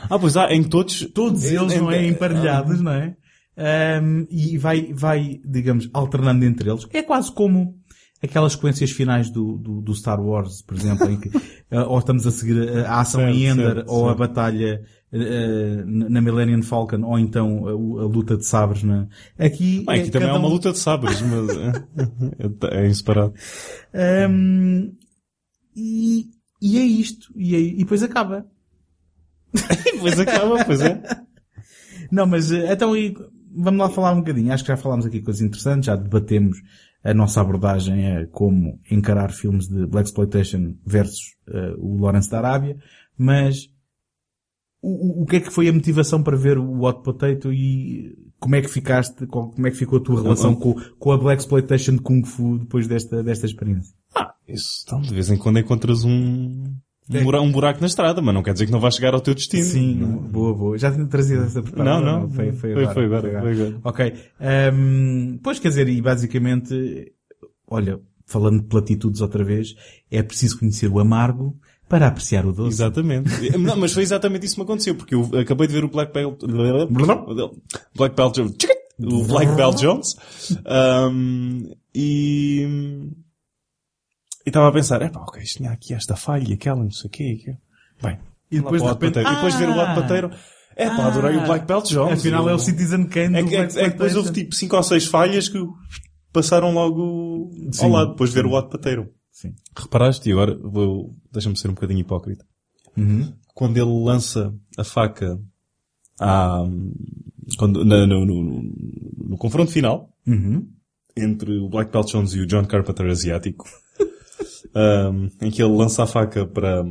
Ah, 0.08 0.18
pois 0.18 0.34
há, 0.34 0.50
em 0.52 0.62
todos... 0.64 1.06
Todos 1.12 1.44
eles, 1.44 1.74
em- 1.74 1.78
não 1.78 1.90
é? 1.90 2.06
Emparelhados, 2.06 2.80
não 2.80 2.92
é? 2.92 3.14
Ahm, 3.56 4.24
e 4.30 4.56
vai, 4.56 4.92
vai, 4.94 5.40
digamos, 5.44 5.90
alternando 5.92 6.44
entre 6.46 6.70
eles. 6.70 6.86
É 6.90 7.02
quase 7.02 7.30
como 7.30 7.78
aquelas 8.22 8.52
sequências 8.52 8.90
finais 8.90 9.28
do, 9.30 9.58
do, 9.58 9.82
do 9.82 9.94
Star 9.94 10.18
Wars, 10.20 10.62
por 10.62 10.74
exemplo, 10.74 11.08
em 11.10 11.20
que 11.20 11.30
ah, 11.70 11.84
ou 11.86 11.98
estamos 11.98 12.26
a 12.26 12.30
seguir 12.30 12.66
a, 12.78 12.88
a 12.92 13.00
ação 13.02 13.20
Certo, 13.20 13.36
em 13.36 13.46
Ender, 13.46 13.74
certo, 13.74 13.90
ou 13.92 14.04
a 14.04 14.08
certo. 14.08 14.18
batalha 14.18 14.82
ah, 14.82 14.86
na 15.86 16.20
Millennium 16.20 16.62
Falcon, 16.62 17.02
ou 17.04 17.18
então 17.18 17.66
a, 17.68 17.72
luta 18.04 18.36
de 18.36 18.44
sabres, 18.44 18.82
não 18.82 19.08
é? 19.38 19.46
Aqui, 19.46 19.84
aqui 19.86 20.00
é 20.00 20.10
também 20.10 20.28
cada 20.28 20.38
uma 20.38 20.48
um- 20.48 20.52
luta 20.52 20.72
de 20.72 20.78
sabres, 20.78 21.20
mas 21.22 21.56
é, 21.56 22.82
é 22.82 22.86
inseparado. 22.88 23.32
Ahm, 23.94 24.92
e, 25.76 26.26
e 26.60 26.78
é 26.78 26.82
isto. 26.82 27.32
E, 27.36 27.54
é- 27.54 27.60
e 27.60 27.76
depois 27.78 28.02
acaba. 28.02 28.46
pois 30.00 30.18
acaba, 30.18 30.64
pois 30.64 30.80
é. 30.80 31.00
Não, 32.10 32.26
mas 32.26 32.50
eh, 32.50 32.72
então 32.72 32.96
e, 32.96 33.14
vamos 33.54 33.78
lá 33.80 33.88
falar 33.90 34.12
um 34.12 34.18
bocadinho. 34.18 34.52
Acho 34.52 34.64
que 34.64 34.68
já 34.68 34.76
falámos 34.76 35.06
aqui 35.06 35.20
coisas 35.20 35.42
interessantes, 35.42 35.86
já 35.86 35.96
debatemos 35.96 36.58
a 37.02 37.12
nossa 37.14 37.40
abordagem 37.40 38.16
a 38.16 38.26
como 38.28 38.80
encarar 38.90 39.30
filmes 39.32 39.68
de 39.68 39.86
Black 39.86 40.08
Exploitation 40.08 40.74
versus 40.84 41.20
eh, 41.48 41.74
o 41.78 41.98
Lawrence 42.00 42.30
da 42.30 42.38
Arábia, 42.38 42.76
mas 43.16 43.68
o, 44.86 45.22
o- 45.22 45.26
que 45.26 45.36
é 45.36 45.40
que 45.40 45.50
foi 45.50 45.68
a 45.68 45.72
motivação 45.72 46.22
para 46.22 46.36
ver 46.36 46.58
o 46.58 46.82
Hot 46.82 47.02
Potato 47.02 47.52
e 47.52 48.16
como 48.38 48.56
é 48.56 48.60
que 48.60 48.68
ficaste, 48.68 49.26
como 49.26 49.66
é 49.66 49.70
que 49.70 49.76
ficou 49.76 49.98
a 49.98 50.02
tua 50.02 50.22
relação 50.22 50.54
com, 50.54 50.74
com 50.98 51.12
a 51.12 51.16
Black 51.18 51.40
Exploitation 51.42 51.96
Kung 51.98 52.24
Fu 52.24 52.58
depois 52.58 52.86
desta, 52.86 53.22
desta 53.22 53.46
experiência? 53.46 53.94
Ah, 54.14 54.34
isso, 54.46 54.84
então, 54.86 55.00
de 55.00 55.14
vez 55.14 55.30
em 55.30 55.36
quando 55.38 55.58
encontras 55.58 56.04
um, 56.04 56.62
É. 57.10 57.20
um, 57.20 57.24
bura- 57.24 57.40
um 57.40 57.50
buraco 57.50 57.80
na 57.80 57.86
estrada, 57.86 58.20
mas 58.20 58.34
não 58.34 58.42
quer 58.42 58.52
dizer 58.52 58.66
que 58.66 58.72
não 58.72 58.80
vais 58.80 58.94
chegar 58.94 59.14
ao 59.14 59.20
teu 59.20 59.34
destino. 59.34 59.64
Sim, 59.64 59.94
Não. 59.96 60.16
boa, 60.18 60.54
boa. 60.54 60.78
Já 60.78 60.92
tinha 60.92 61.06
trazido 61.06 61.42
essa 61.44 61.62
preparada? 61.62 62.00
Não, 62.04 62.20
não. 62.22 62.30
Foi, 62.30 62.52
foi, 62.52 62.72
agora, 62.72 62.92
foi 62.94 63.04
agora, 63.06 63.40
foi 63.40 63.52
agora. 63.52 63.80
Ok. 63.84 64.14
Ahm, 64.40 65.38
pois 65.42 65.58
quer 65.58 65.68
dizer, 65.68 65.88
e 65.88 66.00
basicamente, 66.02 67.12
olha, 67.66 67.98
falando 68.26 68.60
de 68.60 68.66
platitudes 68.68 69.20
outra 69.20 69.42
vez, 69.44 69.74
é 70.10 70.22
preciso 70.22 70.58
conhecer 70.58 70.88
o 70.90 70.98
amargo 70.98 71.56
para 71.94 72.08
apreciar 72.08 72.44
o 72.44 72.52
doce. 72.52 72.74
Exatamente. 72.74 73.56
não, 73.56 73.76
mas 73.76 73.92
foi 73.92 74.02
exatamente 74.02 74.46
isso 74.46 74.56
que 74.56 74.60
me 74.60 74.64
aconteceu, 74.64 74.96
porque 74.96 75.14
eu 75.14 75.30
acabei 75.38 75.68
de 75.68 75.74
ver 75.74 75.84
o 75.84 75.88
Black 75.88 76.12
Belt, 76.12 76.40
Black 77.94 78.16
Belt, 78.16 78.38
o 78.98 79.22
Black 79.22 79.54
Belt 79.54 79.76
Jones, 79.76 80.16
um, 81.12 81.72
e, 81.94 82.66
e 84.44 84.48
estava 84.48 84.70
a 84.70 84.72
pensar, 84.72 85.02
epá, 85.02 85.20
ok, 85.20 85.40
isto 85.40 85.58
tinha 85.58 85.70
aqui 85.70 85.94
esta 85.94 86.16
falha, 86.16 86.44
e 86.50 86.54
aquela, 86.54 86.82
não 86.82 86.90
sei 86.90 87.06
o 87.06 87.10
quê, 87.12 87.38
aquilo. 87.40 87.58
Bem, 88.02 88.18
E 88.50 88.56
depois 88.56 88.82
de 88.82 88.88
repente. 88.88 89.20
E 89.20 89.24
depois 89.32 89.54
ver 89.54 89.68
o 89.68 89.78
Hot 89.78 89.80
ah! 89.82 89.94
Potato, 89.94 90.30
epá, 90.76 91.06
adorei 91.06 91.36
o 91.36 91.44
Black 91.46 91.64
Belt 91.64 91.88
Jones. 91.88 92.18
Afinal 92.18 92.50
é 92.50 92.54
o 92.54 92.58
Citizen 92.58 93.06
Kane 93.06 93.38
é 93.38 93.42
do 93.44 93.54
é, 93.54 93.56
Black 93.58 93.78
é 93.78 93.84
que 93.84 93.90
depois 93.90 94.16
houve 94.16 94.32
tipo 94.32 94.52
5 94.52 94.76
ou 94.76 94.82
6 94.82 95.06
falhas 95.06 95.48
que 95.48 95.64
passaram 96.32 96.72
logo 96.72 97.52
Sim, 97.70 97.84
ao 97.84 97.90
lado, 97.92 98.10
depois 98.10 98.30
de 98.30 98.34
ver 98.34 98.46
o 98.46 98.52
Hot 98.52 98.68
Potato. 98.68 99.08
Sim. 99.44 99.54
Reparaste, 99.76 100.28
e 100.28 100.32
agora 100.32 100.56
vou, 100.56 101.14
deixa-me 101.32 101.56
ser 101.58 101.68
um 101.68 101.74
bocadinho 101.74 102.00
hipócrita. 102.00 102.46
Uhum. 102.96 103.32
Quando 103.54 103.76
ele 103.76 104.04
lança 104.04 104.54
a 104.76 104.84
faca 104.84 105.38
à, 106.18 106.62
quando, 107.58 107.84
na- 107.84 108.06
no, 108.06 108.24
no- 108.24 108.62
no- 109.28 109.36
confronto 109.38 109.70
final, 109.70 110.08
Uhum. 110.26 110.66
entre 111.16 111.58
o 111.58 111.68
Black 111.68 111.92
Belt 111.92 112.10
Jones 112.10 112.32
e 112.32 112.40
o 112.40 112.46
John 112.46 112.64
Carpenter 112.64 113.06
asiático, 113.10 113.66
um, 114.74 115.28
em 115.46 115.50
que 115.50 115.62
ele 115.62 115.74
lança 115.76 116.02
a 116.02 116.06
faca 116.06 116.46
para, 116.46 116.82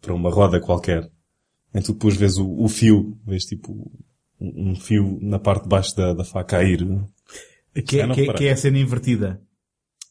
para 0.00 0.14
uma 0.14 0.30
roda 0.30 0.60
qualquer, 0.60 1.10
em 1.74 1.80
que 1.80 1.86
tu 1.86 1.92
depois 1.94 2.16
vês 2.16 2.36
o, 2.38 2.48
o 2.50 2.68
fio, 2.68 3.18
vês 3.26 3.44
tipo 3.44 3.72
um, 4.40 4.70
um 4.70 4.74
fio 4.76 5.18
na 5.20 5.38
parte 5.38 5.64
de 5.64 5.68
baixo 5.68 5.96
da, 5.96 6.12
da 6.14 6.24
faca 6.24 6.58
a 6.58 6.64
ir. 6.64 6.78
Que, 7.86 7.96
Já 7.96 8.02
é, 8.04 8.06
não 8.06 8.14
que, 8.14 8.20
é- 8.20 8.24
reparei. 8.24 8.38
que 8.38 8.48
é 8.48 8.52
a 8.52 8.56
cena 8.56 8.78
invertida. 8.78 9.40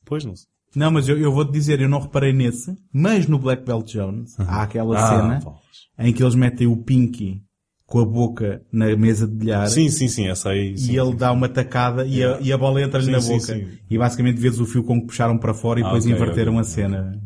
Pois 0.05 0.23
não 0.25 0.36
sei. 0.36 0.47
Não, 0.76 0.91
mas 0.91 1.07
eu, 1.09 1.17
eu 1.17 1.32
vou-te 1.32 1.51
dizer, 1.51 1.82
eu 1.82 1.89
não 1.89 1.99
reparei 1.99 2.32
nesse, 2.34 2.76
mas 2.93 3.28
no 3.28 3.39
Black 3.39 3.65
Belt 3.65 3.88
Jones 3.91 4.36
há 4.39 4.63
aquela 4.63 4.97
cena 5.07 5.39
pô. 5.43 5.53
em 5.97 6.13
que 6.13 6.22
eles 6.24 6.36
metem 6.36 6.67
o 6.67 6.78
Pinky 6.78 7.41
com 7.86 7.99
a 7.99 8.05
boca 8.05 8.61
na 8.72 8.95
mesa 8.95 9.28
de 9.28 9.34
bilhar 9.34 9.67
Sim, 9.67 9.89
sim, 9.89 10.07
sim, 10.07 10.28
essa 10.28 10.49
aí. 10.49 10.74
e 10.74 10.78
sim, 10.78 10.95
ele 10.99 11.09
sim, 11.11 11.17
dá 11.17 11.32
uma 11.32 11.49
tacada 11.49 12.05
e, 12.05 12.24
a, 12.24 12.39
e 12.39 12.53
a 12.53 12.57
bola 12.57 12.82
entra-lhe 12.84 13.09
na 13.11 13.20
boca. 13.20 13.39
sim. 13.53 13.67
E 13.89 13.97
basicamente 13.97 14.38
vês 14.39 14.59
o 14.59 14.65
fio 14.65 14.84
com 14.84 14.99
que 15.01 15.07
puxaram 15.07 15.38
para 15.39 15.55
fora 15.55 15.80
e 15.80 15.84
Ah, 15.84 15.86
depois 15.88 16.05
ok, 16.05 16.15
inverteram 16.15 16.51
ok, 16.53 16.61
a 16.61 16.63
cena. 16.63 17.20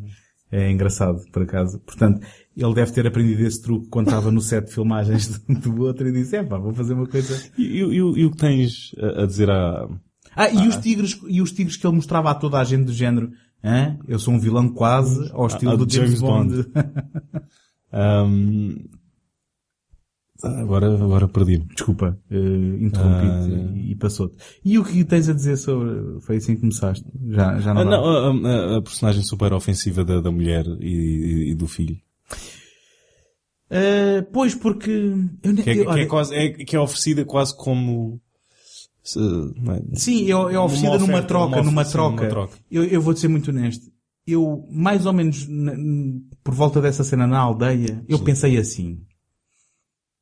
É 0.50 0.70
engraçado, 0.72 1.18
por 1.34 1.41
acaso. 1.41 1.80
Portanto, 1.80 2.26
ele 2.56 2.74
deve 2.76 2.91
ter 2.94 3.06
aprendido 3.08 3.41
esse 3.46 3.60
truque 3.62 3.88
quando 3.89 4.06
estava 4.08 4.32
no 4.32 4.39
set 4.39 4.68
de 4.68 4.74
filmagens 4.74 5.38
do, 5.50 5.82
outro 5.82 6.08
e 6.08 6.12
disse, 6.14 6.36
é 6.38 6.44
pá, 6.44 6.58
vou 6.60 6.72
fazer 6.74 6.94
uma 6.94 7.08
coisa. 7.08 7.36
E, 7.58 7.64
e- 7.64 7.78
e 7.80 8.02
o- 8.02 8.18
e 8.18 8.26
o 8.26 8.32
que 8.32 8.38
tens 8.38 8.91
a 9.18 9.26
dizer 9.26 9.50
à, 9.50 9.86
Ah, 10.36 10.50
e 10.50 10.68
os 10.68 10.76
tigres, 10.78 11.20
e 11.28 11.42
os 11.42 11.52
tigres 11.52 11.78
que 11.78 11.86
ele 11.86 11.96
mostrava 11.96 12.30
a 12.32 12.36
toda 12.36 12.60
a 12.60 12.64
gente 12.64 12.86
do 12.86 12.94
género, 12.94 13.32
Hã? 13.64 13.98
eu 14.08 14.18
sou 14.20 14.34
um 14.34 14.40
vilão 14.40 14.70
quase 14.70 15.30
ao 15.32 15.48
estilo 15.48 15.72
Ah, 15.72 15.76
do 15.76 15.90
James, 15.92 16.20
James 16.20 16.22
Bond. 16.22 16.66
Ahm, 17.92 18.76
agora, 20.44 20.94
agora 20.94 21.28
perdi-me. 21.28 21.66
Desculpa, 21.66 22.20
eh, 22.30 22.78
interrompi-te 22.82 23.54
Ah, 23.54 23.72
e, 23.78 23.92
e 23.92 23.96
passou-te. 23.96 24.36
E 24.66 24.78
o 24.80 24.84
que 24.84 25.04
tens 25.06 25.30
a 25.30 25.34
dizer 25.34 25.58
sobre, 25.58 26.20
foi 26.22 26.38
assim 26.38 26.56
que 26.56 26.62
começaste? 26.62 27.06
Já, 27.30 27.60
já 27.60 27.74
não, 27.74 27.82
Ah, 27.82 27.84
dá. 27.86 27.92
não, 27.92 28.06
a, 28.06 28.50
a- 28.50 28.78
a 28.78 28.82
personagem 28.82 29.22
super 29.24 29.54
ofensiva 29.54 30.04
da, 30.04 30.20
da 30.20 30.32
mulher 30.32 30.66
e, 30.82 30.88
e- 30.88 31.52
e 31.52 31.56
do 31.56 31.68
filho. 31.68 31.98
Eh, 33.70 34.22
pois, 34.34 34.54
porque... 34.56 34.92
Eu, 35.42 35.56
Que 35.56 35.70
é, 35.70 35.74
eu- 35.74 35.76
que 35.78 35.82
é 35.82 35.88
olha, 35.88 36.08
quase, 36.08 36.36
é, 36.36 36.50
que 36.50 36.76
é 36.76 36.80
oferecida 36.80 37.24
quase 37.26 37.56
como... 37.56 38.20
se- 39.04 39.20
é? 39.20 39.95
Sim, 39.95 40.26
é, 40.28 40.32
é 40.32 40.60
oferecida 40.60 40.91
Uma 40.91 40.97
numa 40.99 41.24
troca, 41.24 41.56
uma 41.58 41.64
numa 41.64 41.82
oferta, 41.82 41.86
sim, 41.86 41.91
troca. 41.91 42.16
numa 42.16 42.30
troca. 42.30 42.58
Eu, 42.72 42.84
eu 42.86 43.01
vou-te 43.01 43.20
ser 43.20 43.28
muito 43.28 43.49
honesto. 43.51 43.91
Eu, 44.26 44.66
mais 44.72 45.06
ou 45.06 45.12
menos, 45.14 45.45
n- 45.47 45.74
n- 45.74 46.22
por 46.43 46.54
volta 46.54 46.80
dessa 46.82 47.04
cena 47.04 47.28
na 47.28 47.38
aldeia, 47.39 48.04
eu 48.08 48.18
Sim. 48.18 48.24
pensei 48.24 48.58
assim. 48.58 49.01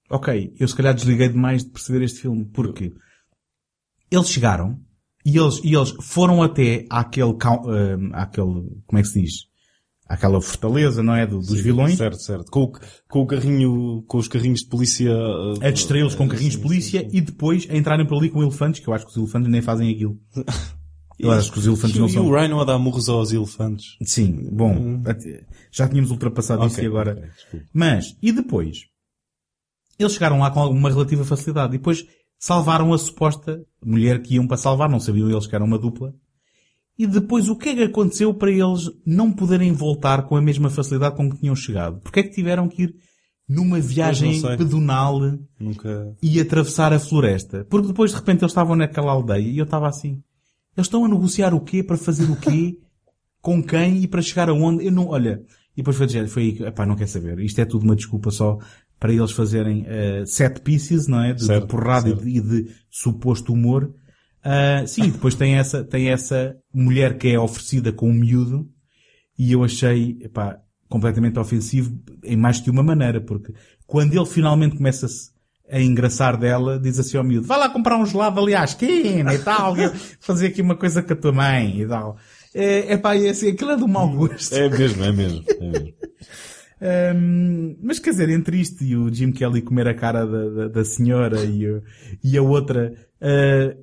Ok, 0.09 0.53
eu 0.59 0.67
se 0.67 0.75
calhar 0.75 0.93
desliguei 0.93 1.29
demais 1.29 1.63
de 1.63 1.69
perceber 1.69 2.03
este 2.03 2.21
filme, 2.21 2.43
porque 2.45 2.91
eles 4.09 4.29
chegaram 4.29 4.79
e 5.25 5.37
eles, 5.37 5.61
e 5.63 5.73
eles 5.73 5.91
foram 6.01 6.41
até 6.43 6.85
àquele, 6.89 7.31
eh, 7.31 7.97
àquele, 8.13 8.81
como 8.87 8.97
é 8.99 9.01
que 9.01 9.07
se 9.07 9.21
diz? 9.21 9.33
Àquela 10.13 10.41
fortaleza, 10.41 11.01
não 11.01 11.15
é? 11.15 11.25
Do- 11.25 11.39
dos 11.39 11.61
vilões. 11.61 11.97
Certo, 11.97 12.21
certo. 12.21 12.51
Com, 12.51 12.63
o- 12.63 12.71
com 13.07 13.21
o 13.21 13.25
carrinho, 13.25 14.03
com 14.07 14.17
os 14.17 14.27
carrinhos 14.27 14.59
de 14.61 14.67
polícia... 14.67 15.11
A 15.61 15.71
distraí-los 15.71 16.15
com 16.15 16.27
carrinhos 16.27 16.53
de 16.55 16.57
Sim, 16.57 16.63
polícia 16.67 16.99
sim, 17.01 17.09
sim. 17.09 17.17
e 17.17 17.21
depois 17.21 17.67
a 17.69 17.77
entrarem 17.77 18.05
por 18.05 18.17
ali 18.17 18.29
com 18.29 18.41
elefantes, 18.41 18.81
que 18.81 18.87
eu 18.89 18.93
acho 18.93 19.05
que 19.05 19.11
os 19.11 19.17
elefantes 19.17 19.49
nem 19.49 19.61
fazem 19.61 19.89
aquilo. 19.89 20.19
Eu 21.19 21.29
acho 21.29 21.51
que 21.51 21.59
os 21.59 21.67
elefantes 21.67 21.95
E, 21.95 21.99
não 21.99 22.07
o- 22.07 22.09
são. 22.09 22.25
E 22.25 22.27
o 22.29 22.35
Rhino 22.35 22.59
a 22.59 22.63
dar 22.65 22.79
murros 22.79 23.07
aos 23.07 23.31
elefantes. 23.31 23.95
Sim, 24.03 24.49
bom, 24.51 25.03
até- 25.05 25.45
já 25.71 25.87
tínhamos 25.87 26.09
ultrapassado 26.09 26.65
isso 26.65 26.75
Ok, 26.77 26.83
e 26.83 26.87
agora. 26.87 27.11
ok, 27.11 27.29
desculpa. 27.35 27.65
Mas, 27.71 28.17
e 28.23 28.31
depois? 28.31 28.77
Eles 29.99 30.13
chegaram 30.13 30.39
lá 30.39 30.49
com 30.49 30.59
alguma 30.59 30.89
relativa 30.89 31.23
facilidade 31.23 31.75
e 31.75 31.77
depois 31.77 32.05
salvaram 32.39 32.91
a 32.91 32.97
suposta 32.97 33.61
mulher 33.85 34.19
que 34.23 34.33
iam 34.35 34.47
para 34.47 34.57
salvar, 34.57 34.89
não 34.89 34.99
sabiam 34.99 35.29
eles 35.29 35.45
que 35.45 35.53
era 35.53 35.63
uma 35.63 35.77
dupla. 35.77 36.11
E 37.01 37.07
depois 37.07 37.49
o 37.49 37.55
que 37.55 37.69
é 37.69 37.75
que 37.75 37.83
aconteceu 37.85 38.31
para 38.31 38.51
eles 38.51 38.87
não 39.03 39.31
poderem 39.31 39.71
voltar 39.71 40.21
com 40.27 40.35
a 40.35 40.41
mesma 40.41 40.69
facilidade 40.69 41.15
com 41.15 41.31
que 41.31 41.39
tinham 41.39 41.55
chegado? 41.55 41.99
Porque 41.99 42.19
é 42.19 42.23
que 42.23 42.29
tiveram 42.29 42.69
que 42.69 42.83
ir 42.83 42.95
numa 43.49 43.79
viagem 43.79 44.39
pedonal 44.55 45.19
Nunca... 45.59 46.15
e 46.21 46.39
atravessar 46.39 46.93
a 46.93 46.99
floresta? 46.99 47.65
Porque 47.67 47.87
depois 47.87 48.11
de 48.11 48.17
repente 48.17 48.43
eles 48.43 48.51
estavam 48.51 48.75
naquela 48.75 49.13
aldeia 49.13 49.49
e 49.49 49.57
eu 49.57 49.65
estava 49.65 49.87
assim. 49.87 50.21
Eles 50.77 50.85
estão 50.85 51.03
a 51.03 51.07
negociar 51.07 51.55
o 51.55 51.61
quê? 51.61 51.81
Para 51.81 51.97
fazer 51.97 52.29
o 52.29 52.35
quê? 52.35 52.77
Com 53.41 53.63
quem? 53.63 54.03
E 54.03 54.07
para 54.07 54.21
chegar 54.21 54.47
aonde? 54.47 54.85
Eu 54.85 54.91
não, 54.91 55.07
olha. 55.07 55.41
E 55.73 55.77
depois 55.77 55.97
foi 55.97 56.05
dizer, 56.05 56.27
foi 56.27 56.43
aí, 56.43 56.67
epá, 56.67 56.85
não 56.85 56.95
quer 56.95 57.07
saber. 57.07 57.39
Isto 57.39 57.61
é 57.61 57.65
tudo 57.65 57.83
uma 57.83 57.95
desculpa 57.95 58.29
só 58.29 58.59
para 58.99 59.11
eles 59.11 59.31
fazerem 59.31 59.85
eh, 59.87 60.23
set 60.27 60.61
pieces, 60.61 61.07
não 61.07 61.19
é? 61.19 61.33
De, 61.33 61.43
Certo, 61.45 61.63
de 61.63 61.67
porrada 61.67 62.09
e 62.09 62.13
de, 62.13 62.29
e 62.29 62.41
de 62.41 62.75
suposto 62.91 63.51
humor. 63.51 63.91
Ah, 64.43 64.83
sim, 64.87 65.09
depois 65.09 65.35
tem 65.35 65.55
essa, 65.55 65.83
tem 65.83 66.09
essa 66.09 66.55
mulher 66.73 67.17
que 67.17 67.27
é 67.29 67.39
oferecida 67.39 67.91
com 67.91 68.09
um 68.09 68.13
miúdo 68.13 68.67
e 69.37 69.51
eu 69.51 69.63
achei, 69.63 70.17
epá, 70.21 70.59
completamente 70.89 71.37
ofensivo 71.39 71.95
em 72.23 72.35
mais 72.35 72.59
que 72.59 72.69
uma 72.69 72.83
maneira, 72.83 73.21
porque 73.21 73.53
quando 73.85 74.13
ele 74.15 74.25
finalmente 74.25 74.75
começa-se 74.77 75.29
a 75.69 75.79
engraçar 75.79 76.35
dela, 76.37 76.77
diz 76.79 76.99
assim 76.99 77.17
ao 77.17 77.23
miúdo, 77.23 77.47
vai 77.47 77.57
lá 77.57 77.69
comprar 77.69 77.97
um 77.97 78.05
gelado 78.05 78.41
ali 78.41 78.53
à 78.53 78.63
esquina 78.63 79.33
e 79.33 79.39
tal, 79.39 79.73
fazer 80.19 80.47
aqui 80.47 80.61
uma 80.61 80.75
coisa 80.75 81.01
com 81.01 81.13
a 81.13 81.15
tua 81.15 81.31
mãe 81.31 81.79
e 81.81 81.87
tal. 81.87 82.17
É, 82.53 82.93
epá, 82.93 83.15
é 83.15 83.29
assim, 83.29 83.49
aquilo 83.51 83.71
é 83.71 83.77
do 83.77 83.87
mau 83.87 84.09
gosto. 84.09 84.53
É 84.53 84.67
mesmo, 84.69 85.03
é 85.03 85.11
mesmo. 85.13 85.43
É 85.47 85.69
mesmo. 85.69 85.93
Hum, 87.15 87.77
mas 87.81 87.99
quer 87.99 88.09
dizer, 88.09 88.29
entre 88.29 88.59
isto 88.59 88.83
e 88.83 88.95
o 88.97 89.13
Jim 89.13 89.31
Kelly 89.31 89.61
comer 89.61 89.87
a 89.87 89.93
cara 89.93 90.25
da, 90.25 90.49
da, 90.49 90.67
da 90.67 90.83
senhora 90.83 91.43
e, 91.45 91.69
o- 91.69 91.83
e 92.23 92.35
a 92.37 92.41
outra 92.41 92.93
ah, 93.21 93.75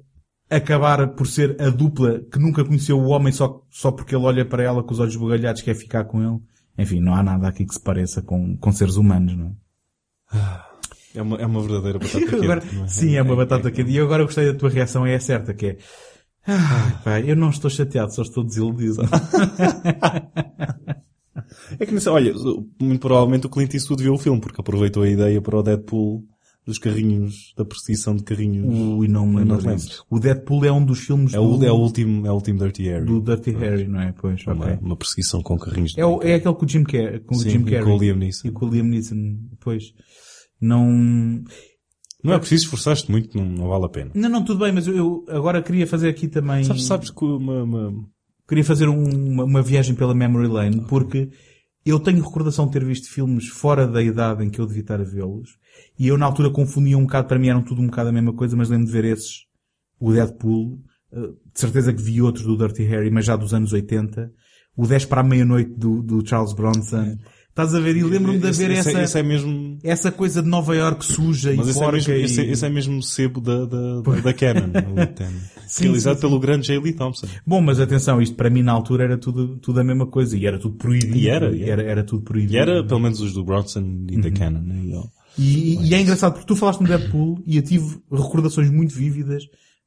acabar 0.50 1.08
por 1.08 1.26
ser 1.26 1.60
a 1.60 1.68
dupla 1.68 2.20
que 2.30 2.38
nunca 2.38 2.64
conheceu 2.64 2.98
o 2.98 3.08
homem 3.08 3.32
só, 3.32 3.62
só 3.70 3.90
porque 3.90 4.14
ele 4.14 4.24
olha 4.24 4.44
para 4.44 4.62
ela 4.62 4.82
com 4.82 4.92
os 4.92 5.00
olhos 5.00 5.16
bugalhados 5.16 5.62
quer 5.62 5.74
ficar 5.74 6.04
com 6.04 6.22
ele. 6.22 6.40
Enfim, 6.76 7.00
não 7.00 7.14
há 7.14 7.22
nada 7.22 7.48
aqui 7.48 7.66
que 7.66 7.74
se 7.74 7.80
pareça 7.80 8.22
com, 8.22 8.56
com 8.56 8.72
seres 8.72 8.96
humanos, 8.96 9.36
não 9.36 9.56
é? 10.32 10.68
É 11.14 11.22
uma, 11.22 11.36
é 11.36 11.46
uma 11.46 11.60
verdadeira 11.60 11.98
batata 11.98 12.20
quente. 12.26 12.44
Agora, 12.44 12.62
é? 12.62 12.86
sim, 12.86 13.16
é 13.16 13.22
uma 13.22 13.34
batata 13.34 13.70
quente. 13.70 13.90
E 13.90 13.98
agora 13.98 14.24
gostei 14.24 14.46
da 14.46 14.58
tua 14.58 14.70
reação, 14.70 15.04
é 15.06 15.14
a 15.14 15.20
certa, 15.20 15.52
que 15.52 15.66
é 15.66 15.76
ah, 16.46 17.00
pá, 17.04 17.20
eu 17.20 17.36
não 17.36 17.50
estou 17.50 17.70
chateado, 17.70 18.14
só 18.14 18.22
estou 18.22 18.42
desiludido. 18.42 19.02
É 21.78 21.86
que 21.86 22.08
olha, 22.08 22.32
muito 22.80 23.00
provavelmente 23.00 23.46
o 23.46 23.50
Clint 23.50 23.72
Eastwood 23.72 24.02
viu 24.02 24.14
o 24.14 24.18
filme, 24.18 24.40
porque 24.40 24.60
aproveitou 24.60 25.02
a 25.02 25.08
ideia 25.08 25.40
para 25.40 25.58
o 25.58 25.62
Deadpool 25.62 26.24
dos 26.68 26.78
carrinhos, 26.78 27.52
da 27.56 27.64
perseguição 27.64 28.14
de 28.14 28.22
carrinhos. 28.22 28.66
Ui, 28.68 29.08
não 29.08 29.26
me 29.26 29.42
lembro. 29.42 29.84
O 30.10 30.18
Deadpool 30.20 30.64
é 30.66 30.70
um 30.70 30.84
dos 30.84 31.00
filmes 31.00 31.32
É 31.34 31.40
o, 31.40 31.56
do, 31.56 31.64
é 31.64 31.72
o 31.72 31.76
último, 31.76 32.26
é 32.26 32.30
o 32.30 32.34
último 32.34 32.58
Dirty 32.58 32.82
Harry. 32.84 33.06
do 33.06 33.20
Dirty 33.20 33.50
Harry, 33.52 33.88
não 33.88 34.00
é? 34.00 34.12
Pois, 34.12 34.46
uma, 34.46 34.54
ok. 34.66 34.78
uma 34.82 34.96
perseguição 34.96 35.42
com 35.42 35.58
carrinhos 35.58 35.94
É, 35.96 36.04
o- 36.04 36.22
é 36.22 36.34
aquele 36.34 36.54
com 36.54 36.64
o 36.66 36.68
Jim, 36.68 36.84
Car 36.84 37.20
com 37.20 37.34
o 37.34 37.38
Sim, 37.38 37.50
Jim 37.50 37.64
Carrey. 37.64 37.82
com 37.84 37.96
o 37.96 37.98
Liam 37.98 38.16
Neeson. 38.16 38.48
E 38.48 38.50
com 38.52 38.66
o 38.66 38.68
Liam 38.70 38.84
Neeson. 38.86 39.38
Pois. 39.60 39.84
Não... 40.60 41.42
Não 42.22 42.34
é 42.34 42.38
preciso 42.38 42.64
esforçar-te 42.64 43.10
muito, 43.10 43.36
não, 43.38 43.44
não 43.48 43.68
vale 43.68 43.84
a 43.84 43.88
pena. 43.88 44.10
Não, 44.14 44.28
não, 44.28 44.44
tudo 44.44 44.58
bem, 44.64 44.72
mas 44.72 44.86
eu, 44.88 44.96
eu 44.96 45.24
agora 45.28 45.62
queria 45.62 45.86
fazer 45.86 46.08
aqui 46.08 46.26
também... 46.26 46.64
Sabes, 46.64 46.84
sabes 46.84 47.10
que 47.10 47.24
uma, 47.24 47.62
uma- 47.62 47.92
Queria 48.48 48.64
fazer 48.64 48.88
um- 48.88 49.04
uma, 49.32 49.44
uma 49.44 49.62
viagem 49.62 49.94
pela 49.94 50.14
Memory 50.14 50.48
Lane, 50.48 50.84
porque 50.88 51.30
eu 51.86 52.00
tenho 52.00 52.20
recordação 52.22 52.66
de 52.66 52.72
ter 52.72 52.84
visto 52.84 53.08
filmes 53.08 53.46
fora 53.48 53.86
da 53.86 54.02
idade 54.02 54.44
em 54.44 54.50
que 54.50 54.58
eu 54.60 54.66
devia 54.66 54.82
estar 54.82 55.00
a 55.00 55.04
vê-los, 55.04 55.50
e 55.98 56.08
eu 56.08 56.16
na 56.18 56.26
altura 56.26 56.50
confundia 56.50 56.96
um 56.98 57.02
bocado, 57.02 57.28
para 57.28 57.38
mim 57.38 57.48
eram 57.48 57.62
tudo 57.62 57.80
um 57.82 57.86
bocado 57.86 58.08
a 58.08 58.12
mesma 58.12 58.32
coisa, 58.32 58.56
mas 58.56 58.68
lembro 58.68 58.86
de 58.86 58.92
ver 58.92 59.04
esses, 59.04 59.44
o 60.00 60.12
Deadpool, 60.12 60.78
eh, 61.12 61.18
de 61.54 61.60
certeza 61.60 61.92
que 61.92 62.02
vi 62.02 62.20
outros 62.22 62.44
do 62.44 62.56
Dirty 62.56 62.82
Harry, 62.84 63.10
mas 63.10 63.24
já 63.24 63.36
dos 63.36 63.52
anos 63.54 63.72
80, 63.72 64.30
o 64.76 64.86
10 64.86 65.04
para 65.06 65.20
a 65.22 65.24
meia-noite 65.24 65.72
do, 65.76 66.02
do 66.02 66.26
Charles 66.26 66.52
Bronson. 66.52 67.16
Estás 67.50 67.74
a 67.74 67.80
ver? 67.80 67.96
E 67.96 68.04
lembro-me 68.04 68.38
de 68.38 68.46
haver 68.46 68.70
esse, 68.70 68.90
essa, 68.90 69.00
é- 69.00 69.02
esse 69.02 69.18
é 69.18 69.22
mesmo, 69.24 69.78
essa 69.82 70.12
coisa 70.12 70.40
de 70.40 70.48
Nova 70.48 70.76
York 70.76 71.04
suja 71.04 71.52
mas 71.56 71.66
e 71.66 71.70
esse 71.70 71.78
é, 71.80 71.82
porca 71.82 71.96
mesmo, 71.96 72.12
e... 72.14 72.22
esse, 72.22 72.40
é- 72.40 72.44
esse 72.52 72.64
é 72.66 72.68
mesmo 72.68 73.02
sebo 73.02 73.40
da, 73.40 73.64
da, 73.66 74.00
da, 74.00 74.20
da 74.20 74.32
Canon. 74.32 74.68
Sim, 75.66 75.84
realizado 75.84 76.14
sim, 76.14 76.20
sim. 76.22 76.26
pelo 76.28 76.40
grande 76.40 76.66
J. 76.68 76.78
Lee 76.78 76.94
Thompson. 76.94 77.26
Bom, 77.46 77.60
mas 77.60 77.78
atenção, 77.78 78.22
isto 78.22 78.34
para 78.36 78.48
mim 78.48 78.62
na 78.62 78.72
altura 78.72 79.04
era 79.04 79.18
tudo, 79.18 79.56
tudo 79.58 79.80
a 79.80 79.84
mesma 79.84 80.06
coisa, 80.06 80.34
e 80.34 80.46
era 80.46 80.58
tudo 80.58 80.76
proibido. 80.76 81.14
E 81.16 81.28
era, 81.28 81.54
e 81.54 81.62
era. 81.64 81.82
era, 81.82 81.90
era 81.90 82.04
tudo 82.04 82.22
proibido. 82.22 82.54
E 82.54 82.56
era, 82.56 82.82
pelo 82.84 83.00
menos, 83.00 83.20
os 83.20 83.34
do 83.34 83.44
Bronson 83.44 83.80
e 84.08 84.14
Uhum. 84.14 84.20
da 84.22 84.30
Canon. 84.30 84.60
né? 84.62 84.80
E, 84.86 84.94
ó, 84.94 85.04
E, 85.38 85.76
e 85.88 85.94
é 85.94 86.00
engraçado 86.00 86.32
porque 86.32 86.46
tu 86.46 86.56
falaste 86.56 86.80
no 86.80 86.88
Deadpool 86.88 87.42
e 87.46 87.56
eu 87.56 87.62
tive 87.62 88.00
recordações 88.10 88.68
muito 88.70 88.94
vívidas 88.94 89.44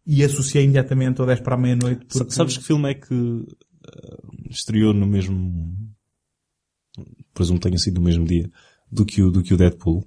e 0.08 0.24
associei 0.24 0.64
imediatamente 0.64 1.20
ao 1.20 1.28
10 1.28 1.42
para 1.42 1.56
a 1.56 1.58
meia-noite. 1.58 2.06
Porque- 2.08 2.32
Sabes 2.32 2.58
que 2.58 2.64
filme 2.64 2.90
é 2.90 2.94
que 2.94 3.14
eh, 3.14 4.18
estreou 4.50 4.94
no 4.94 5.06
mesmo, 5.06 5.76
presumo 7.34 7.60
que 7.60 7.68
tenha 7.68 7.78
sido 7.78 7.96
no 7.96 8.02
mesmo 8.02 8.26
dia, 8.26 8.50
do 8.92 9.06
que 9.06 9.22
o, 9.22 9.30
do 9.32 9.44
que 9.44 9.54
o 9.54 9.58
Deadpool? 9.58 10.06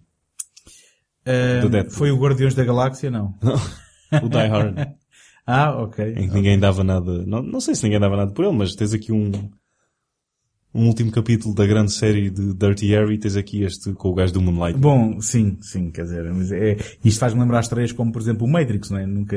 Deadpool. 1.25 1.91
foi 1.91 2.11
o 2.11 2.19
Guardiões 2.19 2.55
da 2.55 2.65
Galáxia, 2.65 3.11
não? 3.11 3.35
O 4.23 4.29
Die 4.29 4.47
Hard. 4.49 4.77
Ah, 5.47 5.77
ok. 5.83 6.15
em 6.17 6.27
que 6.29 6.35
ninguém 6.35 6.59
dava 6.59 6.83
nada, 6.83 7.23
não, 7.27 7.43
não 7.43 7.61
sei 7.61 7.75
se 7.75 7.83
ninguém 7.85 8.01
dava 8.01 8.17
nada 8.17 8.33
por 8.33 8.47
ele, 8.47 8.57
mas 8.57 8.75
tens 8.75 8.95
aqui 8.95 9.13
um, 9.13 9.31
um 10.75 10.89
último 10.89 11.13
capítulo 11.13 11.55
da 11.55 11.65
grande 11.67 11.93
série 11.93 12.31
de 12.31 12.53
Dirty 12.53 12.89
Harry, 12.89 13.17
tens 13.17 13.37
aqui 13.37 13.63
este 13.63 13.93
com 13.93 14.09
o 14.09 14.15
gajo 14.15 14.33
do 14.33 14.41
Moonlight. 14.43 14.77
Bom, 14.79 15.21
sim, 15.21 15.57
sim, 15.61 15.91
quer 15.91 16.03
dizer, 16.03 16.25
mas 16.33 16.51
é, 16.51 16.77
isto 17.05 17.21
faz-me 17.21 17.41
lembrar 17.41 17.61
as 17.61 17.69
três 17.69 17.93
como, 17.93 18.11
por 18.11 18.21
exemplo, 18.21 18.45
o 18.45 18.51
Matrix, 18.51 18.91
não 18.91 18.99
é? 18.99 19.07
Nunca, 19.07 19.37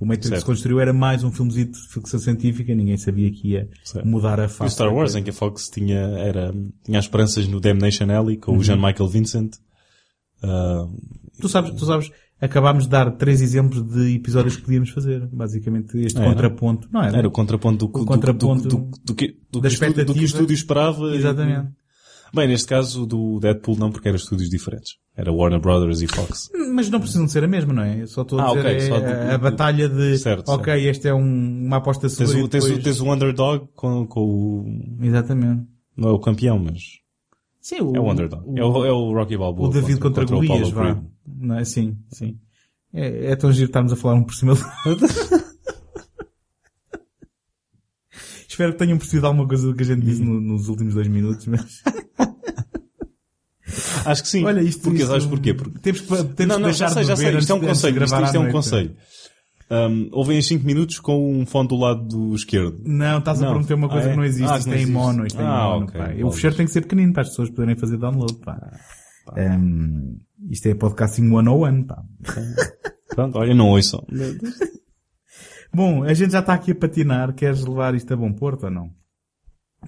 o 0.00 0.06
Matrix 0.06 0.28
Certo. 0.28 0.46
construiu 0.46 0.80
era 0.80 0.92
mais 0.94 1.22
um 1.22 1.30
filmezinho 1.30 1.66
de 1.72 1.78
ficção 1.92 2.18
científica, 2.18 2.74
ninguém 2.74 2.96
sabia 2.96 3.30
que 3.30 3.48
ia 3.48 3.68
Certo. 3.84 4.08
mudar 4.08 4.40
a 4.40 4.46
E 4.46 4.48
face. 4.48 4.72
o 4.72 4.74
Star 4.74 4.94
Wars, 4.94 5.14
em 5.14 5.22
que 5.22 5.28
a 5.30 5.34
Fox 5.34 5.68
tinha, 5.68 5.98
era, 5.98 6.50
tinha 6.82 6.98
as 6.98 7.04
esperanças 7.04 7.46
no 7.46 7.60
Damnation 7.60 8.10
Alley 8.10 8.38
com 8.38 8.52
Uhum. 8.52 8.58
o 8.58 8.64
Jean-Michael 8.64 9.08
Vincent. 9.08 9.50
Ah, 10.42 10.86
Tu 11.40 11.48
sabes, 11.48 11.70
tu 11.74 11.86
sabes, 11.86 12.10
acabámos 12.40 12.84
de 12.84 12.90
dar 12.90 13.10
três 13.12 13.40
exemplos 13.40 13.82
de 13.82 14.14
episódios 14.14 14.56
que 14.56 14.62
podíamos 14.62 14.90
fazer. 14.90 15.26
Basicamente, 15.32 15.96
este 15.98 16.18
Era? 16.18 16.28
contraponto. 16.30 16.88
Não 16.92 17.02
era? 17.02 17.18
era 17.18 17.28
o 17.28 17.30
contraponto 17.30 17.86
do, 17.86 18.00
O 18.00 18.04
contraponto 18.04 18.62
do, 18.68 18.76
do, 18.76 18.90
do, 19.04 19.14
que, 19.14 19.36
do, 19.50 19.60
que 19.60 19.66
estúdio- 19.68 20.04
do 20.04 20.14
que 20.14 20.20
o 20.20 20.24
estúdio 20.24 20.54
esperava. 20.54 21.04
e- 21.12 21.16
Exatamente. 21.16 21.68
Bem, 22.32 22.46
neste 22.46 22.68
caso 22.68 23.04
do 23.06 23.40
Deadpool 23.40 23.76
não, 23.76 23.90
porque 23.90 24.06
eram 24.06 24.16
estúdios 24.16 24.48
diferentes. 24.48 24.92
Era 25.16 25.32
Warner 25.32 25.60
Brothers 25.60 26.00
e 26.00 26.06
Fox. 26.06 26.48
Mas 26.72 26.88
não 26.88 27.00
precisam 27.00 27.26
de 27.26 27.32
ser 27.32 27.42
a 27.42 27.48
mesma, 27.48 27.72
não 27.72 27.82
é? 27.82 28.02
Eu 28.02 28.06
só 28.06 28.22
estou 28.22 28.38
a 28.38 28.44
Ah, 28.44 28.54
dizer 28.54 28.60
ok, 28.60 28.76
é 28.76 29.00
de- 29.26 29.30
a, 29.34 29.38
batalha 29.38 29.88
de, 29.88 30.16
Certo, 30.16 30.48
ok, 30.48 30.88
este 30.88 31.08
é 31.08 31.14
um, 31.14 31.66
uma 31.66 31.78
aposta 31.78 32.02
Tens 32.02 32.12
segura 32.16 32.38
o, 32.38 32.46
e 32.46 32.48
tens, 32.48 32.64
o, 32.64 32.66
depois... 32.68 32.84
tens 32.84 33.00
o 33.00 33.12
Underdog 33.12 33.66
com, 33.74 34.06
com 34.06 34.20
o, 34.20 35.04
Exatamente. 35.04 35.64
não 35.96 36.08
é 36.10 36.12
o 36.12 36.20
campeão, 36.20 36.56
mas 36.56 36.99
Sim, 37.60 37.76
é 37.76 37.82
o, 37.82 37.96
é 37.96 38.00
o 38.00 38.10
underdog. 38.10 38.42
O, 38.46 38.58
é, 38.58 38.64
o, 38.64 38.84
é 38.86 38.92
o 38.92 39.12
Rocky 39.12 39.36
Balboa. 39.36 39.68
O 39.68 39.72
David 39.72 40.00
contra, 40.00 40.24
contra, 40.24 40.36
contra 40.36 40.54
Golias, 40.54 40.70
vá. 40.70 40.98
Não 41.26 41.58
é? 41.58 41.64
Sim, 41.64 41.98
sim. 42.08 42.38
É, 42.92 43.32
é 43.32 43.36
tão 43.36 43.52
giro 43.52 43.66
estarmos 43.66 43.92
a 43.92 43.96
falar 43.96 44.14
um 44.14 44.24
por 44.24 44.34
cima 44.34 44.54
do 44.54 44.64
outro. 44.86 45.06
Espero 48.48 48.72
que 48.72 48.78
tenham 48.78 48.98
percebido 48.98 49.26
alguma 49.26 49.46
coisa 49.46 49.66
do 49.66 49.74
que 49.74 49.82
a 49.82 49.86
gente 49.86 50.04
disse 50.04 50.22
no, 50.22 50.40
nos 50.40 50.68
últimos 50.68 50.94
dois 50.94 51.06
minutos, 51.06 51.46
mas... 51.46 51.82
Acho 54.04 54.22
que 54.22 54.28
sim. 54.28 54.44
Olha, 54.44 54.60
isto, 54.60 54.82
porque, 54.82 54.98
isto... 54.98 55.08
Sabes 55.08 55.26
porquê? 55.26 55.54
Porque... 55.54 55.78
Temos 55.78 56.00
que, 56.00 56.08
temos 56.08 56.36
não, 56.36 56.46
não, 56.46 56.56
que 56.56 56.64
deixar 56.64 56.88
já 56.88 56.94
sei, 56.94 57.04
já 57.04 57.16
sei. 57.16 57.38
Isto 57.38 57.52
é 57.52 57.54
um 57.54 57.60
conselho. 57.60 58.04
Isto, 58.04 58.24
isto 58.24 58.36
é 58.36 58.40
um 58.40 58.50
conselho. 58.50 58.96
Um, 59.72 60.08
ouvem 60.12 60.38
em 60.38 60.42
5 60.42 60.66
minutos 60.66 60.98
com 60.98 61.32
um 61.32 61.46
fone 61.46 61.68
do 61.68 61.76
lado 61.76 62.02
do 62.04 62.34
esquerdo. 62.34 62.82
Não, 62.84 63.18
estás 63.20 63.40
a 63.40 63.44
Não. 63.44 63.52
prometer 63.52 63.74
uma 63.74 63.88
coisa 63.88 64.06
Ah, 64.06 64.08
é? 64.08 64.10
que 64.12 64.16
não 64.16 64.24
existe. 64.24 64.50
Ah, 64.52 64.58
isto 64.58 64.66
não 64.66 64.72
é 64.74 64.76
em 64.76 64.80
existe. 64.80 64.92
mono, 64.92 65.26
isto 65.26 65.40
é 65.40 65.44
em 65.44 65.46
Ah, 65.46 65.64
mono, 65.68 65.84
ok. 65.86 66.00
pá. 66.00 66.26
O 66.26 66.32
fecheiro 66.32 66.56
tem 66.56 66.66
que 66.66 66.72
ser 66.72 66.80
pequenino 66.80 67.12
para 67.12 67.22
as 67.22 67.28
pessoas 67.28 67.50
poderem 67.50 67.76
fazer 67.76 67.96
download, 67.96 68.34
pá. 68.44 68.58
Ehm, 69.36 70.16
isto 70.50 70.66
é 70.66 70.74
podcasting 70.74 71.28
101, 71.28 71.84
pá. 71.84 72.02
Pronto, 73.14 73.38
olha, 73.38 73.54
não 73.54 73.68
ouçam. 73.68 74.04
Bom, 75.72 76.02
a 76.02 76.12
gente 76.14 76.32
já 76.32 76.40
está 76.40 76.54
aqui 76.54 76.72
a 76.72 76.74
patinar. 76.74 77.32
Queres 77.34 77.64
levar 77.64 77.94
isto 77.94 78.12
a 78.12 78.16
bom 78.16 78.32
porto 78.32 78.64
ou 78.64 78.70
não? 78.72 78.90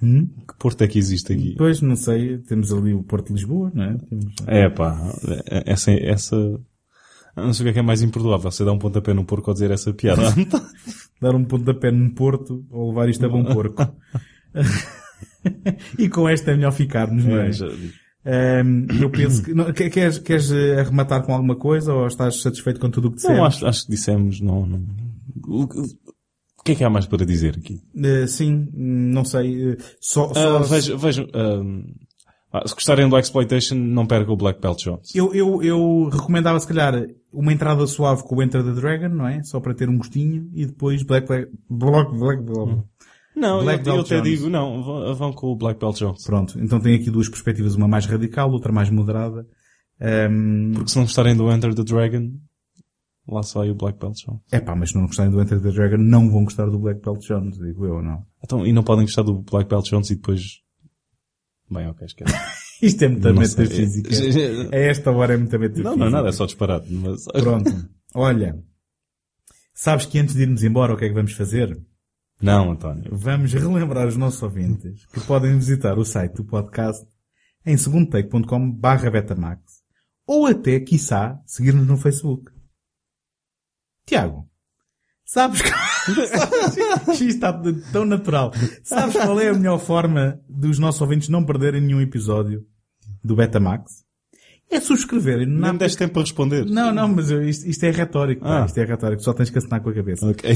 Hum? 0.01 0.27
Que 0.47 0.57
porto 0.57 0.81
é 0.81 0.87
que 0.87 0.97
existe 0.97 1.33
aqui? 1.33 1.55
Pois, 1.57 1.81
não 1.81 1.95
sei. 1.97 2.37
Temos 2.39 2.71
ali 2.73 2.93
o 2.93 3.03
Porto 3.03 3.27
de 3.27 3.33
Lisboa, 3.33 3.69
não 3.75 3.83
é? 3.83 3.97
Temos... 3.97 4.25
É 4.47 4.69
pá, 4.69 4.97
essa, 5.65 5.91
essa, 5.91 6.35
não 7.35 7.53
sei 7.53 7.63
o 7.63 7.65
que 7.65 7.69
é 7.69 7.73
que 7.73 7.79
é 7.79 7.81
mais 7.83 8.01
imperdoável, 8.01 8.51
você 8.51 8.63
dá 8.65 8.71
um 8.71 8.79
pontapé 8.79 9.13
no 9.13 9.25
porco 9.25 9.49
ao 9.49 9.53
dizer 9.53 9.71
essa 9.71 9.93
piada. 9.93 10.21
Dar 11.21 11.35
um 11.35 11.45
pontapé 11.45 11.91
num 11.91 12.09
porto 12.09 12.65
ou 12.69 12.89
levar 12.89 13.09
isto 13.09 13.25
a 13.25 13.29
bom 13.29 13.43
porco. 13.45 13.81
e 15.97 16.09
com 16.09 16.27
esta 16.27 16.51
é 16.51 16.55
melhor 16.55 16.71
ficarmos, 16.71 17.23
não 17.25 17.37
é? 17.37 17.49
É. 17.49 18.59
Ehm, 18.59 18.87
eu 19.01 19.09
penso 19.09 19.43
que... 19.43 19.53
Não, 19.53 19.71
que- 19.73 19.89
queres, 19.89 20.17
queres 20.19 20.51
eh, 20.51 20.79
arrematar 20.79 21.23
com 21.23 21.33
alguma 21.33 21.55
coisa 21.55 21.93
ou 21.93 22.07
estás 22.07 22.41
satisfeito 22.41 22.79
com 22.79 22.89
tudo 22.89 23.07
o 23.07 23.11
que 23.11 23.17
dissemos? 23.17 23.37
Não, 23.37 23.45
acho, 23.45 23.65
acho 23.65 23.85
que 23.85 23.91
dissemos, 23.91 24.39
não, 24.41 24.65
não. 24.65 24.85
O, 25.47 25.67
que 26.63 26.71
é 26.71 26.75
que 26.75 26.83
há 26.83 26.89
mais 26.89 27.05
para 27.05 27.25
dizer 27.25 27.57
aqui? 27.57 27.81
Eh, 27.95 28.25
sim, 28.27 28.69
não 28.73 29.25
sei. 29.25 29.71
eh, 29.73 29.77
só, 29.99 30.33
só 30.33 30.57
Ah, 30.57 30.63
vejo, 30.63 30.97
vejo, 30.97 31.27
ahm, 31.33 31.83
ah, 32.53 32.67
se 32.67 32.75
gostarem 32.75 33.09
do 33.09 33.17
Exploitation, 33.17 33.73
não 33.73 34.05
percam 34.05 34.35
o 34.35 34.37
Black 34.37 34.61
Belt 34.61 34.77
Jones. 34.83 35.15
eu, 35.15 35.33
eu, 35.33 35.63
eu 35.63 36.09
recomendava 36.09 36.59
se 36.59 36.67
calhar 36.67 36.93
uma 37.31 37.51
entrada 37.51 37.87
suave 37.87 38.21
com 38.21 38.35
o 38.35 38.43
Enter 38.43 38.63
the 38.63 38.71
Dragon, 38.79 39.09
não 39.09 39.27
é? 39.27 39.41
Só 39.43 39.59
para 39.59 39.73
ter 39.73 39.89
um 39.89 39.97
gostinho 39.97 40.51
e 40.53 40.67
depois 40.67 41.01
Black 41.01 41.27
Black 41.27 41.51
Black 41.67 42.15
Black, 42.15 42.43
Black. 42.43 42.83
Não, 43.35 43.63
Black 43.63 43.87
eu, 43.87 43.95
eu 43.95 44.01
até 44.01 44.21
digo, 44.21 44.49
não, 44.49 45.15
vão, 45.15 45.33
com 45.33 45.47
o 45.47 45.55
Black 45.55 45.79
Belt 45.79 45.97
Jones. 45.97 46.23
Pronto, 46.23 46.59
então 46.59 46.79
tem 46.79 46.93
aqui 46.93 47.09
duas 47.09 47.27
perspectivas, 47.27 47.73
uma 47.73 47.87
mais 47.87 48.05
radical, 48.05 48.51
outra 48.51 48.71
mais 48.71 48.91
moderada. 48.91 49.47
Ehm, 49.99 50.73
Porque 50.73 50.91
se 50.91 50.97
não 50.97 51.05
gostarem 51.05 51.35
do 51.35 51.51
Enter 51.51 51.73
the 51.73 51.83
Dragon, 51.83 52.33
lá 53.27 53.41
sai 53.41 53.71
o 53.71 53.75
Black 53.75 53.97
Belt 53.97 54.15
Jones. 54.23 54.41
É 54.51 54.59
pá, 54.59 54.75
mas 54.75 54.89
se 54.89 54.95
não 54.95 55.07
gostarem 55.07 55.31
do 55.31 55.41
Enter 55.41 55.59
the 55.59 55.71
Dragon, 55.71 55.97
não 55.97 56.29
vão 56.29 56.43
gostar 56.43 56.67
do 56.67 56.77
Black 56.77 57.01
Belt 57.01 57.25
Jones, 57.27 57.57
digo 57.57 57.83
eu, 57.85 58.03
não? 58.03 58.23
Então, 58.43 58.63
e 58.63 58.71
não 58.71 58.83
podem 58.83 59.05
gostar 59.05 59.23
do 59.23 59.41
Black 59.41 59.67
Belt 59.67 59.89
Jones 59.89 60.11
e 60.11 60.15
depois... 60.15 60.61
Bem, 61.73 61.87
ok, 61.87 62.05
esquece. 62.05 62.33
Isto 62.81 63.05
é 63.05 63.07
muita 63.07 63.33
metafísica. 63.33 64.09
A 64.71 64.77
esta 64.77 65.11
hora 65.11 65.33
é 65.33 65.37
muita 65.37 65.57
metafísica. 65.57 65.89
Não, 65.89 65.97
não 65.97 66.07
é 66.07 66.09
nada, 66.09 66.29
é 66.29 66.31
só 66.31 66.45
disparado. 66.45 66.85
Mas... 66.89 67.25
Pronto. 67.25 67.71
Olha, 68.13 68.61
sabes 69.73 70.05
que 70.05 70.19
antes 70.19 70.35
de 70.35 70.43
irmos 70.43 70.63
embora, 70.63 70.93
o 70.93 70.97
que 70.97 71.05
é 71.05 71.07
que 71.07 71.15
vamos 71.15 71.33
fazer? 71.33 71.81
Não, 72.41 72.71
António. 72.71 73.09
Vamos 73.11 73.53
relembrar 73.53 74.07
os 74.07 74.17
nossos 74.17 74.41
ouvintes 74.43 75.05
que 75.07 75.21
podem 75.21 75.57
visitar 75.57 75.97
o 75.97 76.05
site 76.05 76.35
do 76.35 76.45
podcast 76.45 77.05
em 77.65 77.77
segundotake.com 77.77 78.71
barra 78.71 79.09
betamax 79.09 79.81
ou 80.27 80.45
até, 80.45 80.79
quiçá, 80.79 81.41
seguir-nos 81.45 81.87
no 81.87 81.97
Facebook. 81.97 82.51
Tiago, 84.05 84.49
sabes 85.25 85.61
que... 85.61 85.69
Isto 86.07 87.23
está 87.25 87.53
tão 87.91 88.05
natural. 88.05 88.51
Sabes 88.83 89.15
qual 89.15 89.39
é 89.39 89.49
a 89.49 89.53
melhor 89.53 89.79
forma 89.79 90.39
dos 90.49 90.79
nossos 90.79 91.01
ouvintes 91.01 91.29
não 91.29 91.43
perderem 91.45 91.81
nenhum 91.81 92.01
episódio 92.01 92.63
do 93.23 93.35
Betamax? 93.35 94.03
É 94.71 94.79
subscreverem 94.79 95.45
na 95.45 95.67
Não 95.67 95.73
me 95.73 95.79
deste 95.79 95.97
tempo 95.99 96.13
para 96.13 96.23
responder. 96.23 96.65
Não, 96.65 96.91
não, 96.91 97.07
mas 97.07 97.29
isto, 97.29 97.67
isto 97.67 97.83
é 97.83 97.91
retórico. 97.91 98.41
pá. 98.41 98.63
Ah. 98.63 98.65
Isto 98.65 98.77
é 98.79 98.85
retórico. 98.85 99.21
Só 99.21 99.31
tens 99.33 99.49
que 99.51 99.57
assinar 99.59 99.81
com 99.81 99.89
a 99.89 99.93
cabeça. 99.93 100.25
Ok. 100.27 100.49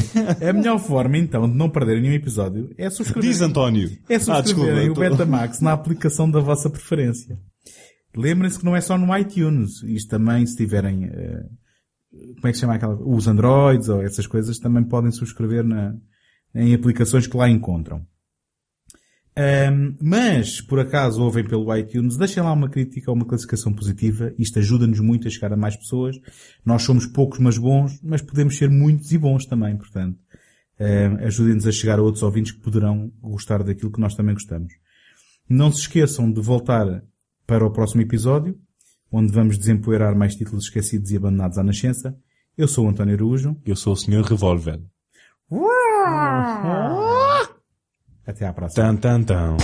A 0.49 0.53
melhor 0.53 0.79
forma, 0.79 1.17
então, 1.19 1.47
de 1.47 1.55
não 1.55 1.69
perderem 1.69 2.01
nenhum 2.01 2.13
episódio 2.15 2.73
é 2.77 2.89
subscrever. 2.89 3.29
Diz 3.29 3.41
António. 3.41 3.91
É 4.09 4.15
Ah, 4.15 4.19
subscreverem 4.19 4.87
desculpa. 4.89 5.05
o 5.07 5.09
Betamax 5.11 5.61
na 5.61 5.71
aplicação 5.73 6.29
da 6.31 6.39
vossa 6.39 6.67
preferência. 6.69 7.37
Lembrem-se 8.15 8.57
que 8.57 8.65
não 8.65 8.75
é 8.75 8.81
só 8.81 8.97
no 8.97 9.15
iTunes. 9.15 9.83
Isto 9.83 10.09
também, 10.09 10.43
se 10.47 10.55
tiverem, 10.55 11.03
eh, 11.05 11.43
como 12.35 12.47
é 12.47 12.51
que 12.51 12.53
se 12.53 12.61
chama 12.61 12.75
aquela, 12.75 12.95
os 12.95 13.27
Androids 13.27 13.89
ou 13.89 14.01
essas 14.01 14.27
coisas, 14.27 14.59
também 14.59 14.83
podem 14.83 15.11
subscrever 15.11 15.63
na, 15.63 15.95
em 16.53 16.73
aplicações 16.73 17.27
que 17.27 17.37
lá 17.37 17.49
encontram. 17.49 18.05
Ahm, 19.39 19.95
mas, 20.01 20.61
por 20.61 20.79
acaso 20.79 21.21
ouvem 21.21 21.43
pelo 21.43 21.75
iTunes, 21.75 22.17
deixem 22.17 22.41
lá 22.41 22.51
uma 22.51 22.69
crítica 22.69 23.11
ou 23.11 23.15
uma 23.15 23.25
classificação 23.25 23.71
positiva. 23.71 24.33
Isto 24.39 24.57
ajuda-nos 24.57 24.99
muito 24.99 25.27
a 25.27 25.31
chegar 25.31 25.53
a 25.53 25.57
mais 25.57 25.75
pessoas. 25.75 26.19
Nós 26.65 26.81
somos 26.81 27.05
poucos, 27.05 27.37
mas 27.37 27.55
bons, 27.55 27.99
mas 28.01 28.19
podemos 28.19 28.57
ser 28.57 28.67
muitos 28.67 29.11
e 29.11 29.17
bons 29.17 29.45
também, 29.45 29.77
portanto. 29.77 30.17
ahm, 30.79 31.23
Ajudem-nos 31.23 31.67
a 31.67 31.71
chegar 31.71 31.99
a 31.99 32.01
outros 32.01 32.23
ouvintes 32.23 32.51
que 32.51 32.61
poderão 32.61 33.11
gostar 33.21 33.63
daquilo 33.63 33.91
que 33.91 33.99
nós 33.99 34.15
também 34.15 34.33
gostamos. 34.33 34.73
Não 35.47 35.71
se 35.71 35.81
esqueçam 35.81 36.31
de 36.31 36.41
voltar 36.41 37.03
para 37.45 37.65
o 37.65 37.71
próximo 37.71 38.01
episódio, 38.01 38.59
onde 39.11 39.31
vamos 39.31 39.57
desempoeirar 39.57 40.15
mais 40.15 40.35
títulos 40.35 40.65
esquecidos 40.65 41.11
e 41.11 41.17
abandonados 41.17 41.57
à 41.57 41.63
nascença. 41.63 42.17
Eu 42.57 42.67
sou 42.67 42.85
o 42.85 42.89
António 42.89 43.15
Araújo. 43.15 43.55
Eu 43.65 43.75
sou 43.75 43.93
o 43.93 43.95
Sr. 43.95 44.23
Revolver. 44.23 44.79
Até 48.25 48.45
à 48.45 48.53
próxima. 48.53 48.83
Tan, 48.83 48.95
tan, 48.97 49.23
tan. 49.23 49.57